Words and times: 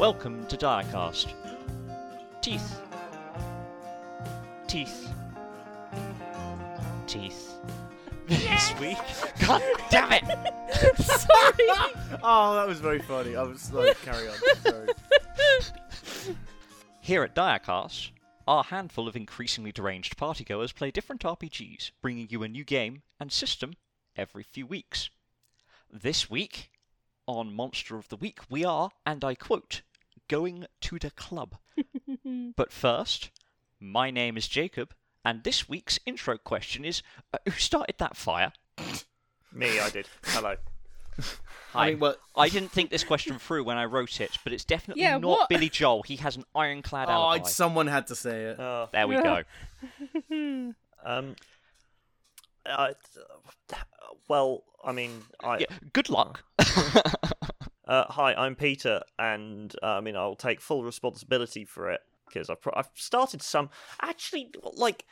Welcome 0.00 0.46
to 0.46 0.56
Diacast. 0.56 1.34
Teeth. 2.40 2.80
Teeth. 4.66 5.12
Teeth. 7.06 7.58
This 8.26 8.80
week. 8.80 8.96
God 9.46 9.62
damn 9.90 10.10
it! 10.12 10.24
Sorry. 10.96 11.66
Oh, 12.22 12.54
that 12.54 12.66
was 12.66 12.80
very 12.80 13.00
funny. 13.00 13.36
I 13.36 13.42
was 13.42 13.70
like, 13.74 14.00
carry 14.00 14.28
on. 14.28 14.36
Sorry. 14.62 14.88
Here 17.00 17.22
at 17.22 17.34
Diacast, 17.34 18.12
our 18.48 18.64
handful 18.64 19.06
of 19.06 19.16
increasingly 19.16 19.70
deranged 19.70 20.16
partygoers 20.16 20.74
play 20.74 20.90
different 20.90 21.20
RPGs, 21.20 21.90
bringing 22.00 22.26
you 22.30 22.42
a 22.42 22.48
new 22.48 22.64
game 22.64 23.02
and 23.20 23.30
system 23.30 23.74
every 24.16 24.44
few 24.44 24.64
weeks. 24.64 25.10
This 25.92 26.30
week, 26.30 26.70
on 27.26 27.54
Monster 27.54 27.98
of 27.98 28.08
the 28.08 28.16
Week, 28.16 28.38
we 28.48 28.64
are, 28.64 28.92
and 29.04 29.22
I 29.22 29.34
quote, 29.34 29.82
going 30.30 30.64
to 30.80 30.98
the 30.98 31.10
club. 31.10 31.56
but 32.56 32.72
first, 32.72 33.30
my 33.80 34.10
name 34.10 34.36
is 34.36 34.46
Jacob, 34.46 34.94
and 35.24 35.42
this 35.42 35.68
week's 35.68 35.98
intro 36.06 36.38
question 36.38 36.84
is 36.84 37.02
uh, 37.34 37.38
Who 37.44 37.50
started 37.50 37.96
that 37.98 38.16
fire? 38.16 38.52
Me, 39.52 39.80
I 39.80 39.90
did. 39.90 40.06
Hello. 40.26 40.54
Hi. 41.72 41.86
I 41.86 41.90
mean, 41.90 41.98
well, 41.98 42.16
I 42.36 42.48
didn't 42.48 42.70
think 42.70 42.90
this 42.90 43.04
question 43.04 43.38
through 43.38 43.64
when 43.64 43.76
I 43.76 43.84
wrote 43.84 44.20
it, 44.20 44.38
but 44.44 44.52
it's 44.52 44.64
definitely 44.64 45.02
Yeah, 45.02 45.18
not 45.18 45.28
what? 45.28 45.48
Billy 45.48 45.68
Joel. 45.68 46.02
He 46.02 46.16
has 46.16 46.36
an 46.36 46.44
ironclad 46.54 47.08
oh, 47.08 47.12
alibi. 47.12 47.48
someone 47.48 47.88
had 47.88 48.06
to 48.06 48.14
say 48.14 48.44
it. 48.44 48.60
Uh, 48.60 48.86
There 48.92 49.08
we 49.08 49.16
go. 49.16 49.42
um. 51.04 51.36
Uh, 52.64 52.92
well, 54.28 54.62
I 54.84 54.92
mean, 54.92 55.22
I. 55.42 55.58
Yeah, 55.58 55.66
good 55.92 56.08
luck. 56.08 56.44
Uh, 57.90 58.04
hi, 58.08 58.32
I'm 58.34 58.54
Peter, 58.54 59.02
and 59.18 59.74
uh, 59.82 59.86
I 59.86 60.00
mean, 60.00 60.14
I'll 60.14 60.36
take 60.36 60.60
full 60.60 60.84
responsibility 60.84 61.64
for 61.64 61.90
it 61.90 62.00
because 62.24 62.48
I've 62.48 62.60
pro- 62.60 62.72
I've 62.76 62.88
started 62.94 63.42
some. 63.42 63.68
Actually, 64.00 64.52
like, 64.74 65.04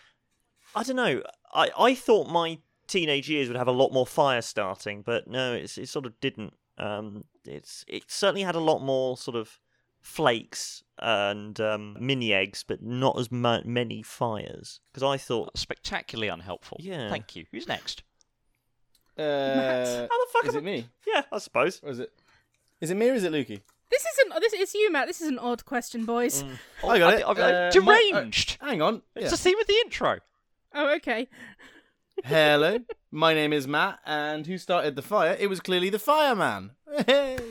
I 0.76 0.84
don't 0.84 0.94
know. 0.94 1.22
I 1.52 1.70
I 1.76 1.94
thought 1.96 2.30
my 2.30 2.60
teenage 2.86 3.28
years 3.28 3.48
would 3.48 3.56
have 3.56 3.66
a 3.66 3.72
lot 3.72 3.92
more 3.92 4.06
fire 4.06 4.42
starting, 4.42 5.02
but 5.02 5.26
no, 5.26 5.54
it's 5.54 5.76
it 5.76 5.88
sort 5.88 6.06
of 6.06 6.20
didn't. 6.20 6.54
Um, 6.78 7.24
it's 7.44 7.84
it 7.88 8.04
certainly 8.06 8.42
had 8.42 8.54
a 8.54 8.60
lot 8.60 8.78
more 8.78 9.16
sort 9.16 9.36
of 9.36 9.58
flakes 10.00 10.84
and 11.00 11.60
um, 11.60 11.96
mini 11.98 12.32
eggs, 12.32 12.62
but 12.62 12.80
not 12.80 13.18
as 13.18 13.32
mu- 13.32 13.64
many 13.64 14.04
fires. 14.04 14.78
Because 14.92 15.02
I 15.02 15.16
thought, 15.16 15.58
Spectacularly 15.58 16.28
unhelpful. 16.28 16.76
Yeah. 16.80 17.10
Thank 17.10 17.34
you. 17.34 17.44
Who's 17.50 17.66
next? 17.66 18.04
Uh, 19.18 19.22
how 19.22 20.06
the 20.06 20.26
fuck 20.32 20.46
is 20.46 20.54
am 20.54 20.58
it 20.58 20.64
me? 20.64 20.86
Yeah, 21.04 21.22
I 21.32 21.38
suppose. 21.38 21.80
Or 21.82 21.90
is 21.90 21.98
it? 21.98 22.12
Is 22.80 22.90
it 22.90 22.96
me 22.96 23.08
or 23.10 23.14
is 23.14 23.24
it 23.24 23.32
Lukey? 23.32 23.60
This 23.90 24.04
isn't. 24.04 24.40
This 24.40 24.52
is 24.52 24.74
you, 24.74 24.92
Matt. 24.92 25.06
This 25.08 25.20
is 25.20 25.28
an 25.28 25.38
odd 25.38 25.64
question, 25.64 26.04
boys. 26.04 26.44
Oh, 26.82 26.88
I 26.90 26.98
got 26.98 27.14
it. 27.14 27.22
I- 27.22 27.28
I- 27.30 27.68
Uh, 27.68 27.80
my- 27.82 28.10
deranged. 28.12 28.58
uh, 28.60 28.66
hang 28.66 28.82
on. 28.82 29.02
It's 29.16 29.24
Yeah. 29.24 29.28
the 29.30 29.36
theme 29.36 29.58
of 29.58 29.66
the 29.66 29.74
intro. 29.84 30.18
Oh, 30.74 30.94
okay. 30.96 31.28
Hello, 32.24 32.78
my 33.10 33.32
name 33.34 33.52
is 33.52 33.66
Matt, 33.66 34.00
and 34.04 34.46
who 34.46 34.58
started 34.58 34.96
the 34.96 35.02
fire? 35.02 35.36
It 35.38 35.48
was 35.48 35.60
clearly 35.60 35.88
the 35.90 35.98
fireman. 35.98 36.72
Hey. 37.06 37.38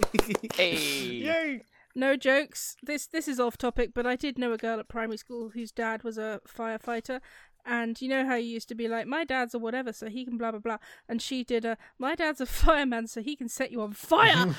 Hey. 0.55 0.75
Yay! 0.77 1.61
No 1.95 2.15
jokes. 2.15 2.75
This 2.83 3.07
this 3.07 3.27
is 3.27 3.39
off 3.39 3.57
topic, 3.57 3.91
but 3.93 4.05
I 4.05 4.15
did 4.15 4.37
know 4.37 4.51
a 4.53 4.57
girl 4.57 4.79
at 4.79 4.87
primary 4.87 5.17
school 5.17 5.49
whose 5.49 5.71
dad 5.71 6.03
was 6.03 6.17
a 6.17 6.41
firefighter. 6.47 7.21
And 7.65 7.99
you 8.01 8.07
know 8.07 8.25
how 8.25 8.35
you 8.35 8.47
used 8.47 8.69
to 8.69 8.75
be 8.75 8.87
like, 8.87 9.07
my 9.07 9.25
dad's 9.25 9.53
a 9.53 9.59
whatever, 9.59 9.91
so 9.91 10.07
he 10.07 10.23
can 10.25 10.37
blah 10.37 10.51
blah 10.51 10.59
blah. 10.59 10.77
And 11.09 11.21
she 11.21 11.43
did 11.43 11.65
a, 11.65 11.77
my 11.99 12.15
dad's 12.15 12.39
a 12.41 12.45
fireman, 12.63 13.07
so 13.07 13.21
he 13.21 13.35
can 13.35 13.49
set 13.49 13.71
you 13.71 13.81
on 13.81 13.93
fire. 13.93 14.55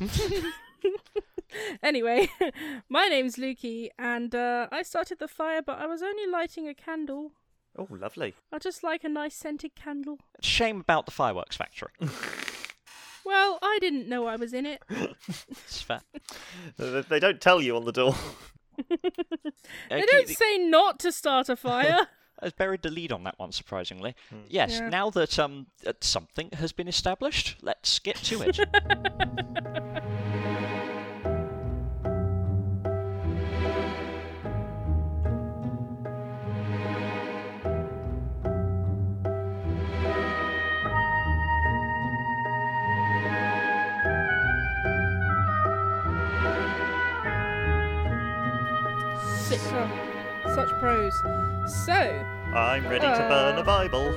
anyway, 1.82 2.28
my 2.88 3.06
name's 3.06 3.36
Lukey, 3.36 3.88
and 3.98 4.34
uh, 4.34 4.68
I 4.72 4.82
started 4.82 5.18
the 5.18 5.28
fire, 5.28 5.62
but 5.62 5.78
I 5.78 5.86
was 5.86 6.02
only 6.02 6.26
lighting 6.26 6.68
a 6.68 6.74
candle. 6.74 7.32
Oh, 7.78 7.86
lovely. 7.90 8.34
I 8.52 8.58
just 8.58 8.82
like 8.82 9.04
a 9.04 9.08
nice 9.08 9.34
scented 9.34 9.74
candle. 9.74 10.18
Shame 10.40 10.80
about 10.80 11.06
the 11.06 11.12
fireworks 11.12 11.56
factory. 11.56 11.92
Well, 13.22 13.58
I 13.62 13.78
didn't 13.82 14.08
know 14.08 14.26
I 14.26 14.36
was 14.36 14.54
in 14.54 14.64
it. 14.64 14.82
It's 14.88 15.82
fair. 15.82 16.00
They 16.78 17.02
they 17.02 17.20
don't 17.20 17.38
tell 17.40 17.60
you 17.60 17.76
on 17.76 17.84
the 17.84 17.92
door. 17.92 18.14
They 19.90 20.02
don't 20.06 20.26
say 20.26 20.56
not 20.56 20.98
to 21.00 21.12
start 21.12 21.50
a 21.50 21.54
fire. 21.54 22.08
I've 22.42 22.56
buried 22.56 22.82
the 22.82 22.90
lead 22.90 23.12
on 23.12 23.24
that 23.24 23.38
one, 23.38 23.52
surprisingly. 23.52 24.14
Yes, 24.48 24.72
Yeah. 24.80 24.88
now 24.88 25.10
that 25.10 25.38
um 25.38 25.66
uh, 25.86 25.92
something 26.00 26.50
has 26.54 26.72
been 26.72 26.88
established, 26.88 27.56
let's 27.62 27.98
get 27.98 28.16
to 28.16 28.42
it. 28.42 28.58
Sick. 49.48 49.99
Such 50.68 50.78
pros. 50.78 51.14
So, 51.86 51.92
I'm 51.94 52.86
ready 52.86 53.06
to 53.06 53.26
burn 53.30 53.56
a 53.56 53.60
Uh. 53.60 53.64
Bible. 53.64 54.14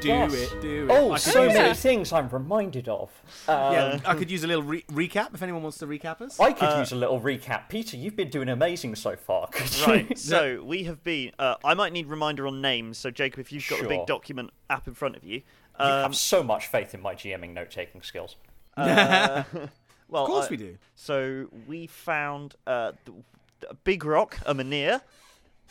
Do 0.00 0.08
Yes. 0.08 0.34
it, 0.34 0.60
do 0.60 0.84
it. 0.86 0.90
Oh, 0.90 1.12
I 1.12 1.18
so 1.18 1.46
many 1.46 1.70
a- 1.70 1.74
things 1.74 2.12
I'm 2.12 2.28
reminded 2.28 2.88
of. 2.88 3.10
Um, 3.48 3.72
Yeah, 3.72 4.00
I 4.04 4.14
could 4.14 4.28
use 4.30 4.42
a 4.42 4.46
little 4.48 4.64
re- 4.64 4.82
recap 4.90 5.34
if 5.34 5.42
anyone 5.42 5.62
wants 5.62 5.78
to 5.78 5.86
recap 5.86 6.20
us. 6.20 6.40
I 6.40 6.52
could 6.52 6.68
Uh, 6.68 6.78
use 6.80 6.90
a 6.90 6.96
little 6.96 7.20
recap. 7.20 7.68
Peter, 7.68 7.96
you've 7.96 8.16
been 8.16 8.28
doing 8.28 8.48
amazing 8.48 8.96
so 8.96 9.14
far. 9.16 9.48
Right, 9.86 10.18
so 10.18 10.62
we 10.64 10.82
have 10.84 11.04
been. 11.04 11.30
Uh, 11.38 11.54
I 11.64 11.74
might 11.74 11.92
need 11.92 12.06
reminder 12.08 12.46
on 12.48 12.60
names. 12.60 12.98
So 12.98 13.10
Jacob, 13.12 13.38
if 13.40 13.52
you've 13.52 13.66
got 13.68 13.80
a 13.82 13.88
big 13.88 14.04
document 14.06 14.50
app 14.68 14.88
in 14.88 14.94
front 14.94 15.14
of 15.16 15.22
you, 15.22 15.36
you 15.36 15.42
um, 15.84 16.02
have 16.02 16.16
so 16.16 16.42
much 16.42 16.66
faith 16.66 16.92
in 16.92 17.00
my 17.00 17.14
GMing 17.14 17.54
note 17.54 17.70
taking 17.70 18.02
skills. 18.02 18.34
uh, 18.76 19.44
well, 20.08 20.24
of 20.24 20.28
course 20.28 20.46
uh, 20.46 20.48
we 20.50 20.56
do. 20.56 20.76
So 20.96 21.46
we 21.68 21.86
found 21.86 22.56
uh, 22.66 22.92
a 23.70 23.74
big 23.74 24.04
rock, 24.04 24.38
a 24.44 24.54
menhir, 24.54 25.00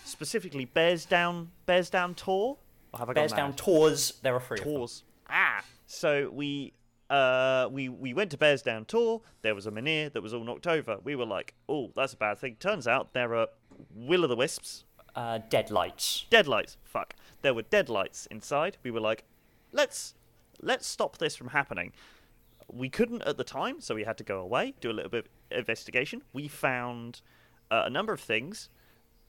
specifically 0.06 0.66
Bears 0.66 1.06
Down, 1.06 1.52
Bears 1.66 1.90
Down 1.90 2.16
Tor. 2.16 2.58
Or 2.94 3.00
have 3.00 3.10
I 3.10 3.14
Bears 3.14 3.34
down 3.34 3.54
tours. 3.54 4.14
There 4.24 4.34
are 4.34 4.40
three. 4.40 4.58
of 4.60 4.64
them. 4.66 4.88
Ah. 5.30 5.64
So 5.86 6.30
we 6.32 6.74
uh 7.10 7.68
we 7.72 7.90
we 7.90 8.14
went 8.14 8.32
to 8.32 8.38
Bears 8.38 8.62
Down 8.62 8.86
Tor. 8.86 9.22
There 9.42 9.54
was 9.54 9.68
a 9.68 9.72
menhir 9.72 10.12
that 10.14 10.22
was 10.24 10.34
all 10.34 10.44
knocked 10.44 10.66
over. 10.68 10.98
We 11.04 11.16
were 11.16 11.26
like, 11.26 11.54
oh, 11.68 11.92
that's 11.96 12.14
a 12.14 12.18
bad 12.18 12.38
thing. 12.40 12.56
Turns 12.60 12.88
out 12.88 13.14
there 13.14 13.36
are 13.36 13.48
will 13.94 14.24
o' 14.24 14.28
the 14.28 14.36
wisps, 14.36 14.86
Uh, 15.16 15.40
deadlights. 15.50 16.26
deadlights. 16.30 16.78
Fuck. 16.84 17.16
There 17.42 17.54
were 17.54 17.64
deadlights 17.64 18.28
inside. 18.28 18.78
We 18.84 18.92
were 18.92 19.02
like, 19.02 19.26
let's 19.74 20.16
let's 20.62 20.88
stop 20.88 21.18
this 21.18 21.36
from 21.36 21.50
happening. 21.50 21.92
We 22.72 22.90
couldn't 22.90 23.22
at 23.24 23.38
the 23.38 23.44
time, 23.44 23.82
so 23.82 23.94
we 23.94 24.06
had 24.06 24.18
to 24.18 24.24
go 24.24 24.40
away, 24.40 24.74
do 24.80 24.90
a 24.90 24.94
little 24.94 25.12
bit 25.12 25.26
of 25.52 25.58
investigation. 25.60 26.24
We 26.34 26.48
found 26.48 27.22
uh, 27.70 27.84
a 27.86 27.90
number 27.90 28.14
of 28.14 28.22
things. 28.22 28.70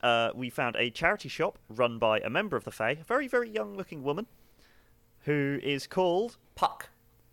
Uh, 0.03 0.31
we 0.35 0.51
found 0.51 0.77
a 0.77 0.91
charity 0.91 1.29
shop 1.29 1.59
run 1.69 1.99
by 1.99 2.21
a 2.21 2.31
member 2.31 2.57
of 2.57 2.65
the 2.65 2.71
Fae, 2.71 2.91
a 2.91 3.05
very 3.05 3.29
very 3.29 3.49
young 3.49 3.77
looking 3.77 4.03
woman, 4.03 4.27
who 5.25 5.59
is 5.63 5.87
called 5.87 6.37
Puck. 6.55 6.91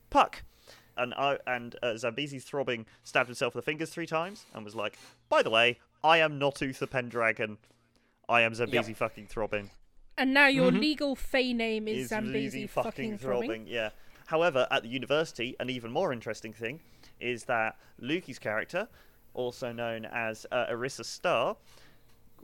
Puck. 0.10 0.44
And 0.96 1.14
I 1.16 1.40
and 1.48 1.76
uh, 1.82 1.98
Zambezi 1.98 2.40
throbbing 2.40 2.86
stabbed 3.04 3.28
himself 3.28 3.56
with 3.56 3.66
the 3.66 3.72
fingers 3.72 3.90
three 3.90 4.06
times 4.06 4.46
and 4.54 4.64
was 4.64 4.76
like, 4.76 4.98
"By 5.30 5.42
the 5.42 5.50
way, 5.50 5.80
I 6.04 6.20
am 6.20 6.38
not 6.38 6.62
Uther 6.62 6.88
Pendragon. 6.88 7.58
I 8.30 8.42
am 8.42 8.54
Zambezi 8.54 8.94
fucking 8.94 9.28
throbbing." 9.28 9.72
and 10.18 10.34
now 10.34 10.48
your 10.48 10.72
legal 10.72 11.16
fey 11.16 11.54
name 11.54 11.88
is, 11.88 12.04
is 12.06 12.10
Zambezi 12.10 12.58
really 12.58 12.68
fucking 12.68 13.18
throbbing. 13.18 13.68
Yeah. 13.68 13.90
However, 14.28 14.68
at 14.72 14.84
the 14.84 14.90
university, 14.90 15.56
an 15.60 15.70
even 15.70 15.92
more 15.92 16.14
interesting 16.14 16.54
thing 16.54 16.80
is 17.20 17.46
that 17.46 17.78
Lukey's 18.02 18.40
character, 18.40 18.88
also 19.34 19.72
known 19.72 20.06
as 20.06 20.46
uh, 20.52 20.66
Arissa 20.68 21.06
Starr, 21.06 21.58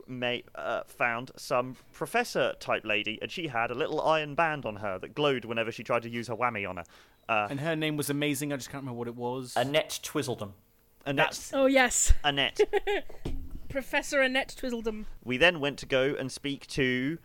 may, 0.08 0.44
uh, 0.56 0.84
found 0.86 1.32
some 1.38 1.76
professor 1.94 2.54
type 2.60 2.86
lady, 2.86 3.20
and 3.22 3.32
she 3.32 3.48
had 3.48 3.72
a 3.72 3.76
little 3.76 4.02
iron 4.02 4.36
band 4.36 4.66
on 4.66 4.78
her 4.78 4.98
that 5.00 5.14
glowed 5.16 5.46
whenever 5.46 5.72
she 5.72 5.84
tried 5.84 6.04
to 6.04 6.10
use 6.10 6.28
her 6.28 6.36
whammy 6.36 6.68
on 6.70 6.78
her. 6.78 6.84
Uh, 7.28 7.48
And 7.50 7.60
her 7.60 7.76
name 7.76 7.96
was 7.98 8.10
amazing. 8.10 8.52
I 8.52 8.56
just 8.58 8.70
can't 8.70 8.82
remember 8.84 8.98
what 9.00 9.08
it 9.08 9.16
was. 9.16 9.54
Annette 9.56 10.00
Twizzledum. 10.04 10.54
Annette. 11.06 11.52
Oh 11.54 11.66
yes, 11.66 12.14
Annette. 12.24 12.60
Professor 13.70 14.22
Annette 14.22 14.56
Twizzledum. 14.60 15.06
we 15.24 15.38
then 15.38 15.60
went 15.60 15.78
to 15.80 15.86
go 15.86 16.16
and 16.18 16.32
speak 16.32 16.66
to 16.68 17.20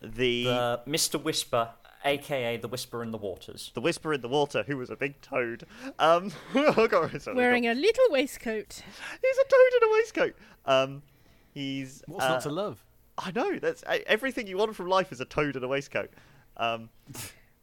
the 0.00 0.44
The 0.44 0.80
Mr. 0.86 1.22
Whisper, 1.22 1.70
aka 2.04 2.56
the 2.56 2.68
Whisper 2.68 3.02
in 3.02 3.10
the 3.10 3.18
Waters. 3.18 3.70
the 3.74 3.82
whisper 3.82 4.14
in 4.14 4.22
the 4.22 4.28
water, 4.28 4.64
who 4.66 4.78
was 4.78 4.88
a 4.88 4.96
big 4.96 5.20
toad. 5.20 5.64
Um, 5.98 6.32
oh, 6.54 6.88
God, 6.88 7.20
sorry, 7.20 7.36
Wearing 7.36 7.64
God. 7.64 7.76
a 7.76 7.80
little 7.80 8.04
waistcoat. 8.08 8.82
He's 9.22 9.36
a 9.38 9.44
toad 9.48 9.82
in 9.82 9.88
a 9.88 9.92
waistcoat. 9.92 10.34
Um, 10.64 11.02
he's 11.52 12.02
What's 12.06 12.24
uh, 12.24 12.28
not 12.28 12.42
to 12.42 12.50
love? 12.50 12.84
I 13.18 13.30
know 13.32 13.58
that's 13.58 13.84
everything 14.06 14.46
you 14.46 14.56
want 14.56 14.74
from 14.74 14.88
life 14.88 15.12
is 15.12 15.20
a 15.20 15.24
toad 15.24 15.56
in 15.56 15.62
a 15.62 15.68
waistcoat. 15.68 16.10
Um, 16.56 16.88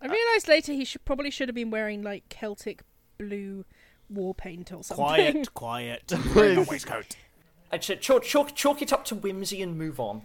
I 0.02 0.08
realised 0.08 0.48
later 0.48 0.74
he 0.74 0.86
should 0.86 1.04
probably 1.06 1.32
should 1.32 1.50
have 1.50 1.56
been 1.56 1.72
wearing 1.72 2.04
like 2.04 2.30
Celtic 2.30 2.84
blue 3.18 3.66
war 4.10 4.36
paint 4.36 4.72
or 4.72 4.84
something. 4.84 5.06
Quiet, 5.06 5.54
quiet. 5.54 6.14
Wearing 6.36 6.60
a 6.60 6.62
waistcoat. 6.64 7.16
I'd 7.72 7.84
say 7.84 7.96
chalk, 7.98 8.24
chalk, 8.24 8.56
chalk 8.56 8.82
it 8.82 8.94
up 8.94 9.04
to 9.06 9.16
whimsy 9.16 9.62
and 9.62 9.78
move 9.78 10.00
on. 10.00 10.22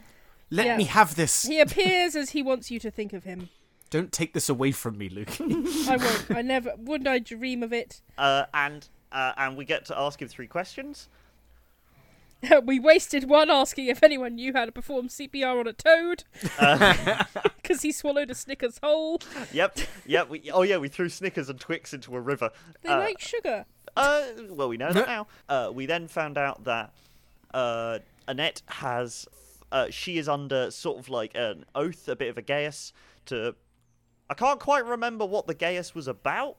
Let 0.51 0.67
Yeah. 0.67 0.77
me 0.77 0.85
have 0.85 1.15
this. 1.17 1.43
He 1.45 1.59
appears 1.61 2.15
as 2.15 2.31
he 2.31 2.43
wants 2.43 2.71
you 2.71 2.79
to 2.81 2.91
think 2.91 3.13
of 3.13 3.25
him. 3.25 3.49
Don't 3.91 4.13
take 4.13 4.33
this 4.33 4.49
away 4.49 4.71
from 4.73 4.97
me, 4.97 5.09
Luke. 5.09 5.37
I 5.41 5.97
won't. 5.97 6.27
I 6.31 6.43
never. 6.43 6.75
Wouldn't 6.79 7.09
I 7.09 7.19
dream 7.19 7.63
of 7.63 7.73
it? 7.73 8.01
Uh, 8.17 8.45
and 8.55 8.89
uh, 9.11 9.33
and 9.37 9.57
we 9.57 9.65
get 9.65 9.85
to 9.87 9.99
ask 9.99 10.21
him 10.23 10.29
three 10.29 10.47
questions. 10.47 11.09
we 12.65 12.81
wasted 12.81 13.29
one 13.29 13.51
asking 13.51 13.87
if 13.87 14.03
anyone 14.03 14.35
knew 14.35 14.53
how 14.53 14.65
to 14.65 14.73
perform 14.73 15.09
CPR 15.09 15.61
on 15.61 15.67
a 15.67 15.73
toad 15.73 16.25
because 17.63 17.83
he 17.83 17.93
swallowed 17.93 18.31
a 18.31 18.35
Snickers 18.35 18.79
whole. 18.83 19.21
Yep, 19.53 19.79
yep. 20.07 20.29
We, 20.29 20.51
oh 20.53 20.63
yeah, 20.63 20.79
we 20.79 20.89
threw 20.89 21.09
Snickers 21.09 21.49
and 21.49 21.61
Twix 21.61 21.93
into 21.93 22.17
a 22.17 22.21
river. 22.21 22.51
They 22.83 22.91
Uh, 22.91 22.99
like 22.99 23.21
sugar. 23.21 23.67
Uh, 23.97 24.25
well, 24.51 24.69
we 24.69 24.77
know 24.77 24.93
that 24.93 25.07
now. 25.07 25.27
Uh, 25.49 25.71
we 25.73 25.87
then 25.87 26.09
found 26.09 26.39
out 26.39 26.65
that 26.65 26.93
uh, 27.53 27.99
Annette 28.27 28.63
has. 28.67 29.27
Uh, 29.71 29.87
she 29.91 30.19
is 30.19 30.29
under 30.29 30.71
sort 30.71 30.99
of 30.99 31.09
like 31.09 31.33
an 31.35 31.65
oath, 31.75 32.09
a 32.09 32.17
bit 32.17 32.29
of 32.29 32.39
a 32.39 32.43
geas 32.43 32.93
to. 33.27 33.55
I 34.29 34.35
can't 34.35 34.61
quite 34.61 34.87
remember 34.87 35.27
what 35.27 35.47
the 35.47 35.55
geas 35.55 35.95
was 35.95 36.09
about. 36.09 36.57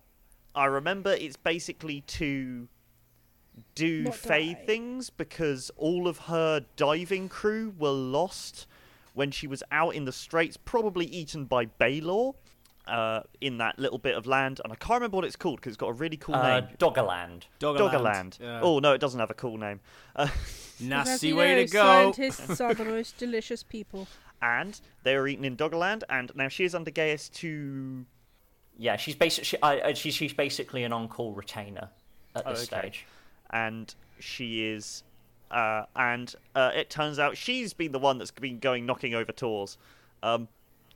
I 0.55 0.65
remember 0.65 1.11
it's 1.11 1.35
basically 1.35 2.01
to 2.01 2.67
do 3.75 4.03
Not 4.03 4.15
Fae 4.15 4.53
die. 4.53 4.63
things 4.65 5.09
because 5.09 5.71
all 5.77 6.07
of 6.07 6.17
her 6.19 6.65
diving 6.75 7.29
crew 7.29 7.73
were 7.77 7.89
lost 7.91 8.67
when 9.13 9.29
she 9.31 9.45
was 9.47 9.61
out 9.71 9.93
in 9.95 10.05
the 10.05 10.11
straits, 10.11 10.57
probably 10.57 11.05
eaten 11.05 11.45
by 11.45 11.65
Balor. 11.65 12.31
Uh, 12.85 13.21
in 13.39 13.59
that 13.59 13.79
little 13.79 13.97
bit 13.97 14.13
of 14.13 14.27
land, 14.27 14.59
and 14.61 14.73
I 14.73 14.75
can't 14.75 14.95
remember 14.95 15.15
what 15.15 15.23
it's 15.23 15.37
called 15.37 15.55
because 15.55 15.69
it's 15.71 15.77
got 15.77 15.87
a 15.87 15.93
really 15.93 16.17
cool 16.17 16.35
Uh, 16.35 16.59
name. 16.59 16.69
Doggerland. 16.77 17.43
Doggerland. 17.57 18.37
Yeah. 18.41 18.59
Oh 18.61 18.79
no, 18.79 18.91
it 18.91 18.97
doesn't 18.97 19.21
have 19.21 19.29
a 19.29 19.33
cool 19.33 19.57
name. 19.57 19.79
Uh, 20.17 20.27
Nasty 20.81 21.31
way 21.31 21.55
know, 21.55 21.65
to 21.65 21.71
go. 21.71 21.81
Scientists 21.81 22.59
are 22.59 22.73
the 22.73 22.83
most 22.97 23.17
delicious 23.17 23.63
people. 23.63 24.09
and 24.41 24.81
they 25.03 25.15
were 25.15 25.29
eaten 25.29 25.45
in 25.45 25.55
Doggerland, 25.55 26.03
and 26.09 26.33
now 26.35 26.49
she 26.49 26.65
is 26.65 26.75
under 26.75 26.91
geas 26.91 27.29
to. 27.35 28.05
Yeah, 28.77 28.97
she's 28.97 29.15
basically 29.15 29.45
she, 29.45 29.61
I, 29.61 29.79
I- 29.89 29.93
she's, 29.93 30.13
she's 30.15 30.33
basically 30.33 30.83
an 30.83 30.91
on-call 30.91 31.31
retainer 31.35 31.89
at 32.35 32.43
Oh, 32.45 32.49
this 32.49 32.63
okay. 32.69 32.79
stage. 32.81 33.05
And 33.53 33.95
she 34.19 34.65
is. 34.65 35.03
Uh, 35.51 35.85
and 35.95 36.35
uh, 36.55 36.71
it 36.73 36.89
turns 36.89 37.19
out 37.19 37.37
she's 37.37 37.73
been 37.73 37.91
the 37.91 37.99
one 37.99 38.17
that's 38.17 38.31
been 38.31 38.59
going 38.59 38.85
knocking 38.85 39.13
over 39.13 39.31
tours. 39.31 39.77
Um, 40.23 40.47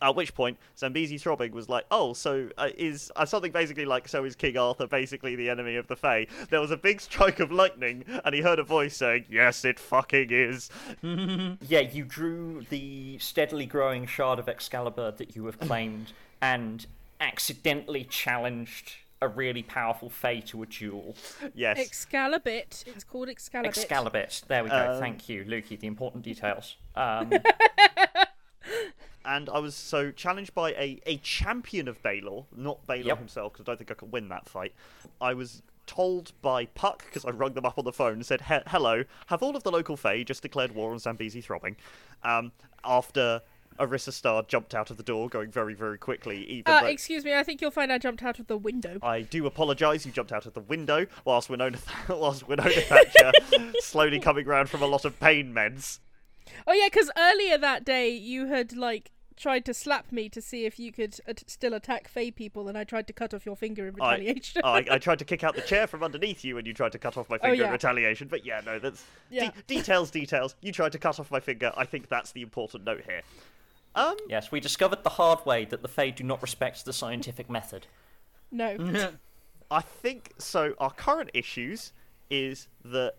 at 0.02 0.16
which 0.16 0.34
point, 0.36 0.58
Zambezi 0.78 1.18
Throbbing 1.18 1.54
was 1.54 1.70
like, 1.70 1.86
"Oh, 1.90 2.14
so 2.14 2.50
uh, 2.58 2.70
is 2.78 3.12
uh, 3.16 3.26
something 3.26 3.52
basically 3.52 3.86
like 3.86 4.08
so 4.08 4.24
is 4.26 4.36
King 4.36 4.58
Arthur 4.58 4.88
basically 4.88 5.36
the 5.36 5.50
enemy 5.50 5.76
of 5.76 5.88
the 5.88 5.96
Fae?" 5.96 6.28
There 6.50 6.62
was 6.62 6.72
a 6.72 6.78
big 6.78 7.02
strike 7.02 7.40
of 7.40 7.52
lightning, 7.52 8.04
and 8.24 8.36
he 8.36 8.42
heard 8.42 8.60
a 8.60 8.64
voice 8.64 8.98
saying, 8.98 9.26
"Yes, 9.30 9.66
it 9.66 9.80
fucking 9.80 10.30
is." 10.32 10.70
Yeah, 11.68 11.80
you 11.80 12.04
drew 12.04 12.66
the 12.70 13.18
steadily 13.20 13.66
growing 13.66 14.06
shard 14.06 14.40
of 14.40 14.48
Excalibur 14.48 15.12
that 15.12 15.36
you 15.36 15.46
have 15.46 15.60
claimed 15.60 16.14
and 16.42 16.86
accidentally 17.20 18.04
challenged 18.04 18.98
a 19.22 19.28
really 19.28 19.64
powerful 19.64 20.10
Fae 20.10 20.40
to 20.42 20.62
a 20.64 20.66
duel. 20.66 21.16
Yes. 21.56 21.80
Excalibit. 21.80 22.84
It's 22.88 23.04
called 23.04 23.30
Excalibit. 23.30 23.78
Excalibit. 23.78 24.44
There 24.48 24.64
we 24.64 24.70
go. 24.70 24.94
Um, 24.94 25.00
Thank 25.00 25.28
you, 25.30 25.44
Lukey. 25.46 25.80
The 25.80 25.88
important 25.88 26.24
details. 26.24 26.76
Um, 26.96 27.32
and 29.26 29.50
I 29.50 29.60
was 29.60 29.76
so 29.76 30.12
challenged 30.12 30.54
by 30.54 30.72
a, 30.72 31.02
a 31.06 31.18
champion 31.18 31.88
of 31.88 32.02
Balor, 32.04 32.44
not 32.56 32.86
Balor 32.86 33.02
Yep. 33.02 33.18
himself, 33.20 33.54
because 33.54 33.64
I 33.64 33.72
don't 33.72 33.78
think 33.78 33.92
I 33.92 33.94
could 33.96 34.12
win 34.12 34.30
that 34.30 34.48
fight. 34.48 34.74
I 35.20 35.34
was 35.34 35.62
told 35.86 36.34
by 36.42 36.66
Puck, 36.66 37.06
because 37.06 37.26
I 37.26 37.30
rung 37.32 37.54
them 37.54 37.66
up 37.66 37.78
on 37.78 37.86
the 37.86 37.94
phone 37.94 38.14
and 38.14 38.26
said, 38.26 38.42
"He- 38.42 38.56
Hello, 38.68 39.04
have 39.28 39.42
all 39.42 39.56
of 39.56 39.64
the 39.64 39.72
local 39.72 39.98
Fae 39.98 40.24
just 40.24 40.42
declared 40.42 40.74
war 40.76 40.92
on 40.92 41.00
Zambezi 41.00 41.42
Throbbing? 41.42 41.76
Um, 42.24 42.52
after 42.84 43.42
Arissa 43.80 44.12
Starr 44.12 44.44
jumped 44.48 44.74
out 44.76 44.90
of 44.90 44.98
the 44.98 45.04
door, 45.04 45.30
going 45.30 45.52
very, 45.52 45.74
very 45.74 45.98
quickly, 45.98 46.44
even 46.46 46.72
Uh, 46.72 46.82
though. 46.82 46.88
excuse 46.88 47.24
me, 47.24 47.34
I 47.36 47.44
think 47.44 47.62
you'll 47.62 47.72
find 47.72 47.92
I 47.92 47.98
jumped 47.98 48.24
out 48.24 48.40
of 48.40 48.48
the 48.48 48.58
window. 48.58 48.98
I 49.02 49.22
do 49.22 49.46
apologise. 49.46 50.06
You 50.06 50.12
jumped 50.12 50.32
out 50.32 50.46
of 50.46 50.54
the 50.54 50.62
window 50.62 51.06
whilst 51.26 51.50
Winona, 51.50 51.78
whilst 52.10 52.48
Winona 52.48 52.70
Thatcher 52.72 53.32
slowly 53.80 54.20
coming 54.20 54.46
round 54.46 54.70
from 54.70 54.82
a 54.82 54.88
lot 54.88 55.06
of 55.06 55.20
pain 55.20 55.54
meds. 55.54 56.00
Oh 56.66 56.74
yeah, 56.74 56.88
because 56.88 57.12
earlier 57.18 57.58
that 57.58 57.84
day 57.86 58.10
you 58.10 58.48
had 58.48 58.76
like 58.76 59.12
tried 59.36 59.64
to 59.64 59.72
slap 59.72 60.12
me 60.12 60.28
to 60.28 60.42
see 60.42 60.66
if 60.66 60.80
you 60.80 60.92
could 60.92 61.20
at- 61.28 61.48
still 61.48 61.76
attack 61.76 62.08
Fey 62.08 62.32
people, 62.32 62.68
and 62.68 62.76
I 62.76 62.84
tried 62.84 63.06
to 63.06 63.14
cut 63.14 63.36
off 63.36 63.46
your 63.46 63.56
finger 63.56 63.88
in 63.88 63.94
retaliation. 63.94 64.62
I, 64.64 64.84
I 64.90 64.98
tried 65.08 65.20
to 65.20 65.26
kick 65.26 65.44
out 65.44 65.54
the 65.56 65.62
chair 65.62 65.86
from 65.86 66.02
underneath 66.04 66.44
you, 66.44 66.58
and 66.58 66.66
you 66.66 66.74
tried 66.74 66.94
to 66.94 66.98
cut 66.98 67.18
off 67.18 67.30
my 67.30 67.38
finger 67.38 67.54
in 67.54 67.60
Oh, 67.62 67.64
yeah. 67.66 67.72
retaliation. 67.72 68.30
But 68.30 68.46
yeah, 68.48 68.62
no, 68.66 68.80
that's 68.80 69.04
Yeah. 69.30 69.52
de- 69.52 69.62
details. 69.76 70.10
Details. 70.10 70.56
You 70.62 70.72
tried 70.72 70.94
to 70.94 70.98
cut 70.98 71.20
off 71.20 71.30
my 71.30 71.40
finger. 71.40 71.72
I 71.78 71.86
think 71.86 72.10
that's 72.10 72.32
the 72.32 72.42
important 72.42 72.84
note 72.86 73.04
here. 73.06 73.22
Um, 73.98 74.16
yes, 74.30 74.52
we 74.52 74.60
discovered 74.60 75.04
the 75.04 75.10
hard 75.10 75.46
way 75.46 75.66
that 75.66 75.82
the 75.82 75.88
Fae 75.88 76.12
do 76.12 76.24
not 76.24 76.42
respect 76.42 76.86
the 76.86 76.94
scientific 76.94 77.50
method. 77.50 77.88
no. 78.52 79.12
I 79.70 79.82
think 79.82 80.32
so. 80.38 80.74
Our 80.80 80.92
current 80.92 81.30
issues 81.34 81.92
is 82.30 82.70
that 82.86 83.16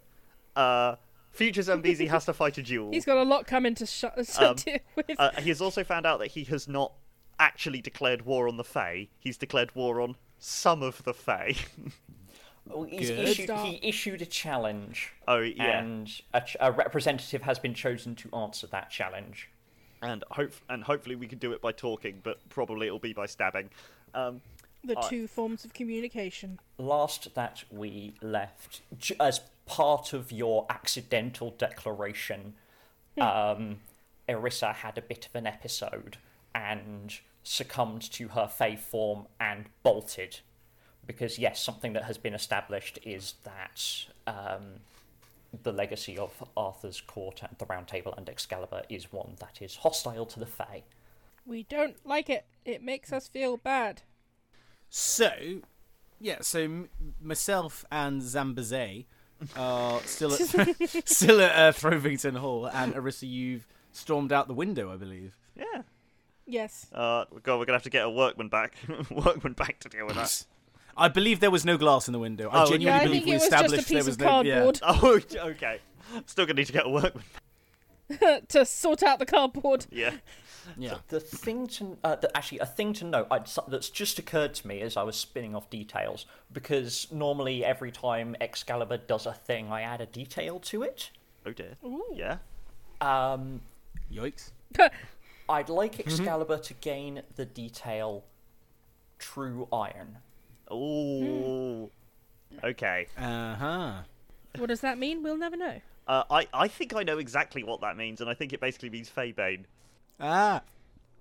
uh, 0.57 0.95
Future 1.31 1.61
Zambezi 1.61 2.07
has 2.07 2.25
to 2.25 2.33
fight 2.33 2.57
a 2.57 2.63
duel. 2.63 2.91
He's 2.91 3.05
got 3.05 3.19
a 3.19 3.23
lot 3.23 3.47
coming 3.47 3.75
to, 3.75 3.85
sh- 3.85 4.01
to 4.01 4.49
Um, 4.51 4.57
deal 4.65 4.79
with. 4.97 5.11
Uh, 5.19 5.31
he 5.43 5.51
has 5.51 5.61
also 5.61 5.85
found 5.85 6.07
out 6.07 6.21
that 6.21 6.29
he 6.29 6.45
has 6.45 6.67
not 6.67 6.95
actually 7.39 7.83
declared 7.83 8.25
war 8.25 8.49
on 8.49 8.57
the 8.57 8.65
Fae. 8.65 9.09
He's 9.19 9.37
declared 9.37 9.75
war 9.75 10.01
on 10.01 10.17
some 10.39 10.83
of 10.83 11.03
the 11.05 11.13
Fae. 11.13 11.55
He's 12.91 13.11
Good. 13.11 13.19
issued, 13.29 13.45
Start. 13.47 13.67
he 13.67 13.81
issued 13.87 14.21
a 14.23 14.27
challenge, 14.27 15.13
oh 15.27 15.39
yeah. 15.41 15.79
and 15.81 16.11
a, 16.35 16.41
ch- 16.43 16.57
a 16.61 16.71
representative 16.71 17.43
has 17.43 17.59
been 17.59 17.73
chosen 17.75 18.15
to 18.17 18.31
answer 18.35 18.67
that 18.69 18.91
challenge. 18.91 19.49
And 20.03 20.25
hope 20.31 20.53
and 20.69 20.85
hopefully 20.85 21.17
we 21.17 21.27
can 21.27 21.39
do 21.39 21.53
it 21.53 21.61
by 21.61 21.73
talking, 21.73 22.21
but 22.23 22.39
probably 22.49 22.87
it'll 22.87 22.99
be 22.99 23.13
by 23.13 23.27
stabbing. 23.27 23.71
Um, 24.15 24.41
the 24.85 24.99
I- 24.99 25.09
two 25.09 25.27
forms 25.27 25.65
of 25.65 25.75
communication. 25.75 26.61
Last 26.79 27.35
that 27.35 27.65
we 27.71 28.15
left, 28.23 28.83
as 29.19 29.41
part 29.67 30.13
of 30.13 30.31
your 30.31 30.67
accidental 30.71 31.51
declaration, 31.51 32.55
um, 33.21 33.81
Arissa 34.29 34.75
had 34.75 34.97
a 34.97 35.03
bit 35.03 35.27
of 35.27 35.35
an 35.35 35.47
episode 35.47 36.19
and 36.55 37.19
succumbed 37.43 38.03
to 38.13 38.29
her 38.29 38.47
Fey 38.47 38.77
form 38.77 39.27
and 39.41 39.67
bolted. 39.83 40.41
Because, 41.07 41.39
yes, 41.39 41.63
something 41.63 41.95
that 41.95 42.05
has 42.05 42.19
been 42.19 42.35
established 42.35 42.99
is 43.03 43.35
that 43.45 44.05
um, 44.27 44.81
the 45.63 45.73
legacy 45.73 46.19
of 46.19 46.43
Arthur's 46.57 47.01
court 47.01 47.43
and 47.43 47.57
the 47.59 47.67
Round 47.67 47.87
Table 47.89 48.13
and 48.17 48.29
Excalibur 48.29 48.83
is 48.89 49.13
one 49.13 49.37
that 49.41 49.61
is 49.63 49.77
hostile 49.77 50.27
to 50.27 50.39
the 50.41 50.47
Fae. 50.47 50.83
We 51.47 51.63
don't 51.63 51.97
like 52.05 52.29
it. 52.29 52.45
It 52.65 52.83
makes 52.83 53.13
us 53.13 53.29
feel 53.29 53.57
bad. 53.57 54.03
So, 54.91 55.31
yeah, 56.21 56.39
so 56.41 56.61
m- 56.61 56.89
myself 57.21 57.85
and 57.91 58.21
Zambaze 58.23 59.07
are 59.57 60.01
still 60.05 60.33
at 60.35 60.41
still 61.09 61.41
at 61.41 61.53
uh, 61.53 61.73
Throwington 61.73 62.37
Hall, 62.37 62.67
and 62.67 62.95
Arissa, 62.95 63.29
you've 63.29 63.67
stormed 63.93 64.33
out 64.33 64.49
the 64.49 64.55
window, 64.55 64.93
I 64.93 64.97
believe. 64.97 65.35
yeah. 65.57 65.83
Yes. 66.51 66.87
Uh, 66.95 67.27
God, 67.43 67.59
we're 67.59 67.67
gonna 67.67 67.77
have 67.77 67.83
to 67.83 67.91
get 67.91 68.07
a 68.07 68.11
workman 68.11 68.49
back. 68.49 68.75
workman 69.11 69.53
back 69.53 69.81
to 69.81 69.91
deal 69.91 70.07
with 70.07 70.17
that. 70.17 70.47
I 70.99 71.09
believe 71.09 71.41
there 71.41 71.51
was 71.51 71.65
no 71.65 71.77
glass 71.79 72.09
in 72.09 72.13
the 72.13 72.19
window. 72.19 72.49
I 72.51 72.63
Oh, 72.63 72.67
genuinely 72.67 72.85
Yeah, 72.87 72.97
I 72.97 73.05
believe 73.05 73.23
think 73.23 73.27
we 73.27 73.33
it 73.33 73.35
was 73.35 73.43
just 73.43 73.53
a 73.53 73.57
established 73.57 73.89
there 73.89 73.99
piece 73.99 74.07
was 74.07 74.15
of 74.17 74.21
no. 74.21 74.43
Yeah. 74.43 74.73
cardboard 74.73 75.27
Oh, 75.43 75.49
okay. 75.51 75.79
Still 76.27 76.47
gonna 76.47 76.55
need 76.59 76.67
to 76.67 76.73
get 76.73 76.87
a 76.87 76.89
workman. 76.91 77.25
to 78.49 78.65
sort 78.65 79.03
out 79.03 79.19
the 79.19 79.27
cardboard. 79.27 79.87
Yeah. 79.91 80.13
yeah. 80.79 80.97
The 81.09 81.21
thing 81.21 81.67
to 81.69 81.97
uh, 82.03 82.17
the, 82.17 82.35
actually 82.37 82.59
a 82.61 82.67
thing 82.67 82.93
to 82.95 83.05
note 83.05 83.27
I, 83.31 83.41
that's 83.69 83.91
just 83.91 84.19
occurred 84.19 84.55
to 84.55 84.67
me 84.67 84.81
as 84.81 84.97
I 84.97 85.03
was 85.03 85.17
spinning 85.17 85.55
off 85.55 85.69
details 85.71 86.27
because 86.53 87.07
normally 87.13 87.65
every 87.65 87.93
time 87.93 88.35
Excalibur 88.41 88.97
does 88.97 89.27
a 89.27 89.33
thing, 89.35 89.71
I 89.71 89.83
add 89.83 90.01
a 90.01 90.07
detail 90.07 90.59
to 90.61 90.83
it. 90.83 91.11
Oh 91.47 91.53
dear. 91.53 91.77
Yeah. 92.13 92.39
Um, 93.01 93.61
Yikes. 94.13 94.51
I'd 95.49 95.69
like 95.69 96.01
Excalibur 96.01 96.59
to 96.59 96.75
gain 96.75 97.23
the 97.37 97.45
detail 97.47 98.25
True 99.19 99.69
Iron. 99.73 100.19
Oh. 100.71 101.91
Okay. 102.65 103.07
Uh 103.17 103.55
huh. 103.55 103.93
what 104.57 104.67
does 104.67 104.81
that 104.81 104.99
mean? 104.99 105.23
We'll 105.23 105.37
never 105.37 105.57
know. 105.57 105.81
Uh, 106.07 106.25
I 106.31 106.49
I 106.55 106.69
think 106.69 106.95
I 106.95 107.03
know 107.03 107.19
exactly 107.19 107.63
what 107.63 107.81
that 107.83 107.97
means, 107.97 108.21
and 108.21 108.29
I 108.31 108.35
think 108.35 108.53
it 108.53 108.61
basically 108.61 108.91
means 108.91 109.11
Faebane. 109.15 109.65
Ah. 110.21 110.63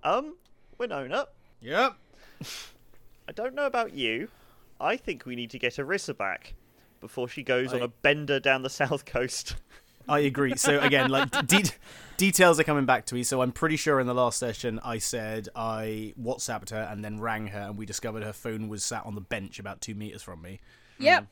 Um, 0.02 0.36
Winona, 0.78 1.26
Yep. 1.60 1.94
I 3.28 3.32
don't 3.34 3.54
know 3.54 3.66
about 3.66 3.92
you. 3.94 4.28
I 4.80 4.96
think 4.96 5.26
we 5.26 5.34
need 5.36 5.50
to 5.50 5.58
get 5.58 5.74
Arissa 5.74 6.16
back 6.16 6.54
before 7.00 7.28
she 7.28 7.42
goes 7.42 7.72
on 7.72 7.82
I- 7.82 7.86
a 7.86 7.88
bender 7.88 8.38
down 8.40 8.62
the 8.62 8.70
south 8.82 9.04
coast. 9.04 9.56
I 10.08 10.20
agree. 10.20 10.56
So 10.56 10.80
again, 10.80 11.10
like 11.10 11.30
de- 11.46 11.72
details 12.18 12.60
are 12.60 12.64
coming 12.64 12.84
back 12.84 13.06
to 13.06 13.14
me. 13.14 13.22
So 13.22 13.40
I'm 13.40 13.52
pretty 13.52 13.76
sure 13.76 13.98
in 13.98 14.06
the 14.06 14.14
last 14.14 14.38
session 14.38 14.78
I 14.84 14.98
said 14.98 15.48
I 15.56 16.12
WhatsApped 16.20 16.68
her 16.70 16.86
and 16.90 17.02
then 17.02 17.18
rang 17.18 17.46
her, 17.46 17.60
and 17.60 17.78
we 17.78 17.86
discovered 17.86 18.22
her 18.22 18.34
phone 18.34 18.68
was 18.68 18.84
sat 18.84 19.06
on 19.06 19.14
the 19.14 19.22
bench 19.22 19.58
about 19.58 19.80
two 19.80 19.94
meters 19.94 20.22
from 20.22 20.42
me. 20.42 20.60
Yep. 20.98 21.26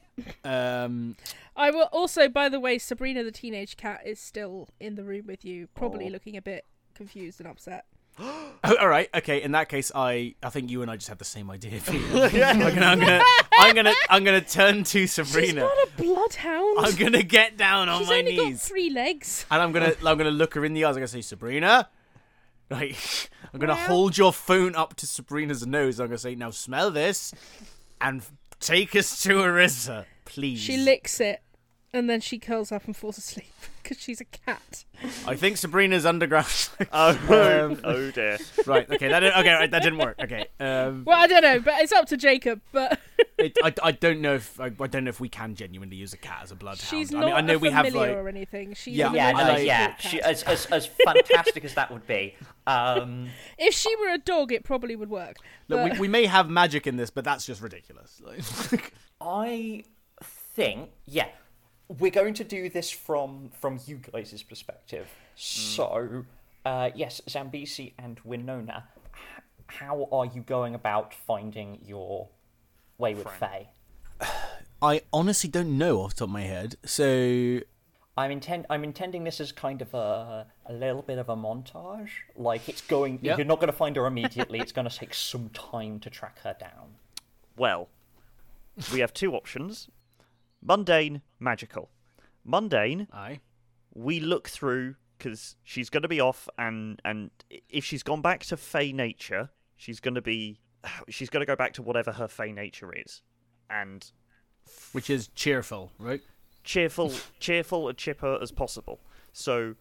Um, 0.45 1.17
I 1.57 1.71
will 1.71 1.89
also, 1.93 2.29
by 2.29 2.49
the 2.49 2.61
way, 2.61 2.79
Sabrina 2.79 3.23
the 3.25 3.33
teenage 3.33 3.77
cat 3.77 4.01
is 4.07 4.19
still 4.19 4.69
in 4.81 4.95
the 4.95 5.05
room 5.05 5.27
with 5.27 5.45
you, 5.45 5.67
probably 5.75 6.07
Aw. 6.07 6.11
looking 6.11 6.37
a 6.37 6.43
bit 6.43 6.65
confused 6.95 7.41
and 7.41 7.49
upset. 7.49 7.85
oh, 8.21 8.77
all 8.81 8.89
right, 8.89 9.09
okay. 9.15 9.43
In 9.43 9.53
that 9.53 9.69
case, 9.69 9.93
I 9.95 10.35
I 10.43 10.49
think 10.51 10.71
you 10.71 10.83
and 10.83 10.91
I 10.91 10.97
just 10.97 11.09
have 11.09 11.19
the 11.19 11.25
same 11.25 11.51
idea. 11.51 11.81
Peter. 11.81 12.05
I'm, 12.45 12.59
gonna, 12.59 12.87
I'm 12.87 12.99
gonna 13.01 13.23
I'm 13.59 13.75
gonna 13.75 13.95
I'm 14.09 14.25
gonna 14.25 14.41
turn 14.41 14.85
to 14.85 15.01
She's 15.01 15.13
Sabrina. 15.13 15.61
not 15.63 15.77
a 15.77 15.89
bloodhound. 16.03 16.79
I'm 16.81 16.95
gonna 16.97 17.23
get 17.23 17.57
down 17.57 17.89
on 17.89 18.01
She's 18.01 18.09
my 18.09 18.19
only 18.19 18.37
got 18.37 18.55
three 18.61 18.91
legs. 18.91 19.45
and 19.51 19.61
I'm 19.63 19.73
gonna 19.73 19.93
I'm 20.05 20.17
gonna 20.19 20.31
look 20.31 20.55
her 20.55 20.65
in 20.65 20.73
the 20.75 20.85
eyes. 20.85 20.91
I'm 20.97 21.01
gonna 21.01 21.09
say, 21.09 21.21
Sabrina, 21.21 21.89
right? 22.71 23.29
I'm 23.53 23.61
gonna 23.61 23.75
Meow. 23.75 23.87
hold 23.87 24.17
your 24.19 24.33
phone 24.33 24.75
up 24.75 24.95
to 24.97 25.07
Sabrina's 25.07 25.67
nose. 25.67 26.01
I'm 26.01 26.07
gonna 26.09 26.19
say, 26.19 26.35
now 26.35 26.51
smell 26.51 26.91
this, 26.91 27.35
and 28.01 28.23
take 28.61 28.97
us 28.97 29.23
to 29.25 29.35
Arissa, 29.35 30.05
please. 30.25 30.59
She 30.61 30.79
licks 30.79 31.21
it, 31.21 31.43
and 31.93 32.11
then 32.11 32.21
she 32.21 32.39
curls 32.39 32.71
up 32.73 32.85
and 32.87 32.97
falls 32.97 33.17
asleep 33.19 33.53
because 33.83 33.99
she's 33.99 34.21
a 34.21 34.25
cat. 34.25 34.85
I 35.27 35.35
think 35.37 35.57
Sabrina's 35.57 36.05
underground. 36.07 36.47
Oh, 36.93 37.11
Um, 37.71 37.81
oh 37.85 38.11
dear. 38.11 38.39
right. 38.67 38.89
Okay. 38.91 39.09
That 39.09 39.21
didn't, 39.21 39.39
okay. 39.41 39.53
Right, 39.53 39.71
that 39.71 39.83
didn't 39.83 39.99
work. 39.99 40.17
Okay. 40.23 40.47
Um, 40.61 41.05
Well, 41.07 41.19
I 41.19 41.27
don't 41.27 41.43
know, 41.43 41.59
but 41.61 41.75
it's 41.81 41.93
up 41.93 42.07
to 42.07 42.17
Jacob. 42.17 42.61
But 42.73 42.99
it, 43.39 43.57
I, 43.63 43.73
I 43.83 43.93
don't 43.93 44.21
know 44.21 44.35
if 44.35 44.59
I, 44.61 44.67
I 44.67 44.87
don't 44.87 45.05
know 45.05 45.09
if 45.11 45.21
we 45.21 45.29
can 45.29 45.55
genuinely 45.55 45.97
use 45.97 46.13
a 46.13 46.17
cat 46.17 46.41
as 46.43 46.53
a 46.53 46.55
bloodhound. 46.55 46.81
she's 46.89 47.15
I 47.15 47.19
not 47.21 47.27
mean, 47.27 47.35
I 47.35 47.41
know 47.43 47.55
a 47.55 47.59
we 47.59 47.71
have 47.71 47.87
familiar 47.87 48.15
like 48.15 48.25
or 48.25 48.29
anything. 48.29 48.75
She's 48.75 48.97
Yeah, 48.97 49.09
an 49.09 49.15
Yeah, 49.15 49.33
no, 49.33 49.39
like- 49.45 49.67
yeah. 49.67 49.87
cat. 49.93 50.03
She, 50.03 50.21
as, 50.23 50.43
as 50.45 50.67
as 50.67 50.87
fantastic 50.87 51.65
as 51.65 51.75
that 51.75 51.91
would 51.91 52.07
be. 52.07 52.35
Um, 52.67 53.29
If 53.59 53.75
she 53.75 53.95
were 53.97 54.09
a 54.11 54.19
dog, 54.19 54.53
it 54.53 54.65
probably 54.65 54.97
would 54.97 55.11
work. 55.11 55.37
look, 55.69 55.81
But 55.83 55.93
we, 55.95 56.01
we 56.01 56.09
may 56.09 56.27
have 56.27 56.49
magic 56.51 56.87
in 56.87 56.97
this, 56.97 57.11
but 57.11 57.25
that's 57.25 57.47
just 57.47 57.61
ridiculous. 57.63 58.21
Like, 58.25 58.93
I 59.21 59.85
think, 60.55 60.91
yeah, 61.07 61.29
we're 61.89 62.11
going 62.11 62.35
to 62.35 62.45
do 62.45 62.69
this 62.69 62.91
from 62.91 63.51
from 63.61 63.79
you 63.87 63.97
guys' 64.13 64.43
perspective. 64.43 65.09
So, 65.37 66.25
uh, 66.65 66.91
yes, 66.95 67.21
Zambezi 67.29 67.95
and 67.99 68.19
Winona, 68.25 68.85
h- 69.15 69.43
how 69.67 70.09
are 70.13 70.27
you 70.27 70.41
going 70.43 70.75
about 70.75 71.13
finding 71.15 71.79
your 71.85 72.29
wayward 72.99 73.31
fae? 73.31 73.69
I 74.83 75.03
honestly 75.13 75.49
don't 75.49 75.79
know 75.79 76.01
off 76.03 76.11
the 76.15 76.21
top 76.21 76.29
of 76.29 76.33
my 76.33 76.43
head. 76.43 76.77
So 76.85 77.61
I'm 78.19 78.31
intend 78.31 78.67
I'm 78.71 78.83
intending 78.85 79.25
this 79.25 79.41
as 79.41 79.53
kind 79.53 79.81
of 79.83 79.93
a 79.95 80.47
a 80.67 80.73
little 80.73 81.03
bit 81.03 81.19
of 81.19 81.29
a 81.29 81.37
montage. 81.37 82.11
Like 82.35 82.69
it's 82.69 82.81
going, 82.83 83.19
Yep. 83.23 83.39
you're 83.39 83.47
not 83.47 83.61
going 83.61 83.71
to 83.71 83.77
find 83.77 83.97
her 83.97 84.07
immediately. 84.07 84.59
it's 84.59 84.73
going 84.73 84.89
to 84.89 84.97
take 84.97 85.15
some 85.15 85.49
time 85.51 86.01
to 86.01 86.11
track 86.11 86.41
her 86.41 86.57
down. 86.59 86.97
Well, 87.57 87.89
we 88.93 89.01
have 89.01 89.15
two 89.15 89.35
options 89.35 89.89
mundane, 90.67 91.23
magical. 91.39 91.91
Mundane, 92.45 93.09
I 93.13 93.41
we 93.95 94.21
look 94.21 94.49
through 94.49 94.97
because 95.19 95.57
she's 95.65 95.89
going 95.91 96.03
to 96.03 96.09
be 96.09 96.21
off, 96.21 96.49
and 96.59 97.01
and 97.05 97.31
if 97.69 97.85
she's 97.85 98.03
gone 98.03 98.23
back 98.23 98.45
to 98.47 98.57
Fey 98.57 98.93
nature, 98.93 99.51
she's 99.77 100.01
going 100.01 100.15
to 100.15 100.23
be 100.23 100.61
she's 101.09 101.31
going 101.31 101.41
to 101.41 101.47
go 101.47 101.57
back 101.57 101.73
to 101.75 101.83
whatever 101.83 102.13
her 102.13 102.29
Fey 102.29 102.53
nature 102.53 102.93
is, 102.95 103.23
and 103.71 104.11
which 104.93 105.11
is 105.11 105.29
cheerful, 105.29 105.93
right? 105.99 106.21
cheerful, 106.65 107.13
cheerful 107.41 107.89
and 107.89 107.97
chipper 107.97 108.39
as 108.43 108.51
possible. 108.51 109.01
So 109.33 109.75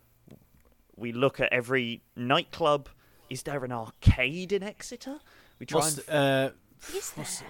we 0.96 1.12
look 1.12 1.40
at 1.40 1.52
every 1.52 2.04
nightclub. 2.16 2.90
Is 3.30 3.42
there 3.44 3.64
an 3.66 3.72
arcade 3.72 4.52
in 4.54 4.62
Exeter? 4.62 5.18
We 5.60 5.66
try 5.66 5.80
What's 5.80 5.98
and 5.98 6.06
the- 6.08 6.14
uh, 6.14 6.50
Is 6.96 7.12
what's 7.16 7.40
there? 7.40 7.50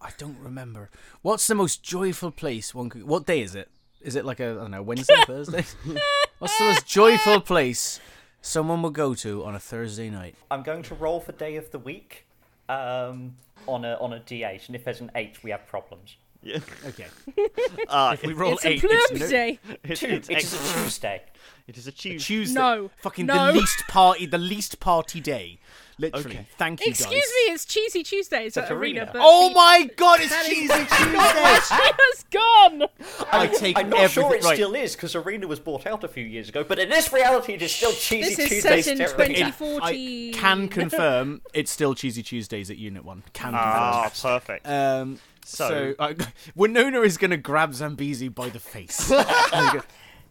The- 0.00 0.06
I 0.06 0.10
don't 0.18 0.38
remember. 0.38 0.90
What's 1.22 1.46
the 1.46 1.54
most 1.54 1.82
joyful 1.82 2.30
place 2.30 2.74
one 2.74 2.88
could? 2.88 3.04
What 3.04 3.26
day 3.26 3.42
is 3.42 3.54
it? 3.54 3.68
Is 4.00 4.16
it 4.16 4.24
like 4.24 4.40
a 4.40 4.50
I 4.50 4.54
don't 4.54 4.70
know 4.70 4.82
Wednesday, 4.82 5.14
Thursday? 5.26 5.64
What's 6.38 6.56
the 6.58 6.64
most 6.64 6.86
joyful 6.86 7.40
place 7.40 8.00
someone 8.40 8.80
will 8.82 8.90
go 8.90 9.14
to 9.14 9.44
on 9.44 9.54
a 9.54 9.60
Thursday 9.60 10.08
night? 10.08 10.34
I'm 10.50 10.62
going 10.62 10.82
to 10.84 10.94
roll 10.94 11.20
for 11.20 11.32
day 11.32 11.56
of 11.56 11.70
the 11.70 11.78
week 11.78 12.26
um, 12.68 13.36
on 13.66 13.84
a 13.84 13.94
on 14.00 14.12
a 14.14 14.20
d8, 14.20 14.68
and 14.68 14.76
if 14.76 14.84
there's 14.84 15.00
an 15.00 15.10
eight, 15.14 15.42
we 15.44 15.50
have 15.50 15.66
problems. 15.66 16.16
Yeah. 16.42 16.58
Okay, 16.86 17.06
Uh, 17.88 18.10
if 18.14 18.22
we 18.24 18.32
roll 18.32 18.54
it's 18.54 18.64
eight, 18.64 18.82
a 18.82 18.86
it's 18.88 19.06
plurb 19.10 19.20
no- 19.20 19.28
day. 19.30 19.58
it's, 19.84 20.00
Two. 20.00 20.06
it's 20.06 20.28
It 20.28 20.38
a 20.38 20.40
Tuesday. 20.82 21.22
it 21.66 21.76
is 21.76 21.86
a 21.86 21.92
Tuesday. 21.92 22.18
Tuesday. 22.34 22.54
No. 22.60 22.90
fucking 23.02 23.26
No. 23.26 23.46
the 23.52 23.58
least 23.60 23.84
party, 23.88 24.26
the 24.26 24.38
least 24.38 24.80
party 24.80 25.20
day. 25.20 25.58
Literally. 25.98 26.36
Okay. 26.38 26.46
Thank 26.56 26.80
you, 26.80 26.86
Excuse 26.92 27.10
guys. 27.10 27.12
me, 27.46 27.52
it's 27.52 27.64
Cheesy 27.66 28.02
Tuesday. 28.02 28.46
It's 28.46 28.56
at 28.56 28.70
Arena. 28.70 29.00
Arena. 29.00 29.10
but 29.12 29.20
Oh 29.22 29.50
the- 29.50 29.54
my 29.54 29.90
god, 29.96 30.20
it's 30.20 30.30
That 30.30 30.46
is- 30.46 30.54
cheesy 30.54 30.66
Tuesday. 30.68 31.60
She 31.68 31.74
has 31.74 32.24
gone. 32.30 32.88
I 33.30 33.46
take 33.48 33.76
I'm 33.78 33.90
not 33.90 34.00
everything. 34.00 34.30
sure 34.30 34.34
it 34.34 34.42
right. 34.44 34.54
still 34.56 34.74
is 34.74 34.96
because 34.96 35.14
Arena 35.14 35.46
was 35.46 35.60
bought 35.60 35.86
out 35.86 36.02
a 36.02 36.08
few 36.08 36.24
years 36.24 36.48
ago, 36.48 36.64
but 36.64 36.78
in 36.78 36.88
this 36.88 37.12
reality, 37.12 37.52
it 37.52 37.60
is 37.60 37.74
still 37.74 37.92
cheesy 37.92 38.30
This 38.34 38.38
is 38.38 38.48
Tuesdays 38.48 38.84
set 38.86 38.92
in 38.92 38.98
territory. 38.98 39.28
2014. 39.28 40.34
I 40.34 40.38
can 40.38 40.68
confirm 40.68 41.42
it's 41.52 41.70
still 41.70 41.94
cheesy 41.94 42.22
Tuesdays 42.22 42.70
at 42.70 42.78
Unit 42.78 43.04
One. 43.04 43.22
Can 43.34 43.52
confirm. 43.52 43.60
Ah, 43.62 44.10
perfect. 44.22 44.66
Um, 44.66 45.18
so, 45.50 45.68
So- 45.68 45.94
uh, 45.98 46.14
Winona 46.54 47.00
is 47.02 47.16
going 47.18 47.30
to 47.32 47.36
grab 47.36 47.74
Zambezi 47.74 48.28
by 48.28 48.48
the 48.48 48.60
face. 48.60 49.10
And 49.52 49.72
go, 49.72 49.78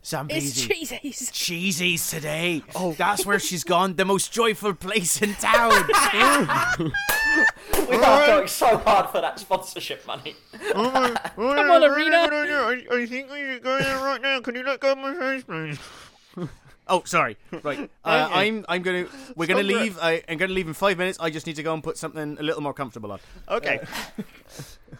It's 0.01 0.09
Zambezi, 0.09 0.67
Cheesy's. 0.67 1.31
cheesies 1.31 2.09
today. 2.09 2.63
Oh, 2.75 2.93
that's 2.93 3.25
where 3.25 3.37
she's 3.39 3.63
gone. 3.65 3.95
The 3.95 4.05
most 4.05 4.31
joyful 4.31 4.73
place 4.73 5.21
in 5.21 5.33
town. 5.35 5.71
We 7.89 7.95
are 7.95 8.25
going 8.27 8.47
so 8.47 8.77
hard 8.77 9.09
for 9.09 9.21
that 9.21 9.39
sponsorship 9.39 10.05
money. 10.07 10.35
Come 10.71 10.87
on, 10.87 11.83
Arena. 11.83 12.17
I, 12.31 12.85
I 12.91 13.05
think 13.05 13.31
we 13.31 13.39
should 13.53 13.63
go 13.63 13.77
there 13.79 13.97
right 13.97 14.21
now. 14.21 14.41
Can 14.41 14.55
you 14.55 14.63
let 14.63 14.79
go 14.79 14.91
of 14.93 14.97
my 14.97 15.13
face, 15.15 15.43
please? 15.43 15.77
Oh, 16.89 17.03
sorry. 17.05 17.37
Right. 17.63 17.89
Uh, 18.03 18.27
Okay. 18.29 18.39
I'm. 18.47 18.65
I'm 18.67 18.81
gonna. 18.81 19.05
We're 19.35 19.45
gonna 19.47 19.63
Stop 19.63 19.81
leave. 19.81 19.99
I, 20.01 20.23
I'm 20.27 20.37
gonna 20.37 20.53
leave 20.53 20.67
in 20.67 20.73
five 20.73 20.97
minutes. 20.97 21.19
I 21.21 21.29
just 21.29 21.45
need 21.47 21.55
to 21.57 21.63
go 21.63 21.73
and 21.73 21.83
put 21.83 21.97
something 21.97 22.37
a 22.39 22.43
little 22.43 22.61
more 22.61 22.73
comfortable 22.73 23.11
on. 23.11 23.19
Okay. 23.49 23.79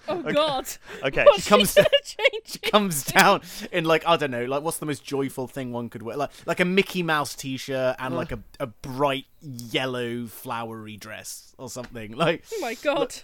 Oh 0.08 0.22
God. 0.24 0.68
Okay. 1.04 1.24
What's 1.24 1.44
she 1.44 1.50
comes- 1.50 1.74
gonna 1.76 1.88
change? 2.04 2.56
it? 2.64 2.72
Comes 2.72 3.04
down 3.04 3.42
in 3.72 3.86
like 3.86 4.04
I 4.08 4.18
don't 4.18 4.32
know. 4.32 4.46
Like 4.46 4.64
what's 4.64 4.78
the 4.78 4.86
most 4.86 5.04
joyful 5.04 5.48
thing 5.48 5.72
one 5.72 5.90
could 5.90 6.02
wear? 6.02 6.18
Like 6.18 6.32
like 6.46 6.60
a 6.60 6.66
Mickey 6.66 7.04
Mouse 7.04 7.36
T-shirt 7.36 7.96
and 8.00 8.16
like 8.16 8.32
a, 8.32 8.40
a 8.60 8.68
bright 8.68 9.26
yellow 9.42 10.26
flowery 10.28 10.98
dress 10.98 11.54
or 11.58 11.70
something. 11.70 12.14
Like 12.14 12.44
Oh 12.54 12.60
my 12.62 12.74
God. 12.76 13.16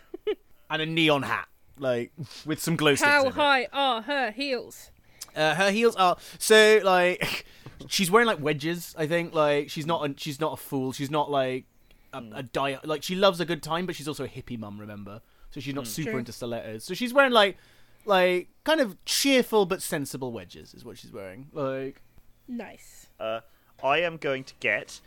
and 0.69 0.81
a 0.81 0.85
neon 0.85 1.23
hat. 1.23 1.47
Like 1.77 2.11
with 2.45 2.59
some 2.61 2.75
glow 2.75 2.95
sticks. 2.95 3.09
How 3.09 3.21
in 3.23 3.27
it. 3.29 3.33
high 3.33 3.67
are 3.73 4.01
her 4.03 4.31
heels? 4.31 4.91
Uh, 5.35 5.55
her 5.55 5.71
heels 5.71 5.95
are 5.95 6.17
so 6.39 6.79
like 6.83 7.45
she's 7.87 8.09
wearing 8.09 8.27
like 8.27 8.41
wedges. 8.41 8.95
I 8.97 9.07
think 9.07 9.33
like 9.33 9.69
she's 9.69 9.85
not 9.85 10.09
a, 10.09 10.13
she's 10.17 10.39
not 10.39 10.53
a 10.53 10.57
fool. 10.57 10.91
She's 10.91 11.11
not 11.11 11.29
like 11.29 11.65
a, 12.13 12.23
a 12.35 12.43
di- 12.43 12.79
like 12.83 13.03
she 13.03 13.15
loves 13.15 13.39
a 13.39 13.45
good 13.45 13.61
time, 13.63 13.85
but 13.85 13.95
she's 13.95 14.07
also 14.07 14.23
a 14.23 14.27
hippie 14.29 14.57
mum. 14.57 14.79
Remember, 14.79 15.21
so 15.51 15.59
she's 15.59 15.75
not 15.75 15.87
super 15.87 16.11
True. 16.11 16.19
into 16.19 16.31
stilettos. 16.31 16.83
So 16.83 16.93
she's 16.93 17.13
wearing 17.13 17.31
like 17.31 17.57
like 18.05 18.49
kind 18.63 18.79
of 18.79 19.03
cheerful 19.05 19.65
but 19.65 19.81
sensible 19.81 20.31
wedges 20.31 20.73
is 20.73 20.85
what 20.85 20.97
she's 20.97 21.11
wearing. 21.11 21.47
Like 21.51 22.01
Nice. 22.47 23.07
Uh, 23.19 23.41
I 23.83 23.99
am 23.99 24.17
going 24.17 24.43
to 24.45 24.53
get. 24.59 25.01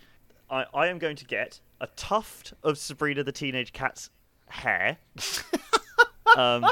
I, 0.50 0.64
I 0.74 0.86
am 0.88 0.98
going 0.98 1.16
to 1.16 1.24
get 1.24 1.60
a 1.80 1.86
tuft 1.88 2.54
of 2.62 2.78
Sabrina 2.78 3.22
the 3.22 3.32
Teenage 3.32 3.72
Cat's 3.72 4.10
hair. 4.48 4.98
um, 6.36 6.64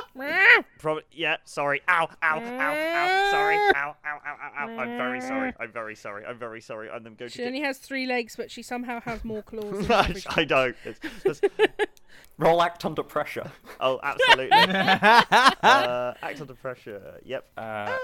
probably. 0.79 1.05
Yeah. 1.13 1.37
Sorry. 1.45 1.81
Ow. 1.89 2.09
Ow. 2.23 2.39
Ow. 2.39 2.41
Ow. 2.41 3.31
Sorry. 3.31 3.57
Ow. 3.57 3.73
Ow. 3.75 3.97
Ow. 4.05 4.19
Ow. 4.27 4.69
Ow. 4.69 4.79
I'm 4.79 4.97
very 4.99 5.21
sorry. 5.21 5.53
I'm 5.59 5.73
very 5.73 5.95
sorry. 5.95 6.25
I'm 6.27 6.39
very 6.39 6.61
sorry. 6.61 6.89
And 6.89 7.07
I'm 7.07 7.15
going 7.15 7.17
to 7.17 7.29
She 7.31 7.39
to 7.43 7.47
only 7.47 7.61
get. 7.61 7.67
has 7.67 7.79
three 7.79 8.07
legs, 8.07 8.37
but 8.37 8.51
she 8.51 8.63
somehow 8.63 9.01
has 9.01 9.25
more 9.25 9.43
claws. 9.43 9.87
Than 9.87 9.93
average 9.93 10.27
I 10.31 10.45
don't. 10.45 10.77
It's, 10.85 11.01
it's, 11.25 11.41
Roll 12.39 12.63
act 12.63 12.85
under 12.85 13.03
pressure. 13.03 13.51
oh, 13.81 13.99
absolutely. 14.03 14.51
uh, 14.53 16.15
act 16.23 16.41
under 16.41 16.55
pressure. 16.55 17.19
Yep. 17.25 17.47
Uh, 17.57 17.97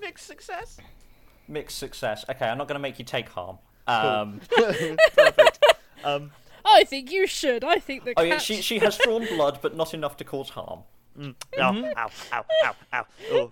Mixed 0.00 0.26
success. 0.26 0.78
mixed 1.48 1.78
success. 1.78 2.24
Okay, 2.30 2.46
I'm 2.46 2.58
not 2.58 2.68
going 2.68 2.74
to 2.76 2.82
make 2.82 2.98
you 2.98 3.04
take 3.04 3.28
harm. 3.30 3.58
Um, 3.86 4.40
Perfect. 4.50 5.58
Um, 6.04 6.30
I 6.64 6.84
think 6.84 7.10
you 7.10 7.26
should. 7.26 7.64
I 7.64 7.76
think 7.76 8.04
the 8.04 8.10
oh 8.10 8.22
cat. 8.22 8.26
yeah, 8.26 8.38
she 8.38 8.60
she 8.60 8.78
has 8.80 8.98
drawn 8.98 9.26
blood, 9.26 9.60
but 9.62 9.74
not 9.74 9.94
enough 9.94 10.18
to 10.18 10.24
cause 10.24 10.50
harm. 10.50 10.80
Ow, 11.18 11.92
ow, 11.96 12.10
ow, 12.32 12.44
ow, 12.64 12.74
ow. 12.92 13.06
Oh. 13.32 13.50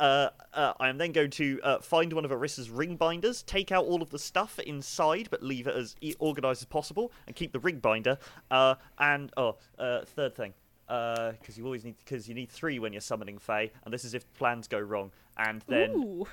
Uh, 0.00 0.28
uh, 0.52 0.72
I 0.80 0.88
am 0.88 0.98
then 0.98 1.12
going 1.12 1.30
to 1.30 1.60
uh, 1.62 1.78
find 1.78 2.12
one 2.12 2.24
of 2.24 2.32
Arissa's 2.32 2.68
ring 2.68 2.96
binders, 2.96 3.42
take 3.42 3.70
out 3.70 3.84
all 3.84 4.02
of 4.02 4.10
the 4.10 4.18
stuff 4.18 4.58
inside, 4.58 5.28
but 5.30 5.40
leave 5.42 5.68
it 5.68 5.76
as 5.76 5.94
e- 6.00 6.16
organised 6.20 6.62
as 6.62 6.66
possible, 6.66 7.12
and 7.28 7.36
keep 7.36 7.52
the 7.52 7.60
ring 7.60 7.78
binder. 7.78 8.18
Uh, 8.50 8.74
and 8.98 9.30
oh, 9.36 9.56
uh, 9.78 10.00
third 10.04 10.34
thing, 10.34 10.52
because 10.88 11.56
you 11.56 11.64
always 11.64 11.84
need 11.84 11.94
because 12.04 12.28
you 12.28 12.34
need 12.34 12.50
three 12.50 12.80
when 12.80 12.92
you're 12.92 13.00
summoning 13.00 13.38
Fae, 13.38 13.70
and 13.84 13.94
this 13.94 14.04
is 14.04 14.14
if 14.14 14.30
plans 14.34 14.66
go 14.66 14.80
wrong. 14.80 15.12
And 15.38 15.62
then 15.68 16.24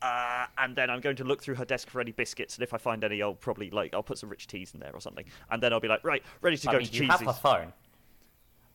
Uh, 0.00 0.46
and 0.58 0.74
then 0.74 0.90
I'm 0.90 1.00
going 1.00 1.14
to 1.16 1.24
look 1.24 1.42
through 1.42 1.54
her 1.56 1.64
desk 1.64 1.88
for 1.88 2.00
any 2.00 2.10
biscuits, 2.10 2.56
and 2.56 2.64
if 2.64 2.74
I 2.74 2.78
find 2.78 3.04
any, 3.04 3.22
I'll 3.22 3.34
probably 3.34 3.70
like 3.70 3.94
I'll 3.94 4.02
put 4.02 4.18
some 4.18 4.30
rich 4.30 4.48
teas 4.48 4.74
in 4.74 4.80
there 4.80 4.90
or 4.92 5.00
something, 5.00 5.26
and 5.50 5.62
then 5.62 5.72
I'll 5.72 5.78
be 5.80 5.86
like, 5.86 6.02
right, 6.02 6.24
ready 6.40 6.56
to 6.56 6.68
I 6.70 6.72
go 6.72 6.78
mean, 6.78 6.88
to 6.88 6.94
you 6.96 7.02
have 7.08 7.20
Cheesy's. 7.20 7.26
her 7.26 7.40
phone. 7.40 7.72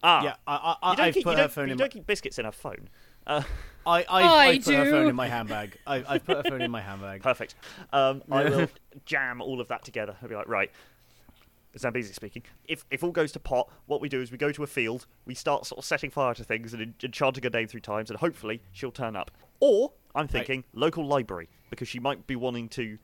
Ah, 0.03 0.23
Yeah, 0.23 0.35
I, 0.47 0.75
I, 0.81 0.91
you 0.91 0.97
don't 0.97 1.05
I've 1.07 1.13
keep, 1.13 1.23
put 1.23 1.31
you 1.31 1.37
her 1.37 1.43
don't, 1.43 1.51
phone 1.51 1.67
you 1.67 1.71
in. 1.73 1.77
don't 1.77 1.85
My, 1.85 1.89
keep 1.89 2.07
biscuits 2.07 2.37
in 2.39 2.45
her 2.45 2.51
phone. 2.51 2.89
Uh, 3.25 3.41
I, 3.85 4.03
I, 4.09 4.21
I 4.21 4.47
I 4.49 4.59
put 4.59 4.73
her 4.75 4.85
phone 4.85 5.07
in 5.09 5.15
my 5.15 5.27
handbag. 5.35 5.77
I, 5.87 6.03
I've 6.07 6.25
put 6.25 6.37
her 6.37 6.43
phone 6.43 6.61
in 6.61 6.71
my 6.71 6.81
handbag. 6.81 7.21
perfect. 7.23 7.55
Um, 7.91 8.21
I 8.31 8.43
will 8.49 8.67
jam 9.05 9.41
all 9.41 9.59
of 9.61 9.67
that 9.69 9.83
together. 9.83 10.15
I'll 10.21 10.29
be 10.29 10.35
like, 10.35 10.47
right. 10.47 10.71
Zambezi 11.77 12.11
speaking. 12.13 12.41
If 12.65 12.85
if 12.89 13.03
all 13.03 13.11
goes 13.11 13.31
to 13.33 13.39
pot, 13.39 13.69
what 13.85 14.01
we 14.01 14.09
do 14.09 14.21
is 14.21 14.31
we 14.31 14.37
go 14.37 14.51
to 14.51 14.63
a 14.63 14.67
field, 14.67 15.05
we 15.25 15.35
start 15.35 15.65
sort 15.65 15.77
of 15.77 15.85
setting 15.85 16.09
fire 16.09 16.33
to 16.33 16.43
things 16.43 16.73
and 16.73 16.81
en- 16.81 16.95
enchanting 17.03 17.43
her 17.43 17.49
name 17.51 17.67
through 17.67 17.81
times, 17.81 18.09
and 18.09 18.17
hopefully 18.19 18.61
she'll 18.71 18.91
turn 18.91 19.15
up. 19.15 19.29
Or 19.59 19.91
I'm 20.15 20.27
thinking 20.27 20.63
local 20.73 21.05
library 21.05 21.49
because 21.69 21.87
she 21.87 21.99
might 21.99 22.25
be 22.25 22.35
wanting 22.35 22.69
to 22.69 22.97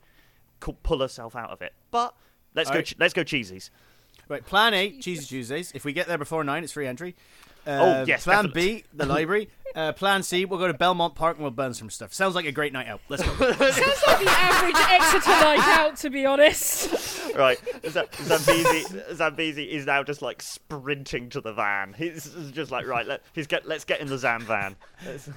pull 0.82 1.00
herself 1.00 1.36
out 1.36 1.50
of 1.50 1.62
it. 1.62 1.72
But 1.92 2.14
let's 2.54 2.68
go. 2.68 2.74
Alright. 2.74 2.86
Ch- 2.86 2.94
let's 2.98 3.14
go 3.14 3.22
cheesies. 3.22 3.70
Right, 4.28 4.44
plan 4.44 4.74
A, 4.74 4.90
Cheesy 5.00 5.26
Tuesdays. 5.26 5.72
If 5.74 5.84
we 5.84 5.92
get 5.92 6.06
there 6.06 6.18
before 6.18 6.42
nine, 6.44 6.64
it's 6.64 6.72
free 6.72 6.86
entry. 6.86 7.14
Uh, 7.66 7.70
Oh, 7.70 8.04
yes, 8.06 8.24
Plan 8.24 8.44
definitely. 8.44 8.74
B, 8.74 8.84
the 8.92 9.06
library. 9.06 9.48
Uh, 9.74 9.90
plan 9.92 10.22
C, 10.22 10.44
we'll 10.44 10.58
go 10.58 10.66
to 10.68 10.74
Belmont 10.74 11.14
Park 11.14 11.36
and 11.38 11.42
we'll 11.42 11.50
burn 11.50 11.72
some 11.72 11.88
stuff. 11.90 12.12
Sounds 12.12 12.34
like 12.34 12.44
a 12.44 12.52
great 12.52 12.72
night 12.74 12.86
out. 12.88 13.00
Let's 13.08 13.22
go. 13.22 13.30
Sounds 13.52 13.60
like 14.06 14.18
the 14.18 14.30
average 14.30 14.76
Exeter 14.76 15.30
night 15.30 15.58
out, 15.78 15.96
to 15.96 16.10
be 16.10 16.26
honest. 16.26 17.34
right. 17.34 17.58
Z- 17.88 18.00
Zambezi, 18.22 18.84
Zambezi 19.14 19.64
is 19.72 19.86
now 19.86 20.02
just 20.02 20.20
like 20.20 20.42
sprinting 20.42 21.30
to 21.30 21.40
the 21.40 21.52
van. 21.54 21.94
He's 21.94 22.34
just 22.52 22.70
like 22.70 22.86
right. 22.86 23.06
Let, 23.06 23.22
he's 23.32 23.46
get. 23.46 23.66
Let's 23.66 23.84
get 23.84 24.00
in 24.00 24.08
the 24.08 24.18
Zam 24.18 24.42
van. 24.42 24.76
Let's- 25.06 25.30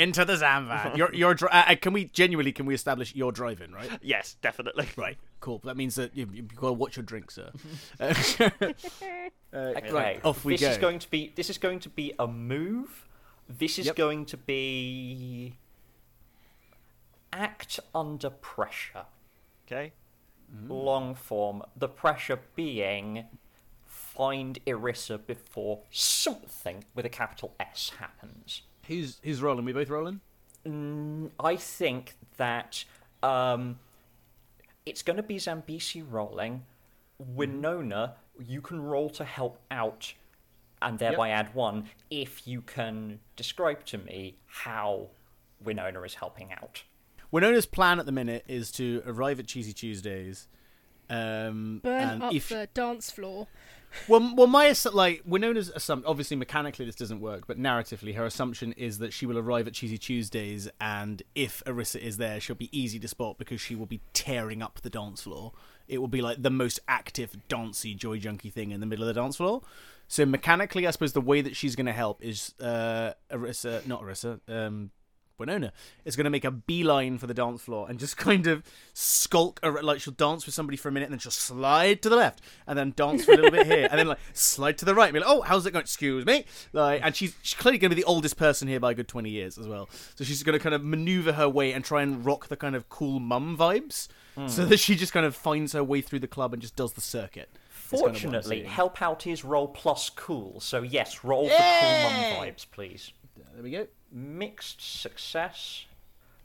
Into 0.00 0.24
the 0.24 0.36
Zam 0.36 0.66
van. 0.68 0.92
You're, 0.96 1.14
you're, 1.14 1.34
dri- 1.34 1.48
uh, 1.50 1.64
uh, 1.72 1.74
can 1.80 1.92
we 1.92 2.06
genuinely 2.06 2.52
can 2.52 2.66
we 2.66 2.74
establish 2.74 3.14
you're 3.14 3.32
driving, 3.32 3.72
right? 3.72 3.90
yes, 4.02 4.36
definitely. 4.42 4.88
Right. 4.96 5.18
Cool. 5.40 5.60
That 5.64 5.76
means 5.76 5.94
that 5.96 6.16
you, 6.16 6.28
you've 6.32 6.54
got 6.54 6.68
to 6.68 6.72
watch 6.72 6.96
your 6.96 7.04
drink, 7.04 7.30
sir. 7.30 7.50
Uh, 8.00 8.14
uh, 9.52 9.56
Okay, 9.56 9.90
Right, 9.92 10.24
off 10.24 10.44
we 10.44 10.54
this 10.54 10.60
go. 10.62 10.70
is 10.70 10.78
going 10.78 10.98
to 11.00 11.10
be 11.10 11.32
this 11.34 11.50
is 11.50 11.58
going 11.58 11.80
to 11.80 11.88
be 11.88 12.12
a 12.18 12.26
move. 12.26 13.04
This 13.48 13.78
is 13.78 13.86
Yep. 13.86 13.96
going 13.96 14.24
to 14.26 14.36
be 14.36 15.56
act 17.32 17.80
under 17.94 18.30
pressure. 18.30 19.04
Okay. 19.66 19.92
Long 20.66 21.14
form. 21.14 21.62
The 21.76 21.88
pressure 21.88 22.40
being 22.56 23.24
find 23.86 24.58
Arissa 24.66 25.24
before 25.24 25.80
something 25.90 26.84
with 26.94 27.06
a 27.06 27.08
capital 27.08 27.54
S 27.60 27.92
happens. 27.98 28.62
Who's 28.90 29.20
who's 29.22 29.40
rolling? 29.40 29.64
We 29.64 29.72
both 29.72 29.88
rolling? 29.88 30.20
Mm, 30.66 31.30
I 31.38 31.54
think 31.54 32.16
that 32.38 32.84
um, 33.22 33.78
it's 34.84 35.02
going 35.02 35.16
to 35.16 35.22
be 35.22 35.38
Zambezi 35.38 36.02
rolling. 36.02 36.64
Winona, 37.16 38.14
you 38.44 38.60
can 38.60 38.82
roll 38.82 39.08
to 39.10 39.24
help 39.24 39.60
out 39.70 40.12
and 40.82 40.98
thereby 40.98 41.28
add 41.30 41.54
one 41.54 41.84
if 42.10 42.48
you 42.48 42.62
can 42.62 43.20
describe 43.36 43.84
to 43.84 43.98
me 43.98 44.38
how 44.46 45.06
Winona 45.62 46.02
is 46.02 46.14
helping 46.14 46.52
out. 46.52 46.82
Winona's 47.30 47.66
plan 47.66 48.00
at 48.00 48.06
the 48.06 48.12
minute 48.12 48.44
is 48.48 48.72
to 48.72 49.04
arrive 49.06 49.38
at 49.38 49.46
Cheesy 49.46 49.72
Tuesdays. 49.72 50.48
Um, 51.08 51.80
Burn 51.84 52.08
and 52.08 52.22
up 52.24 52.34
if 52.34 52.48
the 52.48 52.68
dance 52.74 53.10
floor. 53.12 53.46
Well, 54.08 54.34
well, 54.34 54.46
my 54.46 54.66
assu- 54.66 54.94
like 54.94 55.22
Winona's 55.28 55.70
assumption. 55.70 56.08
Obviously, 56.08 56.36
mechanically 56.36 56.84
this 56.84 56.94
doesn't 56.94 57.20
work, 57.20 57.46
but 57.46 57.58
narratively, 57.58 58.14
her 58.14 58.24
assumption 58.24 58.72
is 58.72 58.98
that 58.98 59.12
she 59.12 59.26
will 59.26 59.38
arrive 59.38 59.66
at 59.66 59.74
Cheesy 59.74 59.98
Tuesdays, 59.98 60.68
and 60.80 61.22
if 61.34 61.62
Arissa 61.66 62.00
is 62.00 62.16
there, 62.16 62.40
she'll 62.40 62.56
be 62.56 62.76
easy 62.78 62.98
to 63.00 63.08
spot 63.08 63.38
because 63.38 63.60
she 63.60 63.74
will 63.74 63.86
be 63.86 64.00
tearing 64.12 64.62
up 64.62 64.80
the 64.82 64.90
dance 64.90 65.22
floor. 65.22 65.52
It 65.88 65.98
will 65.98 66.08
be 66.08 66.22
like 66.22 66.42
the 66.42 66.50
most 66.50 66.80
active, 66.86 67.36
dancey, 67.48 67.94
joy 67.94 68.18
junkie 68.18 68.50
thing 68.50 68.70
in 68.70 68.80
the 68.80 68.86
middle 68.86 69.08
of 69.08 69.14
the 69.14 69.20
dance 69.20 69.36
floor. 69.36 69.62
So 70.06 70.26
mechanically, 70.26 70.86
I 70.86 70.90
suppose 70.90 71.12
the 71.12 71.20
way 71.20 71.40
that 71.40 71.56
she's 71.56 71.76
going 71.76 71.86
to 71.86 71.92
help 71.92 72.22
is 72.22 72.54
uh, 72.60 73.12
Arissa, 73.30 73.86
not 73.86 74.02
Arissa, 74.02 74.40
um, 74.48 74.90
Winona 75.40 75.72
is 76.04 76.14
going 76.14 76.24
to 76.24 76.30
make 76.30 76.44
a 76.44 76.50
beeline 76.50 77.18
for 77.18 77.26
the 77.26 77.34
dance 77.34 77.62
floor 77.62 77.86
and 77.88 77.98
just 77.98 78.16
kind 78.18 78.46
of 78.46 78.62
skulk, 78.92 79.58
ar- 79.62 79.82
like 79.82 80.00
she'll 80.00 80.14
dance 80.14 80.46
with 80.46 80.54
somebody 80.54 80.76
for 80.76 80.88
a 80.88 80.92
minute 80.92 81.06
and 81.06 81.14
then 81.14 81.18
she'll 81.18 81.32
slide 81.32 82.02
to 82.02 82.08
the 82.08 82.16
left 82.16 82.40
and 82.66 82.78
then 82.78 82.92
dance 82.94 83.24
for 83.24 83.32
a 83.32 83.36
little 83.36 83.50
bit 83.50 83.66
here 83.66 83.88
and 83.90 83.98
then 83.98 84.06
like 84.06 84.18
slide 84.32 84.78
to 84.78 84.84
the 84.84 84.94
right 84.94 85.06
and 85.06 85.14
be 85.14 85.20
like, 85.20 85.28
oh, 85.28 85.40
how's 85.40 85.66
it 85.66 85.72
going? 85.72 85.82
Excuse 85.82 86.24
me. 86.24 86.44
Like, 86.72 87.00
and 87.02 87.16
she's, 87.16 87.34
she's 87.42 87.58
clearly 87.58 87.78
going 87.78 87.90
to 87.90 87.96
be 87.96 88.02
the 88.02 88.08
oldest 88.08 88.36
person 88.36 88.68
here 88.68 88.78
by 88.78 88.92
a 88.92 88.94
good 88.94 89.08
20 89.08 89.28
years 89.30 89.58
as 89.58 89.66
well. 89.66 89.88
So 90.14 90.24
she's 90.24 90.42
going 90.42 90.58
to 90.58 90.62
kind 90.62 90.74
of 90.74 90.84
maneuver 90.84 91.32
her 91.32 91.48
way 91.48 91.72
and 91.72 91.84
try 91.84 92.02
and 92.02 92.24
rock 92.24 92.48
the 92.48 92.56
kind 92.56 92.76
of 92.76 92.88
cool 92.88 93.18
mum 93.18 93.56
vibes 93.56 94.08
hmm. 94.36 94.46
so 94.46 94.64
that 94.66 94.78
she 94.78 94.94
just 94.94 95.12
kind 95.12 95.26
of 95.26 95.34
finds 95.34 95.72
her 95.72 95.82
way 95.82 96.00
through 96.00 96.20
the 96.20 96.28
club 96.28 96.52
and 96.52 96.62
just 96.62 96.76
does 96.76 96.92
the 96.92 97.00
circuit. 97.00 97.48
Is 97.92 98.00
kind 98.00 98.14
of 98.14 98.20
Fortunately, 98.20 98.62
help 98.62 99.02
out 99.02 99.26
is 99.26 99.44
roll 99.44 99.66
plus 99.66 100.10
cool. 100.10 100.60
So 100.60 100.82
yes, 100.82 101.24
roll 101.24 101.48
for 101.48 101.56
cool 101.56 102.02
mum 102.02 102.14
vibes, 102.36 102.66
please. 102.70 103.12
There 103.54 103.62
we 103.62 103.70
go. 103.70 103.86
Mixed 104.12 104.80
success. 105.00 105.86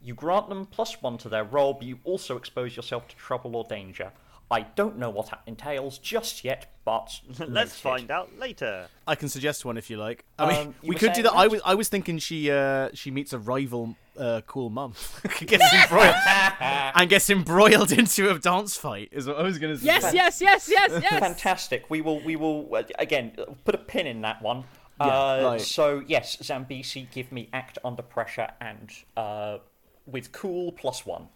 You 0.02 0.14
grant 0.14 0.48
them 0.48 0.66
plus 0.66 1.00
one 1.02 1.18
to 1.18 1.28
their 1.28 1.44
roll, 1.44 1.74
but 1.74 1.84
you 1.84 1.98
also 2.04 2.36
expose 2.36 2.76
yourself 2.76 3.08
to 3.08 3.16
trouble 3.16 3.56
or 3.56 3.64
danger. 3.64 4.12
I 4.48 4.60
don't 4.60 4.96
know 4.96 5.10
what 5.10 5.30
that 5.30 5.40
entails 5.46 5.98
just 5.98 6.44
yet, 6.44 6.72
but 6.84 7.20
Let's 7.40 7.50
noted. 7.50 7.70
find 7.72 8.10
out 8.12 8.38
later. 8.38 8.86
I 9.08 9.16
can 9.16 9.28
suggest 9.28 9.64
one 9.64 9.76
if 9.76 9.90
you 9.90 9.96
like. 9.96 10.24
I 10.38 10.48
mean, 10.48 10.66
Um, 10.68 10.74
you 10.82 10.90
we 10.90 10.94
could 10.94 11.14
do 11.14 11.22
that. 11.22 11.32
I 11.32 11.48
was 11.48 11.60
I 11.64 11.74
was 11.74 11.88
thinking 11.88 12.18
she 12.18 12.48
uh 12.50 12.90
she 12.94 13.10
meets 13.10 13.32
a 13.32 13.40
rival 13.40 13.96
uh 14.16 14.42
cool 14.46 14.70
mum, 14.70 14.94
gets 15.40 15.64
embroiled 15.72 16.14
and 16.60 17.10
gets 17.10 17.28
embroiled 17.28 17.90
into 17.90 18.30
a 18.30 18.38
dance 18.38 18.76
fight. 18.76 19.08
Is 19.10 19.26
what 19.26 19.36
I 19.38 19.42
was 19.42 19.58
gonna 19.58 19.78
say. 19.78 19.86
Yes, 19.86 20.14
yes, 20.14 20.40
yes, 20.40 20.68
yes, 20.70 20.92
yes. 21.02 21.18
Fantastic. 21.20 21.90
We 21.90 22.00
will. 22.00 22.20
We 22.22 22.36
will 22.36 22.68
uh, 22.72 22.84
again 23.00 23.32
put 23.64 23.74
a 23.74 23.78
pin 23.78 24.06
in 24.06 24.20
that 24.20 24.42
one. 24.42 24.62
Yeah, 25.00 25.06
uh, 25.06 25.40
right. 25.44 25.60
So 25.60 26.02
yes, 26.06 26.38
Zambezi, 26.42 27.08
give 27.12 27.30
me 27.32 27.48
act 27.52 27.78
under 27.84 28.02
pressure 28.02 28.48
and 28.60 28.90
uh, 29.16 29.58
with 30.06 30.32
cool 30.32 30.72
plus 30.72 31.04
one. 31.04 31.28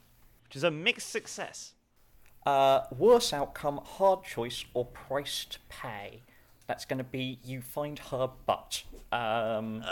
Which 0.44 0.57
is 0.57 0.64
a 0.64 0.70
mixed 0.70 1.11
success. 1.11 1.75
Uh, 2.46 2.81
worse 2.96 3.33
outcome, 3.33 3.81
hard 3.85 4.25
choice 4.25 4.64
or 4.75 4.87
price 4.87 5.44
to 5.44 5.59
pay. 5.68 6.23
That's 6.66 6.85
going 6.85 6.99
to 6.99 7.05
be 7.05 7.38
you 7.44 7.61
find 7.61 7.99
her 7.99 8.31
butt. 8.46 8.85
Um, 9.12 9.85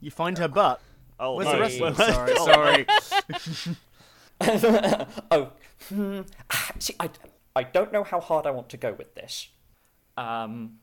You 0.00 0.10
find 0.10 0.38
her 0.38 0.48
butt. 0.48 0.80
Oh, 1.18 1.36
Where's 1.36 1.46
no. 1.46 1.54
the 1.54 1.60
rest 1.60 1.80
of 1.80 1.96
Hey. 1.96 2.34
Sorry, 2.36 2.86
sorry. 3.56 3.76
oh, 5.30 5.52
hmm, 5.88 6.20
see, 6.78 6.94
I, 6.98 7.08
I 7.54 7.62
don't 7.62 7.92
know 7.92 8.04
how 8.04 8.20
hard 8.20 8.46
I 8.46 8.50
want 8.50 8.68
to 8.70 8.76
go 8.76 8.92
with 8.92 9.14
this. 9.14 9.48
Um, 10.16 10.78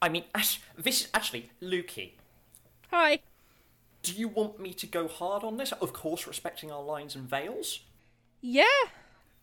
I 0.00 0.08
mean, 0.08 0.24
Ash, 0.34 0.60
this 0.76 1.02
is 1.02 1.08
actually 1.12 1.50
Lukey. 1.62 2.12
Hi. 2.90 3.20
Do 4.02 4.12
you 4.12 4.28
want 4.28 4.60
me 4.60 4.72
to 4.74 4.86
go 4.86 5.08
hard 5.08 5.42
on 5.42 5.56
this? 5.56 5.72
Of 5.72 5.92
course, 5.92 6.26
respecting 6.26 6.70
our 6.70 6.82
lines 6.82 7.14
and 7.16 7.28
veils. 7.28 7.80
Yeah. 8.40 8.64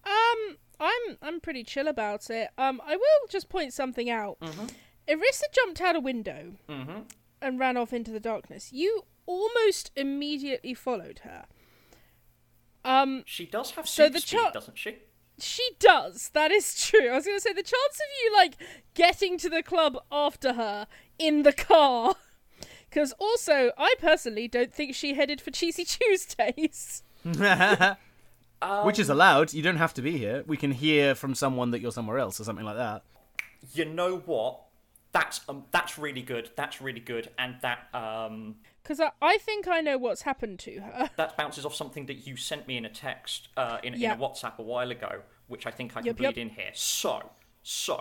Um, 0.05 0.57
I'm 0.79 1.17
I'm 1.21 1.39
pretty 1.39 1.63
chill 1.63 1.87
about 1.87 2.29
it. 2.29 2.49
Um, 2.57 2.81
I 2.85 2.95
will 2.95 3.27
just 3.29 3.49
point 3.49 3.73
something 3.73 4.09
out. 4.09 4.37
Arissa 5.07 5.43
jumped 5.51 5.81
out 5.81 5.95
a 5.95 5.99
window 5.99 6.53
mm-hmm. 6.67 7.01
and 7.41 7.59
ran 7.59 7.77
off 7.77 7.93
into 7.93 8.11
the 8.11 8.19
darkness. 8.19 8.71
You 8.71 9.03
almost 9.25 9.91
immediately 9.95 10.73
followed 10.73 11.19
her. 11.23 11.45
Um, 12.83 13.23
She 13.25 13.45
does 13.45 13.71
have 13.71 13.87
So 13.87 14.05
super 14.05 14.13
the 14.13 14.21
speed, 14.21 14.53
doesn't 14.53 14.77
she? 14.77 14.97
She 15.39 15.67
does. 15.79 16.29
That 16.33 16.51
is 16.51 16.79
true. 16.79 17.09
I 17.09 17.15
was 17.15 17.25
going 17.25 17.37
to 17.37 17.41
say 17.41 17.53
the 17.53 17.63
chance 17.63 17.95
of 17.95 18.07
you 18.23 18.33
like 18.35 18.57
getting 18.93 19.37
to 19.39 19.49
the 19.49 19.63
club 19.63 19.97
after 20.11 20.53
her 20.53 20.87
in 21.19 21.43
the 21.43 21.53
car. 21.53 22.15
Because 22.89 23.11
also, 23.19 23.71
I 23.77 23.95
personally 23.99 24.47
don't 24.47 24.73
think 24.73 24.95
she 24.95 25.15
headed 25.15 25.41
for 25.41 25.51
Cheesy 25.51 25.83
Tuesdays. 25.85 27.03
Which 27.25 28.99
is 28.99 29.09
allowed. 29.09 29.51
You 29.51 29.61
don't 29.61 29.75
have 29.75 29.93
to 29.95 30.01
be 30.01 30.17
here. 30.17 30.45
We 30.47 30.55
can 30.55 30.71
hear 30.71 31.13
from 31.13 31.35
someone 31.35 31.71
that 31.71 31.81
you're 31.81 31.91
somewhere 31.91 32.19
else 32.19 32.39
or 32.39 32.45
something 32.45 32.63
like 32.63 32.77
that. 32.77 33.03
You 33.73 33.83
know 33.83 34.19
what? 34.19 34.61
That's 35.11 35.41
um, 35.49 35.65
that's 35.71 35.97
really 35.97 36.21
good. 36.21 36.51
That's 36.55 36.79
really 36.79 37.01
good, 37.01 37.29
and 37.37 37.55
that 37.61 37.87
um, 37.93 38.55
Because 38.85 38.99
I, 38.99 39.09
I 39.19 39.39
think 39.39 39.67
I 39.67 39.81
know 39.81 39.97
what's 39.97 40.21
happened 40.21 40.59
to 40.59 40.79
her. 40.79 41.09
that 41.17 41.35
bounces 41.35 41.65
off 41.65 41.73
something 41.73 42.05
that 42.05 42.27
you 42.27 42.37
sent 42.37 42.67
me 42.67 42.77
in 42.77 42.85
a 42.85 42.89
text 42.89 43.47
uh, 43.57 43.79
in, 43.83 43.95
Yeah. 43.95 44.13
in 44.13 44.19
a 44.19 44.23
WhatsApp 44.23 44.59
a 44.59 44.61
while 44.61 44.91
ago, 44.91 45.21
which 45.47 45.65
I 45.65 45.71
think 45.71 45.93
I 45.97 46.01
can 46.01 46.05
Yep, 46.05 46.17
bleed 46.17 46.25
yep. 46.27 46.37
in 46.37 46.49
here. 46.49 46.69
So, 46.75 47.31
so 47.63 47.99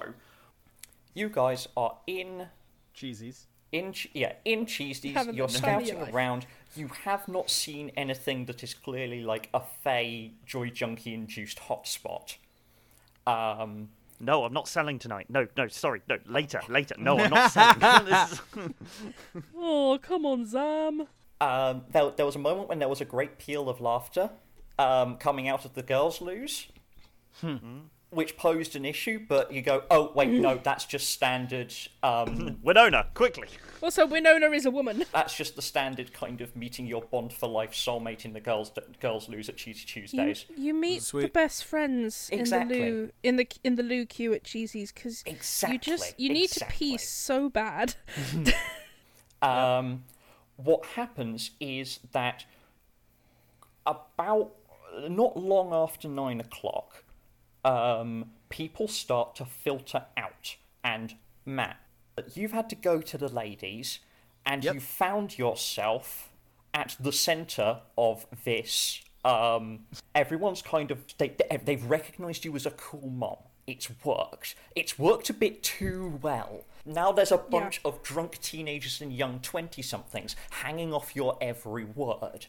you 1.14 1.30
guys 1.30 1.68
are 1.74 1.96
in 2.06 2.48
Cheesies. 2.94 3.44
in 3.72 3.92
Ch- 3.94 4.08
yeah 4.12 4.34
in 4.44 4.66
Cheesties. 4.66 5.14
Having 5.14 5.36
You're 5.36 5.46
the 5.46 5.52
your 5.54 5.58
scouting 5.58 6.02
around. 6.14 6.46
You 6.76 6.88
have 7.04 7.26
not 7.28 7.48
seen 7.50 7.90
anything 7.96 8.44
that 8.44 8.62
is 8.62 8.74
clearly 8.74 9.22
like 9.22 9.48
a 9.54 9.62
Fey 9.82 10.32
Joy 10.44 10.68
Junkie 10.68 11.14
induced 11.14 11.60
hotspot. 11.60 12.36
Um, 13.26 13.88
No, 14.20 14.44
I'm 14.44 14.52
not 14.52 14.68
selling 14.68 14.98
tonight. 14.98 15.26
No, 15.28 15.46
no, 15.56 15.68
sorry. 15.68 16.00
No, 16.08 16.16
later, 16.26 16.60
later. 16.68 16.94
No, 16.98 17.18
I'm 17.18 17.30
not 17.30 17.50
selling. 17.52 17.78
This 18.06 18.32
is- 18.32 18.40
Oh, 19.56 19.98
come 20.00 20.24
on, 20.26 20.46
Zam. 20.46 21.06
Um, 21.40 21.82
there, 21.90 22.10
there 22.16 22.24
was 22.26 22.36
a 22.36 22.38
moment 22.38 22.68
when 22.68 22.78
there 22.78 22.88
was 22.88 23.00
a 23.00 23.04
great 23.04 23.38
peal 23.38 23.68
of 23.68 23.80
laughter, 23.80 24.30
um, 24.78 25.16
coming 25.16 25.48
out 25.48 25.64
of 25.64 25.74
the 25.74 25.82
girls' 25.82 26.20
loos, 26.20 26.68
which 28.14 28.36
posed 28.36 28.76
an 28.76 28.84
issue. 28.84 29.20
But 29.28 29.52
you 29.52 29.62
go, 29.62 29.82
oh 29.90 30.12
wait, 30.14 30.30
no, 30.30 30.56
that's 30.62 30.84
just 30.84 31.10
standard. 31.10 31.74
Um, 32.02 32.58
Winona, 32.62 33.08
quickly. 33.14 33.48
Also, 33.82 34.06
Winona 34.06 34.50
is 34.50 34.64
a 34.66 34.70
woman. 34.70 35.04
that's 35.12 35.36
just 35.36 35.56
the 35.56 35.62
standard 35.62 36.12
kind 36.12 36.40
of 36.40 36.54
meeting 36.56 36.86
your 36.86 37.02
bond 37.02 37.32
for 37.32 37.48
life 37.48 37.72
soulmate 37.72 38.24
in 38.24 38.32
the 38.32 38.40
girls' 38.40 38.72
girls' 39.00 39.28
lose 39.28 39.48
at 39.48 39.56
Cheesy 39.56 39.80
You, 39.80 39.86
Tuesdays. 39.86 40.46
you 40.56 40.74
meet 40.74 41.02
the 41.02 41.28
best 41.28 41.64
friends 41.64 42.30
Exactly. 42.32 42.76
in 42.80 42.84
the 42.84 42.90
loo 42.90 43.10
in 43.22 43.36
the 43.36 43.48
in 43.62 43.74
the 43.74 43.82
loo 43.82 44.06
queue 44.06 44.32
at 44.32 44.44
Cheesy's 44.44 44.92
because 44.92 45.22
you 45.68 45.78
just 45.78 46.18
you 46.18 46.30
need 46.32 46.50
to 46.50 46.64
pee 46.66 46.96
so 46.96 47.48
bad. 47.48 47.94
Um, 49.42 50.04
what 50.56 50.84
happens 50.86 51.50
is 51.60 52.00
that 52.12 52.44
about 53.86 54.52
not 55.08 55.36
long 55.36 55.72
after 55.72 56.08
nine 56.08 56.40
o'clock, 56.40 57.03
um, 57.64 58.30
people 58.48 58.88
start 58.88 59.34
to 59.36 59.44
filter 59.44 60.04
out. 60.16 60.56
And 60.82 61.14
Matt, 61.44 61.78
you've 62.34 62.52
had 62.52 62.68
to 62.70 62.76
go 62.76 63.00
to 63.00 63.18
the 63.18 63.28
ladies, 63.28 64.00
and 64.46 64.62
Yep. 64.64 64.74
you 64.74 64.80
found 64.80 65.38
yourself 65.38 66.30
at 66.72 66.96
the 67.00 67.12
centre 67.12 67.80
of 67.96 68.26
this. 68.44 69.02
Um, 69.24 69.86
everyone's 70.14 70.60
kind 70.60 70.90
of 70.90 70.98
they, 71.18 71.28
they- 71.28 71.56
they've 71.56 71.84
recognised 71.84 72.44
you 72.44 72.54
as 72.56 72.66
a 72.66 72.70
cool 72.72 73.08
mom. 73.08 73.38
It's 73.66 73.88
worked. 74.04 74.54
It's 74.76 74.98
worked 74.98 75.30
a 75.30 75.32
bit 75.32 75.62
too 75.62 76.18
well. 76.20 76.64
Now 76.84 77.12
there's 77.12 77.32
a 77.32 77.38
bunch 77.38 77.80
of 77.82 78.02
drunk 78.02 78.38
teenagers 78.42 79.00
and 79.00 79.10
young 79.10 79.40
twenty-somethings 79.40 80.36
hanging 80.50 80.92
off 80.92 81.16
your 81.16 81.38
every 81.40 81.86
word. 81.86 82.46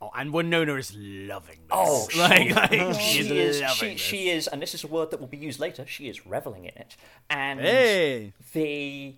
Oh, 0.00 0.10
and 0.14 0.32
Winona 0.32 0.74
is 0.74 0.94
loving 0.96 1.56
this. 1.60 1.70
Oh, 1.72 2.06
like, 2.18 2.48
she, 2.48 2.52
like, 2.54 2.94
she 2.94 3.00
she's 3.22 3.30
is. 3.30 3.70
She, 3.72 3.86
this. 3.92 4.00
she 4.00 4.28
is, 4.30 4.46
and 4.46 4.60
this 4.60 4.74
is 4.74 4.84
a 4.84 4.86
word 4.86 5.10
that 5.10 5.20
will 5.20 5.26
be 5.26 5.38
used 5.38 5.58
later. 5.58 5.86
She 5.86 6.08
is 6.08 6.26
reveling 6.26 6.64
in 6.66 6.72
it. 6.76 6.96
And 7.30 7.60
Hey. 7.60 8.32
the 8.52 9.14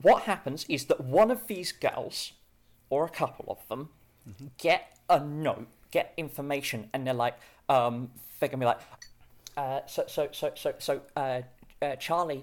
what 0.00 0.22
happens 0.22 0.64
is 0.68 0.86
that 0.86 1.00
one 1.00 1.30
of 1.30 1.46
these 1.46 1.72
girls, 1.72 2.32
or 2.90 3.04
a 3.04 3.10
couple 3.10 3.44
of 3.48 3.66
them, 3.68 3.90
Mm-hmm. 4.28 4.46
get 4.56 4.96
a 5.10 5.20
note, 5.20 5.66
get 5.90 6.14
information, 6.16 6.88
and 6.94 7.06
they're 7.06 7.12
like, 7.12 7.36
um, 7.68 8.10
they're 8.40 8.48
gonna 8.48 8.60
be 8.60 8.64
like, 8.64 8.80
uh, 9.58 9.80
so 9.86 10.04
so 10.08 10.28
so 10.32 10.52
so 10.54 10.72
so 10.78 11.00
uh, 11.14 11.42
uh, 11.82 11.96
Charlie, 11.96 12.42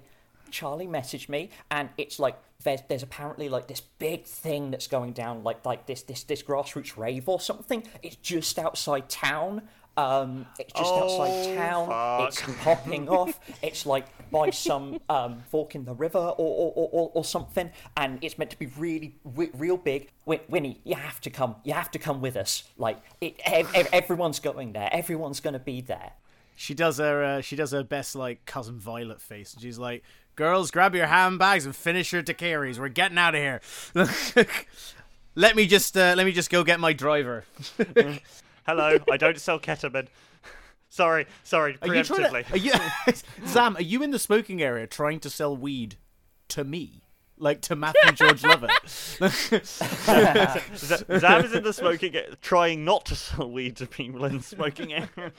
Charlie 0.52 0.86
messaged 0.86 1.28
me, 1.28 1.50
and 1.70 1.88
it's 1.98 2.18
like 2.20 2.36
there's 2.62 2.80
there's 2.88 3.02
apparently 3.02 3.48
like 3.48 3.66
this 3.66 3.80
big 3.80 4.24
thing 4.24 4.70
that's 4.70 4.86
going 4.86 5.12
down, 5.12 5.42
like 5.42 5.66
like 5.66 5.86
this 5.86 6.02
this 6.02 6.22
this 6.22 6.42
grassroots 6.44 6.96
rave 6.96 7.28
or 7.28 7.40
something. 7.40 7.82
It's 8.02 8.16
just 8.16 8.58
outside 8.58 9.08
town. 9.08 9.62
Um, 9.94 10.46
it's 10.58 10.72
just 10.72 10.90
outside 10.94 11.30
Oh, 11.32 11.54
town. 11.54 11.88
fuck. 11.88 12.28
It's 12.28 12.42
popping 12.64 13.08
off. 13.10 13.38
It's 13.62 13.84
like 13.84 14.06
by 14.30 14.48
some 14.48 15.00
um, 15.10 15.42
fork 15.50 15.74
in 15.74 15.84
the 15.84 15.92
river 15.94 16.18
or, 16.18 16.34
or, 16.38 16.72
or, 16.74 16.88
or, 16.92 17.10
or 17.16 17.24
something, 17.26 17.70
and 17.98 18.18
it's 18.24 18.38
meant 18.38 18.50
to 18.52 18.58
be 18.58 18.66
really, 18.78 19.16
re- 19.22 19.50
real 19.52 19.76
big. 19.76 20.08
Win- 20.24 20.40
Winnie, 20.48 20.80
you 20.84 20.94
have 20.94 21.20
to 21.22 21.30
come. 21.30 21.56
You 21.64 21.74
have 21.74 21.90
to 21.90 21.98
come 21.98 22.22
with 22.22 22.36
us. 22.36 22.64
Like 22.78 22.98
it, 23.20 23.38
ev- 23.44 23.70
ev- 23.74 23.88
everyone's 23.92 24.40
going 24.40 24.72
there. 24.72 24.88
Everyone's 24.90 25.40
going 25.40 25.52
to 25.52 25.58
be 25.60 25.82
there. 25.82 26.12
She 26.56 26.72
does 26.72 26.96
her 26.98 27.22
uh, 27.22 27.40
she 27.42 27.56
does 27.56 27.72
her 27.72 27.82
best 27.82 28.14
like 28.16 28.46
cousin 28.46 28.78
Violet 28.78 29.20
face, 29.20 29.52
and 29.52 29.62
she's 29.62 29.78
like, 29.78 30.02
"Girls, 30.36 30.70
grab 30.70 30.94
your 30.94 31.06
handbags 31.06 31.66
and 31.66 31.74
finish 31.74 32.12
your 32.12 32.22
daiquiris. 32.22 32.78
We're 32.78 32.88
getting 32.88 33.18
out 33.18 33.34
of 33.34 33.40
here." 33.40 33.60
let 35.34 35.56
me 35.56 35.66
just 35.66 35.96
uh, 35.96 36.14
let 36.16 36.26
me 36.26 36.32
just 36.32 36.50
go 36.50 36.64
get 36.64 36.80
my 36.80 36.92
driver. 36.92 37.44
Hello, 38.66 38.98
I 39.10 39.16
don't 39.16 39.38
sell 39.38 39.58
ketamine. 39.58 40.08
Sorry, 40.88 41.26
sorry, 41.42 41.78
Are 41.80 41.94
you 41.94 42.04
trying 42.04 42.30
to? 42.30 42.52
Are 42.52 42.56
you, 42.58 42.72
Sam? 43.46 43.78
Are 43.78 43.82
you 43.82 44.02
in 44.02 44.10
the 44.10 44.18
smoking 44.18 44.60
area 44.60 44.86
trying 44.86 45.20
to 45.20 45.30
sell 45.30 45.56
weed 45.56 45.96
to 46.48 46.64
me? 46.64 47.04
Like 47.38 47.62
to 47.62 47.74
Matthew 47.74 48.12
George 48.12 48.44
Lovett? 48.44 48.70
Zam 48.86 49.30
is 51.46 51.54
in 51.54 51.64
the 51.64 51.72
smoking, 51.72 52.14
trying 52.42 52.84
not 52.84 53.06
to 53.06 53.16
sell 53.16 53.50
weed 53.50 53.76
to 53.76 53.86
people 53.86 54.26
in 54.26 54.36
the 54.36 54.42
smoking 54.42 54.92
area, 54.92 55.32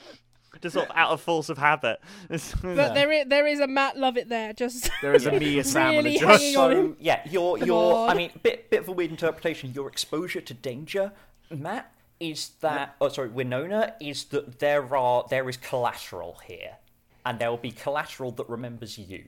just 0.60 0.74
sort 0.74 0.88
of 0.88 0.96
out 0.96 1.10
of 1.10 1.20
force 1.20 1.48
of 1.48 1.58
habit. 1.58 2.00
But 2.62 2.94
there 2.94 3.10
is 3.12 3.26
there 3.28 3.46
is 3.46 3.60
a 3.60 3.66
Matt 3.66 3.96
Lovett 3.96 4.28
there, 4.28 4.52
just 4.52 4.90
there 5.02 5.14
is 5.14 5.26
a 5.26 5.32
me, 5.38 5.58
a 5.58 5.64
Sam, 5.64 5.96
Really 5.96 5.98
and 5.98 6.06
a 6.16 6.18
Josh. 6.20 6.40
hanging 6.40 6.56
on 6.56 6.72
him. 6.72 6.92
So 6.92 6.96
yeah, 7.00 7.20
your 7.28 7.58
Come 7.58 7.66
your 7.66 7.94
on. 7.96 8.10
I 8.10 8.14
mean, 8.14 8.30
bit 8.42 8.70
bit 8.70 8.80
of 8.80 8.88
a 8.88 8.92
weird 8.92 9.10
interpretation. 9.10 9.72
Your 9.74 9.88
exposure 9.88 10.40
to 10.40 10.54
danger, 10.54 11.12
Matt, 11.50 11.92
is 12.20 12.50
that 12.60 12.96
oh 13.00 13.08
sorry, 13.08 13.28
Winona 13.28 13.94
is 14.00 14.24
that 14.26 14.58
there 14.58 14.96
are 14.96 15.26
there 15.28 15.48
is 15.48 15.56
collateral 15.56 16.40
here, 16.46 16.76
and 17.24 17.38
there 17.38 17.50
will 17.50 17.56
be 17.56 17.72
collateral 17.72 18.30
that 18.32 18.48
remembers 18.48 18.98
you. 18.98 19.24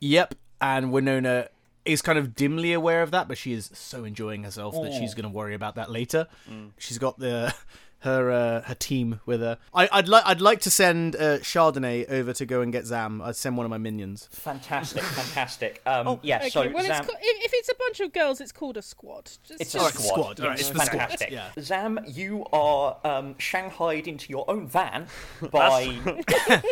Yep, 0.00 0.34
and 0.60 0.92
Winona 0.92 1.48
is 1.84 2.02
kind 2.02 2.18
of 2.18 2.34
dimly 2.34 2.72
aware 2.72 3.02
of 3.02 3.10
that, 3.10 3.28
but 3.28 3.38
she 3.38 3.52
is 3.52 3.70
so 3.72 4.04
enjoying 4.04 4.44
herself 4.44 4.74
that 4.74 4.92
she's 4.92 5.14
mm. 5.14 5.16
going 5.16 5.32
to 5.32 5.36
worry 5.36 5.54
about 5.54 5.76
that 5.76 5.90
later. 5.90 6.26
Mm. 6.50 6.70
She's 6.78 6.98
got 6.98 7.18
the 7.18 7.54
her 8.00 8.30
uh, 8.30 8.62
her 8.62 8.74
team 8.74 9.20
with 9.26 9.40
her. 9.40 9.58
I, 9.74 9.88
I'd 9.92 10.08
like 10.08 10.24
I'd 10.26 10.40
like 10.40 10.60
to 10.62 10.70
send 10.70 11.16
uh, 11.16 11.38
Chardonnay 11.38 12.10
over 12.10 12.32
to 12.32 12.46
go 12.46 12.60
and 12.62 12.72
get 12.72 12.86
Zam. 12.86 13.20
I'd 13.22 13.36
send 13.36 13.56
one 13.56 13.66
of 13.66 13.70
my 13.70 13.78
minions. 13.78 14.28
Fantastic, 14.32 15.02
fantastic. 15.20 15.82
Um, 15.86 16.18
yeah, 16.22 16.38
okay. 16.38 16.50
so 16.50 16.70
well, 16.72 16.84
Zam, 16.84 17.02
it's 17.02 17.10
ca- 17.10 17.18
if, 17.20 17.44
if 17.44 17.52
it's 17.54 17.68
a 17.68 17.74
bunch 17.78 18.00
of 18.00 18.12
girls, 18.12 18.40
it's 18.40 18.52
called 18.52 18.76
a 18.76 18.82
squad. 18.82 19.26
Just, 19.46 19.60
It's 19.60 19.74
a 19.74 19.78
just- 19.78 19.78
Alright, 19.78 19.94
squad. 19.94 20.08
squad. 20.14 20.40
Alright, 20.40 20.58
Yes, 20.58 20.70
it's 20.70 20.78
the 20.78 20.84
squad, 20.86 20.98
fantastic. 21.00 21.30
yeah. 21.30 21.48
Zam, 21.60 22.00
you 22.06 22.46
are 22.52 22.96
um, 23.04 23.34
shanghaied 23.38 24.06
into 24.08 24.30
your 24.30 24.50
own 24.50 24.66
van 24.66 25.06
by 25.50 25.96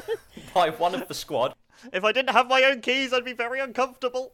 by 0.55 0.71
one 0.71 0.95
of 0.95 1.09
the 1.09 1.15
squad. 1.15 1.55
if 1.93 2.05
I 2.05 2.13
didn't 2.13 2.31
have 2.33 2.49
my 2.49 2.63
own 2.65 2.81
keys, 2.81 3.13
I'd 3.13 3.25
be 3.25 3.33
very 3.33 3.61
uncomfortable. 3.61 4.33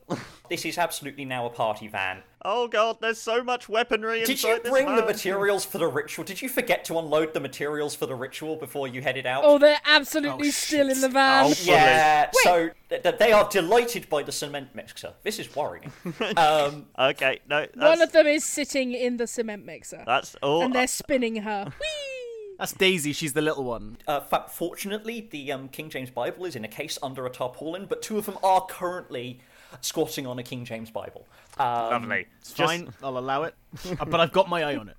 This 0.48 0.64
is 0.64 0.78
absolutely 0.78 1.24
now 1.24 1.46
a 1.46 1.50
party 1.50 1.88
van. 1.88 2.22
Oh 2.46 2.68
god, 2.68 2.98
there's 3.00 3.18
so 3.18 3.42
much 3.42 3.70
weaponry 3.70 4.22
Did 4.24 4.42
you 4.42 4.58
this 4.60 4.68
bring 4.70 4.86
the 4.96 5.02
materials 5.04 5.64
for 5.64 5.78
the 5.78 5.86
ritual? 5.86 6.26
Did 6.26 6.42
you 6.42 6.48
forget 6.50 6.84
to 6.86 6.98
unload 6.98 7.32
the 7.32 7.40
materials 7.40 7.94
for 7.94 8.04
the 8.04 8.14
ritual 8.14 8.56
before 8.56 8.86
you 8.86 9.00
headed 9.00 9.24
out? 9.24 9.44
Oh, 9.46 9.56
they're 9.58 9.80
absolutely 9.86 10.48
Oh, 10.48 10.50
still 10.50 10.90
in 10.90 11.00
the 11.00 11.08
van. 11.08 11.46
Oh, 11.46 11.54
yeah. 11.62 12.30
So 12.42 12.70
th- 12.90 13.02
th- 13.02 13.18
they 13.18 13.32
are 13.32 13.48
delighted 13.48 14.10
by 14.10 14.22
the 14.22 14.32
cement 14.32 14.74
mixer. 14.74 15.14
This 15.22 15.38
is 15.38 15.54
worrying. 15.56 15.90
um, 16.36 16.86
Okay, 16.98 17.40
no, 17.48 17.60
that's, 17.60 17.76
One 17.76 18.02
of 18.02 18.12
them 18.12 18.26
is 18.26 18.44
sitting 18.44 18.92
in 18.92 19.16
the 19.16 19.26
cement 19.26 19.64
mixer, 19.64 20.02
that's 20.06 20.34
all. 20.42 20.62
and 20.62 20.74
they're 20.74 20.86
spinning 20.86 21.36
her. 21.36 21.64
Whee! 21.80 22.54
That's 22.58 22.72
Daisy. 22.72 23.12
She's 23.12 23.32
the 23.32 23.42
little 23.42 23.64
one. 23.64 23.96
uh, 24.06 24.20
fa- 24.20 24.44
fortunately, 24.48 25.26
the 25.30 25.50
um, 25.50 25.68
King 25.68 25.88
James 25.88 26.10
Bible 26.10 26.44
is 26.44 26.54
in 26.54 26.64
a 26.64 26.68
case 26.68 26.98
under 27.02 27.24
a 27.26 27.30
tarpaulin, 27.30 27.86
but 27.86 28.00
two 28.02 28.16
of 28.18 28.26
them 28.26 28.36
are 28.44 28.64
currently 28.66 29.40
squatting 29.80 30.26
on 30.26 30.38
a 30.38 30.42
King 30.42 30.64
James 30.64 30.90
Bible. 30.90 31.26
Um, 31.58 31.66
Lovely. 31.66 32.26
It's 32.40 32.52
fine. 32.52 32.92
I'll 33.02 33.18
allow 33.18 33.42
it. 33.44 33.54
But 34.06 34.20
I've 34.20 34.32
got 34.32 34.48
my 34.48 34.62
eye 34.62 34.76
on 34.76 34.88
it. 34.88 34.96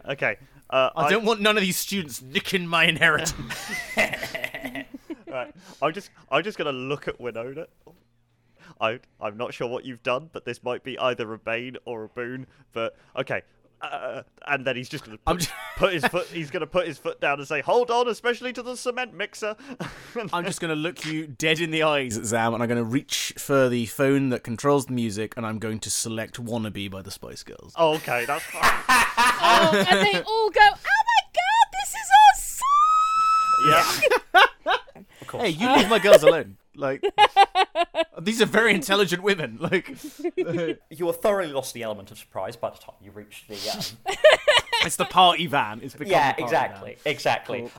Okay. 0.08 0.36
Uh, 0.70 0.90
I 0.94 1.08
don't 1.08 1.24
want 1.24 1.40
none 1.40 1.56
of 1.56 1.62
these 1.62 1.78
students 1.78 2.20
nicking 2.20 2.66
my 2.66 2.84
inheritance. 2.84 3.54
Right. 5.30 5.54
I'm 5.82 5.92
just 5.92 6.10
I'm 6.30 6.42
just 6.42 6.56
gonna 6.56 6.72
look 6.72 7.06
at 7.06 7.20
Winona. 7.20 7.66
I 8.80 9.00
I'm 9.20 9.36
not 9.36 9.52
sure 9.52 9.68
what 9.68 9.84
you've 9.84 10.02
done, 10.02 10.30
but 10.32 10.44
this 10.46 10.62
might 10.62 10.82
be 10.82 10.98
either 10.98 11.30
a 11.32 11.38
bane 11.38 11.76
or 11.84 12.04
a 12.04 12.08
boon. 12.08 12.46
But 12.72 12.96
okay. 13.14 13.42
Uh, 13.80 14.22
and 14.46 14.66
then 14.66 14.74
he's 14.76 14.88
just 14.88 15.04
gonna 15.04 15.18
I'm 15.26 15.36
put, 15.36 15.42
just- 15.44 15.54
put 15.76 15.92
his 15.92 16.04
foot. 16.06 16.26
He's 16.26 16.50
gonna 16.50 16.66
put 16.66 16.86
his 16.86 16.98
foot 16.98 17.20
down 17.20 17.38
and 17.38 17.46
say, 17.46 17.60
"Hold 17.60 17.90
on, 17.90 18.08
especially 18.08 18.52
to 18.54 18.62
the 18.62 18.76
cement 18.76 19.14
mixer." 19.14 19.54
I'm 20.32 20.44
just 20.44 20.60
going 20.60 20.70
to 20.70 20.76
look 20.76 21.04
you 21.06 21.26
dead 21.28 21.60
in 21.60 21.70
the 21.70 21.84
eyes, 21.84 22.14
Zam, 22.24 22.54
and 22.54 22.62
I'm 22.62 22.68
going 22.68 22.78
to 22.78 22.84
reach 22.84 23.34
for 23.38 23.68
the 23.68 23.86
phone 23.86 24.30
that 24.30 24.42
controls 24.42 24.86
the 24.86 24.92
music, 24.92 25.34
and 25.36 25.46
I'm 25.46 25.58
going 25.60 25.78
to 25.80 25.90
select 25.90 26.42
"Wannabe" 26.42 26.90
by 26.90 27.02
the 27.02 27.10
Spice 27.12 27.42
Girls. 27.44 27.72
Oh, 27.76 27.94
okay, 27.96 28.24
that's 28.24 28.44
fine. 28.44 28.62
Oh, 29.40 29.84
and 29.88 30.06
they 30.06 30.20
all 30.20 30.50
go, 30.50 30.60
"Oh 30.60 31.02
my 31.10 31.22
god, 31.34 31.66
this 31.72 31.94
is 31.94 32.10
our 32.24 32.34
song!" 33.70 34.44
yeah. 34.64 34.74
Hey, 35.40 35.50
you 35.50 35.70
leave 35.76 35.88
my 35.90 35.98
girls 35.98 36.22
alone. 36.22 36.56
Like, 36.78 37.04
these 38.20 38.40
are 38.40 38.46
very 38.46 38.72
intelligent 38.72 39.22
women. 39.22 39.58
Like, 39.60 39.94
You 40.90 41.06
have 41.06 41.16
thoroughly 41.20 41.52
lost 41.52 41.74
the 41.74 41.82
element 41.82 42.10
of 42.10 42.18
surprise 42.18 42.56
by 42.56 42.70
the 42.70 42.78
time 42.78 42.94
you 43.02 43.10
reach 43.10 43.44
the. 43.48 43.56
Um... 43.70 44.16
it's 44.84 44.96
the 44.96 45.04
party 45.04 45.46
van. 45.46 45.80
It's 45.82 45.94
become 45.94 46.12
yeah, 46.12 46.32
the 46.32 46.42
party 46.42 46.42
exactly, 46.44 46.96
van. 47.02 47.12
exactly. 47.12 47.60
Cool. 47.60 47.70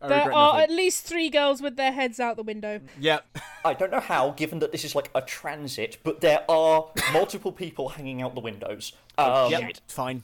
I 0.00 0.08
There 0.08 0.32
are 0.32 0.52
nothing. 0.52 0.60
at 0.62 0.70
least 0.70 1.04
three 1.06 1.28
girls 1.28 1.60
with 1.60 1.76
their 1.76 1.90
heads 1.90 2.20
out 2.20 2.36
the 2.36 2.44
window. 2.44 2.80
Yep. 3.00 3.38
I 3.64 3.74
don't 3.74 3.90
know 3.90 3.98
how, 3.98 4.30
given 4.30 4.60
that 4.60 4.70
this 4.70 4.84
is 4.84 4.94
like 4.94 5.10
a 5.12 5.20
transit, 5.22 5.98
but 6.04 6.20
there 6.20 6.44
are 6.48 6.86
multiple 7.12 7.50
people 7.50 7.88
hanging 7.88 8.22
out 8.22 8.36
the 8.36 8.40
windows. 8.40 8.92
Um, 9.16 9.50
Yep. 9.50 9.72
Fine. 9.88 10.22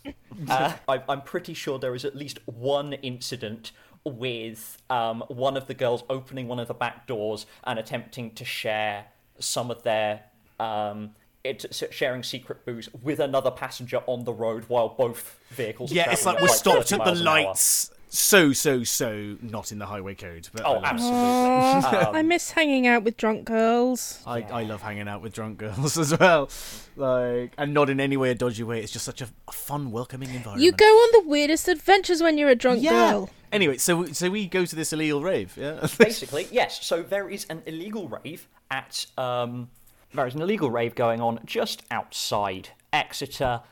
uh, 0.48 0.74
I, 0.88 1.02
I'm 1.08 1.22
pretty 1.22 1.54
sure 1.54 1.80
there 1.80 1.96
is 1.96 2.04
at 2.04 2.14
least 2.14 2.38
one 2.46 2.92
incident 2.94 3.72
with 4.04 4.78
um, 4.90 5.24
one 5.28 5.56
of 5.56 5.66
the 5.66 5.74
girls 5.74 6.04
opening 6.10 6.48
one 6.48 6.58
of 6.58 6.68
the 6.68 6.74
back 6.74 7.06
doors 7.06 7.46
and 7.64 7.78
attempting 7.78 8.32
to 8.32 8.44
share 8.44 9.06
some 9.38 9.70
of 9.70 9.82
their 9.82 10.22
um, 10.60 11.10
it, 11.42 11.66
sharing 11.90 12.22
secret 12.22 12.64
booze 12.64 12.88
with 13.02 13.20
another 13.20 13.50
passenger 13.50 14.02
on 14.06 14.24
the 14.24 14.32
road 14.32 14.64
while 14.68 14.88
both 14.88 15.38
vehicles. 15.50 15.92
Yeah, 15.92 16.10
it's 16.10 16.24
like 16.24 16.40
we're 16.40 16.46
at, 16.46 16.54
stopped 16.54 16.92
at 16.92 16.98
the 16.98 17.04
miles 17.04 17.20
an 17.20 17.28
hour. 17.28 17.34
lights. 17.44 17.90
So 18.14 18.52
so 18.52 18.84
so 18.84 19.36
not 19.42 19.72
in 19.72 19.78
the 19.78 19.86
highway 19.86 20.14
code. 20.14 20.48
But 20.52 20.64
I 20.64 20.68
Oh, 20.68 20.72
love 20.74 20.84
absolutely. 20.84 21.18
Aw, 21.18 22.10
I 22.14 22.22
miss 22.22 22.52
hanging 22.52 22.86
out 22.86 23.02
with 23.02 23.16
drunk 23.16 23.44
girls. 23.44 24.20
I, 24.26 24.42
I 24.42 24.62
love 24.62 24.82
hanging 24.82 25.08
out 25.08 25.20
with 25.20 25.34
drunk 25.34 25.58
girls 25.58 25.98
as 26.04 26.16
well, 26.18 26.48
like, 26.96 27.52
and 27.58 27.74
not 27.74 27.90
in 27.90 28.00
any 28.00 28.16
way 28.16 28.30
a 28.30 28.34
dodgy 28.34 28.62
way. 28.62 28.80
It's 28.80 28.92
just 28.92 29.04
such 29.04 29.20
a, 29.20 29.28
a 29.48 29.52
fun, 29.52 29.90
welcoming 29.90 30.30
environment. 30.30 30.62
You 30.62 30.72
go 30.72 30.86
on 30.86 31.24
the 31.24 31.28
weirdest 31.28 31.66
adventures 31.68 32.22
when 32.22 32.38
you're 32.38 32.48
a 32.48 32.54
drunk 32.54 32.82
yeah. 32.82 33.10
girl. 33.10 33.30
Anyway, 33.52 33.76
so 33.78 34.06
so 34.06 34.30
we 34.30 34.46
go 34.46 34.64
to 34.64 34.76
this 34.76 34.92
illegal 34.92 35.22
rave. 35.22 35.56
Yeah. 35.56 35.86
Basically, 35.98 36.46
yes. 36.50 36.84
So 36.84 37.02
there 37.02 37.28
is 37.28 37.46
an 37.50 37.62
illegal 37.66 38.08
rave 38.08 38.48
at 38.70 39.06
um, 39.18 39.70
there 40.12 40.26
is 40.26 40.34
an 40.34 40.42
illegal 40.42 40.70
rave 40.70 40.94
going 40.94 41.20
on 41.20 41.40
just 41.44 41.82
outside 41.90 42.70
Exeter. 42.92 43.62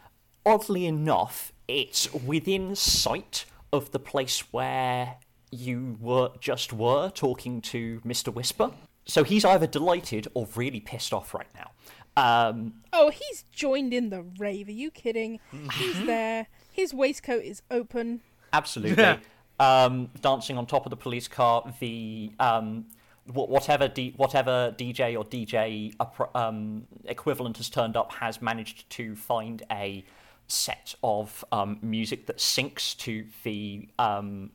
Oddly 0.44 0.86
enough, 0.86 1.52
it's 1.68 2.12
within 2.12 2.74
sight 2.74 3.44
of 3.72 3.90
the 3.90 3.98
place 3.98 4.40
where 4.52 5.16
you 5.50 5.96
were 6.00 6.30
just 6.40 6.72
were 6.72 7.10
talking 7.10 7.60
to 7.60 8.00
Mr. 8.06 8.32
Whisper. 8.32 8.70
So 9.06 9.24
he's 9.24 9.44
either 9.44 9.66
delighted 9.66 10.28
or 10.34 10.46
really 10.54 10.80
pissed 10.80 11.12
off 11.12 11.34
right 11.34 11.48
now. 11.54 11.70
Um, 12.16 12.74
Oh, 12.92 13.10
he's 13.10 13.44
joined 13.50 13.92
in 13.94 14.10
the 14.10 14.22
rave. 14.38 14.68
Are 14.68 14.72
you 14.72 14.90
kidding? 14.90 15.40
He's 15.78 16.04
there. 16.06 16.46
His 16.70 16.92
waistcoat 16.94 17.42
is 17.42 17.62
open. 17.70 18.20
Absolutely. 18.52 19.18
um, 19.58 20.10
dancing 20.20 20.58
on 20.58 20.66
top 20.66 20.84
of 20.86 20.90
the 20.90 20.96
police 20.96 21.26
car, 21.26 21.64
the 21.80 22.30
um, 22.38 22.84
wh- 23.26 23.48
whatever 23.48 23.88
D- 23.88 24.12
whatever 24.16 24.74
DJ 24.76 25.16
or 25.18 25.24
DJ 25.24 25.94
appro- 25.96 26.34
um, 26.36 26.86
equivalent 27.06 27.56
has 27.56 27.70
turned 27.70 27.96
up 27.96 28.12
has 28.12 28.42
managed 28.42 28.88
to 28.90 29.16
find 29.16 29.62
a 29.70 30.04
set 30.48 30.94
of 31.02 31.44
um, 31.52 31.78
music 31.82 32.26
that 32.26 32.38
syncs 32.38 32.96
to 32.98 33.26
the 33.44 33.88
um, 33.98 34.50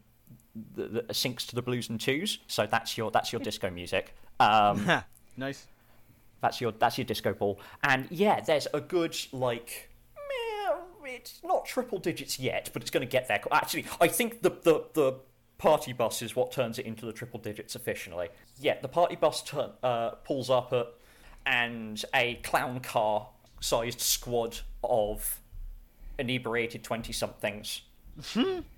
the, 0.75 0.87
the 0.87 1.01
syncs 1.13 1.45
to 1.47 1.55
the 1.55 1.61
blues 1.61 1.89
and 1.89 1.99
twos. 1.99 2.39
So 2.47 2.67
that's 2.69 2.97
your 2.97 3.11
that's 3.11 3.31
your 3.31 3.41
disco 3.41 3.69
music. 3.69 4.15
Um, 4.39 4.85
nice. 5.37 5.65
that's 6.41 6.61
your 6.61 6.71
that's 6.71 6.97
your 6.97 7.05
disco 7.05 7.33
ball. 7.33 7.59
And 7.83 8.07
yeah, 8.09 8.41
there's 8.41 8.67
a 8.73 8.81
good 8.81 9.15
like 9.31 9.89
it's 11.07 11.41
not 11.43 11.65
triple 11.65 11.99
digits 11.99 12.39
yet, 12.39 12.69
but 12.73 12.81
it's 12.81 12.91
going 12.91 13.05
to 13.05 13.11
get 13.11 13.27
there. 13.27 13.41
Actually, 13.51 13.85
I 13.99 14.07
think 14.07 14.41
the 14.41 14.49
the 14.49 14.85
the 14.93 15.13
party 15.57 15.93
bus 15.93 16.21
is 16.21 16.35
what 16.35 16.51
turns 16.51 16.77
it 16.77 16.85
into 16.85 17.05
the 17.05 17.13
triple 17.13 17.39
digits 17.39 17.75
officially. 17.75 18.29
Yeah, 18.59 18.79
the 18.81 18.87
party 18.87 19.15
bus 19.15 19.41
turn, 19.41 19.71
uh, 19.81 20.11
pulls 20.11 20.49
up 20.49 20.71
at, 20.73 20.87
and 21.45 22.03
a 22.13 22.35
clown 22.35 22.79
car 22.79 23.29
sized 23.59 24.01
squad 24.01 24.59
of 24.83 25.41
inebriated 26.19 26.83
20 26.83 27.13
somethings 27.13 27.81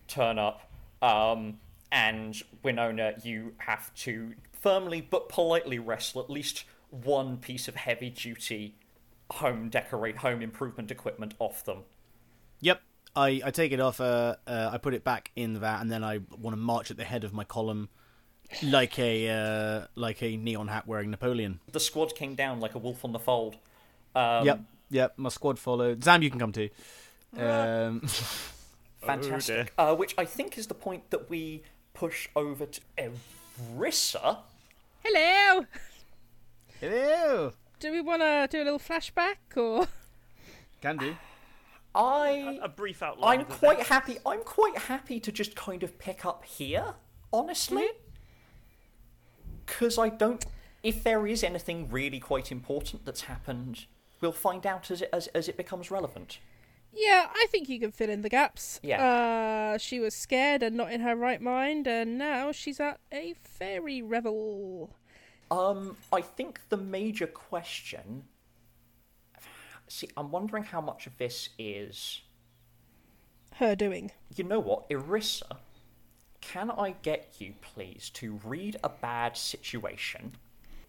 turn 0.08 0.40
up. 0.40 0.70
Um, 1.02 1.60
and 1.92 2.42
Winona, 2.64 3.14
you 3.24 3.54
have 3.58 3.94
to 3.96 4.34
firmly 4.62 5.02
but 5.02 5.30
politely 5.30 5.80
wrestle 5.80 6.22
at 6.22 6.30
least 6.30 6.66
one 6.90 7.38
piece 7.38 7.68
of 7.68 7.76
heavy 7.76 8.10
duty 8.10 8.76
home 9.32 9.70
decorate 9.70 10.18
home 10.18 10.42
improvement 10.42 10.92
equipment 10.92 11.34
off 11.40 11.64
them. 11.66 11.84
Yep. 12.62 12.82
I, 13.16 13.42
I 13.44 13.52
take 13.52 13.72
it 13.72 13.80
off. 13.80 14.00
Uh, 14.00 14.36
uh, 14.46 14.70
I 14.72 14.78
put 14.78 14.94
it 14.94 15.04
back 15.04 15.32
in 15.36 15.54
the 15.54 15.60
vat, 15.60 15.82
and 15.82 15.92
then 15.92 16.04
I 16.04 16.20
want 16.40 16.54
to 16.54 16.58
march 16.62 16.92
at 16.92 16.98
the 16.98 17.04
head 17.04 17.24
of 17.24 17.34
my 17.34 17.44
column, 17.44 17.90
like 18.64 19.00
a 19.00 19.30
uh, 19.30 19.88
like 19.96 20.22
a 20.22 20.38
neon 20.38 20.68
hat 20.68 20.88
wearing 20.88 21.10
Napoleon. 21.10 21.60
The 21.72 21.80
squad 21.80 22.16
came 22.16 22.36
down 22.36 22.60
like 22.60 22.76
a 22.76 22.78
wolf 22.78 23.04
on 23.04 23.12
the 23.12 23.20
fold. 23.20 23.58
Um, 24.16 24.46
yep. 24.46 24.62
Yep. 24.92 25.14
My 25.18 25.30
squad 25.30 25.58
followed. 25.58 26.04
Zam, 26.04 26.22
you 26.22 26.30
can 26.30 26.40
come 26.40 26.52
too. 26.52 26.70
Um, 27.38 28.02
Fantastic. 29.02 29.74
uh, 29.78 29.96
which 29.96 30.16
I 30.18 30.26
think 30.26 30.58
is 30.58 30.68
the 30.68 30.74
point 30.74 31.10
that 31.12 31.30
we 31.30 31.64
push 31.94 32.28
over 32.36 32.66
to 32.66 32.82
Arissa. 32.98 34.40
Hello. 35.04 35.66
hello. 36.80 37.54
Do 37.80 37.92
we 37.92 38.02
want 38.02 38.22
to 38.22 38.48
do 38.52 38.62
a 38.62 38.66
little 38.66 38.80
flashback 38.80 39.36
or? 39.56 39.88
Can 40.82 40.98
do. 40.98 41.16
I 41.96 42.60
A 42.62 42.70
brief 42.70 43.02
outline. 43.02 43.40
I'm 43.40 43.46
quite 43.46 43.74
events. 43.74 43.90
happy. 43.90 44.18
I'm 44.26 44.44
quite 44.44 44.78
happy 44.78 45.20
to 45.20 45.32
just 45.32 45.56
kind 45.56 45.82
of 45.82 45.98
pick 45.98 46.26
up 46.26 46.46
here, 46.46 46.94
honestly, 47.34 47.88
because 49.66 49.98
I 49.98 50.10
don't. 50.10 50.46
If 50.84 51.04
there 51.04 51.26
is 51.28 51.44
anything 51.44 51.90
really 51.90 52.20
quite 52.20 52.52
important 52.52 53.06
that's 53.06 53.22
happened, 53.22 53.86
we'll 54.22 54.32
find 54.32 54.66
out 54.66 54.92
as 54.92 55.02
it 55.02 55.10
as, 55.12 55.28
as 55.28 55.48
it 55.50 55.58
becomes 55.58 55.90
relevant. 55.90 56.40
Yeah, 56.94 57.28
I 57.32 57.46
think 57.50 57.70
you 57.70 57.80
can 57.80 57.92
fill 57.92 58.10
in 58.10 58.22
the 58.22 58.30
gaps. 58.30 58.80
Yeah. 58.84 59.74
Uh, 59.74 59.78
she 59.78 60.00
was 60.00 60.14
scared 60.16 60.64
and 60.64 60.76
not 60.76 60.92
in 60.92 61.02
her 61.02 61.16
right 61.16 61.42
mind, 61.42 61.88
and 61.88 62.18
now 62.18 62.52
she's 62.52 62.80
at 62.80 63.00
a 63.14 63.36
fairy 63.44 64.02
revel. 64.02 64.96
Um, 65.52 65.98
I 66.12 66.22
think 66.22 66.62
the 66.70 66.78
major 66.78 67.28
question. 67.28 68.24
See, 69.88 70.10
I'm 70.16 70.32
wondering 70.32 70.64
how 70.64 70.82
much 70.82 71.08
of 71.08 71.18
this 71.18 71.50
is. 71.58 72.22
Her 73.56 73.76
doing. 73.76 74.12
You 74.36 74.44
know 74.44 74.60
what, 74.60 74.90
Arissa, 74.90 75.58
Can 76.42 76.72
I 76.72 76.96
get 77.02 77.36
you, 77.40 77.54
please, 77.62 78.10
to 78.12 78.40
read 78.44 78.78
a 78.84 78.90
bad 78.90 79.38
situation 79.38 80.34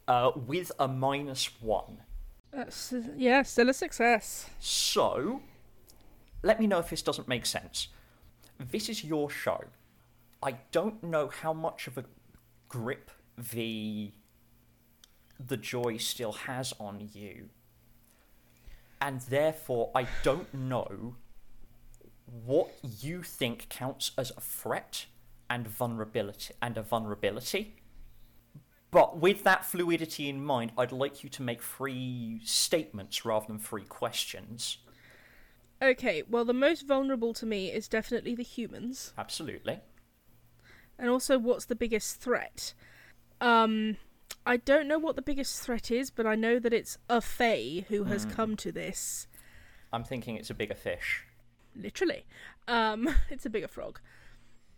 uh, 0.07 0.33
with 0.35 0.73
a 0.79 0.89
minus 0.89 1.51
one? 1.61 1.99
That's, 2.53 2.95
yeah, 3.17 3.43
still 3.43 3.69
a 3.69 3.75
success. 3.75 4.49
So, 4.59 5.43
let 6.43 6.61
me 6.61 6.67
know 6.67 6.79
if 6.79 6.91
this 6.91 7.03
doesn't 7.03 7.29
make 7.29 7.47
sense. 7.47 7.89
This 8.59 8.89
is 8.89 9.05
your 9.05 9.31
show. 9.31 9.65
I 10.43 10.57
don't 10.73 11.03
know 11.03 11.29
how 11.29 11.53
much 11.53 11.87
of 11.87 11.99
a 11.99 12.05
grip 12.69 13.11
the 13.53 14.13
the 15.39 15.57
joy 15.57 15.97
still 15.97 16.33
has 16.33 16.75
on 16.79 17.09
you. 17.15 17.49
And 19.01 19.23
therefore, 19.23 19.91
I 19.95 20.07
don't 20.23 20.53
know 20.53 21.17
what 22.45 22.71
you 23.01 23.23
think 23.23 23.69
counts 23.71 24.13
as 24.19 24.31
a 24.37 24.41
threat 24.41 25.07
and 25.49 25.67
vulnerability 25.67 26.55
and 26.61 26.77
a 26.77 26.83
vulnerability. 26.83 27.77
But 28.91 29.19
with 29.19 29.45
that 29.45 29.65
fluidity 29.65 30.29
in 30.29 30.45
mind, 30.45 30.73
I'd 30.77 30.93
like 30.93 31.23
you 31.25 31.31
to 31.31 31.43
make 31.43 31.63
three 31.63 32.41
statements 32.45 33.25
rather 33.25 33.47
than 33.47 33.59
three 33.59 33.85
questions. 33.85 34.79
Okay, 35.83 36.23
well, 36.29 36.45
the 36.45 36.53
most 36.53 36.87
vulnerable 36.87 37.33
to 37.35 37.47
me 37.47 37.71
is 37.71 37.89
definitely 37.89 38.35
the 38.35 38.43
humans. 38.43 39.13
Absolutely. 39.17 39.81
And 40.99 41.09
also, 41.09 41.39
what's 41.39 41.65
the 41.65 41.75
biggest 41.75 42.21
threat? 42.21 42.75
Um, 43.41 43.97
I 44.45 44.59
don't 44.59 44.87
know 44.87 44.99
what 44.99 45.17
the 45.17 45.23
biggest 45.23 45.61
threat 45.61 45.91
is, 45.91 46.11
but 46.11 46.27
I 46.27 46.35
know 46.35 46.59
that 46.59 46.75
it's 46.75 46.99
a 47.09 47.21
Fae 47.23 47.87
who 47.89 48.05
has 48.05 48.27
come 48.27 48.57
to 48.57 48.71
this. 48.71 49.27
I'm 49.93 50.05
thinking 50.05 50.37
it's 50.37 50.51
a 50.51 50.55
bigger 50.55 50.75
fish. 50.75 51.25
Literally. 51.75 52.25
Um, 52.69 53.09
it's 53.31 53.47
a 53.47 53.51
bigger 53.51 53.69
frog. 53.69 54.01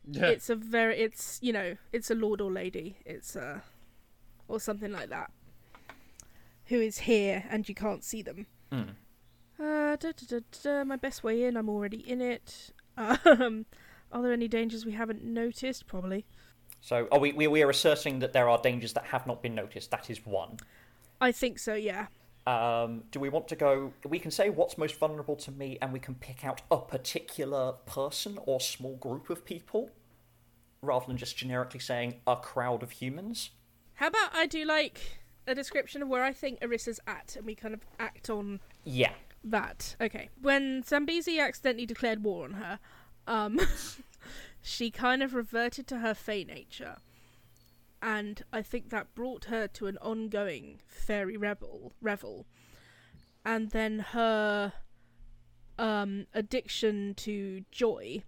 Yeah. 0.09 0.27
It's 0.27 0.49
a 0.51 0.57
very, 0.57 0.99
it's, 0.99 1.39
you 1.43 1.53
know, 1.53 1.77
it's 1.93 2.11
a 2.11 2.15
lord 2.15 2.41
or 2.41 2.51
lady. 2.51 2.99
It's, 3.05 3.35
uh, 3.35 3.61
or 4.49 4.61
something 4.61 4.93
like 4.93 5.11
that. 5.11 5.31
Who 6.67 6.81
is 6.81 6.99
here 6.99 7.45
and 7.51 7.69
you 7.69 7.75
can't 7.75 8.05
see 8.05 8.23
them. 8.23 8.47
Mm. 8.71 8.95
Uh, 9.63 9.95
da, 9.97 10.11
da, 10.29 10.41
da, 10.63 10.85
my 10.85 10.97
best 10.97 11.23
way 11.23 11.45
in, 11.45 11.57
I'm 11.57 11.69
already 11.69 11.99
in 11.99 12.21
it. 12.21 12.73
Um, 12.99 13.65
are 14.13 14.21
there 14.21 14.33
any 14.35 14.49
dangers 14.49 14.85
we 14.85 14.93
haven't 14.93 15.25
noticed? 15.25 15.87
Probably. 15.87 16.27
So, 16.83 17.09
are 17.11 17.19
we, 17.19 17.33
we, 17.33 17.47
we 17.47 17.63
are 17.63 17.71
asserting 17.71 18.19
that 18.19 18.35
there 18.35 18.51
are 18.51 18.61
dangers 18.61 18.93
that 18.93 19.07
have 19.07 19.27
not 19.27 19.43
been 19.43 19.55
noticed. 19.55 19.91
That 19.91 20.11
is 20.11 20.27
one. 20.27 20.59
I 21.19 21.33
think 21.33 21.59
so, 21.59 21.73
yeah. 21.73 22.09
Um, 22.47 23.05
do 23.11 23.19
we 23.19 23.31
want 23.31 23.49
to 23.49 23.57
go? 23.57 23.95
We 24.07 24.19
can 24.19 24.31
say 24.31 24.51
what's 24.51 24.77
most 24.77 24.97
vulnerable 24.97 25.37
to 25.37 25.51
me, 25.51 25.79
and 25.81 25.93
we 25.93 26.01
can 26.01 26.17
pick 26.17 26.45
out 26.45 26.61
a 26.71 26.77
particular 26.77 27.73
person 27.87 28.39
or 28.45 28.61
small 28.61 28.97
group 28.97 29.31
of 29.31 29.45
people, 29.45 29.89
rather 30.83 31.07
than 31.07 31.17
just 31.17 31.37
generically 31.37 31.81
saying 31.81 32.17
a 32.27 32.37
crowd 32.37 32.83
of 32.83 32.91
humans. 32.91 33.51
How 33.95 34.09
about 34.09 34.35
I 34.35 34.47
do 34.47 34.65
like 34.65 35.21
a 35.47 35.55
description 35.55 36.03
of 36.03 36.09
where 36.09 36.25
I 36.25 36.33
think 36.33 36.59
Arissa's 36.61 37.01
at, 37.07 37.37
and 37.37 37.47
we 37.47 37.55
kind 37.55 37.73
of 37.73 37.81
act 37.99 38.29
on 38.29 38.61
Yeah. 38.85 39.13
That. 39.45 39.97
Okay. 40.01 40.29
When 40.41 40.83
Zambezi 40.83 41.39
accidentally 41.39 41.87
declared 41.87 42.23
war 42.23 42.45
on 42.45 42.53
her, 42.55 42.79
um, 43.27 43.61
she 44.63 44.91
kind 44.91 45.23
of 45.23 45.35
reverted 45.35 45.87
to 45.89 45.99
her 45.99 46.15
fey 46.15 46.45
nature. 46.45 46.97
And 48.01 48.43
I 48.53 48.63
think 48.63 48.91
that 48.91 49.15
brought 49.15 49.45
her 49.47 49.69
to 49.69 49.87
an 49.87 49.99
ongoing 49.99 50.81
fairy 50.87 51.37
rebel 51.37 51.93
revel. 52.01 52.47
And 53.45 53.71
then 53.71 53.99
her 54.01 54.73
um, 55.79 56.27
addiction 56.35 57.15
to 57.19 57.65
joy 57.71 58.23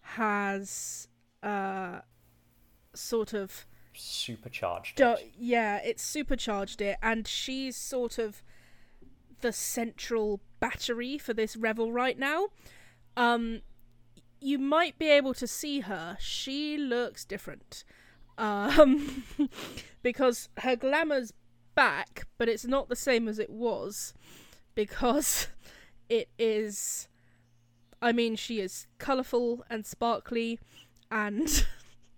has 0.00 1.08
uh, 1.42 2.00
sort 2.94 3.32
of 3.32 3.66
Supercharged. 3.94 4.96
do- 4.96 5.12
it. 5.12 5.32
yeah, 5.38 5.78
it's 5.84 6.02
supercharged 6.02 6.80
it, 6.80 6.96
and 7.02 7.26
she's 7.28 7.76
sort 7.76 8.18
of 8.18 8.42
the 9.42 9.52
central 9.52 10.40
battery 10.60 11.18
for 11.18 11.34
this 11.34 11.56
revel 11.56 11.92
right 11.92 12.18
now. 12.18 12.48
Um, 13.16 13.60
you 14.40 14.58
might 14.58 14.98
be 14.98 15.08
able 15.08 15.34
to 15.34 15.46
see 15.46 15.80
her. 15.80 16.16
She 16.18 16.76
looks 16.78 17.24
different. 17.24 17.84
Um, 18.38 19.24
because 20.02 20.48
her 20.58 20.74
glamour's 20.74 21.32
back, 21.74 22.26
but 22.38 22.48
it's 22.48 22.64
not 22.64 22.88
the 22.88 22.96
same 22.96 23.28
as 23.28 23.38
it 23.38 23.50
was 23.50 24.14
because 24.74 25.48
it 26.08 26.28
is 26.38 27.08
I 28.00 28.12
mean 28.12 28.36
she 28.36 28.60
is 28.60 28.86
colourful 28.98 29.64
and 29.70 29.86
sparkly 29.86 30.58
and 31.10 31.66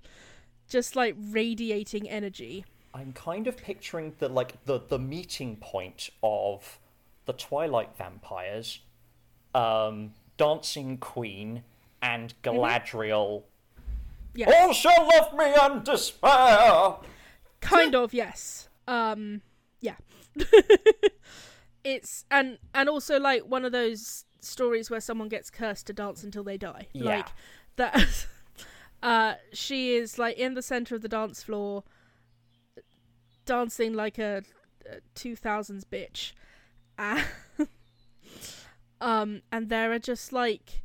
just 0.69 0.97
like 0.97 1.15
radiating 1.19 2.09
energy. 2.09 2.65
I'm 2.95 3.13
kind 3.13 3.47
of 3.47 3.57
picturing 3.57 4.15
the 4.19 4.29
like 4.29 4.65
the 4.65 4.81
the 4.89 4.99
meeting 4.99 5.57
point 5.57 6.11
of 6.23 6.79
the 7.27 7.33
Twilight 7.33 7.97
vampires, 7.97 8.81
um, 9.55 10.13
Dancing 10.37 10.99
Queen, 10.99 11.63
and 12.03 12.35
Galadriel. 12.43 13.45
Yes. 14.35 14.53
All 14.55 14.73
shall 14.73 15.09
love 15.15 15.33
me 15.35 15.55
and 15.61 15.85
despair. 15.85 16.97
kind 17.61 17.95
of 17.95 18.13
yes 18.13 18.69
um 18.87 19.41
yeah 19.81 19.95
it's 21.85 22.25
and 22.31 22.59
and 22.75 22.89
also 22.89 23.19
like 23.19 23.43
one 23.47 23.65
of 23.65 23.73
those 23.73 24.25
stories 24.41 24.91
where 24.91 25.01
someone 25.01 25.29
gets 25.29 25.51
cursed 25.51 25.87
to 25.87 25.93
dance 25.93 26.23
until 26.23 26.45
they 26.45 26.59
die 26.59 26.89
Yeah. 26.93 27.05
like 27.17 27.29
that 27.77 28.27
uh 29.03 29.35
she 29.53 29.95
is 29.97 30.19
like 30.19 30.37
in 30.37 30.55
the 30.55 30.63
center 30.63 30.95
of 30.95 31.01
the 31.03 31.09
dance 31.09 31.43
floor 31.43 31.85
dancing 33.47 33.95
like 33.95 34.19
a, 34.19 34.43
a 34.91 34.97
2000s 35.19 35.85
bitch 35.91 36.33
uh, 36.99 37.23
um 39.01 39.43
and 39.51 39.69
there 39.69 39.93
are 39.93 39.99
just 39.99 40.33
like 40.33 40.83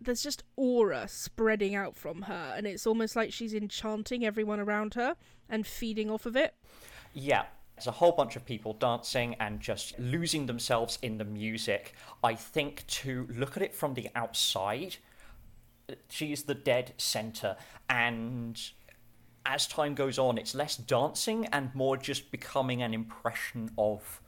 there's 0.00 0.22
just 0.22 0.42
aura 0.56 1.06
spreading 1.08 1.74
out 1.74 1.96
from 1.96 2.22
her 2.22 2.54
and 2.56 2.66
it's 2.66 2.86
almost 2.86 3.16
like 3.16 3.32
she's 3.32 3.54
enchanting 3.54 4.24
everyone 4.24 4.60
around 4.60 4.94
her 4.94 5.16
and 5.48 5.66
feeding 5.66 6.10
off 6.10 6.26
of 6.26 6.36
it 6.36 6.54
Yeah, 7.14 7.44
there's 7.76 7.86
a 7.86 7.92
whole 7.92 8.12
bunch 8.12 8.36
of 8.36 8.44
people 8.44 8.72
dancing 8.74 9.34
and 9.40 9.60
just 9.60 9.98
losing 9.98 10.46
themselves 10.46 10.98
in 11.02 11.18
the 11.18 11.24
music. 11.24 11.94
I 12.22 12.34
think 12.34 12.86
to 12.86 13.26
look 13.30 13.56
at 13.56 13.62
it 13.62 13.74
from 13.74 13.94
the 13.94 14.08
outside, 14.14 14.96
she's 16.08 16.44
the 16.44 16.54
dead 16.54 16.94
center, 16.98 17.56
and 17.88 18.60
as 19.46 19.66
time 19.66 19.94
goes 19.94 20.18
on, 20.18 20.38
it's 20.38 20.54
less 20.54 20.76
dancing 20.76 21.46
and 21.46 21.74
more 21.74 21.96
just 21.96 22.30
becoming 22.30 22.82
an 22.82 22.94
impression 22.94 23.70
of 23.76 24.20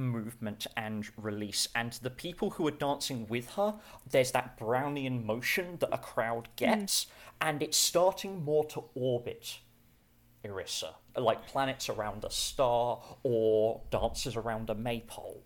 movement 0.00 0.66
and 0.76 1.08
release. 1.16 1.68
And 1.74 1.92
the 1.92 2.10
people 2.10 2.50
who 2.50 2.66
are 2.66 2.70
dancing 2.72 3.26
with 3.28 3.50
her, 3.54 3.74
there's 4.08 4.32
that 4.32 4.58
Brownian 4.58 5.24
motion 5.24 5.76
that 5.80 5.90
a 5.92 5.98
crowd 5.98 6.48
gets, 6.56 7.06
and 7.40 7.62
it's 7.62 7.76
starting 7.76 8.42
more 8.44 8.64
to 8.66 8.84
orbit 8.94 9.58
Arissa, 10.44 10.94
like 11.16 11.46
planets 11.46 11.88
around 11.88 12.24
a 12.24 12.30
star 12.30 13.00
or 13.22 13.82
dancers 13.90 14.36
around 14.36 14.70
a 14.70 14.74
maypole. 14.74 15.42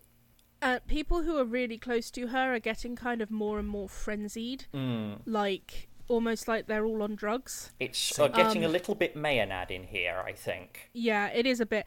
uh, 0.61 0.79
people 0.87 1.23
who 1.23 1.37
are 1.37 1.43
really 1.45 1.77
close 1.77 2.09
to 2.11 2.27
her 2.27 2.55
are 2.55 2.59
getting 2.59 2.95
kind 2.95 3.21
of 3.21 3.29
more 3.29 3.59
and 3.59 3.67
more 3.67 3.89
frenzied 3.89 4.65
like 5.25 5.89
almost 6.07 6.47
like 6.47 6.67
they're 6.67 6.85
all 6.85 7.03
on 7.03 7.15
drugs 7.15 7.71
It's 7.79 8.17
uh, 8.17 8.27
getting 8.29 8.63
a 8.63 8.67
Um, 8.67 8.71
little 8.71 8.95
bit 8.95 9.15
Maenad 9.15 9.69
in 9.69 9.83
here, 9.83 10.23
I 10.25 10.31
think. 10.31 10.89
yeah 10.93 11.27
it 11.27 11.45
is 11.45 11.59
a 11.59 11.65
bit 11.65 11.85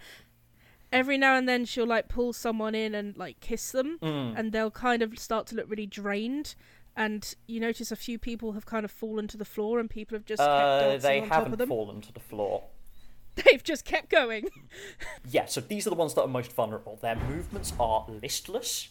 every 0.93 1.19
now 1.19 1.37
and 1.37 1.49
then 1.49 1.65
she'll 1.65 1.87
like 1.87 2.09
pull 2.09 2.33
someone 2.33 2.75
in 2.75 2.95
and 2.95 3.17
like 3.17 3.39
kiss 3.41 3.73
them 3.73 3.99
and 4.03 4.53
they'll 4.53 4.71
kind 4.71 5.03
of 5.03 5.19
start 5.19 5.47
to 5.47 5.55
look 5.55 5.67
really 5.69 5.87
drained 5.87 6.55
and 6.97 7.35
you 7.47 7.61
notice 7.61 7.93
a 7.93 7.97
few 7.97 8.19
people 8.19 8.53
have 8.53 8.67
kind 8.67 8.85
of 8.85 8.91
fallen 8.91 9.29
to 9.29 9.37
the 9.37 9.45
floor 9.45 9.79
and 9.79 9.89
people 9.91 10.17
have 10.17 10.25
just 10.25 10.41
kept 10.41 10.51
Uh, 10.51 10.97
they 10.97 11.21
on 11.21 11.29
top 11.29 11.39
of 11.47 11.51
haven't 11.53 11.69
fallen 11.69 12.01
to 12.01 12.13
the 12.13 12.21
floor. 12.21 12.65
they've 13.37 13.63
just 13.63 13.85
kept 13.85 14.09
going 14.11 14.49
Yeah, 15.31 15.47
so 15.47 15.61
these 15.61 15.87
are 15.87 15.91
the 15.91 15.97
ones 15.97 16.15
that 16.15 16.23
are 16.23 16.29
most 16.29 16.53
vulnerable. 16.53 16.99
Their 17.01 17.17
movements 17.17 17.73
are 17.79 18.05
listless 18.09 18.89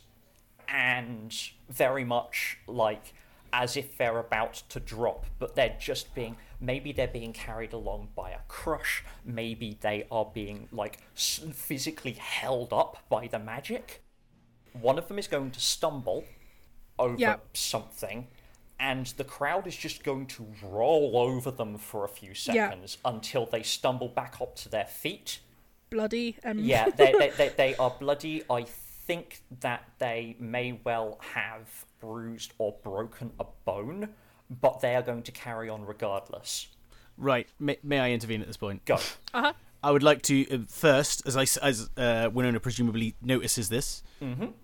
and 0.70 1.34
very 1.70 2.04
much 2.04 2.58
like 2.68 3.14
as 3.54 3.76
if 3.78 3.98
they're 3.98 4.20
about 4.20 4.54
to 4.70 4.80
drop, 4.80 5.26
but 5.40 5.56
they're 5.56 5.76
just 5.80 6.14
being 6.14 6.36
maybe 6.60 6.92
they're 6.92 7.08
being 7.08 7.34
carried 7.34 7.74
along 7.74 8.10
by 8.16 8.32
a 8.32 8.40
crush, 8.48 9.04
maybe 9.24 9.78
they 9.82 10.06
are 10.12 10.26
being 10.34 10.68
like 10.72 11.00
physically 11.16 12.14
held 12.14 12.74
up 12.74 12.98
by 13.10 13.28
the 13.28 13.40
magic. 13.40 14.04
One 14.74 14.98
of 14.98 15.08
them 15.08 15.18
is 15.20 15.28
going 15.28 15.52
to 15.52 15.60
stumble 15.60 16.24
over 17.00 17.16
Yeah. 17.18 17.38
something. 17.54 18.28
And 18.80 19.08
the 19.08 19.24
crowd 19.24 19.66
is 19.66 19.76
just 19.76 20.04
going 20.04 20.28
to 20.28 20.46
roll 20.62 21.18
over 21.18 21.50
them 21.50 21.78
for 21.80 22.04
a 22.06 22.08
few 22.08 22.30
Yeah. 22.30 22.70
seconds 22.70 22.98
until 23.04 23.46
they 23.48 23.64
stumble 23.64 24.08
back 24.08 24.40
up 24.40 24.56
to 24.58 24.70
their 24.70 24.86
feet 24.86 25.40
bloody 25.90 26.36
and 26.44 26.60
yeah, 26.60 26.90
they, 26.90 27.14
they, 27.14 27.30
they, 27.38 27.50
they 27.58 27.76
are 27.78 27.90
bloody. 27.98 28.44
I 28.50 28.64
think 28.64 29.42
that 29.62 29.84
they 30.00 30.36
may 30.38 30.80
well 30.84 31.18
have 31.34 31.86
bruised 32.00 32.54
or 32.58 32.76
broken 32.84 33.32
a 33.40 33.46
bone, 33.66 34.10
but 34.50 34.82
they 34.82 34.96
are 34.96 35.02
going 35.02 35.24
to 35.24 35.32
carry 35.32 35.70
on 35.70 35.86
regardless. 35.86 36.68
Right. 37.18 37.48
May, 37.60 37.78
may 37.84 38.00
I 38.00 38.12
intervene 38.12 38.42
at 38.42 38.48
this 38.48 38.58
point? 38.58 38.86
Go. 38.86 38.96
uh-huh 39.34 39.54
I 39.84 39.92
would 39.92 40.04
like 40.04 40.24
to 40.24 40.46
uh, 40.54 40.58
first, 40.68 41.26
as 41.28 41.38
I 41.38 41.44
s- 41.44 41.58
as 41.58 41.90
uh, 41.98 42.30
Winona 42.34 42.60
presumably 42.60 43.16
notices 43.22 43.70
this, 43.70 44.04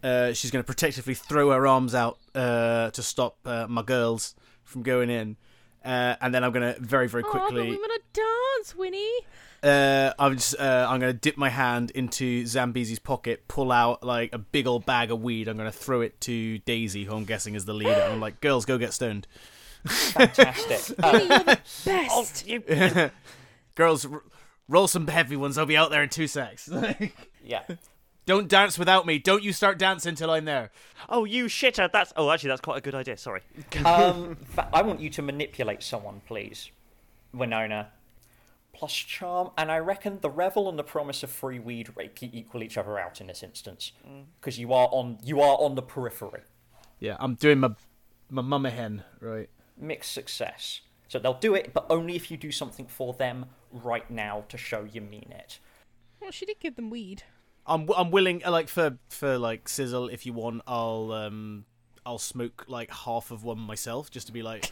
uh, 0.03 0.33
she's 0.33 0.49
going 0.49 0.63
to 0.63 0.65
protectively 0.65 1.13
throw 1.13 1.51
her 1.51 1.67
arms 1.67 1.93
out 1.93 2.17
uh, 2.33 2.89
to 2.91 3.03
stop 3.03 3.37
uh, 3.45 3.67
my 3.69 3.83
girls 3.83 4.35
from 4.63 4.81
going 4.81 5.11
in, 5.11 5.37
uh, 5.85 6.15
and 6.19 6.33
then 6.33 6.43
I'm 6.43 6.51
going 6.51 6.73
to 6.73 6.79
very 6.81 7.07
very 7.07 7.23
quickly. 7.23 7.39
oh 7.39 7.45
but 7.45 7.51
quickly. 7.51 7.69
we 7.69 7.77
want 7.77 7.91
to 7.93 8.21
dance 8.21 8.75
winnie 8.75 9.19
uh, 9.63 10.11
I'm 10.19 10.35
just 10.35 10.59
uh, 10.59 10.87
I'm 10.89 10.99
going 10.99 11.13
to 11.13 11.17
dip 11.17 11.37
my 11.37 11.49
hand 11.49 11.91
into 11.91 12.43
Zambezi's 12.43 12.99
pocket, 12.99 13.47
pull 13.47 13.71
out 13.71 14.03
like 14.03 14.33
a 14.33 14.37
big 14.37 14.67
old 14.67 14.85
bag 14.85 15.09
of 15.09 15.21
weed. 15.21 15.47
I'm 15.47 15.57
going 15.57 15.71
to 15.71 15.77
throw 15.77 16.01
it 16.01 16.19
to 16.21 16.57
Daisy, 16.59 17.05
who 17.05 17.15
I'm 17.15 17.23
guessing 17.23 17.55
is 17.55 17.63
the 17.63 17.73
leader. 17.73 18.07
I'm 18.11 18.19
like, 18.19 18.41
girls, 18.41 18.65
go 18.65 18.77
get 18.77 18.93
stoned. 18.93 19.25
Fantastic. 19.87 20.97
Uh, 21.03 21.11
Winnie, 21.13 21.27
you're 21.27 21.39
the 21.39 21.45
best 21.45 23.13
Girls, 23.75 24.05
r- 24.05 24.23
roll 24.67 24.87
some 24.87 25.07
heavy 25.07 25.35
ones. 25.35 25.57
I'll 25.57 25.65
be 25.65 25.77
out 25.77 25.89
there 25.91 26.03
in 26.03 26.09
two 26.09 26.27
secs. 26.27 26.69
yeah. 27.43 27.63
Don't 28.25 28.47
dance 28.47 28.79
without 28.79 29.05
me. 29.05 29.19
Don't 29.19 29.43
you 29.43 29.51
start 29.51 29.77
dancing 29.77 30.15
till 30.15 30.31
I'm 30.31 30.45
there. 30.45 30.71
Oh, 31.09 31.25
you 31.25 31.45
shitter! 31.45 31.91
That's 31.91 32.13
oh, 32.15 32.29
actually, 32.31 32.49
that's 32.49 32.61
quite 32.61 32.77
a 32.77 32.81
good 32.81 32.95
idea. 32.95 33.17
Sorry. 33.17 33.41
Um, 33.83 34.37
I 34.71 34.81
want 34.81 35.01
you 35.01 35.09
to 35.09 35.21
manipulate 35.21 35.83
someone, 35.83 36.21
please, 36.25 36.71
Winona. 37.33 37.89
Plus 38.71 38.93
charm, 38.93 39.51
and 39.57 39.71
I 39.71 39.77
reckon 39.79 40.19
the 40.21 40.29
revel 40.31 40.67
and 40.69 40.79
the 40.79 40.83
promise 40.83 41.21
of 41.21 41.29
free 41.29 41.59
weed 41.59 41.89
ra- 41.95 42.05
equal 42.21 42.63
each 42.63 42.77
other 42.77 42.97
out 42.97 43.21
in 43.21 43.27
this 43.27 43.43
instance, 43.43 43.91
because 44.39 44.57
you 44.57 44.73
are 44.73 44.87
on 44.91 45.19
you 45.23 45.41
are 45.41 45.57
on 45.59 45.75
the 45.75 45.83
periphery. 45.83 46.41
Yeah, 46.99 47.17
I'm 47.19 47.35
doing 47.35 47.59
my 47.59 47.75
my 48.29 48.41
mama 48.41 48.69
hen 48.71 49.03
right. 49.19 49.49
Mixed 49.77 50.11
success. 50.11 50.81
So 51.07 51.19
they'll 51.19 51.33
do 51.35 51.53
it, 51.53 51.73
but 51.73 51.85
only 51.89 52.15
if 52.15 52.31
you 52.31 52.37
do 52.37 52.51
something 52.51 52.87
for 52.87 53.13
them 53.13 53.45
right 53.71 54.09
now 54.09 54.45
to 54.49 54.57
show 54.57 54.83
you 54.91 55.01
mean 55.01 55.31
it. 55.31 55.59
well 56.21 56.31
she 56.31 56.45
did 56.45 56.59
give 56.59 56.75
them 56.75 56.89
weed 56.91 57.23
I'm 57.65 57.89
I'm 57.97 58.11
willing 58.11 58.43
uh, 58.45 58.51
like 58.51 58.67
for 58.69 58.97
for 59.09 59.37
like 59.39 59.67
sizzle 59.67 60.09
if 60.09 60.25
you 60.27 60.33
want 60.33 60.61
I'll 60.67 61.11
um 61.11 61.65
I'll 62.05 62.19
smoke 62.19 62.65
like 62.67 62.91
half 62.91 63.31
of 63.31 63.43
one 63.43 63.57
myself 63.59 64.11
just 64.11 64.27
to 64.27 64.33
be 64.33 64.43
like 64.43 64.69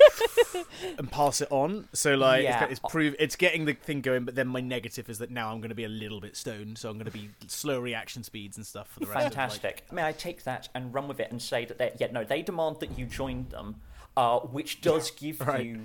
and 0.98 1.10
pass 1.12 1.40
it 1.42 1.48
on. 1.50 1.88
So 1.94 2.16
like 2.16 2.44
Yeah. 2.44 2.64
it's, 2.66 2.74
it's 2.74 2.80
prove 2.92 3.16
it's 3.20 3.36
getting 3.38 3.66
the 3.66 3.74
thing 3.74 4.02
going, 4.02 4.26
but 4.26 4.36
then 4.36 4.48
my 4.48 4.60
negative 4.60 5.10
is 5.10 5.20
that 5.20 5.32
now 5.32 5.52
I'm 5.52 5.62
going 5.62 5.70
to 5.70 5.76
be 5.76 5.86
a 5.86 5.90
little 5.90 6.20
bit 6.20 6.36
stoned, 6.36 6.78
so 6.78 6.90
I'm 6.90 6.96
going 6.98 7.06
to 7.06 7.12
be 7.18 7.30
slow 7.48 7.80
reaction 7.80 8.24
speeds 8.24 8.58
and 8.58 8.66
stuff 8.66 8.90
for 8.90 9.00
the 9.00 9.06
rest. 9.06 9.20
Fantastic. 9.20 9.86
May 9.92 10.04
I 10.06 10.12
take 10.12 10.44
that 10.44 10.68
and 10.76 10.94
run 10.94 11.08
with 11.08 11.20
it 11.22 11.32
and 11.32 11.42
say 11.42 11.64
that 11.66 11.78
they 11.78 11.94
yeah 12.00 12.12
no 12.12 12.24
they 12.26 12.42
demand 12.42 12.82
that 12.82 13.00
you 13.00 13.06
join 13.06 13.48
them, 13.50 13.78
uh, 14.18 14.40
which 14.40 14.82
does 14.82 15.12
give 15.12 15.40
Right. 15.42 15.66
you 15.66 15.82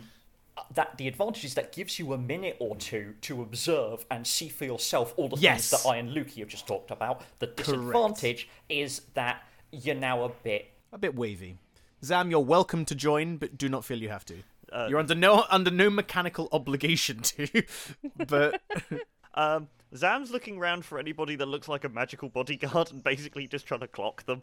uh, 0.57 0.63
that 0.75 0.97
the 0.99 1.07
advantage 1.09 1.45
is 1.45 1.55
that 1.55 1.73
gives 1.73 1.99
you 1.99 2.13
a 2.13 2.19
minute 2.19 2.57
or 2.59 2.77
two 2.77 3.15
to 3.23 3.43
observe 3.43 4.07
and 4.11 4.27
see 4.27 4.49
for 4.49 4.65
yourself 4.65 5.13
all 5.17 5.29
the 5.29 5.37
Yes. 5.37 5.71
things 5.71 5.83
that 5.83 5.89
I 5.89 5.97
and 5.97 6.11
Lukey 6.11 6.39
have 6.39 6.49
just 6.49 6.67
talked 6.67 6.91
about. 6.91 7.23
The 7.41 7.47
disadvantage 7.49 8.49
is 8.69 9.03
that 9.15 9.43
you're 9.71 9.95
now 9.95 10.25
a 10.25 10.29
bit 10.31 10.71
a 10.93 10.99
bit 10.99 11.15
wavy. 11.15 11.59
Zam, 12.05 12.31
you're 12.31 12.41
welcome 12.41 12.85
to 12.87 12.95
join, 12.95 13.37
but 13.37 13.59
do 13.59 13.69
not 13.69 13.85
feel 13.85 13.99
you 14.01 14.09
have 14.09 14.25
to. 14.27 14.37
Uh, 14.73 14.87
you're 14.89 14.99
under 14.99 15.15
no 15.15 15.45
under 15.51 15.71
no 15.71 15.91
mechanical 15.91 16.49
obligation 16.53 17.21
to. 17.21 17.63
but 18.27 18.61
Um, 19.35 19.69
Zam's 19.95 20.31
looking 20.31 20.57
around 20.57 20.87
for 20.87 20.99
anybody 20.99 21.37
that 21.37 21.45
looks 21.45 21.69
like 21.69 21.85
a 21.85 21.91
magical 21.91 22.31
bodyguard 22.31 22.91
and 22.91 23.05
basically 23.05 23.47
just 23.47 23.67
trying 23.67 23.81
to 23.81 23.87
clock 23.87 24.25
them. 24.25 24.41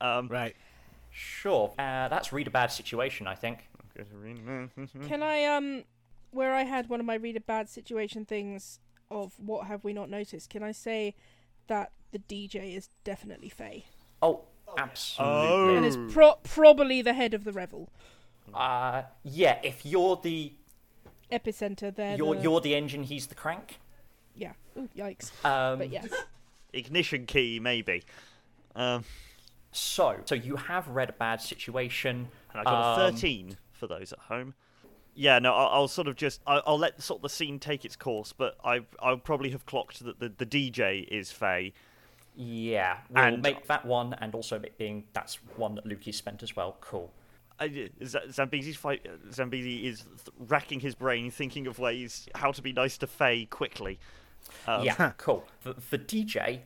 Um, 0.00 0.26
right, 0.26 0.56
sure. 1.12 1.72
Uh, 1.78 2.08
that's 2.08 2.32
read 2.32 2.48
a 2.48 2.50
bad 2.50 2.72
situation, 2.72 3.26
I 3.26 3.34
think. 3.34 3.68
Can 5.06 5.22
I 5.22 5.44
um 5.44 5.84
where 6.30 6.54
I 6.54 6.64
had 6.64 6.88
one 6.88 6.98
of 6.98 7.06
my 7.06 7.14
read 7.14 7.36
a 7.36 7.40
bad 7.40 7.68
situation 7.68 8.24
things 8.24 8.80
of 9.10 9.34
what 9.38 9.66
have 9.66 9.84
we 9.84 9.92
not 9.92 10.10
noticed, 10.10 10.50
can 10.50 10.62
I 10.62 10.72
say 10.72 11.14
that 11.68 11.92
the 12.10 12.18
DJ 12.18 12.76
is 12.76 12.88
definitely 13.04 13.48
Fae? 13.48 13.84
Oh, 14.20 14.42
absolutely. 14.76 15.46
Oh. 15.48 15.76
And 15.76 15.86
is 15.86 15.98
pro- 16.12 16.38
probably 16.42 17.02
the 17.02 17.12
head 17.12 17.34
of 17.34 17.44
the 17.44 17.52
revel. 17.52 17.90
Uh, 18.52 19.02
yeah, 19.22 19.58
if 19.62 19.84
you're 19.84 20.18
the 20.22 20.52
Epicenter 21.30 21.94
there. 21.94 22.16
you're 22.16 22.34
the... 22.34 22.42
you're 22.42 22.60
the 22.60 22.74
engine, 22.74 23.04
he's 23.04 23.26
the 23.26 23.34
crank. 23.34 23.78
Yeah. 24.34 24.52
Ooh, 24.76 24.88
yikes. 24.96 25.30
Um, 25.44 25.78
But 25.78 25.90
yes. 25.90 26.08
Ignition 26.72 27.26
key, 27.26 27.60
maybe. 27.60 28.02
Um, 28.74 29.04
So, 29.72 30.18
so 30.26 30.34
you 30.34 30.56
have 30.56 30.86
read 30.88 31.08
a 31.10 31.14
bad 31.14 31.40
situation. 31.40 32.28
and 32.52 32.60
I 32.60 32.64
got 32.64 32.98
a 33.00 33.04
Um, 33.06 33.12
13 33.14 33.56
for 33.72 33.86
those 33.86 34.12
at 34.12 34.18
home. 34.20 34.54
Yeah, 35.14 35.38
no, 35.38 35.52
I'll, 35.54 35.68
I'll 35.68 35.88
sort 35.88 36.08
of 36.08 36.16
just 36.16 36.40
I'll, 36.46 36.62
I'll 36.66 36.78
let 36.78 37.02
sort 37.02 37.18
of 37.18 37.22
the 37.22 37.28
scene 37.28 37.58
take 37.58 37.84
its 37.84 37.96
course, 37.96 38.32
but 38.32 38.56
I 38.64 38.80
I'll 39.00 39.18
probably 39.18 39.50
have 39.50 39.66
clocked 39.66 40.02
that 40.04 40.18
the, 40.20 40.28
the 40.30 40.46
DJ 40.46 41.06
is 41.08 41.30
Fae. 41.30 41.72
Yeah, 42.34 42.98
we'll 43.10 43.24
And- 43.24 43.42
make 43.42 43.66
that 43.66 43.84
one, 43.84 44.14
and 44.14 44.34
also 44.34 44.56
it 44.60 44.78
being 44.78 45.04
that's 45.12 45.34
one 45.56 45.74
that 45.74 45.84
Lukey 45.86 46.14
spent 46.14 46.42
as 46.42 46.56
well. 46.56 46.76
Cool. 46.80 47.10
I, 47.60 47.90
Zambezi's 48.02 48.76
fight. 48.76 49.06
Zambezi 49.30 49.86
is 49.86 50.00
th- 50.02 50.28
racking 50.48 50.80
his 50.80 50.94
brain, 50.94 51.30
thinking 51.30 51.66
of 51.66 51.78
ways 51.78 52.26
how 52.34 52.50
to 52.52 52.62
be 52.62 52.72
nice 52.72 52.96
to 52.98 53.06
Fae 53.06 53.46
quickly. 53.50 53.98
Um, 54.66 54.82
yeah, 54.84 55.12
cool. 55.18 55.44
The, 55.62 55.74
the 55.90 55.98
DJ, 55.98 56.60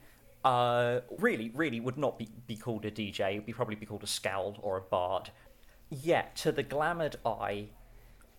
uh, 0.46 1.00
really, 1.18 1.50
really 1.56 1.80
would 1.80 1.98
not 1.98 2.20
be, 2.20 2.28
be 2.46 2.54
called 2.54 2.84
a 2.84 2.90
DJ. 2.90 3.32
It 3.32 3.38
would 3.38 3.46
be 3.46 3.52
probably 3.52 3.74
be 3.74 3.84
called 3.84 4.04
a 4.04 4.06
skald 4.06 4.60
or 4.62 4.76
a 4.76 4.80
bard. 4.80 5.30
Yeah, 5.90 6.26
to 6.36 6.52
the 6.52 6.62
glamoured 6.62 7.16
eye, 7.26 7.70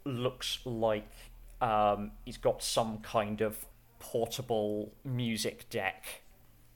looks 0.05 0.59
like 0.63 1.11
um, 1.59 2.11
he's 2.23 2.37
got 2.37 2.63
some 2.63 2.99
kind 2.99 3.41
of 3.41 3.65
portable 3.99 4.93
music 5.03 5.69
deck 5.69 6.21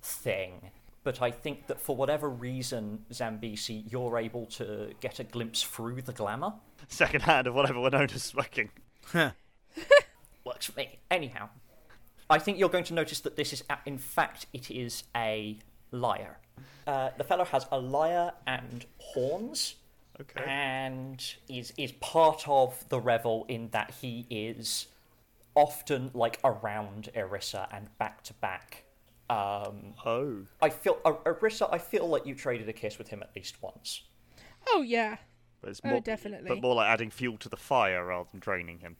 thing. 0.01 0.71
But 1.05 1.21
I 1.21 1.31
think 1.31 1.67
that 1.67 1.79
for 1.79 1.95
whatever 1.95 2.29
reason, 2.29 3.05
Zambezi, 3.13 3.85
you're 3.89 4.17
able 4.17 4.47
to 4.47 4.91
get 4.99 5.19
a 5.19 5.23
glimpse 5.23 5.63
through 5.63 6.01
the 6.01 6.11
glamour. 6.11 6.55
Second 6.89 7.21
hand 7.21 7.47
of 7.47 7.55
whatever 7.55 7.79
we're 7.79 7.89
known 7.89 8.09
as 8.13 8.23
smoking. 8.23 8.69
Works 9.13 10.65
for 10.65 10.77
me. 10.77 10.99
Anyhow, 11.09 11.47
I 12.31 12.39
think 12.39 12.57
you're 12.57 12.69
going 12.69 12.85
to 12.85 12.93
notice 12.93 13.19
that 13.21 13.35
this 13.35 13.51
is, 13.53 13.63
in 13.85 13.97
fact, 13.97 14.45
it 14.53 14.71
is 14.71 15.03
a 15.15 15.59
lyre. 15.91 16.39
Uh, 16.87 17.09
the 17.17 17.23
fellow 17.23 17.43
has 17.45 17.65
a 17.71 17.77
lyre 17.79 18.31
and 18.47 18.85
horns, 18.97 19.75
Okay. 20.19 20.43
and 20.45 21.23
is 21.49 21.73
is 21.77 21.91
part 21.93 22.47
of 22.47 22.87
the 22.89 22.99
revel 22.99 23.45
in 23.47 23.69
that 23.71 23.91
he 24.01 24.25
is 24.29 24.87
often 25.55 26.11
like 26.13 26.39
around 26.43 27.09
Arissa 27.15 27.67
and 27.71 27.95
back 27.97 28.23
to 28.23 28.33
back. 28.35 28.85
Um, 29.29 29.93
Oh. 30.05 30.45
I 30.61 30.69
feel 30.69 30.99
uh, 31.05 31.13
Arissa. 31.25 31.67
I 31.71 31.77
feel 31.79 32.07
like 32.07 32.25
you 32.25 32.35
traded 32.35 32.67
a 32.69 32.73
kiss 32.73 32.97
with 32.97 33.09
him 33.09 33.21
at 33.21 33.35
least 33.35 33.61
once. 33.61 34.03
Oh 34.67 34.81
yeah. 34.81 35.17
But 35.61 35.71
it's 35.71 35.81
Oh, 35.83 35.99
definitely. 35.99 36.47
But 36.49 36.61
more 36.61 36.75
like 36.75 36.89
adding 36.89 37.09
fuel 37.11 37.37
to 37.37 37.49
the 37.49 37.57
fire 37.57 38.05
rather 38.05 38.29
than 38.31 38.39
draining 38.39 38.79
him. 38.79 38.95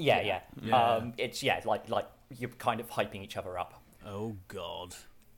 Yeah, 0.00 0.20
yeah. 0.20 0.40
Yeah. 0.62 0.82
Um, 0.82 1.14
it's 1.18 1.42
yeah, 1.42 1.60
like 1.64 1.88
like 1.88 2.08
you're 2.36 2.50
kind 2.50 2.80
of 2.80 2.90
hyping 2.90 3.22
each 3.22 3.36
other 3.36 3.58
up. 3.58 3.82
Oh 4.06 4.36
God. 4.48 4.94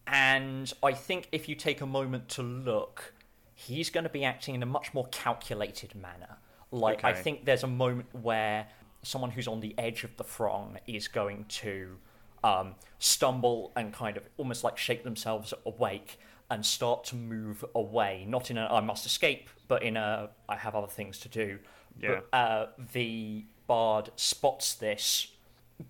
And 0.06 0.72
I 0.82 0.92
think 0.92 1.28
if 1.32 1.48
you 1.48 1.54
take 1.54 1.80
a 1.80 1.86
moment 1.86 2.28
to 2.30 2.42
look, 2.42 3.14
he's 3.54 3.88
going 3.90 4.04
to 4.04 4.10
be 4.10 4.24
acting 4.24 4.54
in 4.54 4.62
a 4.62 4.66
much 4.66 4.92
more 4.92 5.06
calculated 5.10 5.94
manner. 5.94 6.38
Like, 6.70 7.04
I 7.04 7.12
think 7.12 7.44
there's 7.44 7.62
a 7.62 7.68
moment 7.68 8.08
where 8.12 8.66
someone 9.02 9.30
who's 9.30 9.46
on 9.46 9.60
the 9.60 9.74
edge 9.78 10.04
of 10.04 10.16
the 10.16 10.24
throng 10.24 10.78
is 10.86 11.06
going 11.06 11.44
to 11.48 11.98
um, 12.42 12.74
stumble 12.98 13.72
and 13.76 13.92
kind 13.92 14.16
of 14.16 14.28
almost 14.38 14.64
like 14.64 14.78
shake 14.78 15.04
themselves 15.04 15.52
awake 15.66 16.18
and 16.50 16.64
start 16.64 17.04
to 17.04 17.16
move 17.16 17.64
away. 17.74 18.24
Not 18.26 18.50
in 18.50 18.58
a 18.58 18.66
I 18.66 18.80
must 18.80 19.06
escape, 19.06 19.48
but 19.68 19.82
in 19.82 19.96
a 19.96 20.30
I 20.48 20.56
have 20.56 20.74
other 20.74 20.86
things 20.86 21.18
to 21.20 21.28
do. 21.28 21.58
Yeah. 22.00 22.20
But, 22.30 22.36
uh, 22.36 22.66
the 22.92 23.44
bard 23.72 24.10
spots 24.16 24.74
this 24.74 25.28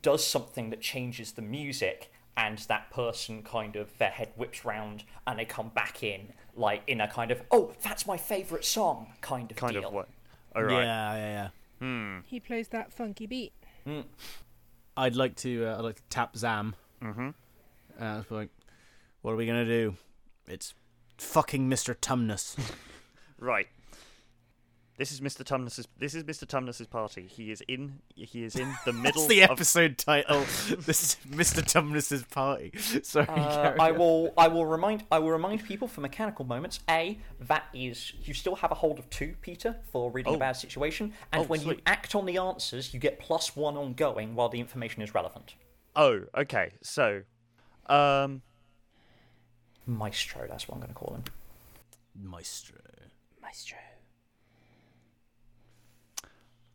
does 0.03 0.25
something 0.25 0.71
that 0.71 0.81
changes 0.81 1.33
the 1.33 1.43
music 1.43 2.13
and 2.37 2.59
that 2.69 2.91
person 2.91 3.43
kind 3.43 3.75
of 3.75 3.99
their 3.99 4.11
head 4.11 4.29
whips 4.37 4.65
round 4.65 5.03
and 5.27 5.37
they 5.39 5.45
come 5.45 5.69
back 5.75 6.01
in 6.05 6.33
like 6.55 6.81
in 6.87 7.01
a 7.01 7.09
kind 7.09 7.31
of 7.33 7.43
oh 7.51 7.73
that's 7.83 8.07
my 8.07 8.17
favorite 8.17 8.65
song 8.65 9.09
kind 9.21 9.51
of 9.51 9.57
Kind 9.57 9.73
deal. 9.73 9.89
of 9.89 9.93
what? 9.93 10.09
All 10.55 10.63
right. 10.63 10.85
Yeah, 10.85 11.17
yeah, 11.17 11.51
yeah. 11.81 12.21
He 12.27 12.39
plays 12.39 12.69
that 12.69 12.93
funky 12.93 13.27
beat. 13.27 13.53
I'd 14.97 15.17
like 15.17 15.35
to. 15.37 15.67
Uh, 15.67 15.79
I'd 15.79 15.85
like 15.85 15.97
to 15.97 16.03
tap 16.09 16.37
Zam. 16.37 16.77
Mm-hmm. 17.03 17.31
Uh, 17.99 18.23
like, 18.31 18.51
what 19.23 19.33
are 19.33 19.37
we 19.37 19.47
gonna 19.47 19.65
do? 19.65 19.97
It's 20.47 20.75
fucking 21.19 21.69
Mr. 21.69 21.97
Tumnus. 21.97 22.57
Right. 23.39 23.67
This 25.03 25.11
is 25.11 25.21
Mr. 25.21 25.43
Tumnus's. 25.45 25.89
This 25.99 26.15
is 26.15 26.23
Mr. 26.23 26.47
Tumnus's 26.47 26.87
party. 26.87 27.27
He 27.27 27.51
is 27.51 27.61
in. 27.67 27.99
He 28.15 28.45
is 28.45 28.55
in 28.55 28.73
the 28.85 28.93
middle. 28.93 29.23
That's 29.23 29.27
the 29.27 29.41
of, 29.43 29.51
episode 29.51 29.99
title. 29.99 30.39
this 30.79 31.03
is 31.03 31.17
Mr. 31.29 31.61
Tumnus's 31.61 32.23
party. 32.23 32.71
Sorry. 33.03 33.27
Uh, 33.27 33.75
I 33.81 33.91
will. 33.91 34.33
I 34.39 34.47
will 34.47 34.65
remind. 34.65 35.03
I 35.11 35.19
will 35.19 35.33
remind 35.33 35.65
people 35.65 35.89
for 35.89 36.03
mechanical 36.03 36.45
moments. 36.45 36.79
A 36.89 37.19
that 37.41 37.65
is 37.75 38.13
you 38.23 38.33
still 38.33 38.55
have 38.55 38.71
a 38.71 38.77
hold 38.77 39.01
of 39.01 39.11
two, 39.11 39.35
Peter, 39.43 39.75
for 39.91 40.09
reading 40.13 40.35
a 40.35 40.37
Oh. 40.37 40.39
bad 40.39 40.53
situation, 40.53 41.13
and 41.33 41.43
Oh, 41.43 41.47
when 41.47 41.63
you 41.63 41.81
act 41.85 42.15
on 42.15 42.25
the 42.25 42.37
answers, 42.39 42.95
you 42.95 43.01
get 43.01 43.19
plus 43.19 43.57
one 43.57 43.77
ongoing 43.77 44.37
while 44.37 44.51
the 44.51 44.61
information 44.61 45.03
is 45.03 45.13
relevant. 45.13 45.57
Oh, 45.97 46.21
okay. 46.37 46.75
So, 46.81 47.23
um, 47.87 48.43
Maestro, 49.85 50.47
that's 50.49 50.69
what 50.69 50.77
I'm 50.77 50.81
going 50.83 50.93
to 50.93 50.95
call 50.95 51.15
him. 51.17 51.25
Maestro. 52.15 52.79
Maestro. 53.43 53.79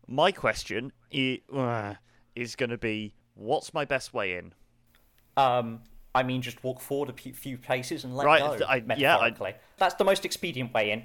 My 0.08 0.32
question 0.32 0.92
i- 1.14 1.42
uh, 1.52 1.94
is 2.34 2.56
going 2.56 2.70
to 2.70 2.78
be, 2.78 3.14
what's 3.34 3.74
my 3.74 3.84
best 3.84 4.14
way 4.14 4.36
in? 4.38 4.54
Um, 5.36 5.82
I 6.14 6.22
mean, 6.22 6.40
just 6.42 6.64
walk 6.64 6.80
forward 6.80 7.10
a 7.10 7.12
few, 7.12 7.32
few 7.34 7.58
paces 7.58 8.04
and 8.04 8.16
let 8.16 8.26
Right, 8.26 8.40
go. 8.40 8.56
th- 8.56 8.62
I- 8.68 8.76
yeah, 8.96 9.16
I- 9.18 9.20
metaphorically. 9.20 9.54
That's 9.76 9.94
the 9.96 10.04
most 10.04 10.24
expedient 10.24 10.72
way 10.72 10.90
in. 10.90 11.04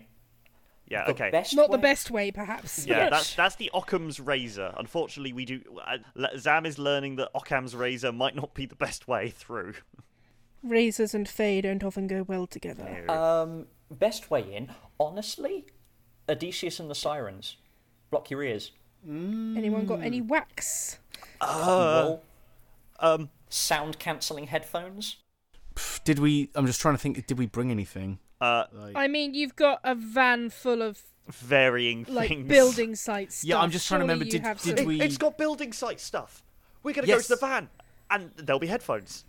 Yeah. 0.88 1.06
The 1.06 1.12
okay. 1.12 1.30
best 1.32 1.56
Not 1.56 1.72
the 1.72 1.78
best 1.78 2.12
way, 2.12 2.32
perhaps. 2.32 2.86
Yeah, 2.86 3.10
that's 3.10 3.36
that's 3.36 3.56
the 3.56 3.72
Occam's 3.74 4.20
razor. 4.20 4.74
Unfortunately, 4.78 5.32
we 5.34 5.46
do. 5.46 5.62
Uh, 5.86 5.98
Zam 6.38 6.66
is 6.66 6.78
learning 6.78 7.16
that 7.16 7.30
Occam's 7.34 7.74
razor 7.74 8.12
might 8.12 8.36
not 8.36 8.54
be 8.54 8.66
the 8.66 8.76
best 8.76 9.08
way 9.08 9.30
through. 9.30 9.76
Razors 10.62 11.14
and 11.14 11.28
Fae 11.28 11.62
don't 11.62 11.84
often 11.84 12.06
go 12.08 12.24
well 12.24 12.48
together. 12.48 13.10
Um, 13.10 13.68
best 13.92 14.30
way 14.30 14.54
in, 14.54 14.72
honestly, 15.00 15.66
Odysseus 16.30 16.80
and 16.80 16.90
the 16.90 16.96
Sirens. 16.96 17.58
Block 18.12 18.30
your 18.30 18.44
ears. 18.44 18.72
Anyone 19.08 19.86
got 19.86 20.02
any 20.02 20.22
wax? 20.22 21.00
Cotton 21.40 22.06
wool, 22.08 22.24
Um, 23.00 23.30
sound 23.50 24.00
cancelling 24.00 24.48
headphones. 24.48 25.18
Did 26.04 26.20
we? 26.20 26.50
I'm 26.56 26.66
just 26.68 26.80
trying 26.80 26.94
to 26.96 26.98
think. 27.00 27.26
Did 27.28 27.38
we 27.38 27.46
bring 27.48 27.72
anything? 27.72 28.20
uh, 28.40 28.66
Like, 28.72 28.96
I 28.96 29.08
mean, 29.08 29.34
you've 29.34 29.56
got 29.56 29.80
a 29.84 29.96
van 29.96 30.50
full 30.50 30.82
of 30.82 31.02
varying 31.28 32.06
like 32.10 32.28
things. 32.30 32.48
building 32.50 32.96
site 32.96 33.32
stuff. 33.32 33.48
Yeah, 33.50 33.60
I'm 33.60 33.72
just 33.72 33.88
trying 33.88 34.00
to 34.02 34.04
remember, 34.04 34.26
did- 34.26 34.44
did 34.44 34.78
some- 34.78 34.86
we- 34.86 35.02
It's 35.02 35.18
got 35.18 35.38
building 35.38 35.72
site 35.74 36.00
stuff. 36.00 36.44
We're 36.84 36.94
gonna 36.94 37.08
go 37.08 37.20
to 37.20 37.28
the 37.28 37.38
van, 37.38 37.70
and 38.12 38.32
there'll 38.36 38.60
be 38.60 38.68
headphones. 38.68 39.26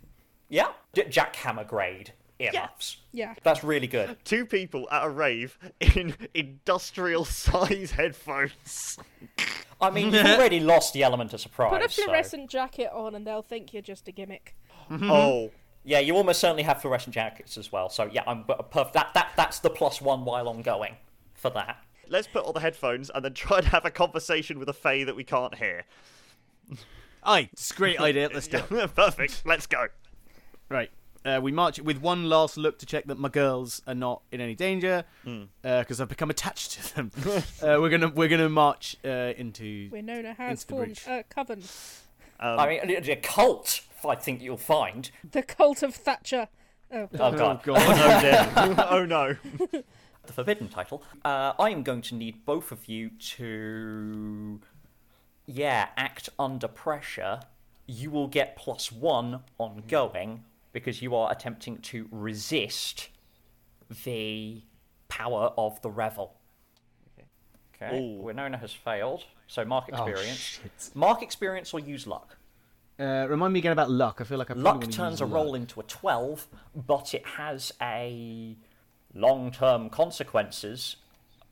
Yeah, 0.49 0.73
D- 0.93 1.03
jackhammer 1.03 1.65
grade 1.67 2.13
earmuffs. 2.37 2.97
Yeah. 3.13 3.33
That's 3.43 3.63
really 3.63 3.87
good. 3.87 4.17
Two 4.25 4.45
people 4.45 4.87
at 4.91 5.05
a 5.05 5.09
rave 5.09 5.57
in 5.79 6.15
industrial 6.33 7.23
size 7.43 7.91
headphones. 7.91 8.99
I 9.81 9.89
mean, 9.89 10.13
you've 10.13 10.25
already 10.25 10.59
lost 10.59 10.93
the 10.93 11.03
element 11.03 11.33
of 11.33 11.41
surprise. 11.41 11.71
Put 11.71 11.85
a 11.85 11.89
so- 11.89 12.03
fluorescent 12.03 12.49
jacket 12.49 12.89
on, 12.93 13.15
and 13.15 13.25
they'll 13.27 13.41
think 13.41 13.73
you're 13.73 13.81
just 13.81 14.07
a 14.07 14.11
gimmick. 14.11 14.55
Mm-hmm. 14.89 15.09
Oh, 15.11 15.51
Yeah, 15.83 15.99
you 15.99 16.15
almost 16.15 16.39
certainly 16.39 16.63
have 16.63 16.81
fluorescent 16.81 17.13
jackets 17.13 17.57
as 17.57 17.71
well. 17.71 17.89
So 17.89 18.09
yeah, 18.11 18.23
I'm 18.27 18.43
perfect. 18.45 18.93
That, 18.93 19.13
that 19.15 19.31
that's 19.35 19.59
the 19.59 19.69
plus 19.69 20.01
one 20.01 20.23
while 20.25 20.47
ongoing 20.47 20.95
for 21.33 21.49
that. 21.51 21.77
let's 22.07 22.27
put 22.27 22.45
on 22.45 22.53
the 22.53 22.59
headphones 22.59 23.09
and 23.13 23.25
then 23.25 23.33
try 23.33 23.61
to 23.61 23.67
have 23.69 23.83
a 23.85 23.91
conversation 23.91 24.59
with 24.59 24.69
a 24.69 24.73
Fae 24.73 25.03
that 25.03 25.15
we 25.15 25.23
can't 25.23 25.55
hear. 25.55 25.83
Aye, 27.23 27.49
it's 27.53 27.71
a 27.71 27.73
great 27.73 27.99
idea. 27.99 28.29
Let's 28.33 28.47
do 28.55 28.57
it. 28.57 28.95
Perfect. 28.95 29.41
Let's 29.45 29.65
go. 29.67 29.87
Right. 30.69 30.91
Uh, 31.25 31.39
we 31.41 31.51
march 31.51 31.79
with 31.79 31.97
one 31.97 32.29
last 32.29 32.55
look 32.55 32.77
to 32.77 32.85
check 32.85 33.05
that 33.05 33.17
my 33.17 33.29
girls 33.29 33.81
are 33.87 33.95
not 33.95 34.21
in 34.31 34.39
any 34.39 34.53
danger, 34.53 35.03
because 35.63 35.99
I've 35.99 36.07
become 36.09 36.29
attached 36.29 36.73
to 36.73 36.95
them. 36.95 37.11
uh, 37.63 37.77
we're 37.81 37.89
gonna 37.89 38.09
we're 38.09 38.27
gonna 38.27 38.47
march 38.49 38.95
uh, 39.03 39.33
into. 39.35 39.87
Where 39.89 40.03
Nona 40.03 40.33
has 40.33 40.63
Into 40.63 40.67
the 40.67 40.71
formed 40.73 40.85
breach. 40.87 41.07
a 41.07 41.23
coven. 41.23 41.63
Um, 42.39 42.59
I 42.59 42.67
mean, 42.69 42.79
a, 42.89 43.11
a 43.11 43.15
cult. 43.15 43.81
I 44.07 44.13
think 44.15 44.41
you'll 44.43 44.57
find. 44.57 45.09
The 45.31 45.41
cult 45.41 45.81
of 45.81 45.95
Thatcher. 45.95 46.47
Oh, 46.91 47.09
Oh 47.19 47.31
god. 47.31 47.63
God. 47.63 47.77
oh 47.79 48.21
dear. 48.21 48.85
oh 48.91 49.05
no. 49.05 49.35
the 49.71 50.33
forbidden 50.33 50.67
title. 50.69 51.01
Uh, 51.23 51.53
I 51.57 51.71
am 51.71 51.81
going 51.81 52.03
to 52.03 52.15
need 52.15 52.45
both 52.45 52.71
of 52.71 52.87
you 52.87 53.09
to, 53.09 54.59
yeah, 55.47 55.87
act 55.97 56.29
under 56.37 56.67
pressure. 56.67 57.39
You 57.87 58.11
will 58.11 58.27
get 58.27 58.55
plus 58.55 58.91
one 58.91 59.41
ongoing 59.57 60.43
because 60.75 61.01
you 61.01 61.15
are 61.15 61.31
attempting 61.31 61.77
to 61.77 62.05
resist 62.11 63.07
the 64.03 64.61
power 65.07 65.53
of 65.57 65.81
the 65.81 65.89
revel. 65.89 66.35
Okay. 67.81 67.97
Ooh. 67.97 68.21
Winona 68.21 68.57
has 68.57 68.73
failed. 68.73 69.23
So 69.47 69.63
mark 69.63 69.85
Oh, 69.93 70.03
experience. 70.05 70.37
shit. 70.37 70.91
mark 70.93 71.21
experience 71.21 71.73
or 71.73 71.79
use 71.79 72.05
luck. 72.05 72.35
Uh, 72.99 73.25
remind 73.29 73.53
me 73.53 73.59
again 73.59 73.71
about 73.71 73.89
luck. 73.89 74.19
I 74.19 74.25
feel 74.25 74.37
like 74.37 74.51
I 74.51 74.53
Luck 74.53 74.89
turns 74.91 75.21
a 75.21 75.25
luck. 75.25 75.33
roll 75.33 75.55
into 75.55 75.79
a 75.79 75.83
12, 75.83 76.47
but 76.87 77.13
it 77.13 77.25
has 77.25 77.71
a 77.81 78.57
long 79.13 79.51
term 79.51 79.89
consequences 79.89 80.97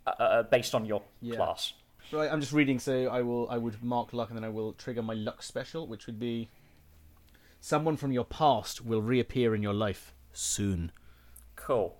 uh, 0.05 0.09
uh, 0.19 0.43
based 0.43 0.75
on 0.75 0.85
your 0.85 1.01
Yeah. 1.21 1.35
class. 1.37 1.73
Right, 2.11 2.29
I'm 2.31 2.41
just 2.41 2.51
reading. 2.53 2.77
So 2.79 3.07
I 3.07 3.21
will, 3.21 3.49
I 3.49 3.57
would 3.57 3.81
mark 3.83 4.11
luck, 4.11 4.29
and 4.29 4.37
then 4.37 4.43
I 4.43 4.49
will 4.49 4.73
trigger 4.73 5.01
my 5.01 5.13
luck 5.13 5.41
special, 5.43 5.87
which 5.87 6.07
would 6.07 6.19
be 6.19 6.49
someone 7.63 7.95
from 7.95 8.11
your 8.11 8.25
past 8.25 8.83
will 8.83 9.01
reappear 9.01 9.55
in 9.55 9.63
your 9.63 9.73
life 9.73 10.13
soon. 10.33 10.91
Cool. 11.55 11.95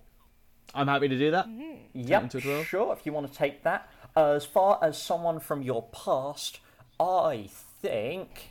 I'm 0.74 0.88
happy 0.88 1.08
to 1.08 1.18
do 1.18 1.30
that. 1.30 1.46
Yep, 1.94 2.24
into 2.24 2.38
a 2.38 2.40
12? 2.42 2.66
sure, 2.66 2.92
if 2.92 3.06
you 3.06 3.14
want 3.14 3.32
to 3.32 3.32
take 3.32 3.62
that. 3.62 3.88
as 4.14 4.44
far 4.44 4.78
as 4.82 5.00
someone 5.00 5.40
from 5.40 5.62
your 5.62 5.84
past, 5.84 6.60
I 7.00 7.48
think. 7.80 8.50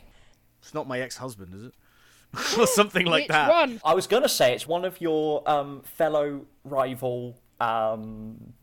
It's 0.60 0.74
not 0.74 0.88
my 0.88 0.98
ex-husband, 1.00 1.54
is 1.54 1.62
it? 1.66 1.74
or 2.58 2.66
something 2.66 3.06
like 3.06 3.24
Which 3.24 3.28
that. 3.28 3.48
one? 3.48 3.80
I 3.84 3.94
was 3.94 4.08
going 4.08 4.24
to 4.24 4.28
say 4.28 4.52
it's 4.52 4.66
one 4.66 4.84
of 4.84 5.00
your 5.00 5.48
um, 5.48 5.82
fellow 5.82 6.46
rival 6.64 7.38
um, 7.60 8.54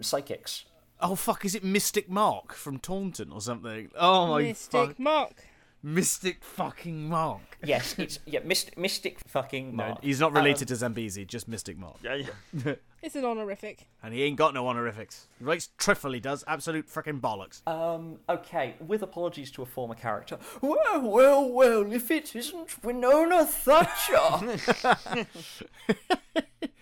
psychics. 0.00 0.64
Oh 1.00 1.14
fuck! 1.14 1.44
Is 1.44 1.54
it 1.54 1.62
Mystic 1.62 2.08
Mark 2.08 2.54
from 2.54 2.78
Taunton 2.78 3.30
or 3.30 3.40
something? 3.40 3.90
Oh 3.96 4.28
my 4.28 4.40
god. 4.40 4.48
Mystic 4.48 4.86
fuck! 4.88 4.98
Mark. 4.98 5.44
Mystic 5.82 6.42
fucking 6.42 7.08
Mark. 7.08 7.56
Yes, 7.64 7.96
it's 7.98 8.18
yeah, 8.26 8.40
mystic, 8.44 8.76
mystic 8.76 9.18
fucking 9.28 9.76
No, 9.76 9.88
Mark. 9.88 10.04
he's 10.04 10.18
not 10.20 10.32
related 10.32 10.68
to 10.68 10.76
Zambezi, 10.76 11.24
just 11.24 11.46
Mystic 11.48 11.78
Mark. 11.78 11.96
Yeah, 12.02 12.22
yeah. 12.64 12.74
It's 13.00 13.14
an 13.14 13.24
honorific. 13.24 13.86
And 14.02 14.12
he 14.12 14.24
ain't 14.24 14.36
got 14.36 14.54
no 14.54 14.66
honorifics. 14.66 15.28
He 15.38 15.44
writes 15.44 15.68
Triffle, 15.78 16.12
he 16.14 16.18
does. 16.18 16.42
Absolute 16.48 16.88
freaking 16.88 17.20
bollocks. 17.20 17.64
Um, 17.64 18.18
okay, 18.28 18.74
with 18.84 19.02
apologies 19.04 19.52
to 19.52 19.62
a 19.62 19.66
former 19.66 19.94
character. 19.94 20.36
Well, 20.60 21.02
well, 21.02 21.48
well, 21.48 21.92
if 21.92 22.10
it 22.10 22.34
isn't 22.34 22.82
Winona 22.84 23.46
Thatcher. 23.46 25.26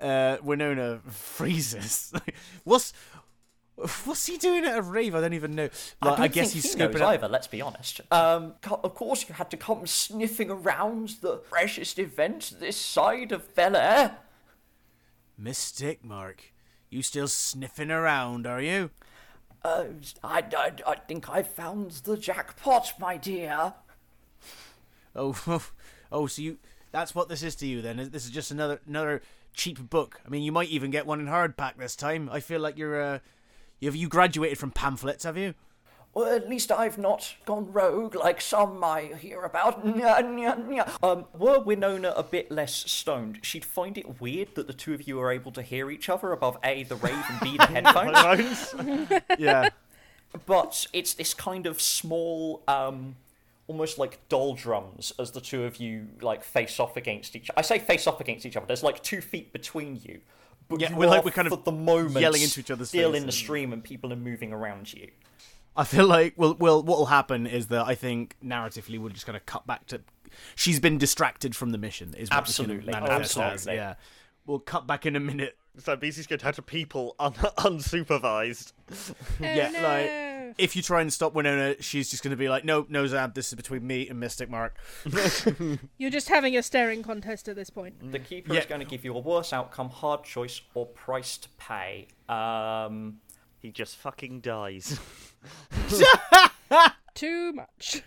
Uh, 0.00 0.36
Winona 0.42 0.98
freezes. 1.08 2.12
what's 2.64 2.92
what's 3.76 4.26
he 4.26 4.36
doing 4.36 4.64
at 4.64 4.76
a 4.78 4.82
rave? 4.82 5.14
I 5.14 5.20
don't 5.20 5.32
even 5.32 5.54
know. 5.54 5.68
I, 6.00 6.06
Like, 6.06 6.16
don't 6.16 6.24
I, 6.24 6.28
guess 6.28 6.52
he's 6.52 6.72
he 6.72 6.78
scoping 6.78 7.00
out. 7.00 7.14
either, 7.14 7.28
let's 7.28 7.46
be 7.46 7.60
honest. 7.60 8.00
Um, 8.10 8.54
of 8.70 8.94
course, 8.94 9.28
you 9.28 9.34
had 9.34 9.50
to 9.50 9.56
come 9.56 9.86
sniffing 9.86 10.50
around 10.50 11.16
the 11.20 11.38
freshest 11.48 11.98
event 11.98 12.54
this 12.60 12.76
side 12.76 13.32
of 13.32 13.54
Bel 13.54 13.76
Air. 13.76 14.18
Mystic 15.38 16.04
Mark, 16.04 16.52
you 16.90 17.02
still 17.02 17.28
sniffing 17.28 17.90
around, 17.90 18.46
are 18.46 18.60
you? 18.60 18.90
Uh, 19.64 19.84
I, 20.22 20.44
I, 20.56 20.72
I 20.86 20.94
think 20.96 21.28
I 21.30 21.42
found 21.42 21.92
the 22.04 22.16
jackpot, 22.16 22.92
my 22.98 23.16
dear. 23.16 23.74
Oh, 25.14 25.62
oh, 26.12 26.26
so 26.26 26.42
you. 26.42 26.58
That's 26.90 27.14
what 27.14 27.28
this 27.30 27.42
is 27.42 27.54
to 27.56 27.66
you 27.66 27.80
then. 27.80 27.96
This 28.12 28.24
is 28.26 28.30
just 28.30 28.50
another 28.50 28.80
another 28.86 29.22
cheap 29.54 29.78
book. 29.88 30.20
I 30.26 30.28
mean, 30.28 30.42
you 30.42 30.52
might 30.52 30.68
even 30.68 30.90
get 30.90 31.06
one 31.06 31.20
in 31.20 31.26
hardback 31.26 31.76
this 31.78 31.96
time. 31.96 32.28
I 32.30 32.40
feel 32.40 32.60
like 32.60 32.76
you're 32.76 33.00
uh, 33.00 33.18
have 33.88 33.96
you 33.96 34.08
graduated 34.08 34.58
from 34.58 34.70
pamphlets, 34.70 35.24
have 35.24 35.36
you? 35.36 35.54
Well, 36.14 36.26
at 36.34 36.48
least 36.48 36.70
I've 36.70 36.98
not 36.98 37.36
gone 37.46 37.72
rogue 37.72 38.14
like 38.14 38.42
some 38.42 38.84
I 38.84 39.12
hear 39.18 39.42
about. 39.44 39.82
Um, 41.02 41.24
were 41.38 41.58
Winona 41.58 42.12
a 42.14 42.22
bit 42.22 42.50
less 42.50 42.74
stoned, 42.90 43.38
she'd 43.42 43.64
find 43.64 43.96
it 43.96 44.20
weird 44.20 44.54
that 44.56 44.66
the 44.66 44.74
two 44.74 44.92
of 44.92 45.08
you 45.08 45.18
are 45.20 45.32
able 45.32 45.52
to 45.52 45.62
hear 45.62 45.90
each 45.90 46.10
other 46.10 46.32
above 46.32 46.58
A, 46.62 46.82
the 46.84 46.96
rave, 46.96 47.24
and 47.30 47.40
B, 47.40 47.56
the 47.56 47.66
headphones. 47.66 48.74
Yeah. 49.38 49.70
but 50.44 50.86
it's 50.92 51.14
this 51.14 51.32
kind 51.32 51.66
of 51.66 51.80
small, 51.80 52.62
um, 52.68 53.16
almost 53.66 53.96
like 53.96 54.18
doldrums 54.28 55.14
as 55.18 55.30
the 55.30 55.40
two 55.40 55.64
of 55.64 55.78
you 55.78 56.08
like 56.20 56.44
face 56.44 56.78
off 56.78 56.98
against 56.98 57.34
each. 57.34 57.50
I 57.56 57.62
say 57.62 57.78
face 57.78 58.06
off 58.06 58.20
against 58.20 58.44
each 58.44 58.56
other. 58.56 58.66
There's 58.66 58.82
like 58.82 59.02
two 59.02 59.22
feet 59.22 59.50
between 59.50 59.98
you. 60.04 60.20
But 60.72 60.80
Yeah, 60.80 60.90
you 60.90 60.96
we're 60.96 61.06
like- 61.06 61.20
are 61.22 61.24
we're 61.24 61.30
kind 61.30 61.48
of 61.50 61.64
the 61.64 61.72
moment 61.72 62.20
yelling 62.20 62.42
into 62.42 62.60
each 62.60 62.70
other's 62.70 62.88
still 62.88 63.14
in 63.14 63.26
the 63.26 63.32
stream, 63.32 63.72
and 63.72 63.82
people 63.82 64.12
are 64.12 64.16
moving 64.16 64.52
around 64.52 64.92
you. 64.92 65.10
I 65.76 65.84
feel 65.84 66.06
like 66.06 66.34
well, 66.36 66.54
well, 66.58 66.82
what 66.82 66.98
will 66.98 67.06
happen 67.06 67.46
is 67.46 67.68
that 67.68 67.86
I 67.86 67.94
think 67.94 68.36
narratively 68.44 68.98
we're 68.98 69.08
just 69.10 69.26
going 69.26 69.38
to 69.38 69.44
cut 69.44 69.66
back 69.66 69.86
to. 69.86 70.00
She's 70.54 70.80
been 70.80 70.98
distracted 70.98 71.54
from 71.56 71.70
the 71.70 71.78
mission. 71.78 72.14
Is 72.14 72.28
what 72.30 72.38
Absolutely, 72.38 72.92
manifest 72.92 73.36
as, 73.36 73.42
absolutely. 73.42 73.76
Yeah, 73.76 73.94
we'll 74.46 74.58
cut 74.58 74.86
back 74.86 75.06
in 75.06 75.16
a 75.16 75.20
minute. 75.20 75.56
So 75.78 75.96
BC's 75.96 76.26
going 76.26 76.38
to 76.40 76.44
have 76.44 76.56
to 76.56 76.62
people 76.62 77.14
un- 77.18 77.32
unsupervised. 77.58 78.72
Oh, 78.90 79.14
yeah, 79.40 79.70
no. 79.70 79.82
like 79.82 80.10
if 80.58 80.76
you 80.76 80.82
try 80.82 81.00
and 81.00 81.12
stop 81.12 81.34
Winona, 81.34 81.80
she's 81.80 82.10
just 82.10 82.22
going 82.22 82.30
to 82.32 82.36
be 82.36 82.48
like, 82.48 82.64
"No, 82.64 82.86
no, 82.88 83.06
Zab, 83.06 83.34
this 83.34 83.48
is 83.48 83.54
between 83.54 83.86
me 83.86 84.08
and 84.08 84.18
Mystic 84.20 84.48
Mark." 84.50 84.76
You're 85.98 86.10
just 86.10 86.28
having 86.28 86.56
a 86.56 86.62
staring 86.62 87.02
contest 87.02 87.48
at 87.48 87.56
this 87.56 87.70
point. 87.70 88.12
The 88.12 88.18
keeper 88.18 88.54
Yeah. 88.54 88.60
is 88.60 88.66
going 88.66 88.80
to 88.80 88.86
give 88.86 89.04
you 89.04 89.14
a 89.14 89.18
worse 89.18 89.52
outcome, 89.52 89.88
hard 89.90 90.24
choice, 90.24 90.60
or 90.74 90.86
price 90.86 91.36
to 91.38 91.48
pay. 91.58 92.08
Um, 92.28 93.18
He 93.58 93.70
just 93.70 93.96
fucking 93.96 94.40
dies. 94.40 94.98
Too 97.14 97.52
much. 97.52 98.02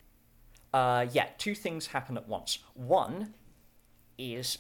uh, 0.73 1.05
yeah, 1.11 1.27
two 1.37 1.55
things 1.55 1.87
happen 1.87 2.17
at 2.17 2.27
once. 2.27 2.59
One 2.73 3.33
is 4.17 4.57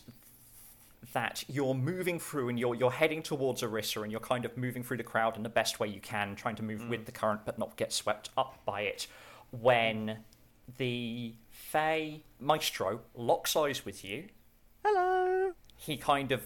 that 1.15 1.43
you're 1.47 1.73
moving 1.73 2.19
through 2.19 2.49
and 2.49 2.59
you're 2.59 2.75
you're 2.75 2.91
heading 2.91 3.23
towards 3.23 3.61
Arissa 3.61 4.03
and 4.03 4.11
you're 4.11 4.19
kind 4.21 4.43
of 4.43 4.55
moving 4.57 4.83
through 4.83 4.97
the 4.97 5.03
crowd 5.03 5.37
in 5.37 5.43
the 5.43 5.49
best 5.49 5.79
way 5.79 5.87
you 5.87 6.01
can, 6.01 6.35
trying 6.35 6.55
to 6.57 6.63
move 6.63 6.87
with 6.89 7.05
the 7.05 7.11
current 7.11 7.41
but 7.45 7.57
not 7.57 7.77
get 7.77 7.93
swept 7.93 8.29
up 8.37 8.59
by 8.65 8.81
it. 8.81 9.07
When 9.51 10.17
the 10.77 11.33
Fey 11.49 12.23
Maestro 12.39 12.99
locks 13.15 13.55
eyes 13.55 13.85
with 13.85 14.03
you, 14.03 14.25
Hello. 14.83 15.53
he 15.77 15.95
kind 15.95 16.33
of 16.33 16.41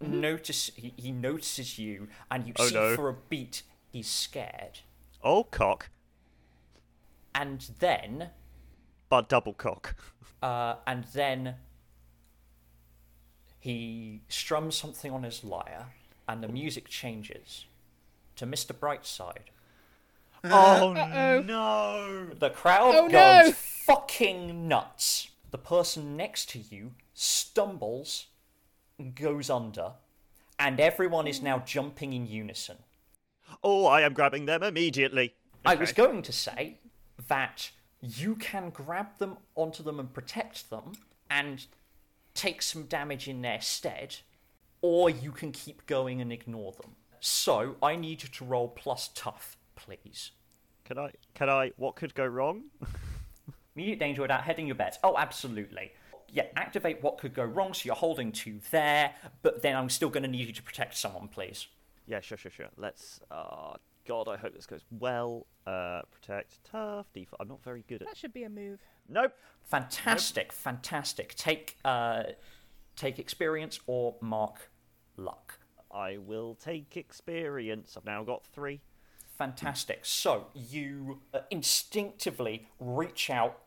notice 0.00 0.70
he, 0.76 0.92
he 0.96 1.10
notices 1.10 1.78
you 1.78 2.08
and 2.30 2.46
you 2.46 2.52
Oh, 2.58 2.66
see 2.66 2.74
no. 2.74 2.94
for 2.96 3.08
a 3.08 3.14
beat 3.30 3.62
he's 3.90 4.08
scared. 4.08 4.80
oh, 5.24 5.44
cock. 5.44 5.88
And 7.34 7.66
then 7.78 8.28
But 9.08 9.28
double 9.30 9.54
cock. 9.54 9.96
uh, 10.42 10.74
and 10.86 11.04
then 11.14 11.54
he 13.62 14.20
strums 14.28 14.74
something 14.74 15.12
on 15.12 15.22
his 15.22 15.44
lyre 15.44 15.86
and 16.28 16.42
the 16.42 16.48
music 16.48 16.88
changes 16.88 17.66
to 18.34 18.44
Mr. 18.44 18.72
Brightside. 18.74 19.50
Oh, 20.44 20.92
Uh-oh. 20.96 21.40
no. 21.42 22.26
The 22.36 22.50
crowd 22.50 22.94
Oh, 22.96 23.08
goes 23.08 23.46
no. 23.46 23.52
fucking 23.52 24.66
nuts. 24.66 25.28
The 25.52 25.58
person 25.58 26.16
next 26.16 26.48
to 26.50 26.58
you 26.58 26.94
stumbles, 27.14 28.26
goes 29.14 29.48
under, 29.48 29.92
and 30.58 30.80
everyone 30.80 31.28
is 31.28 31.40
now 31.40 31.60
jumping 31.60 32.12
in 32.12 32.26
unison. 32.26 32.78
Oh, 33.62 33.86
I 33.86 34.00
am 34.00 34.12
grabbing 34.14 34.46
them 34.46 34.64
immediately. 34.64 35.34
I 35.64 35.76
was 35.76 35.92
going 35.92 36.22
to 36.22 36.32
say 36.32 36.78
that 37.28 37.70
you 38.00 38.34
can 38.34 38.70
grab 38.70 39.18
them 39.18 39.36
onto 39.54 39.84
them 39.84 40.00
and 40.00 40.12
protect 40.12 40.70
them 40.70 40.92
and 41.30 41.64
take 42.34 42.62
some 42.62 42.84
damage 42.84 43.28
in 43.28 43.42
their 43.42 43.60
stead, 43.60 44.16
or 44.80 45.10
you 45.10 45.32
can 45.32 45.52
keep 45.52 45.86
going 45.86 46.20
and 46.20 46.32
ignore 46.32 46.72
them. 46.72 46.96
So 47.20 47.76
I 47.82 47.96
need 47.96 48.22
you 48.22 48.28
to 48.28 48.44
roll 48.44 48.68
plus 48.68 49.10
tough, 49.14 49.56
please. 49.76 50.32
Can 50.84 50.98
I? 50.98 51.12
Can 51.34 51.48
I? 51.48 51.72
What 51.76 51.96
could 51.96 52.14
go 52.14 52.26
wrong? 52.26 52.64
Immediate 53.76 53.98
danger 53.98 54.22
without 54.22 54.42
heading 54.42 54.66
your 54.66 54.74
bets. 54.74 54.98
Oh, 55.02 55.16
absolutely. 55.16 55.92
Yeah, 56.28 56.46
activate 56.56 57.02
what 57.02 57.18
could 57.18 57.34
go 57.34 57.44
wrong, 57.44 57.74
so 57.74 57.82
you're 57.86 57.94
holding 57.94 58.32
two 58.32 58.60
there, 58.70 59.14
but 59.42 59.62
then 59.62 59.76
I'm 59.76 59.88
still 59.88 60.08
going 60.08 60.22
to 60.22 60.28
need 60.28 60.46
you 60.46 60.52
to 60.52 60.62
protect 60.62 60.96
someone, 60.96 61.28
please. 61.28 61.66
Yeah, 62.06 62.20
sure, 62.20 62.38
sure, 62.38 62.50
sure. 62.50 62.68
Let's. 62.76 63.20
Uh, 63.30 63.74
God, 64.06 64.28
I 64.28 64.36
hope 64.36 64.54
this 64.54 64.66
goes 64.66 64.84
well. 64.90 65.46
Uh, 65.66 66.02
protect, 66.10 66.62
tough, 66.64 67.06
default. 67.12 67.40
I'm 67.40 67.48
not 67.48 67.62
very 67.62 67.84
good 67.88 68.02
at. 68.02 68.08
That 68.08 68.16
should 68.16 68.32
be 68.32 68.44
a 68.44 68.48
move. 68.48 68.80
Nope. 69.08 69.32
Fantastic, 69.64 70.52
fantastic. 70.52 71.34
Take 71.34 71.76
uh, 71.84 72.24
take 72.96 73.18
experience 73.18 73.80
or 73.86 74.16
mark 74.20 74.70
luck. 75.16 75.58
I 75.92 76.16
will 76.16 76.54
take 76.54 76.96
experience. 76.96 77.96
I've 77.96 78.04
now 78.04 78.24
got 78.24 78.44
three. 78.46 78.80
Fantastic. 79.38 80.00
So 80.02 80.46
you 80.54 81.20
uh, 81.34 81.40
instinctively 81.50 82.68
reach 82.78 83.30
out, 83.30 83.58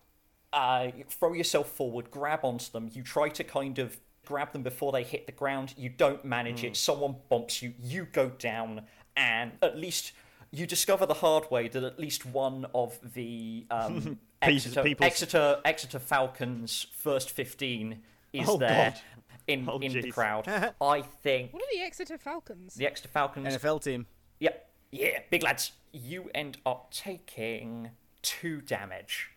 uh, 0.53 0.87
throw 1.09 1.33
yourself 1.33 1.69
forward, 1.69 2.11
grab 2.11 2.39
onto 2.43 2.71
them. 2.71 2.89
You 2.93 3.03
try 3.03 3.29
to 3.29 3.43
kind 3.43 3.79
of 3.79 3.97
grab 4.25 4.51
them 4.53 4.63
before 4.63 4.91
they 4.91 5.03
hit 5.03 5.25
the 5.25 5.31
ground. 5.31 5.73
You 5.77 5.89
don't 5.89 6.25
manage 6.25 6.63
it. 6.63 6.75
Someone 6.75 7.15
bumps 7.29 7.61
you. 7.61 7.73
You 7.81 8.05
go 8.05 8.29
down, 8.29 8.81
and 9.15 9.53
at 9.61 9.77
least 9.77 10.13
you 10.57 10.65
discover 10.67 11.05
the 11.05 11.13
hard 11.15 11.49
way 11.51 11.67
that 11.67 11.83
at 11.83 11.99
least 11.99 12.25
one 12.25 12.65
of 12.73 12.97
the 13.13 13.65
um, 13.71 14.19
Exeter, 14.41 14.83
people's- 14.83 15.07
Exeter 15.07 15.59
Exeter 15.65 15.99
Falcons 15.99 16.87
first 16.97 17.31
fifteen 17.31 18.01
is 18.33 18.47
Oh, 18.49 18.57
there 18.57 18.91
God. 18.91 19.01
in 19.47 19.67
Oh, 19.69 19.79
in 19.79 19.93
the 19.93 20.11
crowd. 20.11 20.47
I 20.81 21.01
think 21.01 21.53
What 21.53 21.61
are 21.63 21.73
the 21.73 21.81
Exeter 21.81 22.17
Falcons? 22.17 22.75
the 22.75 22.85
Exeter 22.85 23.09
Falcons 23.09 23.47
NFL 23.55 23.83
team. 23.83 24.05
Yep. 24.39 24.69
Yeah, 24.91 25.19
big 25.29 25.43
lads. 25.43 25.71
You 25.91 26.29
end 26.35 26.57
up 26.65 26.91
taking 26.91 27.91
two 28.21 28.61
damage. 28.61 29.31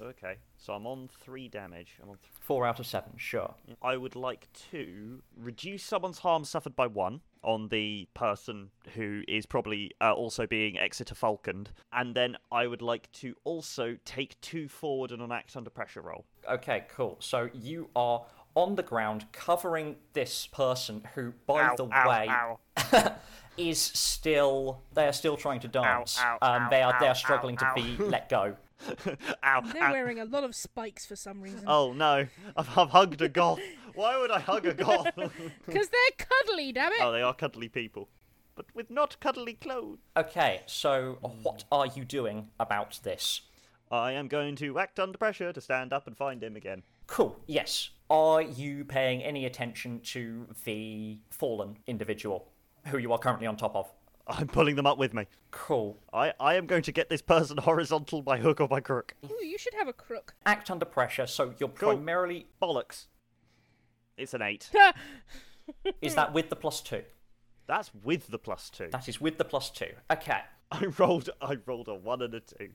Okay, 0.00 0.36
so 0.64 0.72
I'm 0.72 0.86
on 0.86 1.08
three 1.20 1.48
damage. 1.48 1.98
I'm 2.02 2.08
on. 2.08 2.16
Th- 2.16 2.30
Four 2.40 2.66
out 2.66 2.80
of 2.80 2.86
seven, 2.86 3.12
sure. 3.16 3.54
I 3.82 3.96
would 3.96 4.16
like 4.16 4.48
to 4.70 5.22
reduce 5.36 5.82
someone's 5.82 6.18
harm 6.20 6.44
suffered 6.44 6.74
by 6.74 6.86
one 6.86 7.20
on 7.42 7.68
the 7.68 8.08
person 8.14 8.70
who 8.94 9.22
is 9.28 9.44
probably 9.44 9.90
uh, 10.00 10.12
also 10.12 10.46
being 10.46 10.78
Exeter 10.78 11.14
Falconed, 11.14 11.70
and 11.92 12.14
then 12.14 12.36
I 12.50 12.66
would 12.66 12.80
like 12.80 13.12
to 13.12 13.34
also 13.44 13.98
take 14.06 14.40
two 14.40 14.68
forward 14.68 15.12
and 15.12 15.20
an 15.20 15.32
act 15.32 15.54
under 15.54 15.68
pressure 15.68 16.00
roll. 16.00 16.24
Okay, 16.50 16.84
cool. 16.94 17.16
So 17.20 17.50
you 17.52 17.90
are 17.94 18.24
on 18.54 18.76
the 18.76 18.82
ground 18.82 19.26
covering 19.32 19.96
this 20.14 20.46
person 20.46 21.02
who, 21.14 21.34
by 21.46 21.62
Ow, 21.62 21.76
the 21.76 21.88
ow, 21.92 22.08
way, 22.08 22.28
ow. 22.30 23.16
is 23.56 23.80
still 23.80 24.80
they 24.94 25.06
are 25.06 25.12
still 25.12 25.36
trying 25.36 25.60
to 25.60 25.68
dance. 25.68 26.18
um, 26.42 26.68
they 26.70 26.82
are 26.82 26.96
they 27.00 27.06
are 27.06 27.14
struggling 27.14 27.56
to 27.58 27.70
be 27.74 27.96
let 27.98 28.28
go. 28.28 28.56
Ow! 29.44 29.60
They're 29.72 29.82
ow. 29.82 29.92
wearing 29.92 30.20
a 30.20 30.24
lot 30.24 30.44
of 30.44 30.54
spikes 30.54 31.06
for 31.06 31.16
some 31.16 31.40
reason. 31.40 31.64
Oh 31.66 31.92
no, 31.92 32.26
I've, 32.56 32.78
I've 32.78 32.90
hugged 32.90 33.22
a 33.22 33.28
goth. 33.28 33.60
Why 33.94 34.18
would 34.18 34.30
I 34.30 34.40
hug 34.40 34.66
a 34.66 34.74
goth? 34.74 35.08
Because 35.66 35.88
they're 35.88 36.26
cuddly, 36.26 36.72
damn 36.72 36.92
it! 36.92 36.98
oh, 37.00 37.12
they 37.12 37.22
are 37.22 37.34
cuddly 37.34 37.68
people, 37.68 38.08
but 38.54 38.66
with 38.74 38.90
not 38.90 39.18
cuddly 39.20 39.54
clothes. 39.54 39.98
Okay, 40.16 40.62
so 40.66 41.18
what 41.42 41.64
are 41.70 41.86
you 41.86 42.04
doing 42.04 42.48
about 42.58 43.00
this? 43.02 43.42
I 43.90 44.12
am 44.12 44.28
going 44.28 44.56
to 44.56 44.78
act 44.78 44.98
under 44.98 45.18
pressure 45.18 45.52
to 45.52 45.60
stand 45.60 45.92
up 45.92 46.06
and 46.06 46.16
find 46.16 46.42
him 46.42 46.56
again. 46.56 46.82
Cool. 47.06 47.38
Yes. 47.46 47.90
Are 48.10 48.42
you 48.42 48.84
paying 48.84 49.22
any 49.22 49.44
attention 49.46 50.00
to 50.00 50.46
the 50.64 51.18
fallen 51.30 51.78
individual 51.86 52.48
who 52.86 52.98
you 52.98 53.12
are 53.12 53.18
currently 53.18 53.46
on 53.46 53.56
top 53.56 53.76
of? 53.76 53.92
I'm 54.26 54.46
pulling 54.46 54.76
them 54.76 54.86
up 54.86 54.96
with 54.98 55.12
me. 55.14 55.26
Cool. 55.50 55.98
I, 56.12 56.32
I 56.40 56.54
am 56.54 56.66
going 56.66 56.82
to 56.82 56.92
get 56.92 57.10
this 57.10 57.20
person 57.22 57.58
horizontal 57.58 58.22
by 58.22 58.38
hook 58.38 58.60
or 58.60 58.68
by 58.68 58.80
crook. 58.80 59.14
Ooh, 59.24 59.44
you 59.44 59.58
should 59.58 59.74
have 59.74 59.88
a 59.88 59.92
crook. 59.92 60.34
Act 60.46 60.70
under 60.70 60.84
pressure, 60.86 61.26
so 61.26 61.54
you're 61.58 61.68
Cool. 61.68 61.94
primarily. 61.94 62.46
Bollocks. 62.62 63.06
It's 64.16 64.32
an 64.34 64.42
eight. 64.42 64.70
Is 66.00 66.14
that 66.14 66.32
with 66.32 66.48
the 66.50 66.56
plus 66.56 66.80
two? 66.80 67.02
That's 67.66 67.90
with 68.02 68.28
the 68.28 68.38
plus 68.38 68.68
two. 68.70 68.88
That 68.92 69.08
is 69.08 69.20
with 69.20 69.38
the 69.38 69.44
plus 69.44 69.70
two. 69.70 69.88
Okay. 70.10 70.40
I 70.72 70.86
rolled 70.98 71.30
I 71.40 71.56
rolled 71.66 71.88
a 71.88 71.94
one 71.94 72.20
and 72.22 72.34
a 72.34 72.40
two. 72.40 72.68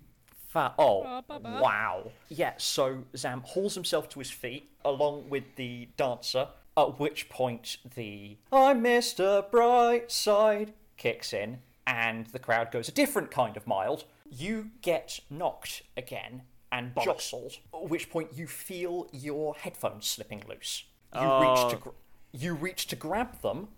Fa- 0.47 0.73
oh, 0.79 1.03
Oh, 1.05 1.21
baba. 1.27 1.59
wow. 1.61 2.11
Yeah, 2.29 2.53
so 2.57 3.03
Zam 3.15 3.41
hauls 3.41 3.75
himself 3.75 4.09
to 4.09 4.19
his 4.19 4.31
feet 4.31 4.71
along 4.83 5.29
with 5.29 5.43
the 5.57 5.89
dancer, 5.95 6.47
at 6.75 6.99
which 6.99 7.29
point 7.29 7.77
the 7.95 8.37
I'm 8.51 8.83
Mr. 8.83 9.47
Brightside 9.51 10.69
kicks 10.99 11.33
in, 11.33 11.57
and 11.87 12.27
the 12.27 12.37
crowd 12.37 12.71
goes 12.71 12.87
a 12.87 12.91
different 12.91 13.31
kind 13.31 13.57
of 13.57 13.65
mild. 13.65 14.03
You 14.29 14.69
get 14.83 15.19
knocked 15.31 15.81
again 15.97 16.43
and 16.71 16.91
jostled, 17.03 17.57
at 17.73 17.89
which 17.89 18.11
point 18.11 18.29
you 18.35 18.45
feel 18.45 19.07
your 19.11 19.55
headphones 19.55 20.05
slipping 20.05 20.43
loose. 20.47 20.83
You 21.15 21.21
oh. 21.21 21.41
reach 21.41 21.71
to 21.71 21.77
gr- 21.77 21.89
you 22.31 22.53
reach 22.53 22.85
to 22.87 22.95
grab 22.95 23.41
them, 23.41 23.69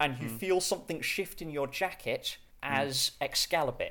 and 0.00 0.18
you 0.18 0.28
hmm. 0.28 0.36
feel 0.36 0.60
something 0.60 1.00
shift 1.00 1.40
in 1.40 1.50
your 1.50 1.68
jacket 1.68 2.38
hmm. 2.64 2.72
as 2.72 3.12
Excalibur 3.20 3.90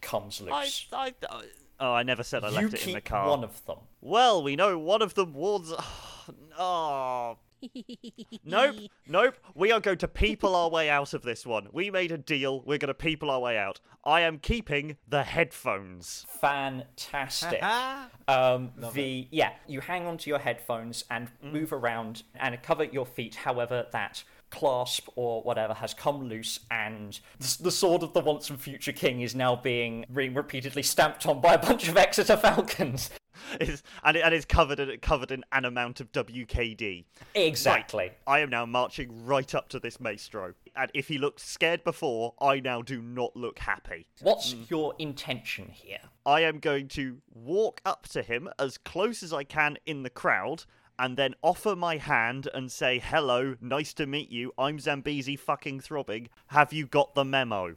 comes 0.00 0.40
I, 0.40 0.60
loose. 0.60 0.86
I, 0.92 1.14
I 1.28 1.42
Oh, 1.82 1.94
I 1.94 2.02
never 2.02 2.22
said 2.22 2.44
I 2.44 2.50
you 2.50 2.56
left 2.56 2.74
it 2.74 2.80
keep 2.80 2.88
in 2.88 2.94
the 2.94 3.00
car. 3.00 3.30
one 3.30 3.42
of 3.42 3.64
them. 3.64 3.78
Well, 4.02 4.42
we 4.42 4.54
know 4.54 4.78
one 4.78 5.00
of 5.00 5.14
them 5.14 5.32
warns 5.32 5.72
Oh 6.58 7.38
Nope, 8.44 8.76
nope. 9.06 9.36
We 9.54 9.72
are 9.72 9.80
going 9.80 9.98
to 9.98 10.08
people 10.08 10.56
our 10.56 10.68
way 10.70 10.88
out 10.88 11.14
of 11.14 11.22
this 11.22 11.46
one. 11.46 11.68
We 11.72 11.90
made 11.90 12.12
a 12.12 12.18
deal. 12.18 12.60
We're 12.60 12.78
going 12.78 12.88
to 12.88 12.94
people 12.94 13.30
our 13.30 13.40
way 13.40 13.58
out. 13.58 13.80
I 14.04 14.22
am 14.22 14.38
keeping 14.38 14.96
the 15.08 15.22
headphones. 15.22 16.26
Fantastic. 16.40 17.62
um, 18.28 18.72
the 18.94 19.28
yeah, 19.30 19.52
you 19.66 19.80
hang 19.80 20.06
onto 20.06 20.30
your 20.30 20.38
headphones 20.38 21.04
and 21.10 21.28
move 21.42 21.72
around 21.72 22.22
and 22.34 22.60
cover 22.62 22.84
your 22.84 23.06
feet. 23.06 23.34
However, 23.34 23.86
that 23.92 24.24
clasp 24.50 25.08
or 25.14 25.42
whatever 25.42 25.74
has 25.74 25.94
come 25.94 26.28
loose, 26.28 26.60
and 26.70 27.20
the 27.38 27.64
the 27.64 27.70
sword 27.70 28.02
of 28.02 28.12
the 28.12 28.20
once 28.20 28.50
and 28.50 28.60
future 28.60 28.92
king 28.92 29.20
is 29.20 29.34
now 29.34 29.56
being 29.56 30.04
being 30.12 30.34
repeatedly 30.34 30.82
stamped 30.82 31.26
on 31.26 31.40
by 31.40 31.54
a 31.54 31.58
bunch 31.58 31.88
of 31.88 31.96
Exeter 31.96 32.36
Falcons. 32.36 33.10
It's, 33.60 33.82
and, 34.04 34.16
it, 34.16 34.20
and 34.20 34.34
it's 34.34 34.44
covered 34.44 34.80
in, 34.80 34.98
covered 35.00 35.30
in 35.30 35.44
an 35.52 35.64
amount 35.64 36.00
of 36.00 36.12
WKD. 36.12 37.04
Exactly. 37.34 38.12
I 38.26 38.40
am 38.40 38.50
now 38.50 38.64
marching 38.64 39.26
right 39.26 39.54
up 39.54 39.68
to 39.70 39.80
this 39.80 40.00
maestro. 40.00 40.54
And 40.76 40.90
if 40.94 41.08
he 41.08 41.18
looked 41.18 41.40
scared 41.40 41.84
before, 41.84 42.34
I 42.40 42.60
now 42.60 42.82
do 42.82 43.02
not 43.02 43.36
look 43.36 43.58
happy. 43.58 44.06
What's 44.22 44.54
mm. 44.54 44.70
your 44.70 44.94
intention 44.98 45.68
here? 45.72 46.00
I 46.24 46.42
am 46.42 46.58
going 46.58 46.88
to 46.88 47.18
walk 47.32 47.80
up 47.84 48.08
to 48.08 48.22
him 48.22 48.48
as 48.58 48.78
close 48.78 49.22
as 49.22 49.32
I 49.32 49.44
can 49.44 49.78
in 49.86 50.02
the 50.02 50.10
crowd 50.10 50.64
and 50.98 51.16
then 51.16 51.34
offer 51.42 51.74
my 51.74 51.96
hand 51.96 52.46
and 52.52 52.70
say, 52.70 52.98
Hello, 52.98 53.56
nice 53.60 53.94
to 53.94 54.06
meet 54.06 54.30
you. 54.30 54.52
I'm 54.58 54.78
Zambezi 54.78 55.34
fucking 55.34 55.80
throbbing. 55.80 56.28
Have 56.48 56.72
you 56.74 56.86
got 56.86 57.14
the 57.14 57.24
memo? 57.24 57.76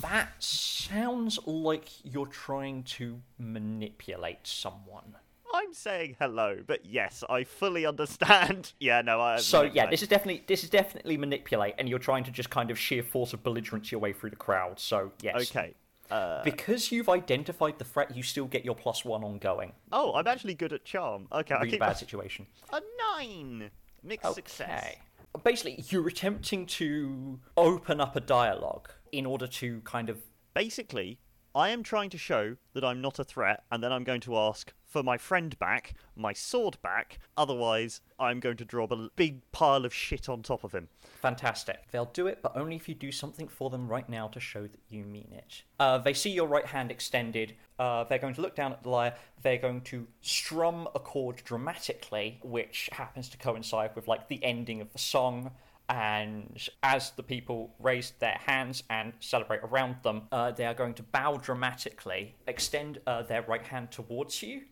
That 0.00 0.30
sounds 0.38 1.38
like 1.44 1.88
you're 2.04 2.26
trying 2.26 2.84
to 2.84 3.20
manipulate 3.38 4.46
someone. 4.46 5.16
I'm 5.52 5.72
saying 5.72 6.16
hello, 6.20 6.58
but 6.66 6.84
yes, 6.84 7.24
I 7.28 7.42
fully 7.44 7.84
understand. 7.86 8.72
yeah, 8.80 9.00
no, 9.00 9.20
I. 9.20 9.38
So 9.38 9.62
yeah, 9.62 9.86
this 9.90 10.02
is 10.02 10.08
definitely 10.08 10.44
this 10.46 10.62
is 10.62 10.70
definitely 10.70 11.16
manipulate, 11.16 11.74
and 11.78 11.88
you're 11.88 11.98
trying 11.98 12.24
to 12.24 12.30
just 12.30 12.50
kind 12.50 12.70
of 12.70 12.78
sheer 12.78 13.02
force 13.02 13.32
of 13.32 13.42
belligerence 13.42 13.90
your 13.90 14.00
way 14.00 14.12
through 14.12 14.30
the 14.30 14.36
crowd. 14.36 14.78
So 14.78 15.10
yes, 15.22 15.50
Okay. 15.50 15.74
Uh, 16.10 16.42
because 16.42 16.90
you've 16.90 17.08
identified 17.10 17.78
the 17.78 17.84
threat, 17.84 18.16
you 18.16 18.22
still 18.22 18.46
get 18.46 18.64
your 18.64 18.74
plus 18.74 19.04
one 19.04 19.22
ongoing. 19.24 19.72
oh, 19.92 20.14
I'm 20.14 20.26
actually 20.26 20.54
good 20.54 20.72
at 20.72 20.84
charm. 20.84 21.28
Okay, 21.32 21.54
I 21.54 21.58
Really 21.58 21.72
keep 21.72 21.80
bad 21.80 21.98
situation. 21.98 22.46
a 22.72 22.80
nine. 23.16 23.70
Mixed 24.02 24.34
success. 24.34 24.84
Okay. 24.84 24.98
Basically, 25.44 25.84
you're 25.90 26.08
attempting 26.08 26.64
to 26.66 27.38
open 27.56 28.00
up 28.00 28.16
a 28.16 28.20
dialogue 28.20 28.90
in 29.12 29.26
order 29.26 29.46
to 29.46 29.80
kind 29.82 30.08
of 30.08 30.18
Basically, 30.58 31.20
I 31.54 31.68
am 31.68 31.84
trying 31.84 32.10
to 32.10 32.18
show 32.18 32.56
that 32.72 32.84
I'm 32.84 33.00
not 33.00 33.20
a 33.20 33.24
threat, 33.24 33.62
and 33.70 33.80
then 33.80 33.92
I'm 33.92 34.02
going 34.02 34.20
to 34.22 34.36
ask 34.36 34.72
for 34.84 35.04
my 35.04 35.16
friend 35.16 35.56
back, 35.58 35.94
my 36.16 36.32
sword 36.32 36.78
back. 36.82 37.18
Otherwise, 37.36 38.00
I'm 38.18 38.40
going 38.40 38.56
to 38.56 38.64
drop 38.64 38.90
a 38.90 39.08
big 39.14 39.42
pile 39.52 39.84
of 39.84 39.94
shit 39.94 40.28
on 40.28 40.42
top 40.42 40.64
of 40.64 40.74
him. 40.74 40.88
Fantastic. 41.22 41.90
They'll 41.92 42.06
do 42.06 42.26
it, 42.26 42.40
but 42.42 42.56
only 42.56 42.74
if 42.74 42.88
you 42.88 42.94
do 42.96 43.12
something 43.12 43.46
for 43.46 43.70
them 43.70 43.86
right 43.86 44.08
now 44.08 44.26
to 44.28 44.40
show 44.40 44.62
that 44.62 44.80
you 44.88 45.04
mean 45.04 45.32
it. 45.32 45.62
Uh, 45.78 45.98
they 45.98 46.12
see 46.12 46.30
your 46.30 46.48
right 46.48 46.66
hand 46.66 46.90
extended. 46.90 47.54
Uh, 47.78 48.02
they're 48.04 48.18
going 48.18 48.34
to 48.34 48.40
look 48.40 48.56
down 48.56 48.72
at 48.72 48.82
the 48.82 48.88
lyre. 48.88 49.14
They're 49.42 49.58
going 49.58 49.82
to 49.82 50.08
strum 50.22 50.88
a 50.94 50.98
chord 50.98 51.42
dramatically, 51.44 52.40
which 52.42 52.88
happens 52.92 53.28
to 53.28 53.38
coincide 53.38 53.94
with 53.94 54.08
like 54.08 54.28
the 54.28 54.42
ending 54.42 54.80
of 54.80 54.92
the 54.92 54.98
song. 54.98 55.52
And 55.88 56.68
as 56.82 57.12
the 57.12 57.22
people 57.22 57.74
raise 57.78 58.12
their 58.18 58.38
hands 58.46 58.82
and 58.90 59.12
celebrate 59.20 59.60
around 59.60 59.96
them, 60.02 60.22
uh, 60.30 60.50
they 60.50 60.66
are 60.66 60.74
going 60.74 60.94
to 60.94 61.02
bow 61.02 61.36
dramatically, 61.36 62.34
extend 62.46 63.00
uh, 63.06 63.22
their 63.22 63.42
right 63.42 63.66
hand 63.66 63.90
towards 63.90 64.42
you. 64.42 64.62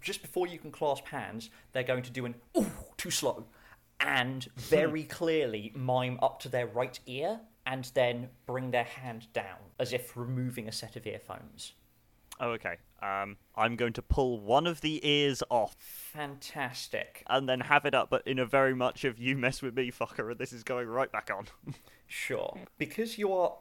Just 0.00 0.22
before 0.22 0.46
you 0.46 0.58
can 0.58 0.70
clasp 0.70 1.06
hands, 1.06 1.50
they're 1.72 1.82
going 1.82 2.02
to 2.02 2.10
do 2.10 2.26
an 2.26 2.34
ooh 2.56 2.70
too 2.96 3.10
slow 3.10 3.46
and 4.00 4.48
very 4.56 5.04
clearly 5.04 5.72
mime 5.74 6.18
up 6.22 6.40
to 6.40 6.48
their 6.48 6.66
right 6.66 6.98
ear 7.06 7.40
and 7.66 7.90
then 7.94 8.28
bring 8.46 8.70
their 8.70 8.84
hand 8.84 9.26
down 9.32 9.58
as 9.78 9.92
if 9.92 10.16
removing 10.16 10.68
a 10.68 10.72
set 10.72 10.96
of 10.96 11.06
earphones. 11.06 11.72
Oh, 12.40 12.50
okay. 12.50 12.76
Um, 13.00 13.36
I'm 13.54 13.76
going 13.76 13.92
to 13.92 14.02
pull 14.02 14.40
one 14.40 14.66
of 14.66 14.80
the 14.80 15.00
ears 15.08 15.42
off 15.50 15.76
Fantastic. 15.78 17.22
and 17.28 17.48
then 17.48 17.60
have 17.60 17.84
it 17.84 17.94
up, 17.94 18.10
but 18.10 18.26
in 18.26 18.38
a 18.40 18.44
very 18.44 18.74
much 18.74 19.04
of 19.04 19.18
you 19.20 19.36
mess 19.36 19.62
with 19.62 19.76
me, 19.76 19.92
fucker, 19.92 20.30
and 20.30 20.38
this 20.38 20.52
is 20.52 20.64
going 20.64 20.88
right 20.88 21.10
back 21.10 21.30
on. 21.34 21.46
Sure. 22.10 22.56
Because 22.78 23.18
you 23.18 23.34
are 23.34 23.52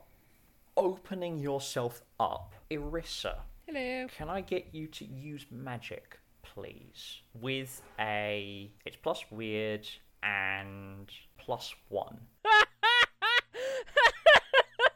opening 0.77 1.37
yourself 1.37 2.01
up, 2.17 2.55
Arissa, 2.71 3.39
Hello. 3.65 4.07
can 4.15 4.29
I 4.29 4.39
get 4.39 4.67
you 4.71 4.87
to 4.87 5.03
use 5.03 5.45
magic, 5.51 6.17
please? 6.43 7.19
With 7.33 7.81
a. 7.99 8.71
It's 8.85 8.95
plus 8.95 9.25
weird 9.29 9.85
and 10.23 11.11
plus 11.37 11.75
one. 11.89 12.19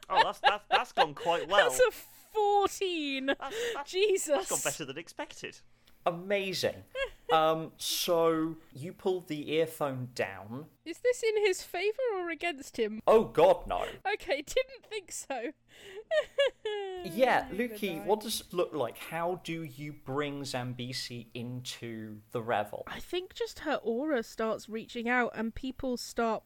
oh, 0.08 0.22
that's 0.24 0.40
that's, 0.40 0.64
that's 0.70 0.92
gone 0.92 1.12
quite 1.14 1.46
well. 1.48 1.68
That's 1.68 1.80
a 1.80 1.90
14. 2.32 3.26
That's- 3.26 3.52
that's- 3.74 3.90
Jesus. 3.90 4.26
That's 4.28 4.50
gone 4.50 4.60
better 4.64 4.84
than 4.84 4.98
expected. 4.98 5.58
Amazing. 6.04 6.82
um, 7.32 7.70
so 7.76 8.56
you 8.74 8.92
pull 8.92 9.20
the 9.20 9.52
earphone 9.52 10.08
down. 10.16 10.66
Is 10.84 10.98
this 10.98 11.22
in 11.22 11.44
his 11.46 11.62
favour 11.62 12.02
or 12.16 12.28
against 12.30 12.76
him? 12.76 13.00
Oh 13.06 13.24
God, 13.24 13.68
no. 13.68 13.84
Okay, 14.14 14.42
didn't 14.46 14.84
think 14.90 15.12
so. 15.12 15.50
Yeah, 17.04 17.46
Neither 17.50 17.74
Lukey, 17.74 18.04
what 18.04 18.20
does 18.20 18.40
it 18.42 18.52
look 18.54 18.72
like? 18.72 18.96
How 18.96 19.40
do 19.42 19.64
you 19.64 19.92
bring 20.04 20.44
Zambezi 20.44 21.28
into 21.34 22.18
the 22.30 22.40
revel? 22.40 22.84
I 22.86 23.00
think 23.00 23.34
just 23.34 23.60
her 23.60 23.80
aura 23.82 24.22
starts 24.22 24.68
reaching 24.68 25.08
out 25.08 25.32
and 25.34 25.52
people 25.54 25.96
start 25.96 26.44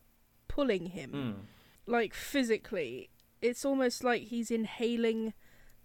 pulling 0.48 0.86
him. 0.86 1.10
Hmm. 1.10 1.90
Like 1.90 2.14
physically. 2.14 3.10
it's 3.42 3.64
almost 3.66 4.02
like 4.02 4.22
he's 4.22 4.50
inhaling 4.50 5.34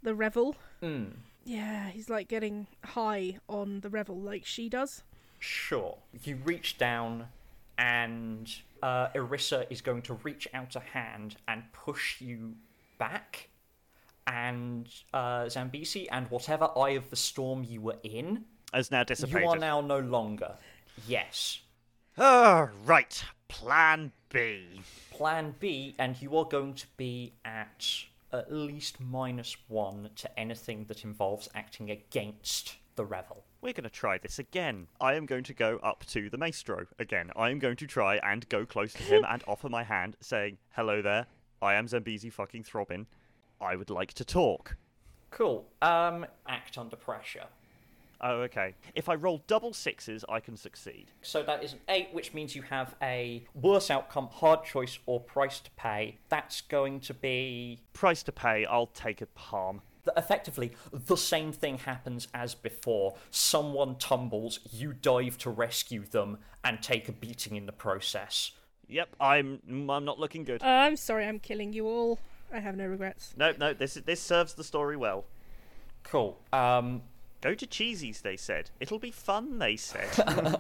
the 0.04 0.16
revel. 0.16 0.56
Mm, 0.82 1.14
Yeah, 1.46 1.90
he's 1.90 2.10
like 2.10 2.28
getting 2.28 2.68
high 2.84 3.38
on 3.48 3.80
the 3.82 3.90
revel 3.90 4.20
like 4.20 4.46
she 4.46 4.70
does. 4.70 5.04
sure. 5.40 5.98
You 6.24 6.38
reach 6.44 6.78
down, 6.78 7.28
and 7.78 8.54
uh, 8.84 9.08
Arissa 9.16 9.66
is 9.70 9.82
going 9.82 10.02
to 10.04 10.14
reach 10.24 10.48
out 10.54 10.76
a 10.76 10.80
hand 10.80 11.38
and 11.48 11.64
push 11.74 12.22
you 12.22 12.56
back. 12.98 13.50
And 14.28 14.88
uh, 15.14 15.50
Zambezi 15.50 16.08
and 16.10 16.30
whatever 16.30 16.70
eye 16.78 16.92
of 16.92 17.10
the 17.10 17.16
storm 17.16 17.64
you 17.68 17.82
were 17.82 17.98
in, 18.04 18.46
Has 18.74 18.92
now 18.92 19.04
dissipated. 19.04 19.42
you 19.42 19.50
are 19.50 19.58
now 19.58 19.82
no 19.82 20.00
longer. 20.00 20.56
Yes. 21.08 21.60
Ah, 22.18 22.70
right. 22.86 23.24
Plan 23.48 24.12
B. 24.30 24.82
Plan 25.10 25.56
B, 25.60 25.96
and 25.98 26.22
you 26.22 26.38
are 26.38 26.46
going 26.46 26.76
to 26.76 26.86
be 26.98 27.34
at 27.44 27.90
at 28.34 28.52
least 28.52 29.00
minus 29.00 29.56
one 29.68 30.10
to 30.16 30.40
anything 30.40 30.86
that 30.86 31.04
involves 31.04 31.50
acting 31.54 31.90
against 31.90 32.78
the 32.96 33.06
revel. 33.06 33.44
We're 33.62 33.74
going 33.74 33.84
to 33.84 33.90
try 33.90 34.18
this 34.18 34.40
again. 34.40 34.88
I 35.00 35.14
am 35.14 35.26
going 35.26 35.44
to 35.46 35.54
go 35.54 35.80
up 35.84 36.06
to 36.08 36.30
the 36.30 36.38
maestro 36.38 36.88
again. 37.00 37.32
I 37.36 37.50
am 37.50 37.60
going 37.60 37.78
to 37.78 37.88
try 37.88 38.18
and 38.18 38.48
go 38.50 38.66
close 38.66 38.94
to 38.94 39.04
him 39.04 39.26
and 39.30 39.44
offer 39.48 39.70
my 39.70 39.84
hand, 39.84 40.18
saying, 40.20 40.58
Hello 40.72 41.02
there. 41.02 41.28
I 41.62 41.76
am 41.76 41.88
Zambezi 41.88 42.30
fucking 42.30 42.64
Throbbing. 42.64 43.06
I 43.60 43.76
would 43.76 43.92
like 43.92 44.14
to 44.14 44.26
talk. 44.26 44.78
Cool. 45.30 45.68
Um, 45.82 46.26
act 46.48 46.78
under 46.78 46.96
pressure. 46.96 47.46
Oh, 48.24 48.42
okay. 48.42 48.76
If 48.94 49.10
I 49.10 49.16
roll 49.16 49.44
double 49.48 49.74
sixes, 49.74 50.24
I 50.30 50.40
can 50.40 50.56
succeed. 50.56 51.12
So 51.22 51.42
that 51.44 51.64
is 51.64 51.74
an 51.74 51.80
eight, 51.90 52.10
which 52.12 52.34
means 52.34 52.56
you 52.56 52.62
have 52.64 52.96
a 53.02 53.44
worse 53.56 53.90
outcome, 53.90 54.28
hard 54.32 54.64
choice, 54.64 55.00
or 55.08 55.20
price 55.20 55.60
to 55.62 55.72
pay. 55.72 56.20
That's 56.30 56.62
going 56.62 57.00
to 57.02 57.14
be 57.16 57.82
Price 57.94 58.22
to 58.24 58.32
pay, 58.32 58.66
I'll 58.66 58.88
take 58.88 59.22
a 59.22 59.26
palm. 59.26 59.82
effectively 60.16 60.72
the 60.92 61.18
same 61.18 61.52
thing 61.52 61.80
happens 61.80 62.28
as 62.34 62.54
before. 62.54 63.16
Someone 63.32 63.96
tumbles, 63.98 64.60
you 64.72 64.94
dive 64.94 65.38
to 65.40 65.50
rescue 65.50 66.06
them, 66.06 66.38
and 66.64 66.82
take 66.82 67.10
a 67.10 67.12
beating 67.12 67.56
in 67.56 67.66
the 67.66 67.72
process. 67.72 68.52
Yep, 68.88 69.16
I'm 69.20 69.60
I'm 69.68 70.06
not 70.06 70.20
looking 70.20 70.44
good. 70.44 70.62
Uh, 70.62 70.68
I'm 70.68 70.96
sorry, 70.96 71.26
I'm 71.26 71.40
killing 71.40 71.74
you 71.74 71.88
all. 71.88 72.20
I 72.54 72.60
have 72.60 72.76
no 72.76 72.86
regrets. 72.86 73.34
No, 73.38 73.54
no, 73.58 73.74
this 73.74 73.96
this 73.96 74.22
serves 74.22 74.54
the 74.54 74.64
story 74.64 74.98
well. 74.98 75.26
Cool. 76.04 76.38
Um, 76.52 77.04
Go 77.42 77.56
to 77.56 77.66
Cheesy's, 77.66 78.22
they 78.22 78.38
said. 78.38 78.70
It'll 78.80 79.00
be 79.00 79.12
fun, 79.12 79.58
they 79.60 79.76
said. 79.76 80.08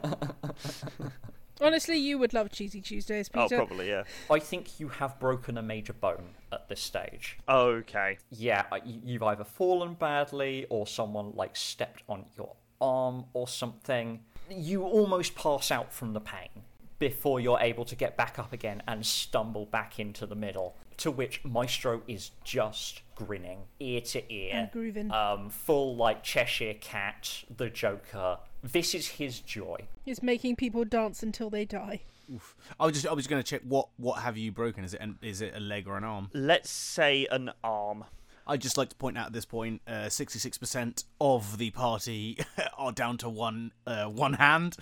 Honestly, 1.61 1.95
you 1.97 2.17
would 2.17 2.33
love 2.33 2.51
Cheesy 2.51 2.81
Tuesdays, 2.81 3.29
Peter. 3.29 3.55
oh, 3.55 3.65
probably, 3.67 3.89
yeah. 3.89 4.03
I 4.31 4.39
think 4.39 4.79
you 4.79 4.87
have 4.87 5.19
broken 5.19 5.59
a 5.59 5.61
major 5.61 5.93
bone 5.93 6.29
at 6.51 6.67
this 6.69 6.81
stage. 6.81 7.37
Okay. 7.47 8.17
Yeah, 8.31 8.63
uh, 8.71 8.79
you've 8.83 9.21
either 9.21 9.43
fallen 9.43 9.93
badly 9.93 10.65
or 10.71 10.87
someone 10.87 11.33
like 11.35 11.55
stepped 11.55 12.01
on 12.09 12.25
your 12.35 12.55
arm 12.81 13.25
or 13.33 13.47
something. 13.47 14.21
You 14.49 14.81
almost 14.83 15.35
pass 15.35 15.69
out 15.69 15.93
from 15.93 16.13
the 16.13 16.19
pain 16.19 16.63
before 17.01 17.39
you're 17.39 17.59
able 17.59 17.83
to 17.83 17.95
get 17.95 18.15
back 18.15 18.37
up 18.37 18.53
again 18.53 18.83
and 18.87 19.03
stumble 19.03 19.65
back 19.65 19.99
into 19.99 20.27
the 20.27 20.35
middle. 20.35 20.77
To 20.97 21.09
which 21.09 21.43
Maestro 21.43 22.03
is 22.07 22.29
just 22.43 23.01
grinning 23.15 23.63
ear 23.79 24.01
to 24.01 24.31
ear. 24.31 24.51
And 24.53 24.71
grooving. 24.71 25.11
Um, 25.11 25.49
full 25.49 25.95
like 25.95 26.21
Cheshire 26.21 26.75
Cat, 26.75 27.43
the 27.57 27.71
Joker. 27.71 28.37
This 28.61 28.93
is 28.93 29.07
his 29.07 29.39
joy. 29.39 29.87
He's 30.05 30.21
making 30.21 30.57
people 30.57 30.85
dance 30.85 31.23
until 31.23 31.49
they 31.49 31.65
die. 31.65 32.01
Oof. 32.31 32.55
I 32.79 32.85
was 32.85 32.93
just 32.93 33.07
I 33.07 33.13
was 33.13 33.25
going 33.25 33.41
to 33.41 33.49
check 33.49 33.61
what 33.67 33.87
what 33.97 34.21
have 34.21 34.37
you 34.37 34.51
broken? 34.51 34.83
Is 34.83 34.93
it 34.93 35.01
an, 35.01 35.17
is 35.23 35.41
it 35.41 35.53
a 35.55 35.59
leg 35.59 35.87
or 35.87 35.97
an 35.97 36.03
arm? 36.03 36.29
Let's 36.33 36.69
say 36.69 37.27
an 37.31 37.51
arm. 37.63 38.05
I'd 38.47 38.61
just 38.61 38.77
like 38.77 38.89
to 38.89 38.95
point 38.95 39.17
out 39.17 39.27
at 39.27 39.33
this 39.33 39.45
point, 39.45 39.81
point, 39.85 40.11
sixty 40.11 40.39
six 40.39 40.57
percent 40.57 41.03
of 41.19 41.57
the 41.57 41.69
party 41.71 42.37
are 42.77 42.91
down 42.91 43.17
to 43.19 43.29
one 43.29 43.71
uh, 43.87 44.05
one 44.05 44.33
hand. 44.33 44.77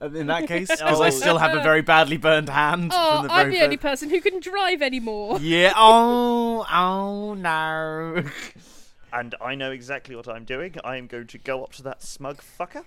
uh, 0.00 0.10
In 0.10 0.26
that 0.26 0.46
case, 0.48 0.68
because 0.70 1.00
I 1.00 1.06
Oh. 1.06 1.10
still 1.10 1.38
have 1.38 1.56
a 1.56 1.62
very 1.62 1.80
badly 1.82 2.16
burned 2.16 2.48
hand. 2.48 2.90
Oh, 2.94 3.18
from 3.20 3.26
the 3.28 3.32
I'm 3.32 3.46
very 3.46 3.58
the 3.58 3.64
only 3.64 3.76
person 3.76 4.10
who 4.10 4.20
can 4.20 4.40
drive 4.40 4.82
anymore. 4.82 5.38
Yeah. 5.40 5.72
Oh. 5.76 6.66
Oh 6.72 7.34
no. 7.34 8.24
And 9.12 9.34
I 9.40 9.54
know 9.54 9.70
exactly 9.70 10.16
what 10.16 10.28
I'm 10.28 10.44
doing. 10.44 10.74
I 10.84 10.96
am 10.96 11.06
going 11.06 11.28
to 11.28 11.38
go 11.38 11.62
up 11.62 11.72
to 11.74 11.82
that 11.84 12.02
smug 12.02 12.40
fucker. 12.42 12.84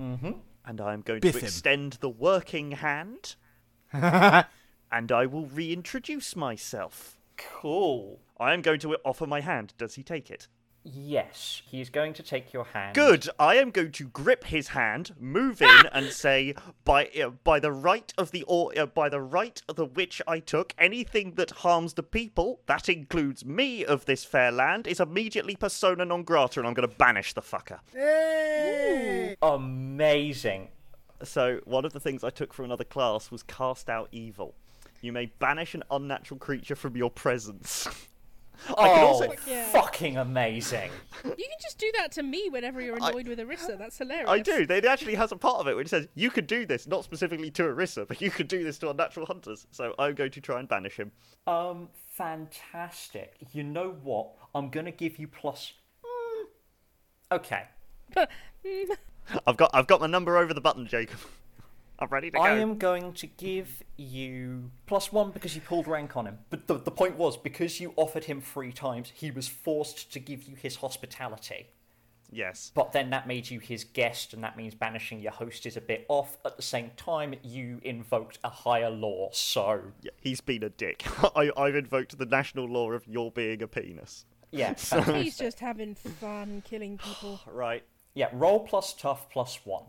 Mm-hmm. 0.00 0.32
And 0.66 0.80
I 0.80 0.92
am 0.92 1.02
going 1.02 1.20
Biff 1.20 1.34
to 1.34 1.38
him. 1.40 1.44
extend 1.46 1.92
the 2.00 2.08
working 2.08 2.72
hand. 2.72 3.36
and 3.92 5.12
I 5.12 5.26
will 5.26 5.46
reintroduce 5.46 6.34
myself. 6.34 7.16
Cool. 7.40 8.20
I 8.38 8.52
am 8.52 8.62
going 8.62 8.80
to 8.80 8.96
offer 9.04 9.26
my 9.26 9.40
hand. 9.40 9.74
Does 9.78 9.94
he 9.94 10.02
take 10.02 10.30
it? 10.30 10.48
Yes, 10.82 11.60
he 11.66 11.82
is 11.82 11.90
going 11.90 12.14
to 12.14 12.22
take 12.22 12.54
your 12.54 12.64
hand. 12.64 12.94
Good. 12.94 13.28
I 13.38 13.56
am 13.56 13.70
going 13.70 13.92
to 13.92 14.08
grip 14.08 14.44
his 14.44 14.68
hand, 14.68 15.14
move 15.20 15.60
in, 15.60 15.86
and 15.92 16.06
say, 16.10 16.54
"By 16.84 17.10
uh, 17.22 17.30
by 17.44 17.60
the 17.60 17.70
right 17.70 18.10
of 18.16 18.30
the 18.30 18.44
or 18.44 18.72
uh, 18.78 18.86
by 18.86 19.10
the 19.10 19.20
right 19.20 19.60
of 19.68 19.76
the 19.76 19.84
which 19.84 20.22
I 20.26 20.38
took, 20.38 20.72
anything 20.78 21.32
that 21.32 21.50
harms 21.50 21.94
the 21.94 22.02
people, 22.02 22.60
that 22.64 22.88
includes 22.88 23.44
me 23.44 23.84
of 23.84 24.06
this 24.06 24.24
fair 24.24 24.50
land, 24.50 24.86
is 24.86 25.00
immediately 25.00 25.54
persona 25.54 26.06
non 26.06 26.22
grata, 26.22 26.60
and 26.60 26.66
I'm 26.66 26.72
going 26.74 26.88
to 26.88 26.96
banish 26.96 27.34
the 27.34 27.42
fucker." 27.42 27.80
Amazing. 29.42 30.68
So 31.22 31.60
one 31.64 31.84
of 31.84 31.92
the 31.92 32.00
things 32.00 32.24
I 32.24 32.30
took 32.30 32.54
from 32.54 32.64
another 32.64 32.84
class 32.84 33.30
was 33.30 33.42
cast 33.42 33.90
out 33.90 34.08
evil. 34.12 34.54
You 35.00 35.12
may 35.12 35.26
banish 35.38 35.74
an 35.74 35.82
unnatural 35.90 36.38
creature 36.38 36.76
from 36.76 36.96
your 36.96 37.10
presence. 37.10 37.88
I 38.68 38.88
can 38.88 38.98
oh, 39.04 39.06
also- 39.06 39.34
Yeah. 39.46 39.64
fucking 39.70 40.18
amazing. 40.18 40.90
You 41.24 41.30
can 41.30 41.58
just 41.62 41.78
do 41.78 41.90
that 41.96 42.12
to 42.12 42.22
me 42.22 42.50
whenever 42.50 42.80
you're 42.80 42.96
annoyed 42.96 43.26
with 43.26 43.38
Arissa. 43.38 43.78
That's 43.78 43.96
hilarious. 43.96 44.28
I 44.28 44.40
do. 44.40 44.66
They 44.66 44.80
actually 44.86 45.14
has 45.14 45.32
a 45.32 45.36
part 45.36 45.60
of 45.60 45.68
it 45.68 45.76
which 45.76 45.88
says 45.88 46.08
you 46.14 46.30
could 46.30 46.46
do 46.46 46.66
this, 46.66 46.86
not 46.86 47.04
specifically 47.04 47.50
to 47.52 47.62
Arissa, 47.62 48.06
but 48.06 48.20
you 48.20 48.30
could 48.30 48.48
do 48.48 48.62
this 48.62 48.78
to 48.80 48.90
unnatural 48.90 49.24
hunters. 49.24 49.66
So 49.70 49.94
I'm 49.98 50.14
going 50.14 50.30
to 50.32 50.40
try 50.42 50.60
and 50.60 50.68
banish 50.68 50.98
him. 50.98 51.10
Um, 51.46 51.88
fantastic. 52.16 53.34
You 53.52 53.62
know 53.62 53.96
what? 54.02 54.32
I'm 54.54 54.68
gonna 54.68 54.90
give 54.92 55.18
you 55.18 55.26
plus. 55.26 55.72
Mm. 56.04 57.36
Okay. 57.36 57.64
Mm, 58.62 58.90
I've 59.46 59.56
got 59.56 59.70
I've 59.72 59.86
got 59.86 60.02
my 60.02 60.06
number 60.06 60.36
over 60.36 60.52
the 60.52 60.60
button, 60.60 60.86
Jacob. 60.86 61.18
I'm 62.00 62.08
ready 62.08 62.30
to 62.30 62.36
go. 62.36 62.42
I 62.42 62.52
am 62.52 62.78
going 62.78 63.12
to 63.14 63.26
give 63.26 63.82
you 63.96 64.70
plus 64.86 65.12
one 65.12 65.30
because 65.30 65.54
you 65.54 65.60
pulled 65.60 65.86
rank 65.86 66.16
on 66.16 66.26
him. 66.26 66.38
But 66.48 66.66
the, 66.66 66.78
the 66.78 66.90
point 66.90 67.16
was, 67.16 67.36
because 67.36 67.78
you 67.80 67.92
offered 67.96 68.24
him 68.24 68.40
three 68.40 68.72
times, 68.72 69.12
he 69.14 69.30
was 69.30 69.48
forced 69.48 70.12
to 70.12 70.18
give 70.18 70.44
you 70.44 70.56
his 70.56 70.76
hospitality. 70.76 71.66
Yes. 72.32 72.70
But 72.74 72.92
then 72.92 73.10
that 73.10 73.26
made 73.26 73.50
you 73.50 73.58
his 73.58 73.82
guest, 73.84 74.32
and 74.32 74.44
that 74.44 74.56
means 74.56 74.74
banishing 74.74 75.20
your 75.20 75.32
host 75.32 75.66
is 75.66 75.76
a 75.76 75.80
bit 75.80 76.06
off. 76.08 76.38
At 76.44 76.56
the 76.56 76.62
same 76.62 76.92
time, 76.96 77.34
you 77.42 77.80
invoked 77.82 78.38
a 78.44 78.48
higher 78.48 78.88
law, 78.90 79.30
so 79.32 79.82
Yeah, 80.02 80.12
he's 80.20 80.40
been 80.40 80.62
a 80.62 80.68
dick. 80.70 81.04
I, 81.36 81.50
I've 81.56 81.74
invoked 81.74 82.16
the 82.16 82.26
national 82.26 82.66
law 82.66 82.92
of 82.92 83.06
your 83.08 83.30
being 83.32 83.62
a 83.62 83.66
penis. 83.66 84.24
yeah. 84.52 84.74
he's 85.12 85.36
just 85.38 85.58
having 85.60 85.94
fun 85.96 86.62
killing 86.64 86.98
people. 86.98 87.40
Right. 87.52 87.82
yeah, 88.14 88.28
roll 88.32 88.60
plus 88.60 88.94
tough 88.94 89.28
plus 89.28 89.58
one. 89.64 89.84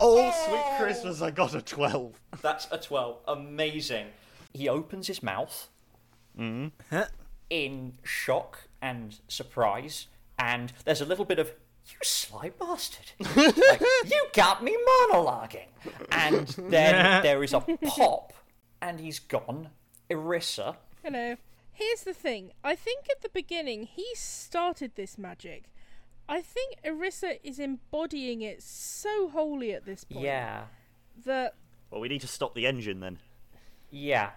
Oh, 0.00 0.32
sweet 0.46 0.78
Christmas! 0.78 1.22
I 1.22 1.30
got 1.30 1.54
a 1.54 1.62
twelve. 1.62 2.20
That's 2.42 2.68
a 2.70 2.78
12. 2.78 3.18
Amazing. 3.28 4.06
He 4.52 4.68
opens 4.68 5.06
his 5.06 5.22
mouth 5.22 5.68
mm-hmm. 6.38 6.98
in 7.50 7.94
shock 8.02 8.68
and 8.80 9.20
surprise, 9.28 10.06
and 10.38 10.72
there's 10.84 11.00
a 11.00 11.04
little 11.04 11.24
bit 11.24 11.38
of, 11.38 11.52
you 11.86 11.98
sly 12.02 12.50
bastard. 12.50 13.12
like, 13.36 13.56
you 14.06 14.26
got 14.32 14.62
me 14.62 14.76
monologuing. 15.10 15.68
And 16.10 16.48
then 16.68 17.22
there 17.22 17.42
is 17.42 17.52
a 17.52 17.60
pop, 17.60 18.32
and 18.80 19.00
he's 19.00 19.18
gone. 19.18 19.70
Arissa. 20.10 20.76
Hello. 21.04 21.36
Here's 21.72 22.02
the 22.02 22.14
thing. 22.14 22.52
I 22.64 22.74
think 22.74 23.06
at 23.10 23.22
the 23.22 23.28
beginning 23.28 23.84
he 23.84 24.06
started 24.14 24.92
this 24.96 25.16
magic. 25.16 25.64
I 26.28 26.40
think 26.42 26.76
Arissa 26.84 27.38
is 27.42 27.58
embodying 27.58 28.42
it 28.42 28.62
so 28.62 29.28
wholly 29.28 29.72
at 29.72 29.86
this 29.86 30.04
point 30.04 30.24
Yeah. 30.24 30.64
that 31.24 31.54
Well, 31.90 32.00
we 32.00 32.08
need 32.08 32.20
to 32.20 32.26
stop 32.28 32.54
the 32.54 32.66
engine 32.66 33.00
then. 33.00 33.18
Yeah. 33.90 34.30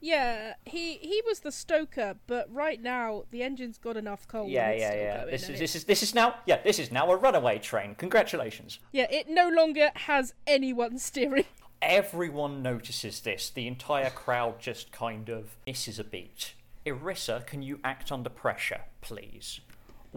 yeah, 0.00 0.54
he 0.64 0.94
he 0.96 1.22
was 1.26 1.40
the 1.40 1.52
stoker, 1.52 2.16
but 2.26 2.52
right 2.52 2.80
now 2.82 3.24
the 3.30 3.42
engine's 3.42 3.78
got 3.78 3.96
enough 3.96 4.26
coal. 4.26 4.48
Yeah, 4.48 4.72
yeah, 4.72 4.94
yeah. 4.94 5.24
This 5.26 5.42
is 5.44 5.50
it- 5.50 5.58
this 5.58 5.76
is 5.76 5.84
this 5.84 6.02
is 6.02 6.14
now 6.14 6.36
yeah, 6.46 6.60
this 6.62 6.78
is 6.80 6.90
now 6.90 7.10
a 7.12 7.16
runaway 7.16 7.58
train. 7.58 7.94
Congratulations. 7.94 8.80
yeah, 8.92 9.06
it 9.10 9.28
no 9.28 9.48
longer 9.48 9.90
has 9.94 10.34
anyone 10.46 10.98
steering. 11.08 11.44
Everyone 11.82 12.60
notices 12.62 13.20
this. 13.20 13.48
The 13.50 13.66
entire 13.66 14.10
crowd 14.10 14.58
just 14.60 14.90
kind 14.92 15.28
of 15.30 15.56
misses 15.66 15.98
a 15.98 16.04
beat. 16.04 16.54
Arissa, 16.84 17.46
can 17.46 17.62
you 17.62 17.78
act 17.84 18.10
under 18.10 18.28
pressure, 18.30 18.82
please? 19.00 19.60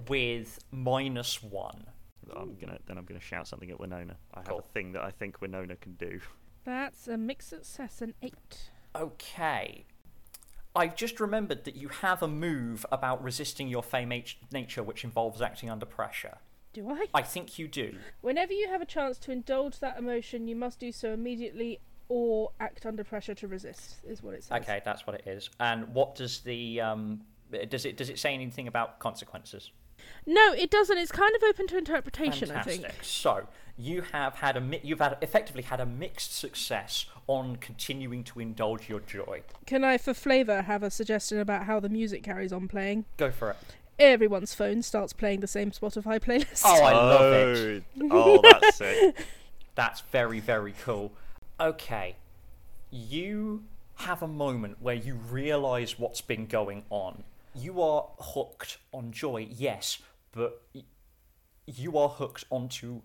With 0.07 0.59
minus 0.71 1.41
one. 1.43 1.85
I'm 2.35 2.55
gonna 2.55 2.79
then 2.87 2.97
I'm 2.97 3.05
gonna 3.05 3.19
shout 3.19 3.47
something 3.47 3.69
at 3.69 3.79
Winona. 3.79 4.15
I 4.33 4.39
have 4.39 4.47
Cool. 4.47 4.59
a 4.59 4.73
thing 4.73 4.93
that 4.93 5.03
I 5.03 5.11
think 5.11 5.41
Winona 5.41 5.75
can 5.75 5.93
do. 5.93 6.19
That's 6.63 7.07
a 7.07 7.17
mixed 7.17 7.49
success, 7.49 8.01
an 8.01 8.13
eight. 8.21 8.71
Okay. 8.95 9.85
I've 10.75 10.95
just 10.95 11.19
remembered 11.19 11.65
that 11.65 11.75
you 11.75 11.89
have 11.89 12.23
a 12.23 12.27
move 12.27 12.85
about 12.91 13.23
resisting 13.23 13.67
your 13.67 13.83
fame 13.83 14.11
H- 14.11 14.39
nature 14.51 14.81
which 14.81 15.03
involves 15.03 15.41
acting 15.41 15.69
under 15.69 15.85
pressure. 15.85 16.37
Do 16.71 16.89
I? 16.89 17.05
I 17.13 17.21
think 17.21 17.59
you 17.59 17.67
do. 17.67 17.97
Whenever 18.21 18.53
you 18.53 18.67
have 18.69 18.81
a 18.81 18.85
chance 18.85 19.19
to 19.19 19.31
indulge 19.31 19.79
that 19.79 19.99
emotion, 19.99 20.47
you 20.47 20.55
must 20.55 20.79
do 20.79 20.91
so 20.91 21.13
immediately 21.13 21.79
or 22.09 22.51
act 22.59 22.85
under 22.85 23.03
pressure 23.03 23.35
to 23.35 23.47
resist, 23.47 23.97
is 24.07 24.23
what 24.23 24.33
it 24.33 24.43
says. 24.43 24.61
Okay, 24.63 24.81
that's 24.83 25.05
what 25.05 25.15
it 25.15 25.27
is. 25.27 25.49
And 25.59 25.89
what 25.89 26.15
does 26.15 26.39
the 26.39 26.81
um 26.81 27.21
does 27.69 27.85
it 27.85 27.95
does 27.97 28.09
it 28.09 28.17
say 28.17 28.33
anything 28.33 28.67
about 28.67 28.97
consequences? 28.97 29.69
No, 30.25 30.53
it 30.53 30.69
doesn't. 30.71 30.97
It's 30.97 31.11
kind 31.11 31.35
of 31.35 31.43
open 31.43 31.67
to 31.67 31.77
interpretation, 31.77 32.51
I 32.51 32.61
think. 32.61 32.85
So 33.01 33.47
you 33.77 34.01
have 34.11 34.35
had 34.35 34.55
a 34.55 34.61
mi- 34.61 34.79
you've 34.83 34.99
had 34.99 35.17
effectively 35.21 35.63
had 35.63 35.79
a 35.79 35.85
mixed 35.85 36.35
success 36.37 37.05
on 37.27 37.55
continuing 37.57 38.23
to 38.25 38.39
indulge 38.39 38.87
your 38.89 38.99
joy. 38.99 39.41
Can 39.65 39.83
I, 39.83 39.97
for 39.97 40.13
flavour, 40.13 40.61
have 40.63 40.83
a 40.83 40.89
suggestion 40.91 41.39
about 41.39 41.65
how 41.65 41.79
the 41.79 41.89
music 41.89 42.23
carries 42.23 42.53
on 42.53 42.67
playing? 42.67 43.05
Go 43.17 43.31
for 43.31 43.51
it. 43.51 43.57
Everyone's 43.99 44.53
phone 44.53 44.81
starts 44.81 45.13
playing 45.13 45.39
the 45.41 45.47
same 45.47 45.71
Spotify 45.71 46.19
playlist. 46.19 46.63
Oh, 46.65 46.83
I 46.83 46.93
love 46.93 47.33
it. 47.57 47.83
Oh, 48.11 48.39
that's 48.41 48.75
sick. 48.77 49.15
That's 49.75 50.01
very, 50.11 50.39
very 50.39 50.73
cool. 50.83 51.11
Okay. 51.59 52.15
You 52.91 53.63
have 53.95 54.21
a 54.21 54.27
moment 54.27 54.77
where 54.81 54.95
you 54.95 55.15
realize 55.15 55.97
what's 55.99 56.21
been 56.21 56.45
going 56.47 56.83
on. 56.89 57.23
You 57.55 57.81
are 57.81 58.09
hooked 58.19 58.77
on 58.91 59.11
joy, 59.11 59.47
yes, 59.49 59.99
but 60.31 60.63
you 61.65 61.97
are 61.97 62.09
hooked 62.09 62.45
onto 62.49 63.01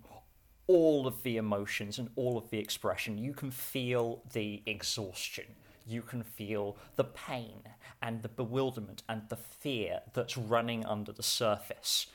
all 0.67 1.07
of 1.07 1.23
the 1.23 1.37
emotions 1.37 1.99
and 1.99 2.11
all 2.17 2.37
of 2.39 2.51
the 2.51 2.59
expression. 2.59 3.19
You 3.19 3.33
can 3.33 3.51
feel 3.51 4.23
the 4.33 4.63
exhaustion. 4.67 5.45
You 5.87 6.03
can 6.03 6.23
feel 6.23 6.77
the 6.97 7.05
pain 7.05 7.63
and 8.03 8.23
the 8.23 8.29
bewilderment 8.29 9.03
and 9.09 9.23
the 9.29 9.37
fear 9.37 10.01
that's 10.13 10.37
running 10.37 10.85
under 10.85 11.13
the 11.13 11.23
surface 11.23 12.07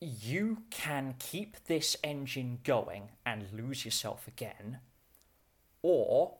you 0.00 0.58
can 0.70 1.14
keep 1.18 1.64
this 1.66 1.96
engine 2.04 2.58
going 2.64 3.10
and 3.24 3.46
lose 3.52 3.84
yourself 3.84 4.28
again, 4.28 4.78
or 5.82 6.36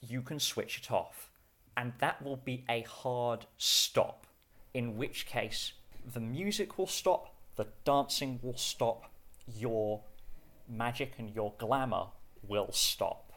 you 0.00 0.22
can 0.22 0.40
switch 0.40 0.78
it 0.78 0.90
off. 0.90 1.30
And 1.76 1.92
that 1.98 2.22
will 2.22 2.36
be 2.36 2.64
a 2.68 2.82
hard 2.82 3.46
stop, 3.56 4.26
in 4.78 4.96
which 4.96 5.26
case 5.26 5.72
the 6.14 6.20
music 6.20 6.78
will 6.78 6.86
stop, 6.86 7.34
the 7.56 7.66
dancing 7.84 8.38
will 8.44 8.56
stop, 8.56 9.10
your 9.52 10.02
magic 10.68 11.14
and 11.18 11.34
your 11.34 11.52
glamour 11.58 12.06
will 12.46 12.70
stop. 12.70 13.32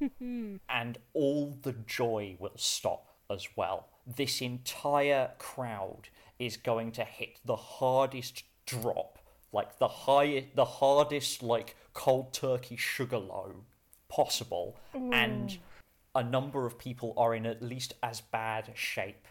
and 0.20 0.96
all 1.12 1.58
the 1.60 1.74
joy 1.86 2.36
will 2.38 2.56
stop 2.56 3.06
as 3.30 3.46
well. 3.54 3.88
This 4.06 4.40
entire 4.40 5.32
crowd 5.38 6.08
is 6.38 6.56
going 6.56 6.92
to 6.92 7.04
hit 7.04 7.38
the 7.44 7.56
hardest 7.56 8.44
drop, 8.64 9.18
like 9.52 9.78
the 9.78 9.88
high, 9.88 10.46
the 10.54 10.64
hardest 10.64 11.42
like 11.42 11.76
cold 11.92 12.32
turkey 12.32 12.76
sugar 12.76 13.18
low 13.18 13.52
possible, 14.08 14.74
and 14.94 15.58
a 16.14 16.24
number 16.24 16.64
of 16.64 16.78
people 16.78 17.12
are 17.18 17.34
in 17.34 17.44
at 17.44 17.62
least 17.62 17.92
as 18.02 18.22
bad 18.22 18.70
shape 18.74 19.26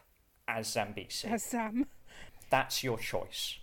as 0.47 0.67
Zambezi. 0.71 1.27
As 1.27 1.43
Sam. 1.43 1.87
That's 2.49 2.83
your 2.83 2.97
choice. 2.97 3.59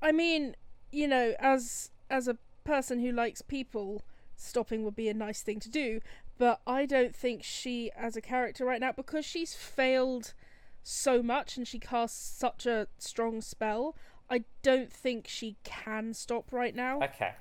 I 0.00 0.12
mean, 0.12 0.56
you 0.90 1.08
know, 1.08 1.34
as 1.38 1.90
as 2.10 2.28
a 2.28 2.38
person 2.64 3.00
who 3.00 3.10
likes 3.10 3.42
people, 3.42 4.02
stopping 4.36 4.84
would 4.84 4.96
be 4.96 5.08
a 5.08 5.14
nice 5.14 5.42
thing 5.42 5.60
to 5.60 5.70
do. 5.70 6.00
But 6.38 6.60
I 6.66 6.86
don't 6.86 7.14
think 7.14 7.42
she, 7.44 7.90
as 7.96 8.16
a 8.16 8.20
character 8.20 8.64
right 8.64 8.80
now, 8.80 8.92
because 8.92 9.24
she's 9.24 9.54
failed 9.54 10.34
so 10.82 11.22
much 11.22 11.56
and 11.56 11.68
she 11.68 11.78
casts 11.78 12.38
such 12.38 12.66
a 12.66 12.88
strong 12.98 13.40
spell, 13.40 13.96
I 14.28 14.44
don't 14.62 14.92
think 14.92 15.28
she 15.28 15.56
can 15.62 16.14
stop 16.14 16.52
right 16.52 16.74
now. 16.74 17.00
Okay. 17.02 17.32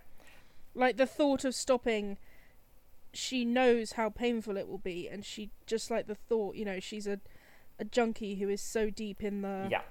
Like 0.76 0.98
the 0.98 1.06
thought 1.06 1.44
of 1.44 1.56
stopping, 1.56 2.18
she 3.14 3.44
knows 3.44 3.94
how 3.94 4.10
painful 4.10 4.58
it 4.58 4.68
will 4.68 4.78
be, 4.78 5.08
and 5.10 5.26
she 5.26 5.50
just 5.66 5.90
like 5.90 6.08
the 6.08 6.16
thought, 6.16 6.56
you 6.56 6.66
know, 6.66 6.80
she's 6.80 7.08
a 7.08 7.20
a 7.80 7.86
junkie 7.86 8.36
who 8.36 8.50
is 8.50 8.62
so 8.62 8.90
deep 8.90 9.24
in 9.24 9.42
the 9.42 9.68
Yeah. 9.70 9.82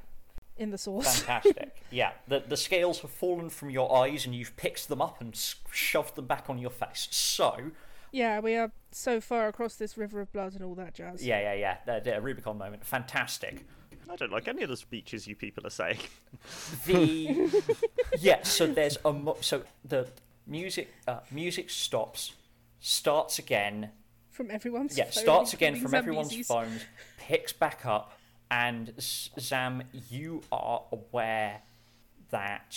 in 0.57 0.71
the 0.71 0.79
sauce. 0.79 1.21
Fantastic. 1.21 1.83
yeah. 1.91 2.13
The 2.29 2.41
the 2.41 2.57
scales 2.57 3.01
have 3.01 3.11
fallen 3.11 3.51
from 3.51 3.71
your 3.71 3.95
eyes 3.97 4.25
and 4.27 4.35
you've 4.35 4.57
picked 4.57 4.89
them 4.89 5.01
up 5.03 5.21
and 5.21 5.35
shoved 5.73 6.15
them 6.17 6.27
back 6.27 6.49
on 6.49 6.59
your 6.59 6.71
face. 6.71 7.09
So, 7.11 7.71
Yeah, 8.13 8.41
we 8.41 8.57
are 8.57 8.71
so 8.93 9.21
far 9.21 9.49
across 9.49 9.77
this 9.77 9.97
river 9.97 10.21
of 10.21 10.33
blood 10.33 10.55
and 10.55 10.63
all 10.65 10.75
that 10.77 10.95
jazz. 10.95 11.25
yeah, 11.25 11.41
yeah, 11.41 11.55
yeah. 11.55 11.77
The, 12.01 12.11
the 12.11 12.21
Rubicon 12.21 12.59
moment. 12.59 12.85
Fantastic. 12.85 13.65
I 14.11 14.17
don't 14.17 14.33
like 14.33 14.49
any 14.49 14.63
of 14.65 14.69
the 14.69 14.77
speeches 14.77 15.29
you 15.29 15.37
people 15.37 15.65
are 15.67 15.71
saying. 15.71 15.99
The 16.87 17.51
yeah. 18.19 18.43
So 18.43 18.67
there's 18.67 18.99
a 19.05 19.13
mo- 19.13 19.37
so 19.41 19.63
the 19.85 20.09
music 20.47 20.93
uh, 21.07 21.21
music 21.31 21.71
stops, 21.71 22.33
starts 22.81 23.39
again. 23.39 23.91
From 24.31 24.51
everyone's 24.51 24.97
Yeah, 24.97 25.05
phone, 25.05 25.13
starts 25.13 25.53
again 25.53 25.75
including 25.75 25.89
from 25.91 25.95
everyone's 25.99 26.47
phones, 26.47 26.83
picks 27.31 27.53
back 27.53 27.87
up, 27.87 28.19
and 28.51 28.93
Zam, 29.39 29.85
you 30.11 30.43
are 30.51 30.83
aware 30.91 31.63
that 32.31 32.77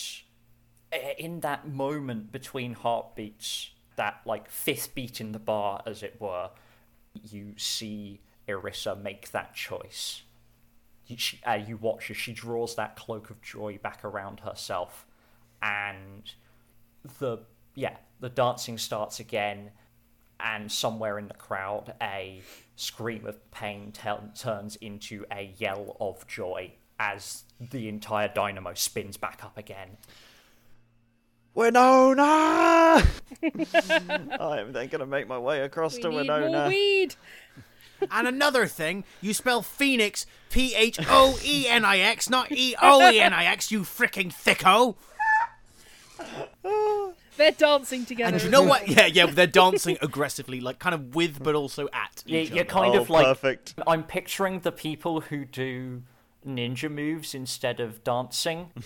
uh, 0.93 0.97
in 1.17 1.39
that 1.39 1.67
moment 1.67 2.31
between 2.31 2.75
heartbeats, 2.75 3.71
that 3.95 4.21
like 4.27 4.51
fifth 4.51 4.93
beat 4.93 5.19
in 5.19 5.31
the 5.31 5.39
bar, 5.39 5.81
as 5.87 6.03
it 6.03 6.21
were, 6.21 6.51
you 7.31 7.53
see 7.57 8.21
Arissa 8.47 9.01
make 9.01 9.31
that 9.31 9.55
choice. 9.55 10.21
You, 11.07 11.17
she, 11.17 11.39
uh, 11.47 11.53
you 11.53 11.77
watch 11.77 12.11
as 12.11 12.17
she 12.17 12.31
draws 12.31 12.75
that 12.75 12.95
cloak 12.95 13.31
of 13.31 13.41
joy 13.41 13.79
back 13.81 14.05
around 14.05 14.41
herself, 14.41 15.07
and 15.63 16.31
the 17.17 17.39
yeah 17.73 17.97
the 18.19 18.29
dancing 18.29 18.77
starts 18.77 19.19
again 19.19 19.71
and 20.39 20.71
somewhere 20.71 21.17
in 21.17 21.27
the 21.27 21.33
crowd 21.33 21.95
a 21.99 22.43
scream 22.75 23.25
of 23.25 23.51
pain 23.51 23.91
tel- 23.91 24.29
turns 24.37 24.75
into 24.77 25.25
a 25.31 25.53
yell 25.57 25.95
of 25.99 26.25
joy 26.27 26.71
as 26.99 27.43
the 27.59 27.87
entire 27.87 28.27
dynamo 28.27 28.73
spins 28.73 29.17
back 29.17 29.43
up 29.43 29.57
again 29.57 29.97
Winona! 31.55 33.03
I'm 34.39 34.71
then 34.71 34.87
gonna 34.87 35.05
make 35.05 35.27
my 35.27 35.37
way 35.37 35.61
across 35.61 35.95
We 35.97 36.01
to 36.03 36.09
need 36.09 36.15
Winona. 36.17 36.49
more 36.49 36.67
weed. 36.69 37.15
And 38.11 38.27
another 38.27 38.67
thing, 38.67 39.05
you 39.21 39.33
spell 39.33 39.61
Phoenix 39.61 40.25
P 40.49 40.75
H 40.75 40.99
O 41.07 41.39
E 41.41 41.67
N 41.69 41.85
I 41.85 41.99
X, 41.99 42.29
not 42.29 42.51
E 42.51 42.75
O 42.81 43.09
E 43.09 43.17
N 43.21 43.31
I 43.31 43.45
X, 43.45 43.71
you 43.71 43.83
freaking 43.83 44.27
thicko. 44.33 44.95
They're 47.37 47.51
dancing 47.51 48.05
together. 48.05 48.33
And 48.35 48.43
you 48.43 48.49
know 48.49 48.63
what? 48.63 48.87
Yeah, 48.87 49.05
yeah, 49.07 49.25
they're 49.25 49.47
dancing 49.63 49.97
aggressively, 50.01 50.61
like 50.61 50.79
kind 50.79 50.93
of 50.93 51.15
with, 51.15 51.41
but 51.43 51.55
also 51.55 51.87
at 51.93 52.23
You- 52.25 52.39
each 52.39 52.49
you're 52.51 52.59
other. 52.61 52.69
kind 52.69 52.95
Oh, 52.95 53.01
of 53.01 53.09
like 53.09 53.25
perfect. 53.25 53.73
i'm 53.87 54.03
picturing 54.03 54.59
the 54.59 54.71
people 54.71 55.21
who 55.21 55.45
do 55.45 56.03
ninja 56.45 56.89
moves 56.91 57.33
instead 57.33 57.79
of 57.79 58.03
dancing 58.03 58.69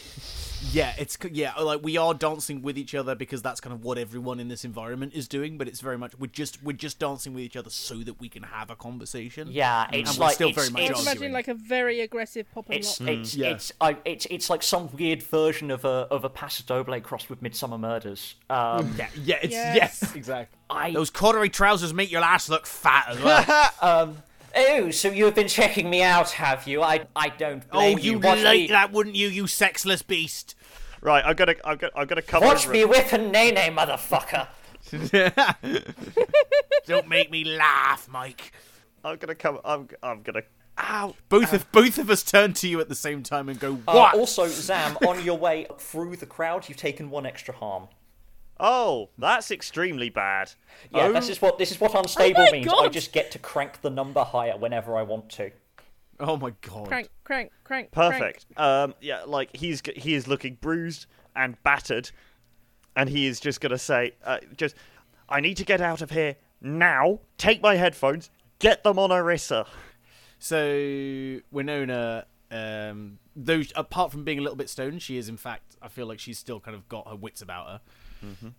Yeah, 0.72 0.94
it's 0.98 1.18
c- 1.22 1.30
yeah, 1.34 1.54
uh, 1.56 1.64
like 1.64 1.84
we 1.84 1.98
are 1.98 2.16
dancing 2.16 2.64
with 2.64 2.80
each 2.80 2.96
other 2.96 3.14
because 3.14 3.44
that's 3.44 3.62
kind 3.62 3.74
of 3.76 3.84
what 3.84 4.00
everyone 4.00 4.40
in 4.40 4.48
this 4.48 4.66
environment 4.66 5.14
is 5.14 5.28
doing. 5.28 5.56
But 5.60 5.68
it's 5.68 5.82
very 5.82 6.00
much 6.00 6.18
we're 6.18 6.26
just 6.26 6.64
we're 6.64 6.74
just 6.74 6.98
dancing 6.98 7.36
with 7.36 7.44
each 7.44 7.56
other 7.56 7.70
so 7.70 7.98
that 8.00 8.20
we 8.20 8.28
can 8.28 8.42
have 8.42 8.72
a 8.72 8.76
conversation. 8.76 9.50
yeah 9.52 9.86
it's 9.94 10.18
we're 10.18 10.26
like 10.26 10.34
still 10.36 10.50
it's, 10.50 10.58
very 10.58 10.70
much 10.72 10.82
I 10.82 10.86
it's, 10.94 11.02
imagine 11.04 11.32
like 11.32 11.48
a 11.48 11.54
very 11.54 12.02
aggressive 12.02 12.52
pop 12.52 12.66
and 12.66 12.76
it's 12.80 13.00
lock. 13.00 13.10
it's 13.12 13.36
Yeah. 13.36 13.50
it's 13.52 13.72
I, 13.80 13.98
it's 14.04 14.26
it's 14.32 14.50
like 14.50 14.64
some 14.64 14.90
weird 14.98 15.22
version 15.22 15.70
of 15.70 15.86
a 15.86 16.08
of 16.10 16.24
a 16.24 16.30
Paso 16.30 16.64
Doble 16.66 17.00
crossed 17.02 17.30
with 17.30 17.44
Midsomer 17.44 17.80
Murders. 17.80 18.34
Um, 18.50 18.96
yeah, 18.98 19.10
yeah, 19.24 19.36
it's 19.44 19.54
Yes. 19.54 20.00
yes, 20.02 20.16
exactly. 20.16 20.58
I 20.72 20.92
Those 20.92 21.12
corduroy 21.12 21.50
trousers 21.50 21.94
make 21.94 22.12
your 22.12 22.24
ass 22.24 22.50
look 22.50 22.66
fat 22.66 23.06
as 23.10 23.20
well. 23.22 23.72
Um, 23.82 24.18
oh, 24.58 24.92
so 24.92 25.10
you 25.10 25.26
have 25.26 25.36
been 25.36 25.48
checking 25.48 25.90
me 25.90 26.02
out, 26.04 26.32
have 26.32 26.68
you? 26.68 26.82
I 26.82 27.08
I 27.16 27.30
don't 27.30 27.64
oh, 27.72 27.80
blame 27.80 28.00
you'd 28.00 28.24
Watch 28.24 28.42
like 28.44 28.60
me, 28.62 28.68
that, 28.68 28.92
wouldn't 28.92 29.16
you? 29.16 29.28
You 29.28 29.48
sexless 29.48 30.02
beast. 30.02 30.56
Right, 31.02 31.24
I'm 31.26 31.36
gonna, 31.36 31.56
I'm 31.64 31.78
gonna, 31.78 31.94
I'm 31.96 32.08
gonna 32.08 32.22
come 32.22 32.44
watch 32.44 32.68
me 32.68 32.82
and- 32.82 32.90
whip 32.90 33.14
and 33.14 33.32
nay 33.32 33.52
nay, 33.52 33.70
motherfucker. 33.70 34.48
Don't 36.86 37.08
make 37.08 37.30
me 37.30 37.44
laugh, 37.44 38.08
Mike. 38.10 38.52
I'm 39.04 39.18
gonna 39.18 39.36
come. 39.36 39.60
I'm, 39.64 39.88
I'm 40.02 40.22
gonna. 40.22 40.42
Ow! 40.80 41.16
Both 41.30 41.54
of 41.54 41.72
both 41.72 41.98
of 41.98 42.10
us 42.10 42.24
turn 42.24 42.54
to 42.54 42.68
you 42.68 42.80
at 42.80 42.88
the 42.90 42.96
same 42.96 43.24
time 43.24 43.50
and 43.50 43.60
go, 43.60 43.80
Uh, 43.88 43.94
"What?" 43.94 44.16
also, 44.16 44.48
Zam, 44.48 44.98
on 45.08 45.24
your 45.24 45.38
way 45.38 45.68
through 45.80 46.18
the 46.18 46.26
crowd, 46.26 46.68
you've 46.70 46.78
taken 46.78 47.10
one 47.10 47.26
extra 47.26 47.54
harm. 47.54 47.88
Oh, 48.60 49.10
that's 49.18 49.52
extremely 49.52 50.10
bad. 50.10 50.52
Yeah, 50.94 51.06
oh, 51.08 51.14
this 51.14 51.30
is 51.30 51.42
what 51.42 51.58
this 51.58 51.72
is 51.72 51.80
what 51.80 51.94
unstable 51.96 52.42
Oh 52.42 52.46
my 52.46 52.52
means. 52.52 52.68
I 52.68 52.88
just 52.88 53.12
get 53.14 53.32
to 53.32 53.40
crank 53.40 53.82
the 53.82 53.90
number 53.90 54.24
higher 54.24 54.58
whenever 54.58 54.96
I 54.98 55.04
want 55.04 55.30
to. 55.32 55.52
oh 56.20 56.38
my 56.38 56.52
god. 56.62 56.88
Crank, 56.88 57.10
crank, 57.24 57.52
crank. 57.64 57.92
perfect. 57.92 58.46
Um, 58.58 58.96
yeah, 59.02 59.24
like 59.26 59.56
he's 59.56 59.82
g- 59.82 59.94
he 59.96 60.14
is 60.14 60.28
looking 60.28 60.58
bruised 60.60 61.06
and 61.36 61.62
battered, 61.64 62.10
and 62.96 63.10
he 63.10 63.28
is 63.28 63.40
just 63.40 63.62
gonna 63.62 63.78
say, 63.78 64.14
uh, 64.24 64.40
just, 64.56 64.76
I 65.30 65.40
need 65.40 65.58
to 65.58 65.66
get 65.66 65.82
out 65.82 66.02
of 66.02 66.10
here 66.12 66.36
now. 66.62 67.20
Take 67.38 67.62
my 67.62 67.76
headphones. 67.76 68.30
Get 68.60 68.84
them 68.84 68.98
on 68.98 69.12
Arissa. 69.12 69.68
So 70.40 71.40
Winona, 71.52 72.26
um, 72.52 73.20
though 73.36 73.62
apart 73.76 74.12
from 74.12 74.24
being 74.24 74.40
a 74.40 74.42
little 74.42 74.56
bit 74.58 74.70
stoned, 74.70 75.02
she 75.02 75.18
is 75.18 75.30
in 75.30 75.38
fact. 75.38 75.76
I 75.82 75.88
feel 75.90 76.08
like 76.08 76.20
she's 76.20 76.40
still 76.40 76.60
kind 76.60 76.76
of 76.76 76.88
got 76.90 77.08
her 77.08 77.16
wits 77.16 77.42
about 77.42 77.68
her. 77.68 77.82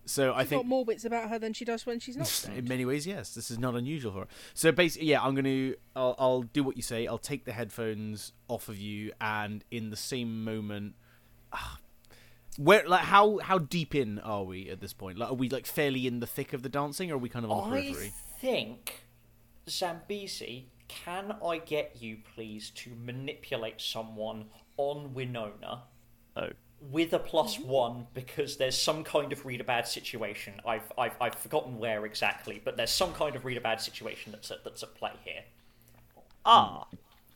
So 0.05 0.33
I 0.35 0.45
think 0.45 0.63
got 0.63 0.69
more 0.69 0.85
bits 0.85 1.05
about 1.05 1.29
her 1.31 1.39
than 1.39 1.53
she 1.53 1.65
does 1.65 1.87
when 1.87 2.01
she's 2.01 2.17
not 2.17 2.27
stoned. 2.27 2.59
in 2.59 2.69
many 2.69 2.85
ways, 2.85 3.07
yes, 3.07 3.35
this 3.35 3.51
is 3.51 3.59
not 3.59 3.75
unusual 3.75 4.13
for 4.13 4.21
her. 4.21 4.27
So 4.55 4.73
basically, 4.73 5.09
yeah, 5.09 5.23
I'm 5.23 5.35
gonna, 5.35 5.75
I'll, 5.95 6.15
I'll 6.19 6.43
do 6.43 6.63
what 6.65 6.77
you 6.77 6.83
say. 6.83 7.07
I'll 7.07 7.19
take 7.19 7.45
the 7.45 7.53
headphones 7.53 8.33
off 8.49 8.69
of 8.69 8.79
you, 8.79 9.13
and 9.21 9.65
in 9.71 9.91
the 9.91 9.97
same 9.97 10.45
moment, 10.45 10.95
ah, 11.53 11.79
where, 12.57 12.87
like, 12.89 13.03
how 13.03 13.39
how 13.39 13.59
deep 13.59 13.95
in 13.95 14.19
are 14.21 14.45
we 14.45 14.69
at 14.71 14.81
this 14.81 14.93
point? 14.93 15.19
Like, 15.19 15.31
are 15.31 15.35
we 15.35 15.49
like 15.49 15.67
fairly 15.67 16.07
in 16.07 16.21
the 16.21 16.27
thick 16.27 16.53
of 16.53 16.63
the 16.63 16.69
dancing, 16.69 17.11
or 17.11 17.15
are 17.15 17.19
we 17.19 17.29
kind 17.29 17.45
of 17.45 17.51
on 17.51 17.71
the 17.71 17.77
I 17.77 17.81
periphery? 17.83 18.13
think, 18.41 19.01
Zambezi, 19.69 20.69
can 20.89 21.37
I 21.45 21.59
get 21.59 22.01
you, 22.01 22.19
please, 22.35 22.71
to 22.77 22.93
manipulate 23.05 23.81
someone 23.81 24.47
on 24.77 25.13
Winona 25.15 25.83
Oh. 26.37 26.49
With 26.81 27.13
a 27.13 27.19
plus 27.19 27.59
one 27.59 28.07
because 28.15 28.57
there's 28.57 28.79
some 28.79 29.05
kind 29.05 29.33
of 29.33 29.45
read 29.45 29.61
a 29.61 29.65
bad 29.65 29.87
situation. 29.87 30.55
I've, 30.67 30.93
I've, 30.97 31.17
I've 31.21 31.35
forgotten 31.35 31.79
where 31.79 32.07
exactly, 32.07 32.61
but 32.65 32.77
there's 32.77 32.91
some 32.91 33.13
kind 33.13 33.35
of 33.37 33.45
read 33.45 33.57
a 33.57 33.61
bad 33.61 33.81
situation 33.81 34.33
that's 34.33 34.51
at, 34.51 34.65
that's 34.65 34.83
at 34.83 34.95
play 34.95 35.13
here. 35.25 35.43
Ah, 36.45 36.87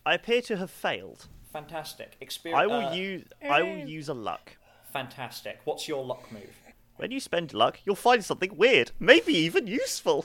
I 0.06 0.14
appear 0.14 0.42
to 0.42 0.56
have 0.56 0.70
failed. 0.70 1.26
Fantastic. 1.52 2.16
Experience. 2.20 2.62
I 2.62 2.66
will 2.66 2.86
uh, 2.86 2.94
use 2.94 3.24
I 3.48 3.62
will 3.62 3.88
use 3.88 4.08
a 4.08 4.14
luck. 4.14 4.56
Fantastic. 4.92 5.60
What's 5.64 5.86
your 5.86 6.04
luck 6.04 6.30
move? 6.32 6.50
When 6.96 7.10
you 7.10 7.20
spend 7.20 7.52
luck, 7.52 7.80
you'll 7.84 7.96
find 7.96 8.24
something 8.24 8.56
weird, 8.56 8.92
maybe 8.98 9.34
even 9.34 9.66
useful. 9.66 10.24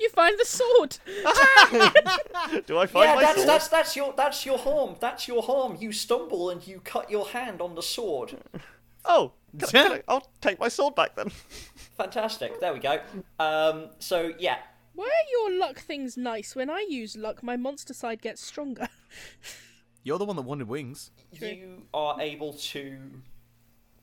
You 0.00 0.08
find 0.10 0.36
the 0.38 0.44
sword. 0.44 0.98
Do 2.66 2.78
I 2.78 2.86
find 2.86 3.04
yeah, 3.08 3.14
my 3.14 3.20
that's 3.22 3.36
sword? 3.36 3.48
that's 3.48 3.68
that's 3.68 3.96
your 3.96 4.14
that's 4.16 4.44
your 4.46 4.58
harm. 4.58 4.96
That's 5.00 5.28
your 5.28 5.42
harm. 5.42 5.76
You 5.80 5.92
stumble 5.92 6.50
and 6.50 6.66
you 6.66 6.80
cut 6.80 7.10
your 7.10 7.26
hand 7.28 7.60
on 7.60 7.74
the 7.74 7.82
sword. 7.82 8.36
Oh, 9.04 9.32
can 9.58 9.68
I- 9.68 9.70
can 9.70 9.92
I- 9.92 10.02
I'll 10.08 10.26
take 10.40 10.58
my 10.58 10.68
sword 10.68 10.94
back 10.94 11.14
then. 11.14 11.28
Fantastic. 11.96 12.60
There 12.60 12.72
we 12.72 12.80
go. 12.80 13.00
Um, 13.38 13.90
so 13.98 14.32
yeah, 14.38 14.58
Why 14.94 15.06
are 15.06 15.30
your 15.30 15.58
luck 15.58 15.78
things 15.80 16.16
nice? 16.16 16.54
When 16.56 16.70
I 16.70 16.86
use 16.88 17.16
luck, 17.16 17.42
my 17.42 17.56
monster 17.56 17.94
side 17.94 18.22
gets 18.22 18.44
stronger. 18.44 18.88
You're 20.02 20.18
the 20.18 20.24
one 20.26 20.36
that 20.36 20.42
wanted 20.42 20.68
wings. 20.68 21.10
you 21.32 21.82
are 21.94 22.20
able 22.20 22.52
to. 22.52 22.98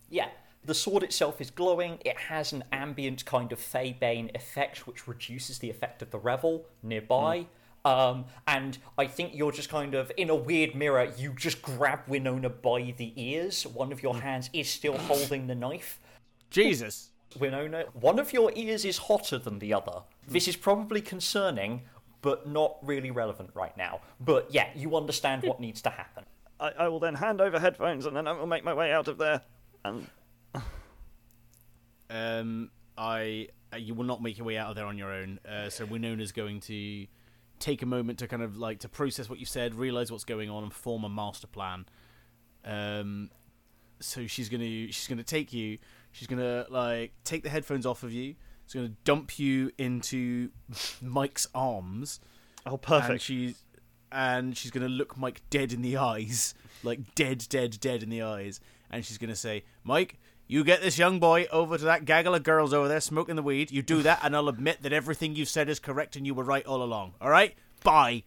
Yeah, 0.10 0.30
the 0.72 0.76
sword 0.76 1.04
itself 1.04 1.42
is 1.42 1.52
glowing. 1.52 2.00
It 2.06 2.18
has 2.18 2.54
an 2.54 2.64
ambient 2.72 3.26
kind 3.26 3.52
of 3.52 3.60
Feybane 3.60 4.34
effect, 4.34 4.88
which 4.88 5.06
reduces 5.06 5.60
the 5.60 5.70
effect 5.70 6.02
of 6.02 6.12
the 6.12 6.18
revel 6.18 6.66
nearby. 6.82 7.48
Hmm. 7.84 7.92
Um, 7.92 8.26
and 8.48 8.78
I 8.98 9.06
think 9.08 9.36
you're 9.36 9.52
just 9.52 9.68
kind 9.68 9.96
of 9.96 10.14
in 10.16 10.30
a 10.30 10.36
weird 10.36 10.74
mirror. 10.74 11.12
You 11.18 11.34
just 11.36 11.62
grab 11.62 12.00
Winona 12.08 12.50
by 12.50 12.94
the 12.96 13.12
ears. 13.18 13.68
One 13.68 13.92
of 13.92 14.02
your 14.02 14.14
hmm. 14.14 14.22
hands 14.22 14.50
is 14.54 14.70
still 14.70 14.98
holding 14.98 15.48
the 15.48 15.56
knife. 15.56 16.00
Jesus. 16.50 17.10
Winona, 17.38 17.84
one 17.92 18.18
of 18.18 18.32
your 18.32 18.50
ears 18.56 18.86
is 18.86 18.98
hotter 18.98 19.38
than 19.38 19.60
the 19.60 19.74
other. 19.74 20.04
Hmm. 20.26 20.32
This 20.32 20.48
is 20.48 20.56
probably 20.56 21.02
concerning, 21.02 21.82
but 22.22 22.48
not 22.48 22.78
really 22.82 23.12
relevant 23.12 23.50
right 23.56 23.76
now. 23.76 24.00
But 24.22 24.48
yeah, 24.52 24.70
you 24.74 24.96
understand 24.96 25.44
what 25.44 25.60
needs 25.60 25.82
to 25.82 25.90
happen. 25.90 26.24
I, 26.62 26.72
I 26.80 26.88
will 26.88 27.02
then 27.02 27.16
hand 27.16 27.42
over 27.42 27.60
headphones 27.60 28.06
and 28.06 28.16
then 28.16 28.26
I 28.26 28.32
will 28.32 28.48
make 28.48 28.64
my 28.64 28.74
way 28.74 28.94
out 28.94 29.10
of 29.10 29.18
there. 29.18 29.42
And 29.84 30.08
Um, 32.12 32.70
I 32.98 33.48
uh, 33.74 33.78
you 33.78 33.94
will 33.94 34.04
not 34.06 34.22
make 34.22 34.38
your 34.38 34.46
way 34.46 34.58
out 34.58 34.70
of 34.70 34.76
there 34.76 34.86
on 34.86 34.98
your 34.98 35.12
own. 35.12 35.40
Uh, 35.48 35.70
so 35.70 35.86
Winona's 35.86 36.32
going 36.32 36.60
to 36.62 37.08
take 37.60 37.82
a 37.82 37.86
moment 37.86 38.20
to 38.20 38.28
kind 38.28 38.42
of 38.44 38.58
like 38.58 38.80
to 38.80 38.90
process 38.90 39.30
what 39.30 39.40
you 39.40 39.46
said, 39.46 39.76
realize 39.76 40.12
what's 40.12 40.26
going 40.26 40.50
on, 40.50 40.64
and 40.64 40.74
form 40.74 41.04
a 41.04 41.10
master 41.10 41.48
plan. 41.48 41.86
Um, 42.66 43.30
so 44.00 44.28
she's 44.28 44.50
gonna 44.50 44.66
she's 44.92 45.08
gonna 45.08 45.24
take 45.24 45.54
you. 45.54 45.78
She's 46.12 46.28
gonna 46.28 46.66
like 46.70 47.14
take 47.24 47.44
the 47.44 47.50
headphones 47.50 47.86
off 47.86 48.04
of 48.04 48.12
you. 48.12 48.36
She's 48.66 48.74
gonna 48.74 48.94
dump 49.04 49.40
you 49.40 49.72
into 49.78 50.50
Mike's 51.02 51.48
arms. 51.56 52.20
oh, 52.66 52.72
And 52.74 52.82
perfect. 52.82 53.22
she's 53.24 53.64
and 54.12 54.58
she's 54.58 54.72
gonna 54.72 54.90
look 54.90 55.18
Mike 55.18 55.42
dead 55.50 55.72
in 55.72 55.82
the 55.82 55.98
eyes, 56.12 56.54
like 56.84 57.16
dead, 57.16 57.46
dead, 57.50 57.80
dead 57.80 58.04
in 58.04 58.10
the 58.10 58.22
eyes, 58.22 58.60
and 58.90 59.06
she's 59.06 59.18
gonna 59.18 59.36
say, 59.36 59.64
"Mike, 59.84 60.20
you 60.52 60.66
get 60.66 60.82
this 60.82 60.98
young 60.98 61.18
boy 61.18 61.48
over 61.50 61.78
to 61.78 61.86
that 61.86 62.04
gaggle 62.04 62.36
of 62.36 62.44
girls 62.44 62.74
over 62.74 62.90
there 62.90 63.00
smoking 63.00 63.38
the 63.38 63.42
weed. 63.42 63.72
You 63.72 63.82
do 63.82 64.02
that, 64.02 64.20
and 64.22 64.36
I'll 64.36 64.50
admit 64.50 64.82
that 64.82 64.92
everything 64.92 65.34
you've 65.34 65.48
said 65.48 65.70
is 65.70 65.80
correct 65.80 66.18
and 66.18 66.26
you 66.26 66.34
were 66.34 66.44
right 66.44 66.66
all 66.66 66.84
along. 66.84 67.14
All 67.22 67.30
right? 67.30 67.56
Bye." 67.86 68.24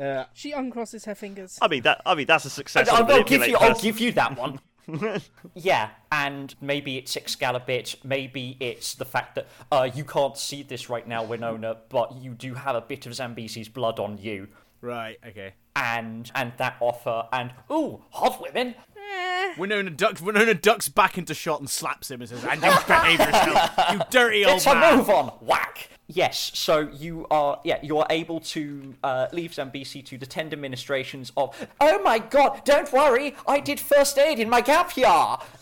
uh, 0.00 0.24
She 0.32 0.54
uncrosses 0.54 1.04
her 1.04 1.14
fingers. 1.14 1.58
I 1.60 1.68
mean 1.68 1.82
that. 1.82 2.00
I 2.06 2.14
mean 2.14 2.26
that's 2.26 2.46
a 2.46 2.50
success. 2.50 2.88
I'll, 2.88 3.04
I'll 3.04 3.24
give 3.24 3.40
manipulate 3.40 3.50
you. 3.50 3.56
I'll 3.58 3.78
give 3.78 4.00
you 4.00 4.12
that 4.12 4.38
one. 4.38 4.58
yeah, 5.54 5.90
and 6.10 6.54
maybe 6.62 6.96
it's 6.96 7.14
Excalibur. 7.14 7.82
Maybe 8.04 8.56
it's 8.58 8.94
the 8.94 9.04
fact 9.04 9.34
that 9.34 9.48
uh, 9.70 9.90
you 9.94 10.02
can't 10.02 10.38
see 10.38 10.62
this 10.62 10.88
right 10.88 11.06
now, 11.06 11.22
Winona, 11.24 11.76
but 11.90 12.16
you 12.16 12.32
do 12.32 12.54
have 12.54 12.74
a 12.74 12.80
bit 12.80 13.04
of 13.04 13.12
Zambezi's 13.12 13.68
blood 13.68 13.98
on 14.00 14.16
you, 14.16 14.48
right. 14.80 15.18
Okay. 15.26 15.54
and 15.76 16.30
and 16.34 16.52
that 16.58 16.76
offer, 16.80 17.28
and 17.32 17.52
ooh, 17.70 18.02
hot 18.10 18.40
women. 18.42 18.74
Eh, 18.96 19.54
Winona 19.56 19.90
ducks. 19.90 20.20
Winona 20.20 20.54
ducks 20.54 20.88
back 20.88 21.16
into 21.16 21.34
shot 21.34 21.60
and 21.60 21.70
slaps 21.70 22.10
him 22.10 22.20
and 22.20 22.28
says, 22.28 22.44
"And 22.44 22.62
you 22.62 22.70
behave 22.86 23.18
yourself, 23.20 23.70
you 23.92 24.00
dirty 24.10 24.44
old 24.44 24.56
It's 24.56 24.66
a 24.66 24.74
move 24.74 25.08
on. 25.08 25.28
Whack. 25.40 25.88
Yes, 26.10 26.52
so 26.54 26.88
you 26.92 27.26
are 27.30 27.60
yeah, 27.64 27.78
you 27.82 27.98
are 27.98 28.06
able 28.08 28.40
to 28.40 28.94
uh, 29.04 29.26
leave 29.32 29.52
Zambezi 29.52 30.00
to 30.02 30.16
the 30.16 30.24
tender 30.24 30.56
ministrations 30.56 31.32
of 31.36 31.54
Oh 31.80 32.02
my 32.02 32.18
god, 32.18 32.64
don't 32.64 32.90
worry, 32.92 33.34
I 33.46 33.60
did 33.60 33.78
first 33.78 34.16
aid 34.18 34.38
in 34.38 34.48
my 34.48 34.62
gap 34.62 34.96
year. 34.96 35.06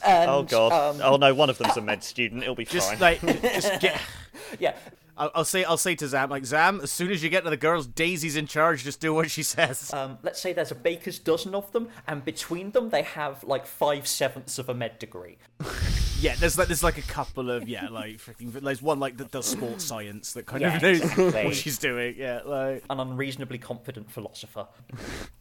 And, 0.06 0.30
Oh 0.30 0.44
god. 0.44 0.70
um, 0.72 1.00
oh 1.02 1.16
no, 1.16 1.34
one 1.34 1.50
of 1.50 1.58
them's 1.58 1.76
a 1.76 1.80
med 1.80 2.04
student. 2.04 2.44
It'll 2.44 2.54
be 2.54 2.64
Just 2.64 2.90
fine. 2.90 3.00
like, 3.00 3.20
just 3.42 3.80
get. 3.80 4.00
yeah. 4.60 4.76
I'll, 5.18 5.30
I'll 5.34 5.44
say 5.44 5.64
I'll 5.64 5.76
say 5.78 5.94
to 5.96 6.08
Zam 6.08 6.30
like 6.30 6.44
Zam, 6.44 6.80
as 6.82 6.90
soon 6.92 7.10
as 7.10 7.22
you 7.22 7.30
get 7.30 7.44
to 7.44 7.50
the 7.50 7.56
girls, 7.56 7.86
Daisy's 7.86 8.36
in 8.36 8.46
charge. 8.46 8.84
Just 8.84 9.00
do 9.00 9.14
what 9.14 9.30
she 9.30 9.42
says. 9.42 9.92
Um, 9.92 10.18
let's 10.22 10.40
say 10.40 10.52
there's 10.52 10.70
a 10.70 10.74
baker's 10.76 11.18
dozen 11.18 11.54
of 11.54 11.70
them, 11.72 11.88
and 12.06 12.24
between 12.24 12.72
them 12.72 12.90
they 12.90 13.02
have 13.02 13.42
like 13.44 13.66
five 13.66 14.06
sevenths 14.06 14.58
of 14.58 14.68
a 14.68 14.74
med 14.74 14.98
degree. 14.98 15.38
yeah, 16.20 16.34
there's 16.38 16.58
like 16.58 16.68
there's 16.68 16.82
like 16.82 16.98
a 16.98 17.02
couple 17.02 17.50
of 17.50 17.68
yeah, 17.68 17.88
like 17.88 18.16
freaking. 18.18 18.52
There's 18.52 18.82
one 18.82 19.00
like 19.00 19.16
that 19.16 19.30
does 19.30 19.46
sports 19.46 19.84
science 19.84 20.34
that 20.34 20.46
kind 20.46 20.60
Yeah, 20.62 20.76
of 20.76 20.82
knows 20.82 21.00
exactly. 21.00 21.44
what 21.44 21.54
she's 21.54 21.78
doing. 21.78 22.14
Yeah, 22.18 22.40
like 22.44 22.84
An 22.90 23.00
unreasonably 23.00 23.58
confident 23.58 24.10
philosopher. 24.10 24.66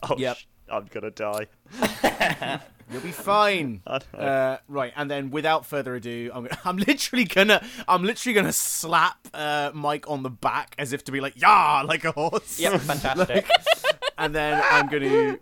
oh, 0.04 0.16
Yep. 0.18 0.38
Sh- 0.66 0.72
I'm 0.72 0.86
gonna 0.92 1.12
die. 1.12 1.48
you'll 2.92 3.02
be 3.02 3.12
fine. 3.12 3.82
I 3.88 3.98
don't 4.00 4.14
know. 4.14 4.20
Uh, 4.20 4.58
right, 4.68 4.94
and 4.96 5.10
then 5.10 5.32
without 5.32 5.66
further 5.66 5.96
ado, 5.96 6.32
I'm 6.34 6.44
gonna, 6.44 6.60
I'm 6.66 6.78
literally 6.78 7.26
gonna 7.26 7.66
I'm 7.88 8.04
literally 8.04 8.34
gonna 8.34 8.54
slap 8.54 9.28
uh, 9.34 9.72
Mike 9.74 10.10
on 10.10 10.24
the 10.24 10.30
back 10.30 10.76
as 10.78 10.94
if 10.94 11.04
to 11.06 11.12
be 11.12 11.20
like 11.22 11.34
yeah, 11.42 11.82
like 11.86 12.04
a 12.06 12.12
horse. 12.12 12.60
Yep, 12.60 12.82
fantastic. 12.82 13.48
and 14.18 14.34
then 14.36 14.62
I'm 14.72 14.88
gonna 14.88 15.38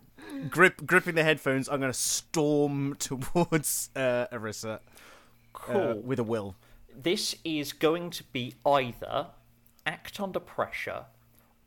grip 0.50 0.86
gripping 0.86 1.16
the 1.16 1.24
headphones. 1.24 1.68
I'm 1.70 1.80
gonna 1.80 1.94
storm 1.94 2.96
towards 3.00 3.90
uh, 3.96 4.28
Arissa 4.32 4.76
uh, 4.76 4.80
Cool. 5.54 6.02
with 6.02 6.20
a 6.20 6.24
will. 6.24 6.56
this 6.96 7.36
is 7.46 7.72
going 7.74 8.10
to 8.12 8.24
be 8.26 8.56
either 8.66 9.28
act 9.86 10.20
under 10.20 10.40
pressure 10.40 11.06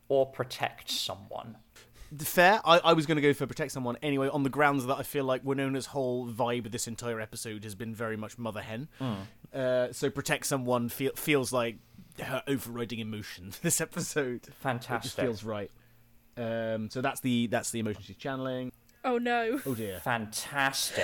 or 0.09 0.25
protect 0.25 0.89
someone. 0.89 1.57
Fair. 2.19 2.61
I, 2.65 2.79
I 2.79 2.93
was 2.93 3.05
going 3.05 3.17
to 3.17 3.21
go 3.21 3.33
for 3.33 3.45
protect 3.47 3.71
someone 3.71 3.97
anyway, 4.01 4.29
on 4.29 4.43
the 4.43 4.49
grounds 4.49 4.85
that 4.85 4.95
I 4.97 5.03
feel 5.03 5.23
like 5.25 5.43
Winona's 5.43 5.87
whole 5.87 6.27
vibe 6.27 6.65
of 6.65 6.71
this 6.71 6.87
entire 6.87 7.19
episode 7.19 7.63
has 7.63 7.75
been 7.75 7.93
very 7.93 8.17
much 8.17 8.37
mother 8.37 8.61
hen. 8.61 8.87
Uh, 9.53 9.91
so 9.91 10.09
protect 10.09 10.45
someone 10.45 10.89
feel, 10.89 11.11
feels 11.15 11.51
like 11.51 11.77
her 12.21 12.43
overriding 12.47 12.99
emotion 12.99 13.51
this 13.61 13.81
episode. 13.81 14.47
Fantastic. 14.61 14.95
It 14.99 15.03
just 15.03 15.15
feels 15.17 15.43
right. 15.43 15.71
Um, 16.37 16.89
so 16.89 17.01
that's 17.01 17.19
the 17.21 17.47
that's 17.47 17.71
the 17.71 17.79
emotion 17.79 18.03
she's 18.03 18.15
channeling. 18.15 18.71
oh 19.03 19.17
no. 19.17 19.59
Oh 19.65 19.73
dear. 19.73 19.99
Fantastic. 19.99 21.03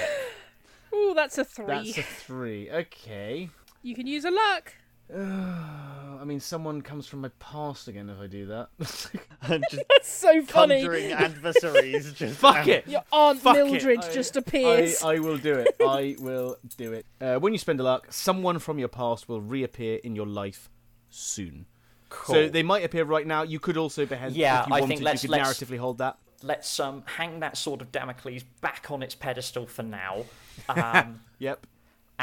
oh, 0.94 1.14
that's 1.16 1.38
a 1.38 1.44
three. 1.44 1.66
That's 1.66 1.98
a 1.98 2.04
three. 2.04 2.70
Okay. 2.72 3.50
You 3.82 3.96
can 3.96 4.08
use 4.08 4.26
a 4.26 4.32
luck. 4.32 4.74
I 5.16 6.26
mean, 6.26 6.40
someone 6.40 6.82
comes 6.82 7.06
from 7.06 7.22
my 7.22 7.30
past 7.40 7.88
again 7.88 8.10
if 8.10 8.20
I 8.20 8.28
do 8.28 8.46
that. 8.48 8.70
just 8.80 9.16
That's 9.48 10.10
so 10.10 10.42
funny. 10.44 10.76
conjuring 10.82 11.12
adversaries. 11.12 12.14
Just 12.18 12.38
Fuck 12.38 12.68
it. 12.68 12.88
Your 12.88 13.04
Aunt 13.12 13.40
Fuck. 13.42 13.56
Mildred 13.56 14.00
I- 14.00 14.14
just 14.14 14.38
I, 14.38 14.40
appears. 14.40 15.04
I 15.04 15.20
will 15.20 15.38
do 15.38 15.54
it. 15.56 15.76
I 15.82 16.16
will 16.20 16.56
do 16.78 16.94
it. 16.94 17.06
Uh, 17.20 17.36
when 17.36 17.52
you 17.54 17.60
spend 17.60 17.80
a 17.80 17.84
luck, 17.84 18.08
someone 18.12 18.60
from 18.60 18.80
your 18.80 18.88
past 18.88 19.28
will 19.28 19.42
reappear 19.42 20.00
in 20.04 20.16
your 20.16 20.26
life 20.28 20.70
soon. 21.10 21.66
Cool. 22.10 22.36
So 22.36 22.48
they 22.50 22.64
might 22.64 22.86
appear 22.86 23.04
right 23.04 23.28
now. 23.28 23.44
You 23.44 23.60
could 23.60 23.76
also 23.76 24.06
behave. 24.06 24.32
Yeah, 24.36 24.62
if 24.64 24.68
you 24.70 24.76
I 24.76 24.80
wanted, 24.80 24.94
think 24.94 25.02
let's- 25.04 25.24
you 25.24 25.30
could 25.30 25.38
let's- 25.40 25.60
narratively 25.62 25.78
hold 25.78 25.98
that. 25.98 26.18
Let's 26.42 26.80
um 26.80 27.04
hang 27.06 27.40
that 27.40 27.56
sword 27.58 27.82
of 27.82 27.92
Damocles 27.92 28.44
back 28.62 28.88
on 28.92 29.02
its 29.04 29.16
pedestal 29.16 29.66
for 29.66 29.84
now. 29.84 30.26
Um, 30.70 31.22
Yep. 31.40 31.66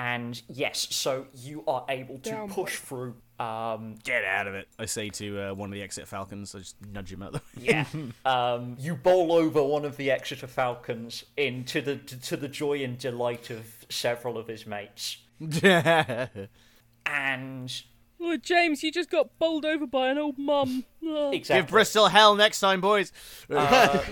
And 0.00 0.40
yes, 0.48 0.86
so 0.90 1.26
you 1.34 1.62
are 1.68 1.84
able 1.90 2.16
to 2.20 2.30
Down, 2.30 2.48
push 2.48 2.76
through 2.76 3.16
Um, 3.38 3.96
Get 4.02 4.24
out 4.24 4.46
of 4.46 4.54
it! 4.54 4.66
I 4.78 4.86
say 4.86 5.10
to 5.10 5.50
uh, 5.50 5.54
one 5.54 5.68
of 5.68 5.74
the 5.74 5.82
Exeter 5.82 6.06
Falcons. 6.06 6.54
I 6.54 6.60
just 6.60 6.76
nudge 6.90 7.12
him 7.12 7.22
out. 7.22 7.32
The... 7.32 7.38
way. 7.38 7.44
yeah. 7.60 7.84
um, 8.24 8.78
you 8.80 8.96
bowl 8.96 9.30
over 9.30 9.62
one 9.62 9.84
of 9.84 9.98
the 9.98 10.10
Exeter 10.10 10.46
Falcons 10.46 11.24
into 11.36 11.82
the 11.82 11.96
to 11.96 12.38
the 12.38 12.48
joy 12.48 12.82
and 12.82 12.96
delight 12.98 13.50
of 13.50 13.66
several 13.90 14.38
of 14.38 14.46
his 14.48 14.66
mates, 14.66 15.18
and 17.04 17.82
Oh, 18.22 18.36
James, 18.38 18.82
you 18.82 18.90
just 18.90 19.10
got 19.10 19.38
bowled 19.38 19.66
over 19.66 19.86
by 19.86 20.08
an 20.08 20.16
old 20.16 20.38
mum. 20.38 20.84
Oh. 21.02 21.30
exactly. 21.32 21.62
Give 21.62 21.70
Bristol 21.70 22.06
hell 22.06 22.36
next 22.36 22.60
time, 22.60 22.80
boys. 22.80 23.10
Uh, 23.50 24.04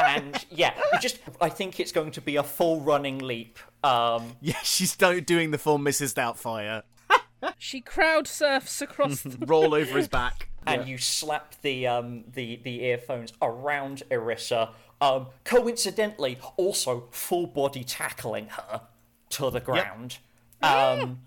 and 0.00 0.44
yeah, 0.50 0.74
just 1.00 1.18
I 1.40 1.48
think 1.48 1.80
it's 1.80 1.92
going 1.92 2.12
to 2.12 2.20
be 2.20 2.36
a 2.36 2.42
full 2.42 2.80
running 2.80 3.18
leap. 3.18 3.58
Um, 3.84 4.36
yeah, 4.40 4.58
she's 4.62 4.96
doing 4.96 5.50
the 5.50 5.58
full 5.58 5.78
Mrs. 5.78 6.14
Doubtfire. 6.14 6.82
She 7.58 7.80
crowd 7.80 8.28
surfs 8.28 8.80
across 8.80 9.22
the. 9.22 9.44
Roll 9.46 9.74
over 9.74 9.96
his 9.96 10.06
back. 10.06 10.48
and 10.64 10.86
you 10.86 10.96
slap 10.96 11.60
the 11.62 11.88
um 11.88 12.22
the 12.32 12.60
the 12.62 12.82
earphones 12.84 13.32
around 13.42 14.04
Arissa. 14.12 14.70
Um, 15.00 15.26
coincidentally, 15.44 16.38
also 16.56 17.08
full 17.10 17.48
body 17.48 17.82
tackling 17.82 18.46
her 18.46 18.82
to 19.30 19.50
the 19.50 19.58
ground. 19.58 20.18
Um, 20.62 21.22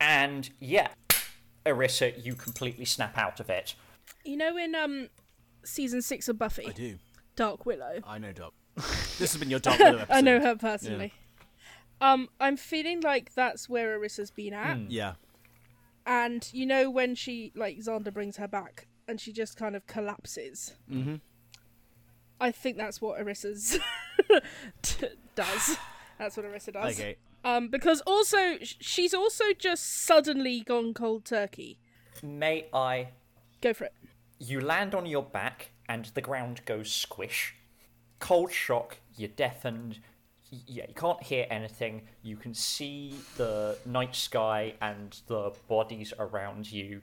and 0.00 0.48
yeah, 0.58 0.88
Arissa, 1.66 2.24
you 2.24 2.34
completely 2.34 2.86
snap 2.86 3.18
out 3.18 3.38
of 3.38 3.50
it. 3.50 3.74
You 4.24 4.38
know, 4.38 4.56
in 4.56 4.74
um, 4.74 5.08
season 5.64 6.00
six 6.00 6.28
of 6.28 6.38
Buffy, 6.38 6.68
I 6.68 6.72
do. 6.72 6.98
Dark 7.38 7.64
Willow. 7.66 8.00
I 8.06 8.18
know 8.18 8.32
Doc. 8.32 8.52
this 8.76 9.32
has 9.32 9.36
been 9.36 9.50
your 9.50 9.60
Dark 9.68 9.78
Willow 9.78 9.98
episode. 9.98 10.12
I 10.14 10.20
know 10.20 10.40
her 10.40 10.56
personally. 10.56 11.12
Um, 12.00 12.28
I'm 12.40 12.56
feeling 12.56 13.00
like 13.00 13.34
that's 13.34 13.68
where 13.68 13.94
Arissa's 13.94 14.30
been 14.30 14.52
at, 14.54 14.90
Yeah. 14.90 15.14
and 16.06 16.48
you 16.52 16.64
know 16.66 16.90
when 16.90 17.14
she 17.14 17.50
like 17.56 17.78
Xander 17.78 18.12
brings 18.12 18.36
her 18.36 18.46
back 18.46 18.86
and 19.08 19.20
she 19.20 19.32
just 19.32 19.56
kind 19.56 19.74
of 19.74 19.86
collapses. 19.86 20.74
Mm-hmm. 20.90 21.16
I 22.40 22.52
think 22.52 22.76
that's 22.76 23.00
what 23.00 23.18
Arissa's 23.20 23.78
t- 24.82 25.06
does. 25.34 25.76
That's 26.18 26.36
what 26.36 26.46
Arissa 26.46 26.72
does. 26.72 26.98
Okay. 27.00 27.16
Um, 27.44 27.68
because 27.68 28.00
also 28.02 28.58
she's 28.60 29.14
also 29.14 29.44
just 29.58 30.04
suddenly 30.04 30.60
gone 30.60 30.92
cold 30.94 31.24
turkey. 31.24 31.78
May 32.22 32.66
I? 32.72 33.08
Go 33.60 33.72
for 33.72 33.84
it. 33.84 33.94
You 34.38 34.60
land 34.60 34.94
on 34.94 35.06
your 35.06 35.22
back, 35.22 35.70
and 35.88 36.06
the 36.14 36.20
ground 36.20 36.60
goes 36.64 36.92
squish. 36.92 37.54
Cold 38.18 38.52
shock. 38.52 38.98
You're 39.16 39.28
deafened. 39.28 40.00
Yeah, 40.50 40.84
you 40.88 40.94
can't 40.94 41.22
hear 41.22 41.46
anything. 41.50 42.02
You 42.22 42.36
can 42.36 42.54
see 42.54 43.14
the 43.36 43.78
night 43.84 44.14
sky 44.14 44.74
and 44.80 45.18
the 45.26 45.52
bodies 45.68 46.12
around 46.18 46.70
you. 46.70 47.02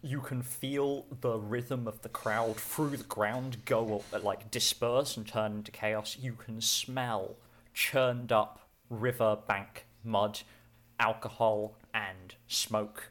You 0.00 0.20
can 0.20 0.42
feel 0.42 1.06
the 1.20 1.38
rhythm 1.38 1.88
of 1.88 2.02
the 2.02 2.08
crowd 2.08 2.56
through 2.56 2.96
the 2.96 3.04
ground 3.04 3.64
go 3.64 3.96
up, 3.96 4.24
like 4.24 4.50
disperse 4.50 5.16
and 5.16 5.26
turn 5.26 5.52
into 5.52 5.72
chaos. 5.72 6.16
You 6.20 6.34
can 6.34 6.60
smell 6.60 7.36
churned 7.74 8.32
up 8.32 8.60
riverbank 8.90 9.86
mud, 10.04 10.40
alcohol 10.98 11.76
and 11.92 12.34
smoke, 12.46 13.10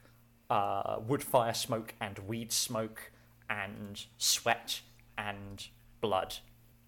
uh, 0.50 0.98
wood 1.06 1.24
fire 1.24 1.54
smoke 1.54 1.94
and 2.02 2.20
weed 2.20 2.52
smoke 2.52 3.12
and 3.50 4.06
sweat 4.18 4.82
and 5.18 5.68
blood. 6.02 6.36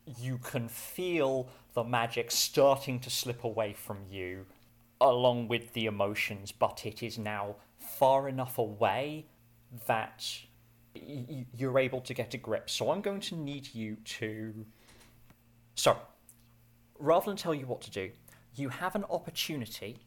You 0.05 0.37
can 0.37 0.67
feel 0.67 1.49
the 1.73 1.83
magic 1.83 2.31
starting 2.31 2.99
to 3.01 3.09
slip 3.09 3.43
away 3.43 3.73
from 3.73 3.99
you 4.09 4.45
along 5.01 5.47
with 5.47 5.73
the 5.73 5.85
emotions, 5.85 6.51
but 6.51 6.85
it 6.85 7.01
is 7.03 7.17
now 7.17 7.55
far 7.77 8.27
enough 8.27 8.57
away 8.57 9.25
that 9.87 10.25
y- 10.95 11.45
you're 11.55 11.79
able 11.79 12.01
to 12.01 12.13
get 12.13 12.33
a 12.33 12.37
grip. 12.37 12.69
So 12.69 12.91
I'm 12.91 13.01
going 13.01 13.21
to 13.21 13.35
need 13.35 13.73
you 13.73 13.97
to. 14.19 14.65
Sorry. 15.75 15.99
Rather 16.97 17.27
than 17.27 17.37
tell 17.37 17.53
you 17.53 17.65
what 17.65 17.81
to 17.81 17.91
do, 17.91 18.11
you 18.55 18.69
have 18.69 18.95
an 18.95 19.05
opportunity 19.09 19.99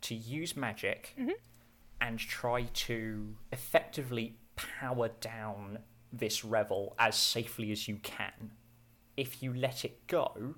to 0.00 0.14
use 0.14 0.56
magic 0.56 1.14
mm-hmm. 1.18 1.30
and 2.00 2.18
try 2.18 2.64
to 2.74 3.36
effectively 3.52 4.34
power 4.56 5.08
down 5.20 5.78
this 6.12 6.44
revel 6.44 6.94
as 6.98 7.16
safely 7.16 7.72
as 7.72 7.88
you 7.88 7.96
can. 8.02 8.52
If 9.16 9.42
you 9.42 9.52
let 9.54 9.84
it 9.84 10.06
go 10.06 10.54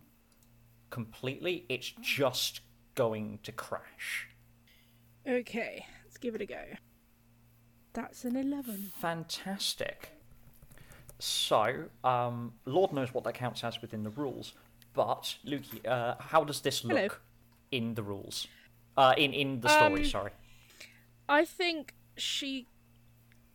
completely, 0.90 1.64
it's 1.68 1.92
just 2.00 2.60
going 2.94 3.40
to 3.42 3.52
crash. 3.52 4.28
Okay, 5.26 5.86
let's 6.04 6.18
give 6.18 6.34
it 6.34 6.40
a 6.40 6.46
go. 6.46 6.62
That's 7.92 8.24
an 8.24 8.36
eleven. 8.36 8.90
Fantastic. 9.00 10.10
So, 11.18 11.84
um, 12.02 12.54
Lord 12.66 12.92
knows 12.92 13.14
what 13.14 13.24
that 13.24 13.34
counts 13.34 13.62
as 13.64 13.80
within 13.80 14.02
the 14.02 14.10
rules, 14.10 14.52
but 14.92 15.36
Lukey, 15.46 15.86
uh, 15.86 16.16
how 16.18 16.44
does 16.44 16.60
this 16.60 16.84
look 16.84 16.96
Hello. 16.96 17.08
in 17.70 17.94
the 17.94 18.02
rules? 18.02 18.46
Uh, 18.96 19.14
in 19.16 19.32
in 19.32 19.60
the 19.60 19.68
story, 19.68 20.02
Um, 20.02 20.08
sorry. 20.08 20.30
I 21.28 21.44
think 21.44 21.94
she 22.16 22.66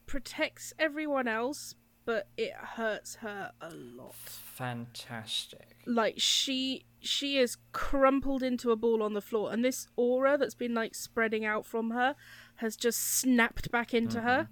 protects 0.08 0.74
everyone 0.80 1.28
else, 1.28 1.76
but 2.10 2.28
it 2.38 2.53
hurts 2.53 3.18
her 3.18 3.51
a 3.62 3.70
lot. 3.70 4.16
Fantastic. 4.16 5.76
Like 5.86 6.16
she 6.18 6.88
she 6.99 7.38
is 7.38 7.57
crumpled 7.72 8.41
into 8.41 8.72
a 8.72 8.76
ball 8.76 9.03
on 9.03 9.14
the 9.14 9.22
floor, 9.22 9.53
and 9.53 9.64
this 9.64 9.88
aura 9.95 10.36
that's 10.36 10.55
been 10.55 10.74
like 10.74 10.95
spreading 10.95 11.45
out 11.45 11.68
from 11.68 11.91
her 11.91 12.16
has 12.55 12.76
just 12.76 13.20
snapped 13.20 13.70
back 13.70 13.93
into 13.93 14.18
mm-hmm. 14.18 14.28
her. 14.28 14.49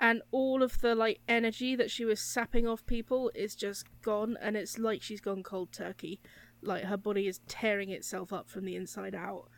And 0.00 0.22
all 0.30 0.62
of 0.62 0.80
the 0.80 0.94
like 0.94 1.20
energy 1.28 1.76
that 1.76 1.90
she 1.90 2.06
was 2.06 2.20
sapping 2.20 2.66
off 2.66 2.86
people 2.86 3.30
is 3.34 3.54
just 3.54 3.84
gone, 4.00 4.38
and 4.40 4.56
it's 4.56 4.78
like 4.78 5.02
she's 5.02 5.20
gone 5.20 5.42
cold 5.42 5.72
turkey. 5.72 6.22
Like 6.62 6.84
her 6.84 6.96
body 6.96 7.28
is 7.28 7.40
tearing 7.48 7.90
itself 7.90 8.32
up 8.32 8.48
from 8.48 8.64
the 8.64 8.76
inside 8.76 9.14
out. 9.14 9.50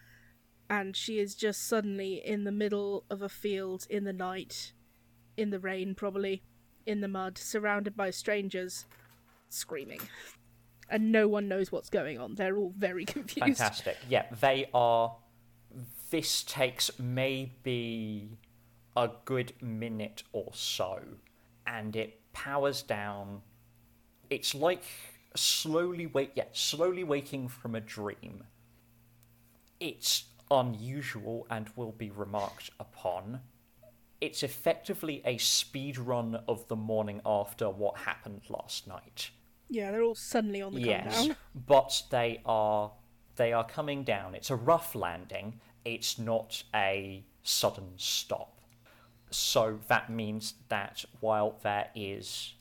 and 0.69 0.97
she 0.97 1.21
is 1.21 1.37
just 1.37 1.69
suddenly 1.69 2.21
in 2.25 2.43
the 2.43 2.51
middle 2.51 3.05
of 3.09 3.23
a 3.23 3.29
field 3.29 3.87
in 3.89 4.03
the 4.03 4.13
night, 4.13 4.73
in 5.37 5.51
the 5.51 5.61
rain 5.61 5.95
probably, 5.95 6.43
in 6.87 7.01
the 7.01 7.09
mud, 7.09 7.39
surrounded 7.39 7.97
by 7.97 8.11
strangers, 8.11 8.85
screaming. 9.49 10.01
And 10.91 11.11
no 11.13 11.29
one 11.29 11.49
knows 11.49 11.73
what's 11.73 11.89
going 11.89 12.19
on. 12.19 12.35
They're 12.35 12.57
all 12.57 12.73
very 12.77 13.05
confused. 13.07 13.59
Fantastic. 13.59 13.97
Yeah, 14.09 14.27
they 14.41 14.69
are. 14.75 15.17
This 16.11 16.43
takes 16.45 16.91
maybe 16.99 18.39
a 18.97 19.11
good 19.25 19.53
minute 19.61 20.23
or 20.33 20.51
so, 20.53 21.01
and 21.67 21.97
it 21.97 22.21
powers 22.33 22.83
down. 22.83 23.41
It's 24.31 24.55
like 24.55 24.83
slowly 25.35 26.07
wake, 26.07 26.33
yeah, 26.35 26.45
slowly 26.53 27.05
waking 27.05 27.49
from 27.49 27.75
a 27.75 27.81
dream. 27.81 28.45
It's 29.81 30.25
unusual 30.51 31.47
and 31.51 31.69
will 31.77 31.93
be 31.93 32.11
remarked 32.11 32.71
upon. 32.79 33.41
It's 34.25 34.43
effectively 34.43 35.21
a 35.27 35.37
speed 35.37 35.99
run 35.99 36.37
of 36.49 36.67
the 36.69 36.77
morning 36.77 37.21
after 37.27 37.69
what 37.69 37.99
happened 37.99 38.41
last 38.49 38.87
night. 38.87 39.29
Yeah, 39.69 39.91
they're 39.91 40.03
all 40.03 40.15
suddenly 40.15 40.63
on 40.63 40.73
the 40.73 40.81
Yes, 40.81 41.15
countdown. 41.15 41.37
but 41.67 42.03
they 42.11 42.41
are 42.47 42.93
they 43.37 43.53
are 43.53 43.67
coming 43.67 44.03
down. 44.03 44.35
It's 44.35 44.49
a 44.49 44.57
rough 44.57 44.95
landing. 44.95 45.61
It's 45.85 46.19
not 46.19 46.63
a 46.75 47.23
sudden 47.43 47.93
stop. 47.99 48.63
So 49.31 49.79
that 49.89 50.09
means 50.09 50.55
that 50.71 51.05
while 51.21 51.59
there 51.63 51.91
is 51.95 52.55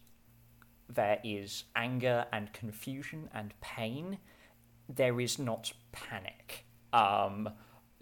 there 0.90 1.20
is 1.24 1.64
anger 1.78 2.26
and 2.34 2.52
confusion 2.52 3.30
and 3.34 3.54
pain, 3.62 4.18
there 4.90 5.22
is 5.22 5.40
not 5.40 5.72
panic. 5.94 6.66
Um, 6.92 7.52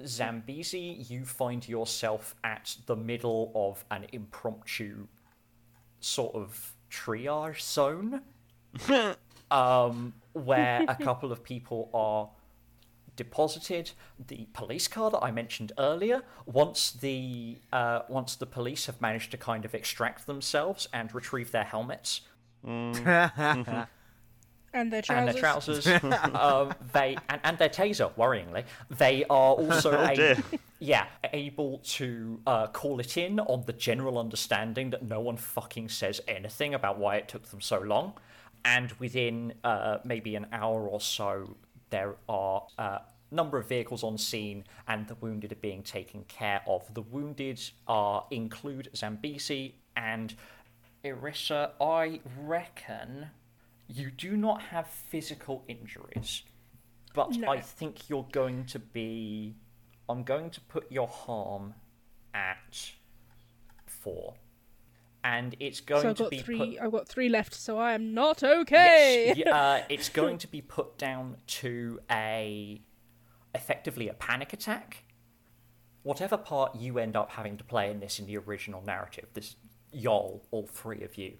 Zambezi, 0.05 1.05
you 1.07 1.25
find 1.25 1.67
yourself 1.67 2.35
at 2.43 2.75
the 2.85 2.95
middle 2.95 3.51
of 3.55 3.85
an 3.91 4.05
impromptu 4.11 5.07
sort 5.99 6.35
of 6.35 6.73
triage 6.89 7.61
zone 7.61 8.21
um, 9.51 10.13
where 10.33 10.85
a 10.87 10.95
couple 10.95 11.31
of 11.31 11.43
people 11.43 11.89
are 11.93 12.29
deposited. 13.15 13.91
The 14.27 14.47
police 14.53 14.87
car 14.87 15.11
that 15.11 15.19
I 15.19 15.31
mentioned 15.31 15.71
earlier. 15.77 16.23
Once 16.45 16.91
the 16.91 17.59
uh, 17.71 18.01
once 18.09 18.35
the 18.35 18.45
police 18.45 18.85
have 18.87 18.99
managed 19.01 19.31
to 19.31 19.37
kind 19.37 19.65
of 19.65 19.75
extract 19.75 20.25
themselves 20.25 20.87
and 20.93 21.13
retrieve 21.13 21.51
their 21.51 21.63
helmets 21.63 22.21
And 24.73 24.91
their 24.91 25.03
and 25.09 25.27
their 25.27 25.33
trousers. 25.33 25.83
trousers, 25.83 26.13
um, 26.33 26.73
they 26.93 27.17
and, 27.29 27.41
and 27.43 27.57
their 27.57 27.69
taser. 27.69 28.13
Worryingly, 28.15 28.63
they 28.89 29.25
are 29.25 29.53
also 29.53 29.91
a, 29.99 30.37
yeah 30.79 31.05
able 31.33 31.79
to 31.79 32.39
uh, 32.47 32.67
call 32.67 32.99
it 32.99 33.17
in 33.17 33.39
on 33.39 33.63
the 33.65 33.73
general 33.73 34.17
understanding 34.17 34.89
that 34.91 35.03
no 35.03 35.19
one 35.19 35.37
fucking 35.37 35.89
says 35.89 36.21
anything 36.27 36.73
about 36.73 36.97
why 36.97 37.17
it 37.17 37.27
took 37.27 37.47
them 37.49 37.59
so 37.61 37.79
long, 37.79 38.13
and 38.63 38.91
within 38.93 39.53
uh, 39.63 39.97
maybe 40.03 40.35
an 40.35 40.47
hour 40.53 40.87
or 40.87 41.01
so, 41.01 41.57
there 41.89 42.15
are 42.29 42.65
uh, 42.77 42.99
number 43.31 43.57
of 43.57 43.67
vehicles 43.67 44.03
on 44.03 44.17
scene, 44.17 44.63
and 44.87 45.07
the 45.07 45.15
wounded 45.15 45.51
are 45.51 45.55
being 45.55 45.83
taken 45.83 46.23
care 46.25 46.61
of. 46.67 46.93
The 46.93 47.01
wounded 47.01 47.61
are 47.87 48.25
include 48.29 48.89
Zambezi 48.95 49.75
and 49.95 50.35
Arissa. 51.03 51.71
I 51.79 52.19
reckon 52.39 53.27
you 53.93 54.11
do 54.11 54.37
not 54.37 54.61
have 54.63 54.87
physical 54.87 55.63
injuries, 55.67 56.43
but 57.13 57.31
No. 57.37 57.49
I 57.49 57.59
think 57.59 58.09
you're 58.09 58.27
going 58.31 58.65
to 58.67 58.79
be. 58.79 59.55
I'm 60.09 60.23
going 60.23 60.49
to 60.51 60.61
put 60.61 60.91
your 60.91 61.07
harm 61.07 61.73
at 62.33 62.91
four, 63.85 64.35
and 65.23 65.55
it's 65.59 65.79
going 65.81 66.01
So 66.01 66.09
I've 66.09 66.15
to 66.17 66.23
got 66.23 66.31
be 66.31 66.39
three. 66.39 66.57
put. 66.75 66.81
I've 66.81 66.91
got 66.91 67.07
three 67.07 67.29
left, 67.29 67.53
so 67.53 67.77
I 67.77 67.93
am 67.93 68.13
not 68.13 68.43
okay. 68.43 69.33
Yes, 69.35 69.47
uh, 69.47 69.83
it's 69.89 70.09
going 70.09 70.37
to 70.39 70.47
be 70.47 70.61
put 70.61 70.97
down 70.97 71.37
to 71.47 71.99
a 72.09 72.81
effectively 73.53 74.07
a 74.07 74.13
panic 74.13 74.53
attack. 74.53 75.03
Whatever 76.03 76.37
part 76.37 76.75
you 76.75 76.97
end 76.97 77.15
up 77.15 77.31
having 77.31 77.57
to 77.57 77.63
play 77.63 77.91
in 77.91 77.99
this 77.99 78.17
in 78.19 78.25
the 78.25 78.37
original 78.37 78.81
narrative, 78.81 79.27
this 79.33 79.55
y'all, 79.91 80.43
all 80.49 80.65
three 80.65 81.03
of 81.03 81.15
you, 81.17 81.33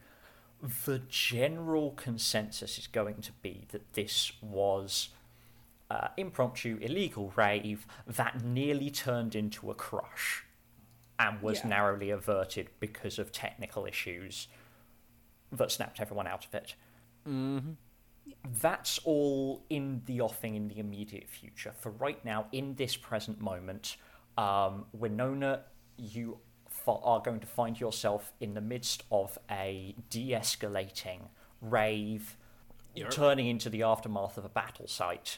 the 0.86 1.00
general 1.10 1.92
consensus 1.92 2.78
is 2.78 2.88
going 2.88 3.22
to 3.22 3.32
be 3.42 3.66
that 3.72 3.94
this 3.94 4.32
was 4.42 5.10
uh, 5.90 6.08
impromptu, 6.18 6.78
illegal 6.82 7.34
rave 7.36 7.86
that 8.08 8.44
nearly 8.44 8.90
turned 8.90 9.36
into 9.36 9.70
a 9.72 9.76
crush 9.76 10.44
and 11.20 11.42
was 11.42 11.60
Yeah. 11.60 11.68
narrowly 11.70 12.10
averted 12.12 12.70
because 12.80 13.20
of 13.20 13.32
technical 13.32 13.86
issues 13.86 14.48
that 15.52 15.72
snapped 15.72 16.00
everyone 16.00 16.28
out 16.28 16.46
of 16.46 16.54
it. 16.56 16.76
That's 18.62 19.00
all 19.00 19.66
in 19.70 20.02
the 20.06 20.22
offing 20.22 20.56
in 20.56 20.68
the 20.68 20.80
immediate 20.80 21.28
future. 21.28 21.74
For 21.80 21.92
right 21.92 22.24
now, 22.24 22.48
in 22.52 22.76
this 22.76 22.96
present 22.96 23.42
moment, 23.42 23.98
um, 24.38 24.86
Winona, 24.94 25.64
you 25.98 26.40
are 26.88 27.20
going 27.20 27.40
to 27.40 27.48
find 27.48 27.80
yourself 27.80 28.34
in 28.40 28.54
the 28.54 28.62
midst 28.62 29.04
of 29.12 29.38
a 29.50 29.96
de 30.10 30.32
escalating 30.32 31.30
rave, 31.62 32.38
turning 33.10 33.48
into 33.48 33.70
the 33.70 33.84
aftermath 33.84 34.38
of 34.38 34.46
a 34.46 34.50
battle 34.50 34.88
site 34.88 35.38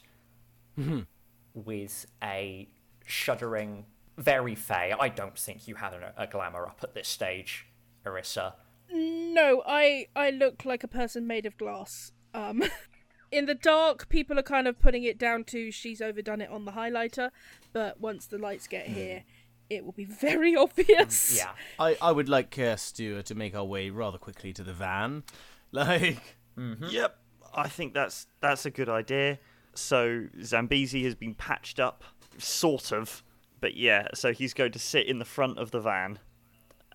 with 1.53 2.05
a 2.23 2.67
shuddering, 3.05 3.85
very 4.17 4.55
fey. 4.55 4.93
I 4.99 5.09
don't 5.09 5.37
think 5.37 5.67
you 5.67 5.75
had 5.75 5.93
a, 5.93 6.13
a 6.17 6.27
glamour 6.27 6.65
up 6.65 6.79
at 6.83 6.93
this 6.93 7.07
stage, 7.07 7.67
Arissa. 8.05 8.53
No, 8.91 9.63
I 9.65 10.07
I 10.15 10.29
look 10.29 10.65
like 10.65 10.83
a 10.83 10.87
person 10.87 11.25
made 11.25 11.45
of 11.45 11.57
glass. 11.57 12.11
Um, 12.33 12.63
in 13.31 13.45
the 13.45 13.55
dark, 13.55 14.09
people 14.09 14.37
are 14.37 14.43
kind 14.43 14.67
of 14.67 14.79
putting 14.79 15.03
it 15.03 15.17
down 15.17 15.43
to 15.45 15.71
she's 15.71 16.01
overdone 16.01 16.41
it 16.41 16.49
on 16.49 16.65
the 16.65 16.73
highlighter, 16.73 17.31
but 17.71 17.99
once 17.99 18.27
the 18.27 18.37
lights 18.37 18.67
get 18.67 18.87
here, 18.87 19.23
it 19.69 19.85
will 19.85 19.93
be 19.93 20.05
very 20.05 20.55
obvious. 20.65 21.37
Yeah. 21.37 21.51
I, 21.79 21.97
I 22.01 22.11
would 22.11 22.29
like 22.29 22.57
uh, 22.57 22.63
us 22.63 22.91
to 22.93 23.21
to 23.23 23.35
make 23.35 23.55
our 23.55 23.65
way 23.65 23.89
rather 23.89 24.17
quickly 24.17 24.53
to 24.53 24.63
the 24.63 24.73
van. 24.73 25.23
Like, 25.75 26.37
mm-hmm. 26.55 26.85
Yep, 26.91 27.17
I 27.55 27.67
think 27.67 27.95
that's 27.95 28.27
that's 28.41 28.67
a 28.67 28.69
good 28.69 28.89
idea. 28.89 29.39
So 29.73 30.27
Zambezi 30.43 31.03
has 31.03 31.15
been 31.15 31.33
patched 31.33 31.79
up, 31.79 32.03
sort 32.37 32.91
of, 32.91 33.23
but 33.59 33.75
yeah. 33.75 34.09
So 34.13 34.33
he's 34.33 34.53
going 34.53 34.71
to 34.73 34.77
sit 34.77 35.07
in 35.07 35.17
the 35.17 35.25
front 35.25 35.57
of 35.57 35.71
the 35.71 35.79
van, 35.79 36.19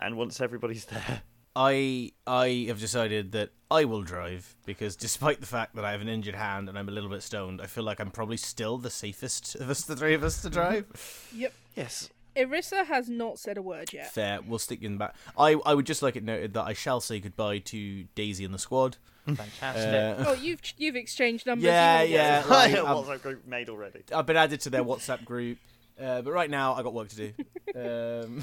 and 0.00 0.16
once 0.16 0.40
everybody's 0.40 0.84
there, 0.94 1.22
I 1.56 2.12
I 2.24 2.66
have 2.68 2.78
decided 2.78 3.32
that 3.32 3.50
I 3.68 3.84
will 3.84 4.02
drive 4.02 4.54
because 4.64 4.94
despite 4.94 5.40
the 5.40 5.46
fact 5.46 5.74
that 5.74 5.84
I 5.84 5.90
have 5.90 6.00
an 6.00 6.08
injured 6.08 6.36
hand 6.36 6.68
and 6.68 6.78
I'm 6.78 6.88
a 6.88 6.92
little 6.92 7.10
bit 7.10 7.24
stoned, 7.24 7.60
I 7.60 7.66
feel 7.66 7.82
like 7.82 7.98
I'm 7.98 8.12
probably 8.12 8.36
still 8.36 8.78
the 8.78 8.90
safest 8.90 9.56
of 9.56 9.68
us, 9.68 9.82
the 9.82 9.96
three 9.96 10.14
of 10.14 10.22
us, 10.22 10.40
to 10.42 10.48
mm-hmm. 10.48 10.54
drive. 10.54 11.28
Yep. 11.34 11.52
yes, 11.74 12.10
Arissa 12.36 12.86
has 12.86 13.08
not 13.08 13.38
said 13.38 13.58
a 13.58 13.62
word 13.62 13.92
yet. 13.92 14.12
Fair, 14.12 14.40
we'll 14.46 14.58
stick 14.58 14.80
you 14.82 14.86
in 14.86 14.92
the 14.92 14.98
back. 14.98 15.14
I 15.36 15.56
I 15.66 15.74
would 15.74 15.86
just 15.86 16.02
like 16.02 16.16
it 16.16 16.22
noted 16.24 16.54
that 16.54 16.64
I 16.64 16.72
shall 16.72 17.00
say 17.00 17.18
goodbye 17.20 17.58
to 17.58 18.04
Daisy 18.14 18.44
and 18.44 18.52
the 18.54 18.58
squad. 18.58 18.96
Fantastic. 19.26 20.26
Uh, 20.26 20.30
Oh, 20.30 20.32
you've 20.34 20.60
you've 20.76 20.96
exchanged 20.96 21.46
numbers. 21.46 21.64
Yeah, 21.64 22.02
you 22.02 22.16
wanna 22.16 22.28
yeah. 22.28 22.44
like, 22.48 22.72
a 22.74 22.78
I'm- 22.84 22.96
WhatsApp 22.96 23.22
group 23.22 23.46
made 23.46 23.68
already. 23.68 24.02
I've 24.14 24.26
been 24.26 24.36
added 24.36 24.60
to 24.62 24.70
their 24.70 24.84
WhatsApp 24.84 25.24
group, 25.24 25.58
uh, 26.00 26.22
but 26.22 26.32
right 26.32 26.48
now 26.50 26.74
I 26.74 26.82
got 26.82 26.94
work 26.94 27.08
to 27.08 27.16
do. 27.16 27.32
Um, 27.74 28.42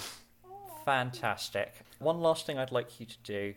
Fantastic. 0.86 1.74
One 2.00 2.20
last 2.22 2.46
thing 2.46 2.60
I'd 2.60 2.72
like 2.72 3.00
you 3.00 3.06
to 3.08 3.18
do. 3.24 3.54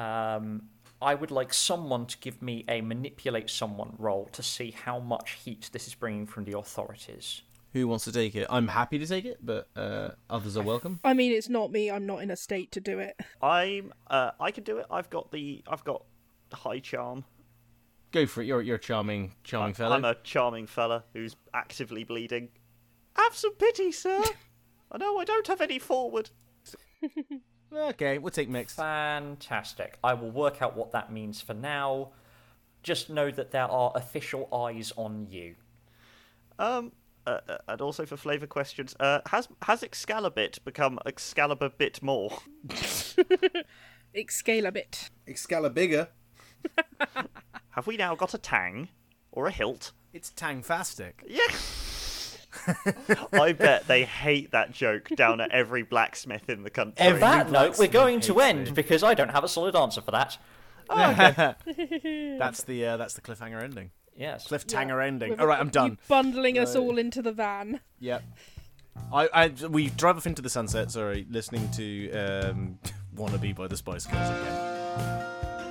Um, 0.00 0.64
I 1.00 1.14
would 1.14 1.30
like 1.30 1.52
someone 1.54 2.06
to 2.06 2.18
give 2.18 2.40
me 2.42 2.64
a 2.68 2.80
manipulate 2.80 3.48
someone 3.50 3.94
roll 3.98 4.26
to 4.32 4.42
see 4.42 4.70
how 4.72 4.98
much 4.98 5.32
heat 5.44 5.70
this 5.72 5.86
is 5.86 5.94
bringing 5.94 6.26
from 6.26 6.44
the 6.44 6.56
authorities. 6.58 7.42
Who 7.76 7.88
wants 7.88 8.04
to 8.04 8.12
take 8.12 8.34
it? 8.34 8.46
I'm 8.50 8.68
happy 8.68 8.98
to 8.98 9.06
take 9.06 9.24
it, 9.24 9.38
but 9.42 9.68
uh, 9.76 10.10
others 10.30 10.56
are 10.56 10.62
welcome. 10.62 11.00
I 11.04 11.14
mean, 11.14 11.32
it's 11.32 11.48
not 11.48 11.70
me. 11.70 11.90
I'm 11.90 12.06
not 12.06 12.22
in 12.22 12.30
a 12.30 12.36
state 12.36 12.72
to 12.72 12.80
do 12.80 12.98
it. 12.98 13.18
I'm. 13.42 13.92
Uh, 14.08 14.30
I 14.40 14.50
can 14.50 14.64
do 14.64 14.78
it. 14.78 14.86
I've 14.90 15.10
got 15.10 15.30
the. 15.30 15.62
I've 15.68 15.84
got 15.84 16.04
high 16.52 16.80
charm. 16.80 17.24
Go 18.12 18.26
for 18.26 18.42
it. 18.42 18.46
You're 18.46 18.62
you're 18.62 18.76
a 18.76 18.80
charming 18.80 19.32
charming 19.44 19.74
fellow. 19.74 19.96
I'm 19.96 20.04
a 20.04 20.16
charming 20.22 20.66
fella 20.66 21.04
who's 21.12 21.36
actively 21.52 22.04
bleeding. 22.04 22.48
Have 23.16 23.34
some 23.34 23.54
pity, 23.54 23.92
sir. 23.92 24.22
I 24.92 24.98
know 24.98 25.18
I 25.18 25.24
don't 25.24 25.46
have 25.46 25.60
any 25.60 25.78
forward. 25.78 26.30
Okay, 27.72 28.18
we'll 28.18 28.30
take 28.30 28.48
mixed. 28.48 28.76
Fantastic. 28.76 29.98
I 30.02 30.14
will 30.14 30.30
work 30.30 30.62
out 30.62 30.76
what 30.76 30.92
that 30.92 31.12
means 31.12 31.40
for 31.40 31.52
now. 31.52 32.10
Just 32.82 33.10
know 33.10 33.30
that 33.30 33.50
there 33.50 33.64
are 33.70 33.92
official 33.94 34.48
eyes 34.54 34.92
on 34.96 35.26
you. 35.28 35.56
Um, 36.58 36.92
uh, 37.26 37.40
uh, 37.48 37.58
and 37.68 37.80
also 37.80 38.06
for 38.06 38.16
flavour 38.16 38.46
questions, 38.46 38.94
uh, 39.00 39.20
has 39.26 39.48
has 39.62 39.82
Excalibur 39.82 40.48
become 40.64 40.98
Excalibur 41.04 41.68
bit 41.68 42.02
more? 42.02 42.38
Scale 44.28 44.66
a 44.66 44.72
bit. 44.72 45.10
Excalibur. 45.26 46.08
Have 47.70 47.86
we 47.86 47.96
now 47.96 48.14
got 48.14 48.32
a 48.32 48.38
tang 48.38 48.88
or 49.30 49.46
a 49.46 49.50
hilt? 49.50 49.92
It's 50.14 50.30
tangfastic. 50.30 51.12
Yeah. 51.26 51.42
I 53.38 53.52
bet 53.52 53.86
they 53.86 54.04
hate 54.04 54.52
that 54.52 54.72
joke 54.72 55.10
down 55.14 55.42
at 55.42 55.50
every 55.50 55.82
blacksmith 55.82 56.48
in 56.48 56.62
the 56.62 56.70
country. 56.70 57.06
On 57.06 57.20
that 57.20 57.50
note, 57.50 57.78
we're 57.78 57.88
going 57.88 58.20
to 58.20 58.40
end 58.40 58.68
me. 58.68 58.72
because 58.72 59.02
I 59.02 59.12
don't 59.12 59.28
have 59.28 59.44
a 59.44 59.48
solid 59.48 59.76
answer 59.76 60.00
for 60.00 60.12
that. 60.12 60.38
That's 60.88 62.62
the 62.62 62.86
uh, 62.86 62.96
that's 62.96 63.14
the 63.14 63.20
cliffhanger 63.20 63.62
ending. 63.62 63.90
Yes. 64.16 64.48
Cliffhanger 64.48 65.04
ending. 65.06 65.30
With- 65.30 65.40
All 65.40 65.46
right, 65.46 65.58
I'm 65.60 65.66
You 65.66 65.72
done. 65.72 65.98
bundling 66.08 66.58
us 66.58 66.74
Right. 66.74 66.80
all 66.82 66.98
into 66.98 67.22
the 67.22 67.32
van. 67.32 67.80
Yep. 68.00 68.22
I, 69.12 69.28
I 69.32 69.48
we 69.68 69.90
drive 69.90 70.16
off 70.16 70.26
into 70.26 70.40
the 70.42 70.48
sunset. 70.48 70.90
Sorry, 70.90 71.26
listening 71.30 71.70
to 71.72 72.10
um, 72.12 72.78
"Wannabe" 73.14 73.54
by 73.54 73.66
the 73.66 73.76
Spice 73.76 74.06
Girls 74.06 74.30
again. 74.30 75.66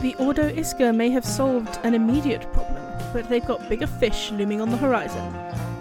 The 0.00 0.14
Ordo 0.18 0.50
Iska 0.50 0.94
may 0.94 1.10
have 1.10 1.24
solved 1.24 1.78
an 1.84 1.94
immediate 1.94 2.50
problem, 2.52 2.71
but 3.12 3.28
they've 3.28 3.44
got 3.44 3.68
bigger 3.68 3.86
fish 3.86 4.30
looming 4.32 4.60
on 4.60 4.70
the 4.70 4.76
horizon. 4.76 5.34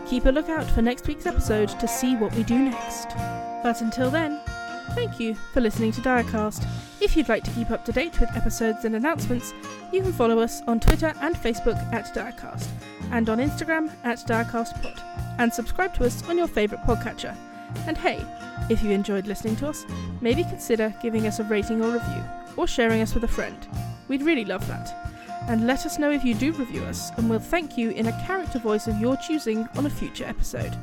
Keep 0.08 0.26
a 0.26 0.30
lookout 0.30 0.70
for 0.72 0.82
next 0.82 1.08
week's 1.08 1.26
episode 1.26 1.70
to 1.80 1.88
see 1.88 2.16
what 2.16 2.36
we 2.36 2.44
do 2.44 2.58
next. 2.58 3.10
But 3.64 3.82
until 3.82 4.10
then, 4.10 4.42
thank 4.94 5.20
you 5.20 5.36
for 5.54 5.62
listening 5.62 5.92
to 5.94 6.02
Diacast. 6.02 6.68
If 7.00 7.16
you'd 7.16 7.30
like 7.30 7.44
to 7.46 7.52
keep 7.52 7.72
up 7.72 7.86
to 7.86 7.92
date 7.92 8.20
with 8.20 8.36
episodes 8.36 8.86
and 8.86 8.96
announcements, 8.96 9.54
you 9.92 10.02
can 10.02 10.14
follow 10.14 10.40
us 10.40 10.62
on 10.68 10.80
Twitter 10.80 11.14
and 11.22 11.36
Facebook 11.36 11.78
at 11.94 12.14
Diacast, 12.14 12.68
and 13.12 13.30
on 13.30 13.40
Instagram 13.40 13.92
at 14.04 14.20
DiacastPod, 14.20 15.02
and 15.40 15.54
subscribe 15.54 15.94
to 15.96 16.06
us 16.06 16.28
on 16.30 16.38
your 16.38 16.48
favourite 16.48 16.86
podcatcher. 16.86 17.36
And 17.88 17.98
hey, 17.98 18.24
if 18.70 18.84
you 18.84 18.92
enjoyed 18.92 19.28
listening 19.28 19.56
to 19.58 19.68
us, 19.70 19.86
maybe 20.20 20.44
consider 20.44 20.94
giving 21.02 21.26
us 21.26 21.40
a 21.40 21.44
rating 21.44 21.82
or 21.82 21.92
review, 21.92 22.24
or 22.58 22.68
sharing 22.68 23.02
us 23.02 23.14
with 23.14 23.24
a 23.24 23.28
friend. 23.28 23.58
We'd 24.08 24.24
really 24.24 24.46
love 24.46 24.68
that. 24.68 25.11
And 25.48 25.68
let 25.68 25.86
us 25.86 25.98
know 25.98 26.12
if 26.12 26.24
you 26.24 26.36
do 26.36 26.52
review 26.54 26.84
us, 26.84 27.12
and 27.18 27.30
we'll 27.30 27.40
thank 27.40 27.78
you 27.78 27.90
in 27.92 28.08
a 28.08 28.26
character 28.26 28.60
voice 28.60 28.88
of 28.88 29.00
your 29.00 29.18
choosing 29.18 29.68
on 29.76 29.86
a 29.86 29.90
future 29.90 30.26
episode. 30.26 30.76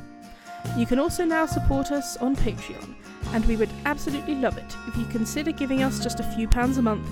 You 0.77 0.85
can 0.85 0.99
also 0.99 1.23
now 1.23 1.45
support 1.45 1.91
us 1.91 2.17
on 2.17 2.35
Patreon, 2.35 2.93
and 3.33 3.45
we 3.45 3.55
would 3.55 3.69
absolutely 3.85 4.35
love 4.35 4.57
it 4.57 4.75
if 4.87 4.97
you 4.97 5.05
consider 5.05 5.51
giving 5.51 5.83
us 5.83 6.03
just 6.03 6.19
a 6.19 6.31
few 6.35 6.47
pounds 6.47 6.77
a 6.77 6.81
month. 6.81 7.07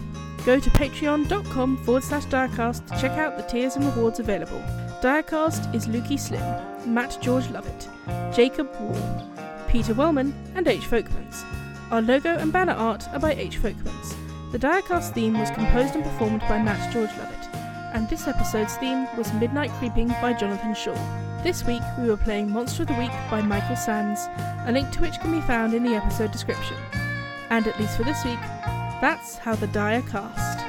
Go 0.46 0.60
to 0.60 0.70
patreon.com 0.72 1.78
forward 1.84 2.04
slash 2.04 2.26
Diacast 2.26 2.86
to 2.88 3.02
check 3.02 3.18
out 3.18 3.38
the 3.38 3.44
tiers 3.44 3.76
and 3.76 3.86
rewards 3.86 4.20
available. 4.20 4.62
Diacast 5.02 5.74
is 5.76 5.88
Lukey 5.88 6.20
Slim, 6.20 6.94
Matt 6.94 7.18
George 7.22 7.50
Lovett, 7.50 7.88
Jacob 8.34 8.70
Wall, 8.80 9.32
Peter 9.68 9.94
Wellman, 9.94 10.34
and 10.56 10.68
H. 10.68 10.82
Folkmans. 10.82 11.44
Our 11.92 12.02
logo 12.02 12.38
and 12.38 12.52
banner 12.52 12.74
art 12.74 13.08
are 13.10 13.20
by 13.20 13.34
H. 13.34 13.60
Folkmans. 13.62 14.16
The 14.52 14.60
Diacast 14.60 15.14
theme 15.14 15.38
was 15.38 15.52
composed 15.52 15.96
and 15.96 16.04
performed 16.04 16.40
by 16.42 16.62
Matt 16.62 16.94
George 16.94 17.12
Lovett, 17.18 17.37
and 17.98 18.08
this 18.10 18.28
episode's 18.28 18.78
theme 18.78 19.08
was 19.18 19.34
Midnight 19.34 19.72
Creeping 19.80 20.10
by 20.22 20.32
Jonathan 20.32 20.76
Shaw. 20.76 20.94
This 21.42 21.66
week 21.66 21.82
we 21.98 22.08
were 22.08 22.16
playing 22.16 22.52
Monster 22.52 22.84
of 22.84 22.90
the 22.90 22.94
Week 22.94 23.10
by 23.32 23.42
Michael 23.42 23.76
Sands, 23.76 24.22
a 24.68 24.72
link 24.72 24.92
to 24.92 25.02
which 25.02 25.20
can 25.20 25.32
be 25.32 25.42
found 25.42 25.74
in 25.74 25.82
the 25.82 25.96
episode 25.96 26.32
description. 26.32 26.78
And 27.50 27.66
at 27.66 27.80
least 27.80 27.98
for 27.98 28.04
this 28.04 28.24
week, 28.24 28.38
that's 29.02 29.40
how 29.40 29.56
the 29.56 29.66
die 29.66 29.96
are 29.96 30.04
cast. 30.04 30.60